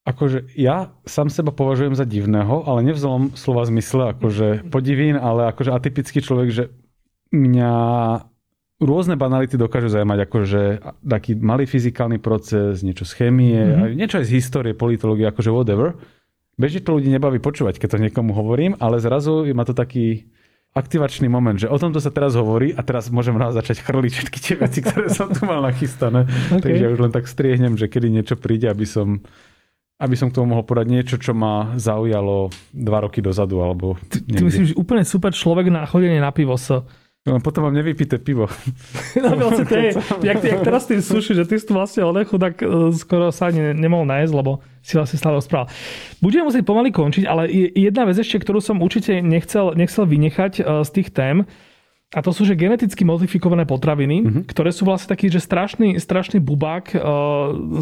akože 0.10 0.58
ja 0.58 0.90
sám 1.06 1.30
seba 1.30 1.54
považujem 1.54 1.94
za 1.94 2.02
divného, 2.08 2.66
ale 2.66 2.82
v 2.90 2.98
zlom 2.98 3.24
slova 3.38 3.62
zmysle, 3.70 4.18
akože 4.18 4.72
podivín, 4.74 5.14
ale 5.14 5.54
akože 5.54 5.70
atypický 5.70 6.26
človek, 6.26 6.50
že 6.50 6.64
mňa 7.30 7.74
rôzne 8.80 9.20
banality 9.20 9.60
dokážu 9.60 9.92
zaujímať, 9.92 10.20
akože 10.24 10.62
taký 11.04 11.36
malý 11.36 11.68
fyzikálny 11.68 12.18
proces, 12.24 12.80
niečo 12.80 13.04
z 13.04 13.12
chémie, 13.16 13.60
mm-hmm. 13.60 13.96
niečo 13.96 14.24
aj 14.24 14.26
z 14.32 14.36
histórie, 14.40 14.72
politológie, 14.72 15.28
akože 15.28 15.52
whatever. 15.52 16.00
Bežne 16.56 16.84
to 16.84 16.96
ľudí 16.96 17.12
nebaví 17.12 17.40
počúvať, 17.40 17.80
keď 17.80 17.96
to 17.96 18.04
niekomu 18.04 18.36
hovorím, 18.36 18.76
ale 18.80 19.00
zrazu 19.00 19.48
má 19.56 19.64
to 19.64 19.76
taký 19.76 20.28
aktivačný 20.76 21.28
moment, 21.28 21.58
že 21.58 21.72
o 21.72 21.78
tomto 21.82 21.98
sa 21.98 22.14
teraz 22.14 22.38
hovorí 22.38 22.72
a 22.76 22.86
teraz 22.86 23.10
môžem 23.10 23.34
raz 23.36 23.58
začať 23.58 23.82
chrliť 23.82 24.14
všetky 24.14 24.38
tie 24.40 24.56
veci, 24.60 24.80
ktoré 24.86 25.10
som 25.10 25.32
tu 25.34 25.44
mal 25.44 25.60
nachystané. 25.66 26.28
Okay. 26.50 26.76
Takže 26.76 26.82
ja 26.82 26.92
už 26.92 27.02
len 27.04 27.14
tak 27.14 27.30
striehnem, 27.30 27.78
že 27.78 27.86
kedy 27.86 28.10
niečo 28.10 28.36
príde, 28.36 28.68
aby 28.72 28.84
som 28.88 29.22
aby 30.00 30.16
som 30.16 30.32
k 30.32 30.40
tomu 30.40 30.56
mohol 30.56 30.64
podať 30.64 30.88
niečo, 30.88 31.16
čo 31.20 31.36
ma 31.36 31.76
zaujalo 31.76 32.48
dva 32.72 33.04
roky 33.04 33.20
dozadu. 33.20 33.60
Alebo 33.60 34.00
ty, 34.08 34.24
ty 34.24 34.40
myslíš, 34.40 34.74
že 34.74 34.80
úplne 34.80 35.04
super 35.04 35.36
človek 35.36 35.68
na 35.68 35.84
chodenie 35.84 36.24
na 36.24 36.32
pivo 36.32 36.56
sa. 36.56 36.88
No, 37.28 37.36
potom 37.44 37.68
vám 37.68 37.76
nevypíte 37.76 38.16
pivo. 38.16 38.48
no 39.24 39.36
vlastne 39.36 39.68
to 39.68 39.76
je, 39.76 39.92
jak, 40.24 40.40
jak 40.40 40.62
teraz 40.64 40.88
ty 40.88 41.04
suši, 41.04 41.36
že 41.36 41.44
ty 41.44 41.60
si 41.60 41.68
tu 41.68 41.76
vlastne 41.76 42.08
Olechu, 42.08 42.40
tak 42.40 42.64
uh, 42.64 42.96
skoro 42.96 43.30
sa 43.36 43.52
ani 43.52 43.76
nemohol 43.76 44.08
nájsť, 44.08 44.32
lebo 44.32 44.64
si 44.80 44.96
vlastne 44.96 45.20
stále 45.20 45.36
rozprával. 45.36 45.68
Budeme 46.24 46.48
musieť 46.48 46.64
pomaly 46.64 46.96
končiť, 46.96 47.28
ale 47.28 47.52
jedna 47.76 48.08
vec 48.08 48.16
ešte, 48.16 48.40
ktorú 48.40 48.64
som 48.64 48.80
určite 48.80 49.20
nechcel, 49.20 49.76
nechcel 49.76 50.08
vynechať 50.08 50.54
uh, 50.64 50.82
z 50.88 50.90
tých 50.96 51.12
tém, 51.12 51.44
a 52.10 52.26
to 52.26 52.34
sú 52.34 52.42
že 52.42 52.58
geneticky 52.58 53.06
modifikované 53.06 53.70
potraviny, 53.70 54.18
uh-huh. 54.26 54.44
ktoré 54.50 54.74
sú 54.74 54.82
vlastne 54.82 55.14
taký, 55.14 55.30
že 55.30 55.46
strašný, 55.46 56.02
strašný 56.02 56.42
bubák 56.42 56.98
uh, 56.98 57.02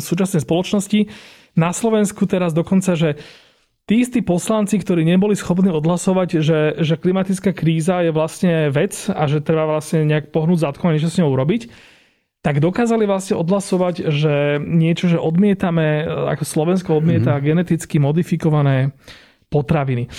súčasnej 0.04 0.44
spoločnosti 0.44 1.08
na 1.56 1.72
Slovensku 1.72 2.28
teraz 2.28 2.52
dokonca, 2.52 3.00
že 3.00 3.16
tí 3.88 4.04
istí 4.04 4.20
poslanci, 4.20 4.78
ktorí 4.78 5.08
neboli 5.08 5.34
schopní 5.34 5.72
odhlasovať, 5.72 6.44
že, 6.44 6.60
že 6.84 7.00
klimatická 7.00 7.56
kríza 7.56 8.04
je 8.04 8.12
vlastne 8.12 8.68
vec 8.70 9.08
a 9.08 9.26
že 9.26 9.40
treba 9.40 9.66
vlastne 9.66 10.04
nejak 10.04 10.30
pohnúť 10.36 10.68
zadkom 10.68 10.92
a 10.92 10.96
niečo 10.96 11.10
s 11.10 11.18
ňou 11.18 11.32
urobiť, 11.32 11.72
tak 12.44 12.60
dokázali 12.62 13.08
vlastne 13.08 13.40
odhlasovať, 13.40 14.12
že 14.12 14.62
niečo, 14.62 15.10
že 15.10 15.18
odmietame, 15.18 16.06
ako 16.06 16.44
Slovensko 16.44 17.00
odmieta 17.00 17.40
mm-hmm. 17.40 17.48
geneticky 17.48 17.98
modifikované 17.98 18.94
potraviny. 19.48 20.12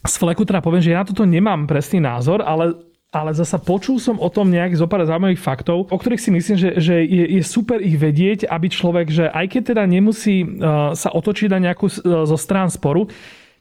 Z 0.00 0.14
fleku 0.16 0.48
teda 0.48 0.64
poviem, 0.64 0.80
že 0.80 0.96
ja 0.96 1.04
na 1.04 1.08
toto 1.08 1.28
nemám 1.28 1.68
presný 1.68 2.00
názor, 2.00 2.40
ale 2.40 2.89
ale 3.10 3.34
zasa 3.34 3.58
počul 3.58 3.98
som 3.98 4.22
o 4.22 4.30
tom 4.30 4.54
nejakých 4.54 4.78
zo 4.78 4.86
pár 4.86 5.02
zaujímavých 5.02 5.42
faktov, 5.42 5.90
o 5.90 5.96
ktorých 5.98 6.22
si 6.22 6.30
myslím, 6.30 6.56
že, 6.56 6.70
že 6.78 6.94
je, 7.02 7.24
je 7.38 7.42
super 7.42 7.82
ich 7.82 7.98
vedieť, 7.98 8.46
aby 8.46 8.70
človek, 8.70 9.10
že 9.10 9.26
aj 9.26 9.46
keď 9.50 9.62
teda 9.74 9.82
nemusí 9.82 10.46
uh, 10.46 10.94
sa 10.94 11.10
otočiť 11.10 11.50
na 11.50 11.58
nejakú 11.70 11.90
uh, 11.90 12.22
zo 12.22 12.36
strán 12.38 12.70
sporu, 12.70 13.10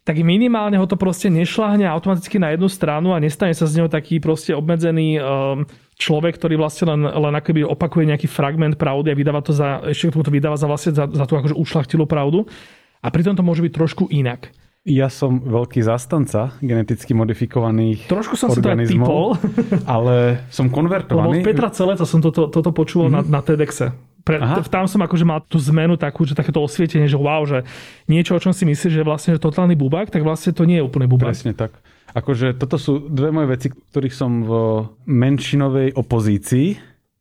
tak 0.06 0.22
minimálne 0.22 0.78
ho 0.78 0.86
to 0.86 0.98
proste 0.98 1.34
nešláhne 1.34 1.86
automaticky 1.90 2.38
na 2.38 2.54
jednu 2.54 2.70
stranu 2.70 3.14
a 3.14 3.22
nestane 3.22 3.54
sa 3.58 3.66
z 3.66 3.82
neho 3.82 3.90
taký 3.90 4.22
proste 4.22 4.54
obmedzený 4.54 5.18
uh, 5.18 5.66
človek, 5.98 6.38
ktorý 6.38 6.62
vlastne 6.62 6.94
len, 6.94 7.02
len 7.10 7.34
akoby 7.34 7.66
opakuje 7.66 8.06
nejaký 8.06 8.30
fragment 8.30 8.78
pravdy 8.78 9.10
a 9.10 9.18
vydáva 9.18 9.42
to 9.42 9.50
za, 9.50 9.82
ešte 9.90 10.14
to 10.14 10.30
vydáva 10.30 10.62
za 10.62 10.70
vlastne 10.70 10.94
za, 10.94 11.10
za 11.10 11.26
tú 11.26 11.34
akože 11.36 11.58
ušlachtilú 11.58 12.06
pravdu. 12.06 12.46
A 13.02 13.08
pritom 13.10 13.34
to 13.34 13.42
môže 13.42 13.66
byť 13.66 13.74
trošku 13.74 14.14
inak. 14.14 14.54
Ja 14.88 15.12
som 15.12 15.44
veľký 15.44 15.84
zastanca 15.84 16.56
geneticky 16.64 17.12
modifikovaných 17.12 18.08
Trošku 18.08 18.40
som 18.40 18.48
organizmov, 18.48 19.36
si 19.36 19.52
to 19.52 19.84
ale 19.84 20.40
som 20.48 20.72
konvertovaný. 20.72 21.44
Lebo 21.44 21.48
Petra 21.52 21.68
Celeta 21.68 22.08
som 22.08 22.24
toto, 22.24 22.48
toto 22.48 22.72
počul 22.72 23.12
mm-hmm. 23.12 23.28
na, 23.28 23.40
na 23.40 23.42
TEDxe. 23.44 23.92
Pre, 24.24 24.36
tam 24.72 24.88
som 24.88 25.04
akože 25.04 25.26
mal 25.28 25.44
tú 25.44 25.60
zmenu 25.60 26.00
takú, 26.00 26.24
že 26.24 26.32
takéto 26.32 26.64
osvietenie, 26.64 27.12
že 27.12 27.20
wow, 27.20 27.44
že 27.44 27.68
niečo, 28.08 28.36
o 28.36 28.42
čom 28.42 28.56
si 28.56 28.64
myslíš, 28.68 29.02
že 29.02 29.04
vlastne 29.04 29.36
že 29.36 29.42
totálny 29.42 29.76
bubák, 29.76 30.12
tak 30.12 30.24
vlastne 30.24 30.56
to 30.56 30.64
nie 30.64 30.80
je 30.80 30.86
úplne 30.86 31.12
bubák. 31.12 31.34
Presne 31.34 31.52
tak. 31.52 31.76
Akože 32.16 32.56
toto 32.56 32.80
sú 32.80 33.04
dve 33.10 33.36
moje 33.36 33.48
veci, 33.52 33.68
ktorých 33.72 34.16
som 34.16 34.48
v 34.48 34.52
menšinovej 35.06 35.94
opozícii 35.94 36.68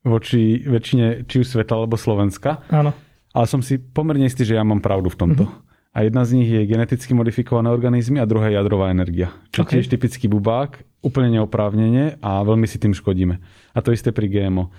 voči 0.07 0.63
väčšine 0.65 1.27
či 1.27 1.43
už 1.43 1.47
sveta 1.47 1.75
alebo 1.75 1.99
Slovenska. 1.99 2.63
Áno. 2.71 2.95
Ale 3.35 3.47
som 3.51 3.61
si 3.61 3.77
pomerne 3.77 4.25
istý, 4.25 4.47
že 4.47 4.57
ja 4.57 4.65
mám 4.65 4.81
pravdu 4.81 5.13
v 5.13 5.19
tomto. 5.19 5.45
Mm-hmm. 5.45 5.68
A 5.99 6.07
jedna 6.07 6.23
z 6.23 6.39
nich 6.39 6.47
je 6.47 6.63
geneticky 6.63 7.11
modifikované 7.11 7.75
organizmy 7.75 8.23
a 8.23 8.31
druhá 8.31 8.47
je 8.47 8.55
jadrová 8.55 8.95
energia. 8.95 9.35
Čo 9.51 9.67
okay. 9.67 9.83
tiež 9.83 9.91
typický 9.91 10.31
bubák, 10.31 11.03
úplne 11.03 11.35
neoprávnene 11.35 12.23
a 12.23 12.47
veľmi 12.47 12.71
si 12.71 12.79
tým 12.79 12.95
škodíme. 12.95 13.43
A 13.75 13.79
to 13.83 13.91
isté 13.91 14.15
pri 14.15 14.31
GMO. 14.31 14.71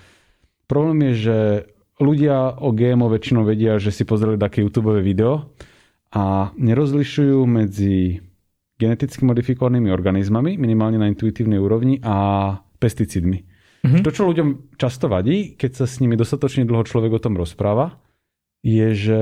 Problém 0.63 1.11
je, 1.11 1.13
že 1.27 1.37
ľudia 1.99 2.55
o 2.63 2.71
GMO 2.71 3.11
väčšinou 3.11 3.43
vedia, 3.43 3.75
že 3.83 3.91
si 3.91 4.07
pozreli 4.07 4.39
také 4.39 4.63
YouTube 4.63 4.95
video 5.03 5.51
a 6.15 6.55
nerozlišujú 6.55 7.43
medzi 7.43 8.23
geneticky 8.79 9.27
modifikovanými 9.27 9.91
organizmami, 9.91 10.55
minimálne 10.55 11.03
na 11.03 11.11
intuitívnej 11.11 11.59
úrovni, 11.59 11.99
a 11.99 12.55
pesticídmi. 12.79 13.43
Mm-hmm. 13.83 14.03
To, 14.07 14.09
čo 14.15 14.23
ľuďom 14.23 14.79
často 14.79 15.11
vadí, 15.11 15.59
keď 15.59 15.83
sa 15.83 15.85
s 15.87 15.99
nimi 15.99 16.15
dostatočne 16.15 16.63
dlho 16.63 16.87
človek 16.87 17.11
o 17.11 17.19
tom 17.19 17.35
rozpráva, 17.35 17.99
je, 18.59 18.87
že 18.91 19.21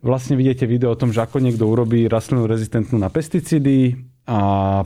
vlastne 0.00 0.36
vidíte 0.36 0.64
video 0.64 0.92
o 0.92 0.98
tom, 0.98 1.12
že 1.12 1.20
ako 1.20 1.44
niekto 1.44 1.68
urobí 1.68 2.08
rastlinu 2.08 2.48
rezistentnú 2.48 2.96
na 2.96 3.12
pesticídy 3.12 4.00
a 4.24 4.38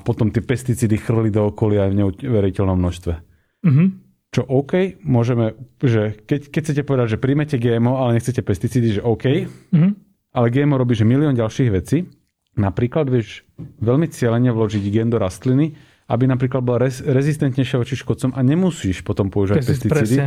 potom 0.03 0.35
tie 0.35 0.43
pesticídy 0.43 0.97
chrli 0.99 1.31
do 1.31 1.47
okolia 1.55 1.87
v 1.87 2.03
neuveriteľnom 2.03 2.75
množstve. 2.75 3.15
Mm-hmm. 3.63 3.89
Čo 4.35 4.43
OK, 4.43 5.01
môžeme, 5.07 5.55
že 5.79 6.19
keď, 6.27 6.51
keď 6.51 6.61
chcete 6.67 6.83
povedať, 6.83 7.07
že 7.17 7.23
príjmete 7.23 7.57
GMO, 7.63 8.03
ale 8.03 8.19
nechcete 8.19 8.43
pesticídy, 8.43 8.99
že 8.99 9.03
OK, 9.07 9.25
mm-hmm. 9.47 9.93
ale 10.35 10.47
GMO 10.51 10.77
robí, 10.83 10.99
že 10.99 11.07
milión 11.07 11.39
ďalších 11.39 11.71
vecí. 11.71 12.11
Napríklad 12.57 13.07
vieš 13.07 13.45
veľmi 13.61 14.09
cieľene 14.11 14.51
vložiť 14.51 14.83
gen 14.89 15.13
do 15.13 15.21
rastliny, 15.21 15.77
aby 16.07 16.24
napríklad 16.31 16.62
bola 16.62 16.87
rez, 16.87 17.03
rezistentnejšia 17.03 17.83
voči 17.83 17.99
škodcom 17.99 18.31
a 18.31 18.41
nemusíš 18.47 19.03
potom 19.03 19.27
používať 19.27 19.66
Precis, 19.66 19.83
pesticídy. 19.83 20.23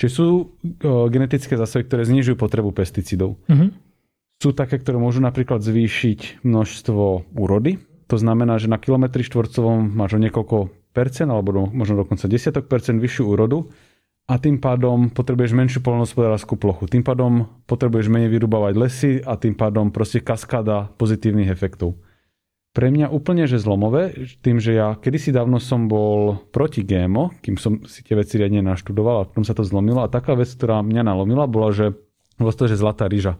Čiže 0.00 0.10
sú 0.10 0.26
o, 0.28 0.40
genetické 1.12 1.52
zásoby, 1.60 1.84
ktoré 1.84 2.02
znižujú 2.08 2.36
potrebu 2.40 2.72
pesticídov. 2.72 3.36
Mm-hmm. 3.44 3.68
Sú 4.40 4.56
také, 4.56 4.80
ktoré 4.80 4.96
môžu 4.96 5.20
napríklad 5.20 5.60
zvýšiť 5.60 6.46
množstvo 6.46 7.36
úrody. 7.36 7.76
To 8.08 8.16
znamená, 8.16 8.56
že 8.56 8.72
na 8.72 8.80
kilometri 8.80 9.20
štvorcovom 9.20 9.92
máš 9.92 10.16
o 10.16 10.22
niekoľko 10.22 10.72
percent, 10.96 11.28
alebo 11.28 11.52
do, 11.52 11.62
možno 11.68 12.00
dokonca 12.00 12.24
desiatok 12.24 12.64
percent 12.64 12.96
vyššiu 12.96 13.24
úrodu 13.28 13.68
a 14.28 14.40
tým 14.40 14.56
pádom 14.56 15.12
potrebuješ 15.12 15.52
menšiu 15.52 15.80
polnospodárskú 15.84 16.56
plochu. 16.56 16.88
Tým 16.88 17.04
pádom 17.04 17.52
potrebuješ 17.68 18.08
menej 18.08 18.32
vyrubávať 18.32 18.74
lesy 18.80 19.12
a 19.20 19.36
tým 19.36 19.52
pádom 19.52 19.92
proste 19.92 20.24
kaskáda 20.24 20.88
pozitívnych 20.96 21.52
efektov 21.52 22.00
pre 22.76 22.94
mňa 22.94 23.10
úplne 23.10 23.48
že 23.48 23.58
zlomové, 23.58 24.14
tým, 24.44 24.62
že 24.62 24.76
ja 24.76 24.94
kedysi 24.94 25.34
dávno 25.34 25.58
som 25.58 25.88
bol 25.90 26.46
proti 26.52 26.84
GMO, 26.84 27.34
kým 27.42 27.56
som 27.58 27.82
si 27.88 28.04
tie 28.04 28.14
veci 28.14 28.38
riadne 28.38 28.62
naštudoval 28.62 29.16
a 29.18 29.26
potom 29.26 29.42
sa 29.42 29.56
to 29.56 29.66
zlomilo. 29.66 30.04
A 30.04 30.12
taká 30.12 30.36
vec, 30.38 30.52
ktorá 30.52 30.84
mňa 30.84 31.02
nalomila, 31.02 31.50
bola, 31.50 31.74
že 31.74 31.96
to, 32.38 32.64
že 32.70 32.78
zlatá 32.78 33.10
ryža. 33.10 33.34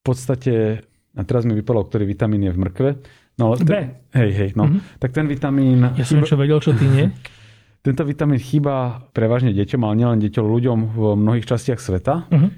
V 0.00 0.02
podstate, 0.02 0.82
a 1.14 1.22
teraz 1.22 1.46
mi 1.46 1.54
vypadalo, 1.54 1.86
ktorý 1.86 2.08
vitamín 2.08 2.42
je 2.48 2.52
v 2.54 2.58
mrkve. 2.58 2.90
No, 3.38 3.54
ten, 3.54 4.02
Hej, 4.10 4.30
hej, 4.34 4.50
no. 4.58 4.66
Mm-hmm. 4.66 4.98
Tak 4.98 5.10
ten 5.14 5.26
vitamín... 5.30 5.78
Ja 5.94 6.02
som 6.02 6.26
čo 6.26 6.34
vedel, 6.34 6.58
čo 6.58 6.74
ty 6.74 6.90
nie. 6.90 7.06
Tento 7.86 8.02
vitamín 8.02 8.42
chýba 8.42 9.06
prevažne 9.14 9.54
deťom, 9.54 9.80
ale 9.86 9.94
nielen 9.94 10.18
deťom, 10.18 10.44
ľuďom 10.44 10.78
v 10.98 11.00
mnohých 11.14 11.46
častiach 11.46 11.78
sveta, 11.78 12.26
mm-hmm. 12.26 12.50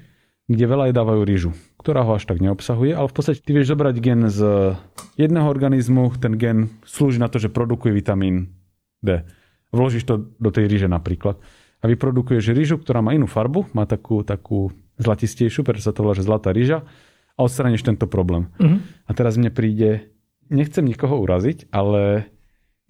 Kde 0.51 0.65
veľa 0.67 0.91
jedávajú 0.91 1.23
rýžu 1.23 1.51
ktorá 1.81 2.05
ho 2.05 2.21
až 2.21 2.29
tak 2.29 2.45
neobsahuje, 2.45 2.93
ale 2.93 3.09
v 3.09 3.17
podstate 3.17 3.41
ty 3.41 3.57
vieš 3.57 3.73
zobrať 3.73 3.97
gen 4.05 4.29
z 4.29 4.77
jedného 5.17 5.49
organizmu, 5.49 6.13
ten 6.21 6.37
gen 6.37 6.69
slúži 6.85 7.17
na 7.17 7.33
to, 7.33 7.41
že 7.41 7.49
produkuje 7.49 7.97
vitamín 7.97 8.53
D. 9.01 9.25
Vložíš 9.73 10.05
to 10.05 10.29
do 10.37 10.53
tej 10.53 10.69
ríže 10.69 10.93
napríklad 10.93 11.41
a 11.81 11.85
vyprodukuješ 11.89 12.53
rýžu, 12.53 12.77
ktorá 12.77 13.01
má 13.01 13.17
inú 13.17 13.25
farbu, 13.25 13.73
má 13.73 13.89
takú, 13.89 14.21
takú 14.21 14.69
zlatistejšiu, 15.01 15.65
preto 15.65 15.81
sa 15.81 15.97
to 15.97 16.05
volá, 16.05 16.13
že 16.13 16.29
zlatá 16.29 16.53
rýža 16.53 16.85
a 17.33 17.41
odstrániš 17.41 17.81
tento 17.81 18.05
problém. 18.05 18.53
Uh-huh. 18.61 18.85
A 19.09 19.11
teraz 19.17 19.41
mne 19.41 19.49
príde, 19.49 20.13
nechcem 20.53 20.85
nikoho 20.85 21.17
uraziť, 21.17 21.73
ale 21.73 22.29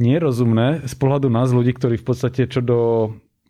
nie 0.03 0.19
je 0.19 0.25
rozumné 0.27 0.69
z 0.91 0.95
pohľadu 0.99 1.31
nás 1.31 1.55
ľudí, 1.55 1.71
ktorí 1.79 1.95
v 2.03 2.07
podstate 2.11 2.51
čo 2.51 2.59
do 2.59 2.79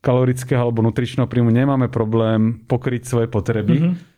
kalorického 0.00 0.60
alebo 0.64 0.80
nutričného 0.80 1.28
príjmu 1.28 1.52
nemáme 1.52 1.92
problém 1.92 2.64
pokryť 2.64 3.02
svoje 3.04 3.26
potreby, 3.28 3.76
uh-huh 3.80 4.10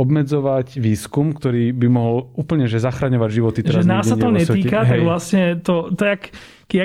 obmedzovať 0.00 0.78
výskum, 0.78 1.34
ktorý 1.34 1.74
by 1.74 1.88
mohol 1.90 2.30
úplne 2.38 2.70
že 2.70 2.78
zachraňovať 2.78 3.30
životy. 3.34 3.60
Teraz 3.66 3.82
že 3.82 3.90
nás 3.90 4.06
sa 4.06 4.14
to 4.14 4.30
netýka, 4.30 4.86
tak 4.86 5.02
vlastne 5.02 5.58
to, 5.58 5.90
to 5.90 6.02
jak, 6.06 6.30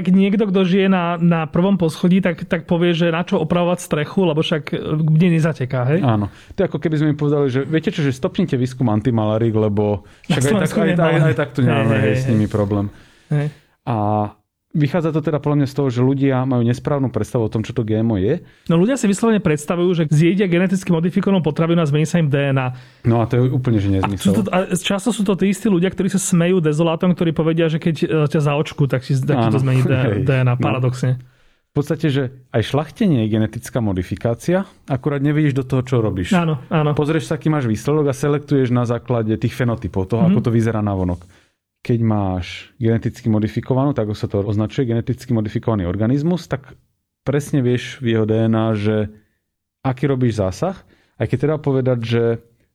niekto, 0.10 0.50
kto 0.50 0.66
žije 0.66 0.88
na, 0.90 1.16
na 1.22 1.46
prvom 1.46 1.78
poschodí, 1.78 2.20
tak, 2.20 2.44
tak 2.50 2.66
povie, 2.66 2.98
že 2.98 3.14
na 3.14 3.22
čo 3.22 3.38
opravovať 3.40 3.80
strechu, 3.80 4.26
lebo 4.26 4.42
však 4.42 4.74
kde 5.06 5.28
nezateká, 5.38 5.86
hej? 5.96 6.02
Áno. 6.02 6.34
To 6.58 6.60
je 6.60 6.68
ako 6.68 6.80
keby 6.82 6.96
sme 6.98 7.08
mi 7.14 7.16
povedali, 7.16 7.46
že 7.48 7.62
viete 7.64 7.94
čo, 7.94 8.02
že 8.02 8.12
stopnite 8.12 8.58
výskum 8.58 8.90
antimalarík, 8.90 9.54
lebo 9.54 10.04
však 10.26 10.42
aj 10.42 10.54
tak, 10.66 10.72
aj, 10.76 10.92
aj, 10.98 11.16
aj 11.30 11.36
tak 11.38 11.50
tu 11.54 11.62
nemáme 11.62 11.96
hej, 11.96 12.04
hej, 12.04 12.10
hej, 12.10 12.20
s 12.20 12.24
nimi 12.28 12.50
problém. 12.50 12.90
Hej. 13.30 13.54
A 13.86 13.96
Vychádza 14.76 15.16
to 15.16 15.24
teda 15.24 15.40
podľa 15.40 15.64
mňa 15.64 15.68
z 15.72 15.76
toho, 15.80 15.88
že 15.88 16.04
ľudia 16.04 16.44
majú 16.44 16.68
nesprávnu 16.68 17.08
predstavu 17.08 17.48
o 17.48 17.52
tom, 17.52 17.64
čo 17.64 17.72
to 17.72 17.88
GMO 17.88 18.20
je. 18.20 18.44
No 18.68 18.76
ľudia 18.76 19.00
si 19.00 19.08
vyslovene 19.08 19.40
predstavujú, 19.40 19.90
že 19.96 20.04
zjedia 20.12 20.52
geneticky 20.52 20.92
modifikovanú 20.92 21.40
potravinu 21.40 21.80
a 21.80 21.88
zmení 21.88 22.04
sa 22.04 22.20
im 22.20 22.28
DNA. 22.28 22.76
No 23.08 23.24
a 23.24 23.32
to 23.32 23.40
je 23.40 23.56
úplne 23.56 23.80
že 23.80 23.88
nezmysel. 23.88 24.36
A, 24.36 24.36
to, 24.36 24.42
a 24.52 24.58
často 24.76 25.16
sú 25.16 25.24
to 25.24 25.40
tí 25.40 25.48
istí 25.48 25.72
ľudia, 25.72 25.88
ktorí 25.88 26.12
sa 26.12 26.20
smejú 26.20 26.60
dezolátom, 26.60 27.16
ktorí 27.16 27.32
povedia, 27.32 27.72
že 27.72 27.80
keď 27.80 27.96
e, 28.04 28.06
ťa 28.28 28.52
zaočku, 28.52 28.84
tak 28.92 29.08
si, 29.08 29.16
tak 29.16 29.48
to 29.48 29.64
zmení 29.64 29.88
DNA, 30.28 30.44
no. 30.44 30.60
paradoxne. 30.60 31.24
V 31.72 31.84
podstate, 31.84 32.08
že 32.08 32.32
aj 32.56 32.72
šlachtenie 32.72 33.28
je 33.28 33.36
genetická 33.36 33.84
modifikácia, 33.84 34.64
akurát 34.88 35.20
nevidíš 35.20 35.60
do 35.60 35.64
toho, 35.68 35.84
čo 35.84 36.00
robíš. 36.00 36.32
Áno, 36.32 36.64
áno. 36.72 36.96
Pozrieš 36.96 37.32
sa, 37.32 37.36
aký 37.36 37.52
máš 37.52 37.68
výsledok 37.68 38.12
a 38.12 38.16
selektuješ 38.16 38.72
na 38.72 38.88
základe 38.88 39.36
tých 39.36 39.56
fenotypov, 39.56 40.08
toho, 40.08 40.24
mm-hmm. 40.24 40.40
ako 40.40 40.52
to 40.52 40.52
vyzerá 40.56 40.80
na 40.80 40.96
vonok 40.96 41.28
keď 41.86 42.00
máš 42.02 42.74
geneticky 42.82 43.30
modifikovanú, 43.30 43.94
tak 43.94 44.10
sa 44.18 44.26
to 44.26 44.42
označuje, 44.42 44.90
geneticky 44.90 45.38
modifikovaný 45.38 45.86
organizmus, 45.86 46.50
tak 46.50 46.74
presne 47.22 47.62
vieš 47.62 48.02
v 48.02 48.18
jeho 48.18 48.26
DNA, 48.26 48.66
že 48.74 49.14
aký 49.86 50.10
robíš 50.10 50.42
zásah. 50.42 50.82
Aj 51.22 51.30
keď 51.30 51.38
teda 51.46 51.56
povedať, 51.62 52.00
že 52.02 52.24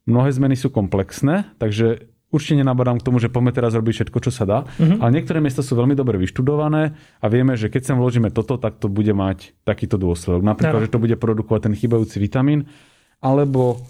mnohé 0.06 0.30
zmeny 0.30 0.54
sú 0.54 0.70
komplexné, 0.70 1.50
takže 1.58 2.06
určite 2.30 2.62
nenabadám 2.62 3.02
k 3.02 3.06
tomu, 3.10 3.18
že 3.18 3.26
poďme 3.26 3.50
teraz 3.50 3.74
robiť 3.74 3.94
všetko, 3.98 4.18
čo 4.22 4.30
sa 4.30 4.46
dá, 4.46 4.58
uh-huh. 4.62 5.02
ale 5.02 5.10
niektoré 5.18 5.42
miesta 5.42 5.66
sú 5.66 5.74
veľmi 5.74 5.98
dobre 5.98 6.14
vyštudované 6.22 6.94
a 7.18 7.26
vieme, 7.26 7.58
že 7.58 7.66
keď 7.66 7.90
sem 7.90 7.98
vložíme 7.98 8.30
toto, 8.30 8.62
tak 8.62 8.78
to 8.78 8.86
bude 8.86 9.10
mať 9.10 9.58
takýto 9.66 9.98
dôsledok. 9.98 10.46
Napríklad, 10.46 10.80
ja. 10.80 10.84
že 10.86 10.94
to 10.94 11.02
bude 11.02 11.18
produkovať 11.18 11.66
ten 11.66 11.74
chýbajúci 11.74 12.22
vitamín, 12.22 12.70
alebo 13.18 13.82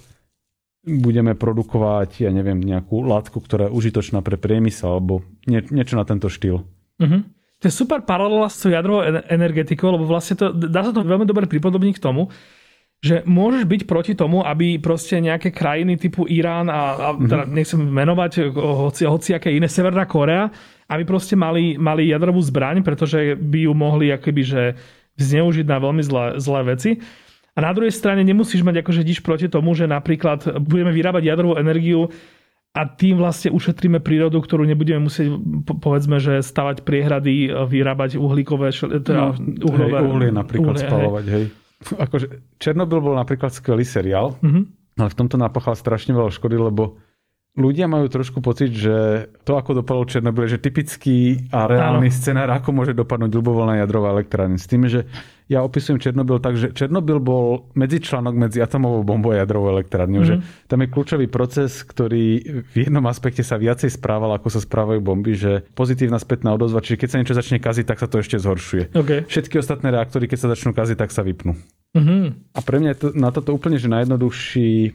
budeme 0.85 1.37
produkovať, 1.37 2.25
ja 2.25 2.31
neviem, 2.33 2.57
nejakú 2.57 3.05
látku, 3.05 3.41
ktorá 3.45 3.69
je 3.69 3.77
užitočná 3.77 4.25
pre 4.25 4.41
priemysel 4.41 4.97
alebo 4.97 5.21
nie, 5.45 5.61
niečo 5.69 6.01
na 6.01 6.09
tento 6.09 6.33
štýl. 6.33 6.65
Uh-huh. 7.01 7.21
To 7.61 7.65
je 7.69 7.73
super 7.73 8.01
paralela 8.09 8.49
s 8.49 8.65
jadrovou 8.65 9.05
energetikou, 9.29 9.93
lebo 9.93 10.09
vlastne 10.09 10.41
to, 10.41 10.49
dá 10.53 10.81
sa 10.81 10.97
to 10.97 11.05
veľmi 11.05 11.29
dobre 11.29 11.45
pripodobniť 11.45 12.01
k 12.01 12.05
tomu, 12.05 12.33
že 13.01 13.25
môžeš 13.25 13.65
byť 13.65 13.83
proti 13.89 14.13
tomu, 14.13 14.45
aby 14.45 14.77
proste 14.77 15.21
nejaké 15.21 15.53
krajiny 15.53 15.97
typu 15.97 16.29
Irán 16.29 16.69
a, 16.69 16.97
a 16.97 17.09
mm-hmm. 17.13 17.29
teda 17.29 17.45
nechcem 17.49 17.81
menovať 17.81 18.53
hoci, 18.57 19.09
hoci 19.09 19.31
aké 19.37 19.53
iné, 19.53 19.69
Severná 19.69 20.05
Korea, 20.05 20.53
aby 20.89 21.05
proste 21.09 21.37
mali, 21.37 21.81
mali 21.81 22.13
jadrovú 22.13 22.41
zbraň, 22.45 22.85
pretože 22.85 23.37
by 23.37 23.69
ju 23.69 23.73
mohli 23.73 24.13
akoby, 24.13 24.43
že 24.45 24.63
zneužiť 25.17 25.65
na 25.69 25.81
veľmi 25.81 26.03
zlé, 26.05 26.25
zlé 26.41 26.61
veci. 26.77 27.01
A 27.55 27.59
na 27.59 27.71
druhej 27.75 27.91
strane 27.91 28.23
nemusíš 28.23 28.63
mať 28.63 28.87
akože 28.87 29.03
diš 29.03 29.21
proti 29.21 29.51
tomu, 29.51 29.75
že 29.75 29.91
napríklad 29.91 30.63
budeme 30.63 30.95
vyrábať 30.95 31.23
jadrovú 31.27 31.59
energiu 31.59 32.09
a 32.71 32.87
tým 32.87 33.19
vlastne 33.19 33.51
ušetríme 33.51 33.99
prírodu, 33.99 34.39
ktorú 34.39 34.63
nebudeme 34.63 35.11
musieť, 35.11 35.35
povedzme, 35.67 36.23
že 36.23 36.39
stavať 36.39 36.87
priehrady, 36.87 37.51
vyrábať 37.67 38.15
uhlíkové, 38.15 38.71
teda 39.03 39.35
no, 39.35 39.67
uhlové, 39.67 39.99
hej, 39.99 40.07
uhlie 40.07 40.31
napríklad 40.31 40.79
uhlie, 40.79 40.87
spalovať, 40.87 41.25
hej. 41.27 41.45
hej. 41.51 41.99
Akože 41.99 42.27
Černobyl 42.63 43.03
bol 43.03 43.19
napríklad 43.19 43.51
skvelý 43.51 43.83
seriál, 43.83 44.39
mm-hmm. 44.39 44.65
ale 45.03 45.11
v 45.11 45.19
tomto 45.19 45.35
napáchal 45.35 45.75
strašne 45.75 46.15
veľa 46.15 46.31
škody, 46.31 46.55
lebo 46.63 47.03
ľudia 47.59 47.91
majú 47.91 48.07
trošku 48.07 48.39
pocit, 48.39 48.71
že 48.71 49.27
to, 49.43 49.59
ako 49.59 49.83
dopadol 49.83 50.07
Černobyl, 50.07 50.47
je 50.47 50.55
že 50.55 50.63
typický 50.63 51.51
a 51.51 51.67
reálny 51.67 52.07
Áno. 52.07 52.15
scenár, 52.15 52.55
ako 52.55 52.71
môže 52.71 52.95
dopadnúť 52.95 53.35
ľubovoľná 53.35 53.83
jadrová 53.83 54.15
elektrárne. 54.15 54.55
S 54.55 54.71
tým, 54.71 54.87
že 54.87 55.11
ja 55.51 55.67
opisujem 55.67 55.99
Černobyl 55.99 56.39
tak, 56.39 56.55
že 56.55 56.71
Černobyl 56.71 57.19
bol 57.19 57.67
medzičlánok 57.75 58.35
medzi 58.39 58.63
atomovou 58.63 59.03
bombou 59.03 59.35
a 59.35 59.43
jadrovou 59.43 59.75
elektrárňou. 59.75 60.23
Mm-hmm. 60.23 60.47
Že 60.47 60.69
tam 60.71 60.79
je 60.79 60.89
kľúčový 60.95 61.27
proces, 61.27 61.83
ktorý 61.83 62.25
v 62.71 62.75
jednom 62.87 63.03
aspekte 63.11 63.43
sa 63.43 63.59
viacej 63.59 63.91
správal, 63.91 64.31
ako 64.39 64.47
sa 64.47 64.63
správajú 64.63 65.03
bomby, 65.03 65.35
že 65.35 65.67
pozitívna 65.75 66.23
spätná 66.23 66.55
odozva, 66.55 66.79
čiže 66.79 67.03
keď 67.03 67.09
sa 67.11 67.19
niečo 67.19 67.35
začne 67.35 67.59
kaziť, 67.59 67.83
tak 67.83 67.99
sa 67.99 68.07
to 68.07 68.23
ešte 68.23 68.39
zhoršuje. 68.39 68.95
Okay. 68.95 69.27
Všetky 69.27 69.59
ostatné 69.59 69.91
reaktory, 69.91 70.31
keď 70.31 70.39
sa 70.39 70.49
začnú 70.55 70.71
kaziť, 70.71 70.95
tak 70.95 71.11
sa 71.11 71.27
vypnú. 71.27 71.59
Mm-hmm. 71.99 72.55
A 72.55 72.61
pre 72.63 72.77
mňa 72.79 72.91
je 72.95 72.99
to, 73.03 73.09
na 73.19 73.35
toto 73.35 73.51
úplne 73.51 73.75
že 73.75 73.91
najjednoduchší 73.91 74.95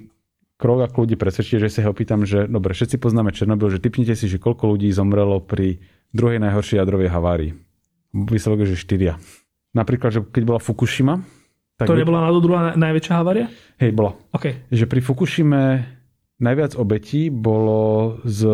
krok, 0.55 0.87
ako 0.87 1.03
ľudí 1.03 1.19
presvedčiť, 1.19 1.67
že 1.67 1.67
si 1.67 1.79
ho 1.83 1.91
opýtam, 1.91 2.23
že 2.23 2.47
dobre, 2.47 2.71
všetci 2.71 2.95
poznáme 2.95 3.35
Černobyl, 3.35 3.67
že 3.75 3.83
typnite 3.83 4.15
si, 4.15 4.31
že 4.31 4.39
koľko 4.39 4.71
ľudí 4.71 4.87
zomrelo 4.95 5.43
pri 5.43 5.83
druhej 6.15 6.39
najhoršej 6.39 6.79
jadrovej 6.79 7.11
havárii. 7.11 7.51
Výsledok 8.15 8.63
je, 8.63 8.71
že 8.71 8.79
štyria. 8.79 9.19
Napríklad, 9.75 10.09
že 10.15 10.19
keď 10.23 10.43
bola 10.47 10.59
Fukushima... 10.63 11.21
Tak 11.75 11.91
to 11.91 11.99
nebola 11.99 12.23
náhodou 12.23 12.39
druhá 12.39 12.71
najväčšia 12.79 13.13
havária? 13.19 13.51
Hej, 13.83 13.91
bola. 13.91 14.15
Okay. 14.31 14.63
Že 14.71 14.87
pri 14.87 14.99
Fukushime 15.03 15.61
najviac 16.39 16.75
obetí 16.75 17.31
bolo 17.31 18.15
z 18.27 18.47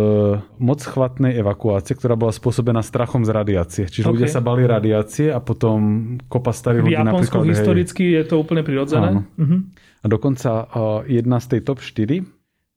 moc 0.61 0.81
chvatnej 0.81 1.37
evakuácie, 1.37 1.97
ktorá 1.97 2.13
bola 2.13 2.33
spôsobená 2.33 2.85
strachom 2.85 3.25
z 3.25 3.31
radiácie. 3.33 3.83
Čiže 3.89 4.09
okay. 4.09 4.13
ľudia 4.17 4.29
sa 4.29 4.41
bali 4.41 4.65
radiácie 4.65 5.33
a 5.33 5.41
potom 5.41 6.17
kopa 6.29 6.53
starých 6.53 6.81
ľudí 6.81 6.97
napríklad... 6.97 7.45
historicky 7.45 8.03
hej, 8.13 8.17
je 8.21 8.23
to 8.25 8.35
úplne 8.41 8.61
prirodzené. 8.61 9.07
Áno. 9.17 9.21
Uh-huh. 9.37 9.65
A 10.01 10.05
dokonca 10.09 10.51
uh, 10.65 11.01
jedna 11.09 11.37
z 11.41 11.57
tej 11.57 11.61
top 11.65 11.81
4 11.81 12.25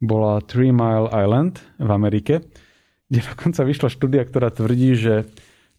bola 0.05 0.45
Three 0.45 0.73
Mile 0.73 1.09
Island 1.09 1.61
v 1.81 1.91
Amerike, 1.93 2.35
kde 3.09 3.21
dokonca 3.25 3.61
vyšla 3.65 3.89
štúdia, 3.93 4.23
ktorá 4.25 4.53
tvrdí, 4.53 4.97
že 4.97 5.29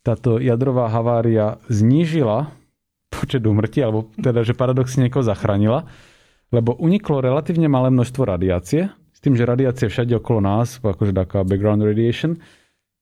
táto 0.06 0.38
jadrová 0.38 0.86
havária 0.94 1.57
znížila 1.65 2.53
počet 3.10 3.41
úmrtí, 3.41 3.82
alebo 3.82 4.14
teda, 4.14 4.45
že 4.45 4.53
paradoxne 4.53 5.10
niekoho 5.10 5.26
zachránila, 5.26 5.90
lebo 6.53 6.77
uniklo 6.77 7.26
relatívne 7.26 7.65
malé 7.65 7.90
množstvo 7.90 8.22
radiácie, 8.22 8.94
s 9.10 9.19
tým, 9.23 9.34
že 9.34 9.49
radiácie 9.49 9.90
všade 9.90 10.14
okolo 10.19 10.45
nás, 10.45 10.77
akože 10.77 11.15
taká 11.15 11.41
background 11.41 11.82
radiation, 11.82 12.38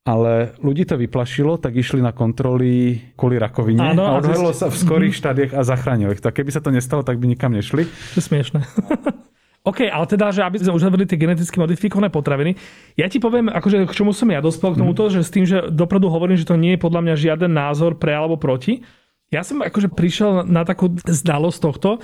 ale 0.04 0.56
ľudí 0.60 0.84
to 0.84 1.00
vyplašilo, 1.00 1.60
tak 1.60 1.80
išli 1.80 2.04
na 2.04 2.12
kontroly 2.12 3.00
kvôli 3.16 3.40
rakovine 3.40 3.96
Áno, 3.96 4.04
a 4.04 4.20
odhalilo 4.20 4.52
sa 4.52 4.68
v 4.68 4.76
skorých 4.76 5.16
štádiách 5.16 5.52
a 5.56 5.64
zachránili 5.64 6.20
ich. 6.20 6.24
Tak 6.24 6.40
keby 6.40 6.52
sa 6.52 6.60
to 6.60 6.76
nestalo, 6.76 7.08
tak 7.08 7.20
by 7.24 7.26
nikam 7.28 7.56
nešli. 7.56 7.88
To 7.88 8.16
je 8.20 8.24
smiešne. 8.24 8.60
OK, 9.64 9.88
ale 9.88 10.06
teda, 10.12 10.28
že 10.36 10.44
aby 10.44 10.60
sme 10.60 10.76
už 10.76 10.84
hovorili 10.92 11.08
tie 11.08 11.16
geneticky 11.16 11.56
modifikované 11.56 12.12
potraviny, 12.12 12.52
ja 13.00 13.08
ti 13.08 13.24
poviem, 13.24 13.48
akože 13.48 13.88
k 13.88 13.96
čomu 13.96 14.12
som 14.12 14.28
ja 14.28 14.44
dospel, 14.44 14.76
k 14.76 14.84
tomuto, 14.84 15.08
mm. 15.08 15.12
že 15.16 15.20
s 15.24 15.32
tým, 15.32 15.48
že 15.48 15.72
dopredu 15.72 16.12
hovorím, 16.12 16.36
že 16.36 16.44
to 16.44 16.60
nie 16.60 16.76
je 16.76 16.84
podľa 16.84 17.00
mňa 17.00 17.16
žiaden 17.16 17.52
názor 17.56 17.96
pre 17.96 18.12
alebo 18.12 18.36
proti. 18.36 18.84
Ja 19.32 19.40
som 19.40 19.64
akože 19.64 19.96
prišiel 19.96 20.44
na 20.44 20.68
takú 20.68 20.92
znalosť 21.08 21.60
tohto, 21.64 22.04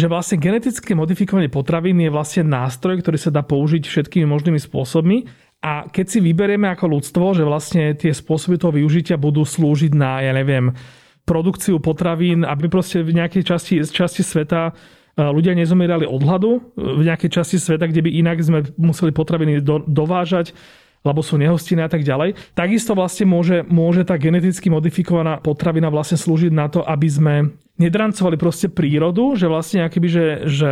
že 0.00 0.08
vlastne 0.08 0.40
genetické 0.40 0.96
modifikovanie 0.96 1.52
potravín 1.52 2.00
je 2.00 2.08
vlastne 2.08 2.48
nástroj, 2.48 3.04
ktorý 3.04 3.18
sa 3.20 3.34
dá 3.34 3.44
použiť 3.44 3.84
všetkými 3.84 4.24
možnými 4.24 4.56
spôsobmi. 4.56 5.28
A 5.60 5.90
keď 5.90 6.06
si 6.06 6.18
vyberieme 6.22 6.70
ako 6.72 6.86
ľudstvo, 6.98 7.34
že 7.36 7.44
vlastne 7.44 7.92
tie 7.98 8.14
spôsoby 8.14 8.56
toho 8.56 8.72
využitia 8.72 9.18
budú 9.20 9.42
slúžiť 9.44 9.92
na, 9.92 10.22
ja 10.22 10.32
neviem, 10.32 10.72
produkciu 11.26 11.82
potravín, 11.82 12.46
aby 12.46 12.70
proste 12.70 13.02
v 13.04 13.12
nejakej 13.18 13.42
časti, 13.44 13.74
časti 13.84 14.22
sveta 14.22 14.72
ľudia 15.18 15.58
nezomierali 15.58 16.06
od 16.06 16.22
hladu 16.22 16.50
v 16.78 17.02
nejakej 17.02 17.42
časti 17.42 17.58
sveta, 17.58 17.90
kde 17.90 18.06
by 18.06 18.10
inak 18.22 18.38
sme 18.38 18.62
museli 18.78 19.10
potraviny 19.10 19.58
do, 19.58 19.82
dovážať 19.82 20.54
lebo 21.06 21.22
sú 21.22 21.38
nehostinné 21.38 21.86
a 21.86 21.90
tak 21.90 22.02
ďalej. 22.02 22.34
Takisto 22.58 22.98
vlastne 22.98 23.30
môže, 23.30 23.62
môže 23.70 24.02
tá 24.02 24.18
geneticky 24.18 24.66
modifikovaná 24.66 25.38
potravina 25.38 25.86
vlastne 25.94 26.18
slúžiť 26.18 26.50
na 26.50 26.66
to, 26.66 26.82
aby 26.82 27.06
sme 27.06 27.34
nedrancovali 27.78 28.34
proste 28.34 28.66
prírodu, 28.66 29.38
že 29.38 29.46
vlastne 29.46 29.86
akoby, 29.86 30.08
že, 30.10 30.26
že 30.50 30.70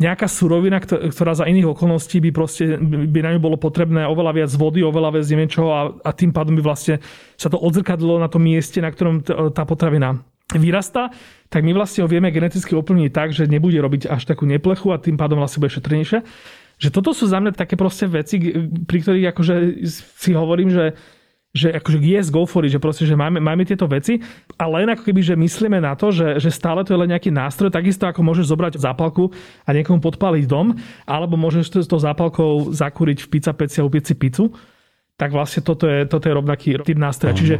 nejaká 0.00 0.24
surovina, 0.24 0.80
ktorá 0.80 1.36
za 1.36 1.44
iných 1.44 1.68
okolností 1.76 2.18
by 2.24 2.30
proste 2.32 2.80
by 2.82 3.20
na 3.20 3.30
ňu 3.36 3.40
bolo 3.44 3.60
potrebné 3.60 4.08
oveľa 4.08 4.32
viac 4.32 4.50
vody, 4.56 4.80
oveľa 4.80 5.20
viac 5.20 5.26
neviem 5.28 5.52
čoho 5.52 5.70
a, 5.70 5.82
a 6.00 6.10
tým 6.16 6.32
pádom 6.32 6.56
by 6.56 6.62
vlastne 6.64 6.98
sa 7.36 7.52
to 7.52 7.60
odzrkadlo 7.60 8.16
na 8.16 8.32
tom 8.32 8.42
mieste, 8.42 8.80
na 8.80 8.88
ktorom 8.88 9.20
tá 9.52 9.62
potravina 9.68 10.24
vyrastá 10.50 11.14
tak 11.52 11.68
my 11.68 11.76
vlastne 11.76 12.00
ho 12.00 12.08
vieme 12.08 12.32
geneticky 12.32 12.72
oplniť 12.72 13.10
tak, 13.12 13.36
že 13.36 13.44
nebude 13.44 13.76
robiť 13.76 14.08
až 14.08 14.24
takú 14.24 14.48
neplechu 14.48 14.88
a 14.88 14.96
tým 14.96 15.20
pádom 15.20 15.36
vlastne 15.36 15.60
bude 15.60 15.76
šetrnejšie. 15.76 16.24
Že 16.80 16.88
toto 16.88 17.12
sú 17.12 17.28
za 17.28 17.44
mňa 17.44 17.52
také 17.52 17.76
proste 17.76 18.08
veci, 18.08 18.40
pri 18.88 18.98
ktorých 19.04 19.36
akože 19.36 19.54
si 19.92 20.32
hovorím, 20.32 20.72
že 20.72 20.96
že 21.52 21.68
akože 21.68 22.00
yes, 22.00 22.32
go 22.32 22.48
for 22.48 22.64
it, 22.64 22.72
že 22.72 22.80
proste, 22.80 23.04
že 23.04 23.12
máme, 23.12 23.36
máme 23.36 23.68
tieto 23.68 23.84
veci, 23.84 24.24
ale 24.56 24.88
len 24.88 24.96
ako 24.96 25.04
keby, 25.04 25.20
že 25.20 25.36
myslíme 25.36 25.84
na 25.84 25.92
to, 25.92 26.08
že, 26.08 26.40
že 26.40 26.48
stále 26.48 26.80
to 26.80 26.96
je 26.96 27.00
len 27.04 27.12
nejaký 27.12 27.28
nástroj, 27.28 27.68
takisto 27.68 28.08
ako 28.08 28.24
môžeš 28.24 28.48
zobrať 28.48 28.80
zápalku 28.80 29.28
a 29.68 29.76
niekomu 29.76 30.00
podpáliť 30.00 30.48
dom, 30.48 30.72
alebo 31.04 31.36
môžeš 31.36 31.68
to, 31.68 31.78
s 31.84 31.92
tou 31.92 32.00
zápalkou 32.00 32.72
zakúriť 32.72 33.28
v 33.28 33.30
pizza 33.36 33.52
peci 33.52 33.84
a 33.84 33.84
upiť 33.84 34.00
si 34.00 34.14
pizzu, 34.16 34.48
tak 35.20 35.36
vlastne 35.36 35.60
toto 35.60 35.84
je, 35.84 36.08
toto 36.08 36.24
je 36.24 36.32
rovnaký 36.32 36.80
typ 36.88 36.96
nástroja. 36.96 37.36
Čiže 37.36 37.56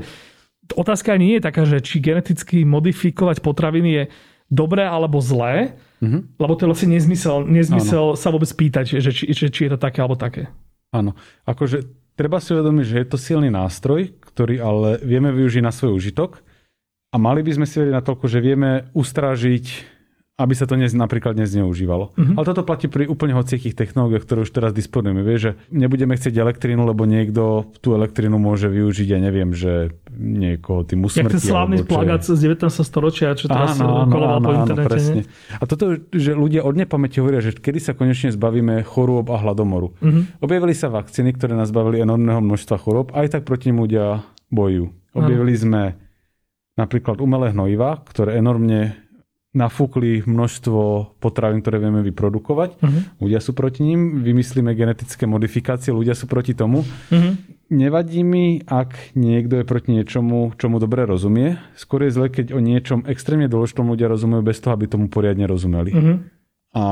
otázka 0.74 1.16
nie 1.20 1.38
je 1.38 1.44
taká, 1.44 1.62
že 1.68 1.84
či 1.84 2.02
geneticky 2.02 2.64
modifikovať 2.66 3.44
potraviny 3.44 3.90
je 3.92 4.04
dobré 4.52 4.84
alebo 4.84 5.16
zlé, 5.24 5.78
mm-hmm. 6.04 6.36
lebo 6.36 6.52
to 6.52 6.64
je 6.64 6.70
vlastne 6.72 6.90
nezmysel, 6.92 7.48
nezmysel 7.48 8.18
sa 8.20 8.28
vôbec 8.28 8.52
pýtať, 8.52 9.00
že 9.00 9.10
či, 9.10 9.24
že 9.32 9.48
či 9.48 9.60
je 9.68 9.72
to 9.72 9.78
také 9.80 10.04
alebo 10.04 10.20
také. 10.20 10.52
Áno, 10.92 11.16
akože 11.48 11.88
treba 12.12 12.36
si 12.36 12.52
uvedomiť, 12.52 12.84
že 12.84 12.96
je 13.00 13.08
to 13.08 13.16
silný 13.16 13.48
nástroj, 13.48 14.12
ktorý 14.20 14.60
ale 14.60 14.88
vieme 15.00 15.32
využiť 15.32 15.64
na 15.64 15.72
svoj 15.72 15.96
užitok 15.96 16.44
a 17.12 17.16
mali 17.16 17.40
by 17.40 17.56
sme 17.56 17.66
si 17.68 17.80
vedieť 17.80 17.96
na 17.96 18.04
toľko, 18.04 18.28
že 18.28 18.44
vieme 18.44 18.92
ustrážiť 18.92 19.64
aby 20.40 20.56
sa 20.56 20.64
to 20.64 20.80
dnes, 20.80 20.96
napríklad 20.96 21.36
nezneužívalo. 21.36 22.16
Mm-hmm. 22.16 22.36
Ale 22.40 22.44
toto 22.48 22.64
platí 22.64 22.88
pri 22.88 23.04
úplne 23.04 23.36
hociakých 23.36 23.76
technológiách, 23.76 24.24
ktoré 24.24 24.38
už 24.48 24.50
teraz 24.56 24.72
disponujeme. 24.72 25.20
Vieš, 25.20 25.40
že 25.44 25.52
nebudeme 25.68 26.16
chcieť 26.16 26.32
elektrínu, 26.40 26.88
lebo 26.88 27.04
niekto 27.04 27.68
tú 27.84 27.92
elektrínu 27.92 28.40
môže 28.40 28.72
využiť, 28.72 29.08
ja 29.12 29.20
neviem, 29.20 29.52
že 29.52 29.92
niekoho 30.16 30.88
tým 30.88 31.04
usmrtí. 31.04 31.28
Jak 31.28 31.36
ten 31.36 31.44
slávny 31.44 31.84
plagát 31.84 32.24
z 32.24 32.48
19. 32.48 32.64
storočia, 32.64 33.36
čo 33.36 33.52
teraz 33.52 33.76
áno, 33.76 34.08
áno, 34.08 34.16
áno, 34.16 34.40
po 34.40 34.52
internete. 34.56 34.80
Áno, 34.80 34.88
presne. 34.88 35.20
A 35.60 35.64
toto, 35.68 35.84
že 36.16 36.32
ľudia 36.32 36.64
od 36.64 36.80
nepamäti 36.80 37.20
hovoria, 37.20 37.44
že 37.44 37.52
kedy 37.52 37.78
sa 37.78 37.92
konečne 37.92 38.32
zbavíme 38.32 38.80
chorôb 38.88 39.28
a 39.28 39.36
hladomoru. 39.36 39.92
Mm-hmm. 40.00 40.40
Objavili 40.40 40.72
sa 40.72 40.88
vakcíny, 40.88 41.36
ktoré 41.36 41.52
nás 41.60 41.68
bavili 41.68 42.00
enormného 42.00 42.40
množstva 42.40 42.80
chorôb, 42.80 43.12
aj 43.12 43.36
tak 43.36 43.42
proti 43.44 43.68
nim 43.68 43.84
ľudia 43.84 44.24
bojujú. 44.48 44.96
Objavili 45.12 45.52
sme 45.52 45.82
napríklad 46.72 47.20
umelé 47.20 47.52
hnojiva, 47.52 48.00
ktoré 48.08 48.40
enormne 48.40 48.96
nafúkli 49.52 50.24
množstvo 50.24 51.12
potravín, 51.20 51.60
ktoré 51.60 51.76
vieme 51.76 52.00
vyprodukovať. 52.00 52.70
Uh-huh. 52.80 53.00
Ľudia 53.20 53.40
sú 53.44 53.52
proti 53.52 53.84
ním, 53.84 54.24
vymyslíme 54.24 54.72
genetické 54.72 55.28
modifikácie, 55.28 55.92
ľudia 55.92 56.16
sú 56.16 56.24
proti 56.24 56.56
tomu. 56.56 56.88
Uh-huh. 56.88 57.36
Nevadí 57.68 58.24
mi, 58.24 58.64
ak 58.64 59.12
niekto 59.12 59.60
je 59.60 59.64
proti 59.68 59.92
niečomu, 59.92 60.56
čomu 60.56 60.80
dobre 60.80 61.04
rozumie. 61.04 61.60
Skôr 61.76 62.08
je 62.08 62.16
zle, 62.16 62.26
keď 62.32 62.56
o 62.56 62.60
niečom 62.64 63.04
extrémne 63.04 63.48
dôležitom 63.48 63.84
ľudia 63.92 64.08
rozumejú 64.08 64.40
bez 64.40 64.56
toho, 64.60 64.72
aby 64.72 64.88
tomu 64.88 65.12
poriadne 65.12 65.44
rozumeli. 65.44 65.92
Uh-huh. 65.92 66.16
A 66.72 66.84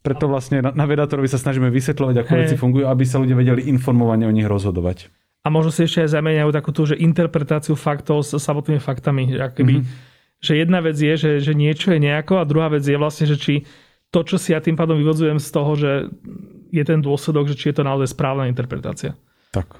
preto 0.00 0.24
vlastne 0.24 0.64
na, 0.64 0.72
na 0.72 0.88
Vedatorovi 0.88 1.28
sa 1.28 1.36
snažíme 1.36 1.68
vysvetľovať, 1.68 2.16
ako 2.24 2.32
hey. 2.32 2.40
veci 2.48 2.56
fungujú, 2.56 2.88
aby 2.88 3.04
sa 3.04 3.20
ľudia 3.20 3.36
vedeli 3.36 3.68
informovane 3.68 4.24
o 4.24 4.32
nich 4.32 4.48
rozhodovať. 4.48 5.12
A 5.44 5.52
možno 5.52 5.68
si 5.68 5.84
ešte 5.84 6.04
aj 6.04 6.16
zameniajú 6.16 6.48
takú 6.52 6.72
tú, 6.72 6.88
že 6.88 6.96
interpretáciu 6.96 7.76
faktov 7.76 8.24
s 8.24 8.36
samotnými 8.40 8.80
faktami. 8.80 9.36
Že 9.36 9.40
akoby 9.52 9.74
mm-hmm 9.84 10.08
že 10.40 10.56
jedna 10.56 10.80
vec 10.80 10.96
je, 10.96 11.14
že, 11.16 11.32
že 11.44 11.52
niečo 11.52 11.92
je 11.92 12.00
nejako 12.00 12.40
a 12.40 12.48
druhá 12.48 12.72
vec 12.72 12.84
je 12.84 12.96
vlastne, 12.96 13.28
že 13.28 13.36
či 13.36 13.54
to, 14.10 14.24
čo 14.26 14.40
si 14.40 14.56
ja 14.56 14.58
tým 14.58 14.74
pádom 14.74 14.98
vyvodzujem 14.98 15.38
z 15.38 15.48
toho, 15.52 15.72
že 15.76 16.10
je 16.72 16.84
ten 16.84 16.98
dôsledok, 16.98 17.52
že 17.52 17.58
či 17.60 17.70
je 17.70 17.76
to 17.78 17.84
naozaj 17.86 18.10
správna 18.10 18.50
interpretácia. 18.50 19.14
Tak. 19.54 19.78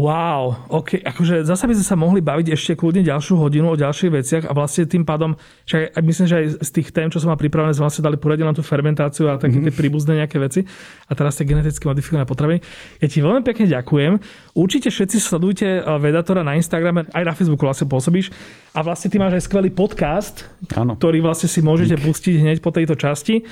Wow, 0.00 0.72
ok, 0.72 1.04
akože 1.04 1.44
zase 1.44 1.68
by 1.68 1.76
sme 1.76 1.84
sa 1.84 1.92
mohli 1.92 2.24
baviť 2.24 2.56
ešte 2.56 2.72
kľudne 2.72 3.04
ďalšiu 3.04 3.36
hodinu 3.36 3.68
o 3.68 3.76
ďalších 3.76 4.08
veciach 4.08 4.44
a 4.48 4.56
vlastne 4.56 4.88
tým 4.88 5.04
pádom, 5.04 5.36
že 5.68 5.92
aj, 5.92 6.00
myslím, 6.00 6.26
že 6.26 6.36
aj 6.40 6.46
z 6.64 6.70
tých 6.72 6.88
tém, 6.88 7.12
čo 7.12 7.20
som 7.20 7.28
mal 7.28 7.36
pripravené, 7.36 7.76
sme 7.76 7.84
vlastne 7.84 8.08
dali 8.08 8.16
poradiť 8.16 8.48
na 8.48 8.56
tú 8.56 8.64
fermentáciu 8.64 9.28
a 9.28 9.36
také 9.36 9.60
mm-hmm. 9.60 9.68
tie 9.68 9.76
príbuzné 9.76 10.12
nejaké 10.24 10.40
veci 10.40 10.64
a 11.04 11.12
teraz 11.12 11.36
tie 11.36 11.44
geneticky 11.44 11.84
modifikované 11.84 12.24
potraviny. 12.24 12.64
Ja 13.04 13.06
ti 13.12 13.20
veľmi 13.20 13.44
pekne 13.44 13.68
ďakujem. 13.68 14.12
Určite 14.56 14.88
všetci 14.88 15.16
sledujte 15.20 15.68
eh, 15.68 15.84
Vedatora 15.84 16.40
na 16.40 16.56
Instagrame, 16.56 17.04
aj 17.12 17.24
na 17.28 17.36
Facebooku 17.36 17.68
vlastne 17.68 17.84
pôsobíš 17.84 18.32
a 18.72 18.80
vlastne 18.80 19.12
ty 19.12 19.20
máš 19.20 19.36
aj 19.36 19.52
skvelý 19.52 19.68
podcast, 19.68 20.48
ano. 20.72 20.96
ktorý 20.96 21.20
vlastne 21.20 21.52
si 21.52 21.60
môžete 21.60 22.00
Dík. 22.00 22.08
pustiť 22.08 22.34
hneď 22.40 22.56
po 22.64 22.72
tejto 22.72 22.96
časti. 22.96 23.44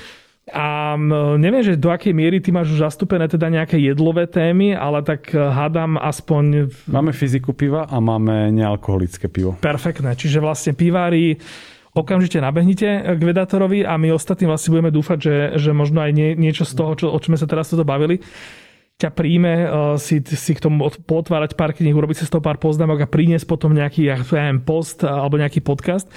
A 0.49 0.97
neviem, 1.37 1.61
že 1.61 1.79
do 1.79 1.93
akej 1.93 2.13
miery 2.13 2.41
ty 2.41 2.49
máš 2.49 2.73
už 2.73 2.85
zastúpené 2.85 3.29
teda 3.29 3.49
nejaké 3.49 3.77
jedlové 3.77 4.25
témy, 4.25 4.73
ale 4.73 5.05
tak 5.05 5.29
e, 5.31 5.37
hádam 5.37 5.95
aspoň... 5.95 6.69
Máme 6.89 7.13
fyziku 7.13 7.53
piva 7.53 7.85
a 7.85 7.97
máme 8.01 8.49
nealkoholické 8.53 9.29
pivo. 9.29 9.57
Perfektné, 9.61 10.17
čiže 10.17 10.41
vlastne 10.41 10.73
pivári 10.73 11.37
okamžite 11.93 12.37
nabehnite 12.37 13.17
k 13.17 13.21
Vedatorovi 13.21 13.85
a 13.85 13.97
my 13.97 14.13
ostatní 14.13 14.45
vlastne 14.45 14.77
budeme 14.77 14.93
dúfať, 14.93 15.17
že, 15.17 15.35
že 15.57 15.71
možno 15.73 16.01
aj 16.05 16.11
nie, 16.13 16.29
niečo 16.37 16.65
z 16.65 16.73
toho, 16.77 16.91
čo, 16.93 17.05
o 17.09 17.17
čom 17.17 17.33
sme 17.33 17.41
sa 17.41 17.49
teraz 17.49 17.69
toto 17.69 17.81
bavili, 17.81 18.21
ťa 18.99 19.09
príjme 19.15 19.53
uh, 19.63 19.67
si, 19.95 20.19
si 20.21 20.51
k 20.51 20.59
tomu 20.59 20.91
potvárať 20.91 21.55
pár 21.55 21.71
kníh, 21.71 21.95
urobiť 21.95 22.19
si 22.19 22.27
z 22.27 22.35
toho 22.35 22.43
pár 22.43 22.59
poznámok 22.59 23.07
a 23.07 23.11
priniesť 23.11 23.47
potom 23.47 23.71
nejaký 23.71 24.11
ja 24.11 24.19
neviem, 24.19 24.59
post 24.59 25.07
alebo 25.07 25.39
nejaký 25.39 25.63
podcast. 25.63 26.11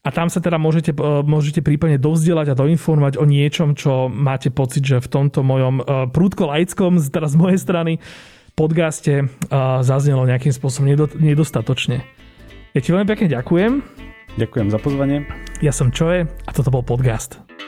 A 0.00 0.08
tam 0.08 0.32
sa 0.32 0.40
teda 0.40 0.56
môžete, 0.56 0.96
e, 0.96 1.20
môžete 1.28 1.60
prípadne 1.60 2.00
dovzdielať 2.00 2.52
a 2.52 2.58
doinformovať 2.58 3.20
o 3.20 3.28
niečom, 3.28 3.76
čo 3.76 4.08
máte 4.08 4.48
pocit, 4.48 4.80
že 4.80 5.04
v 5.04 5.08
tomto 5.12 5.44
mojom 5.44 5.74
e, 5.80 5.82
prúdko 6.08 6.48
laickom, 6.48 6.96
teraz 7.12 7.36
z 7.36 7.40
mojej 7.40 7.60
strany, 7.60 7.92
podcaste 8.56 9.12
e, 9.20 9.24
zaznelo 9.84 10.24
nejakým 10.24 10.56
spôsobom 10.56 10.88
nedostatočne. 11.20 12.00
Ja 12.72 12.80
ti 12.80 12.96
veľmi 12.96 13.08
pekne 13.12 13.28
ďakujem. 13.28 13.72
Ďakujem 14.40 14.68
za 14.72 14.78
pozvanie. 14.80 15.28
Ja 15.60 15.74
som 15.74 15.92
Čoje 15.92 16.24
a 16.24 16.50
toto 16.54 16.72
bol 16.72 16.80
podcast. 16.80 17.59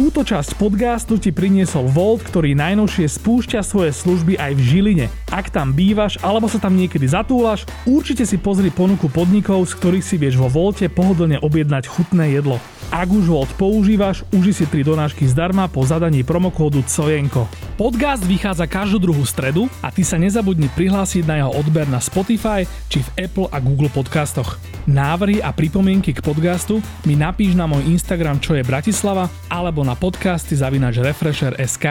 Túto 0.00 0.24
časť 0.24 0.56
podcastu 0.56 1.20
ti 1.20 1.28
priniesol 1.28 1.84
Volt, 1.92 2.24
ktorý 2.24 2.56
najnovšie 2.56 3.04
spúšťa 3.04 3.60
svoje 3.60 3.92
služby 3.92 4.40
aj 4.40 4.56
v 4.56 4.60
Žiline. 4.64 5.06
Ak 5.28 5.52
tam 5.52 5.76
bývaš 5.76 6.16
alebo 6.24 6.48
sa 6.48 6.56
tam 6.56 6.72
niekedy 6.72 7.04
zatúlaš, 7.04 7.68
určite 7.84 8.24
si 8.24 8.40
pozri 8.40 8.72
ponuku 8.72 9.12
podnikov, 9.12 9.68
z 9.68 9.76
ktorých 9.76 10.00
si 10.00 10.16
vieš 10.16 10.40
vo 10.40 10.48
Volte 10.48 10.88
pohodlne 10.88 11.36
objednať 11.44 11.84
chutné 11.84 12.32
jedlo. 12.32 12.56
Ak 12.88 13.12
už 13.12 13.28
Volt 13.28 13.52
používaš, 13.60 14.24
uži 14.32 14.56
si 14.56 14.64
3 14.64 14.88
donášky 14.88 15.28
zdarma 15.28 15.68
po 15.68 15.84
zadaní 15.84 16.24
promokódu 16.24 16.80
COJENKO. 16.80 17.44
Podcast 17.76 18.24
vychádza 18.24 18.64
každú 18.64 19.04
druhú 19.04 19.28
stredu 19.28 19.68
a 19.84 19.92
ty 19.92 20.00
sa 20.00 20.16
nezabudni 20.16 20.72
prihlásiť 20.72 21.28
na 21.28 21.44
jeho 21.44 21.52
odber 21.60 21.84
na 21.92 22.00
Spotify 22.00 22.64
či 22.88 23.04
v 23.04 23.28
Apple 23.28 23.52
a 23.52 23.60
Google 23.60 23.92
podcastoch. 23.92 24.56
Návrhy 24.88 25.44
a 25.44 25.52
pripomienky 25.52 26.16
k 26.16 26.24
podcastu 26.24 26.80
mi 27.04 27.14
napíš 27.14 27.52
na 27.52 27.68
môj 27.68 27.84
Instagram 27.84 28.40
čo 28.40 28.56
je 28.56 28.66
Bratislava 28.66 29.30
alebo 29.46 29.86
na 29.90 29.98
podcasty 29.98 30.54
zavinač 30.54 31.02
refresher.sk. 31.02 31.84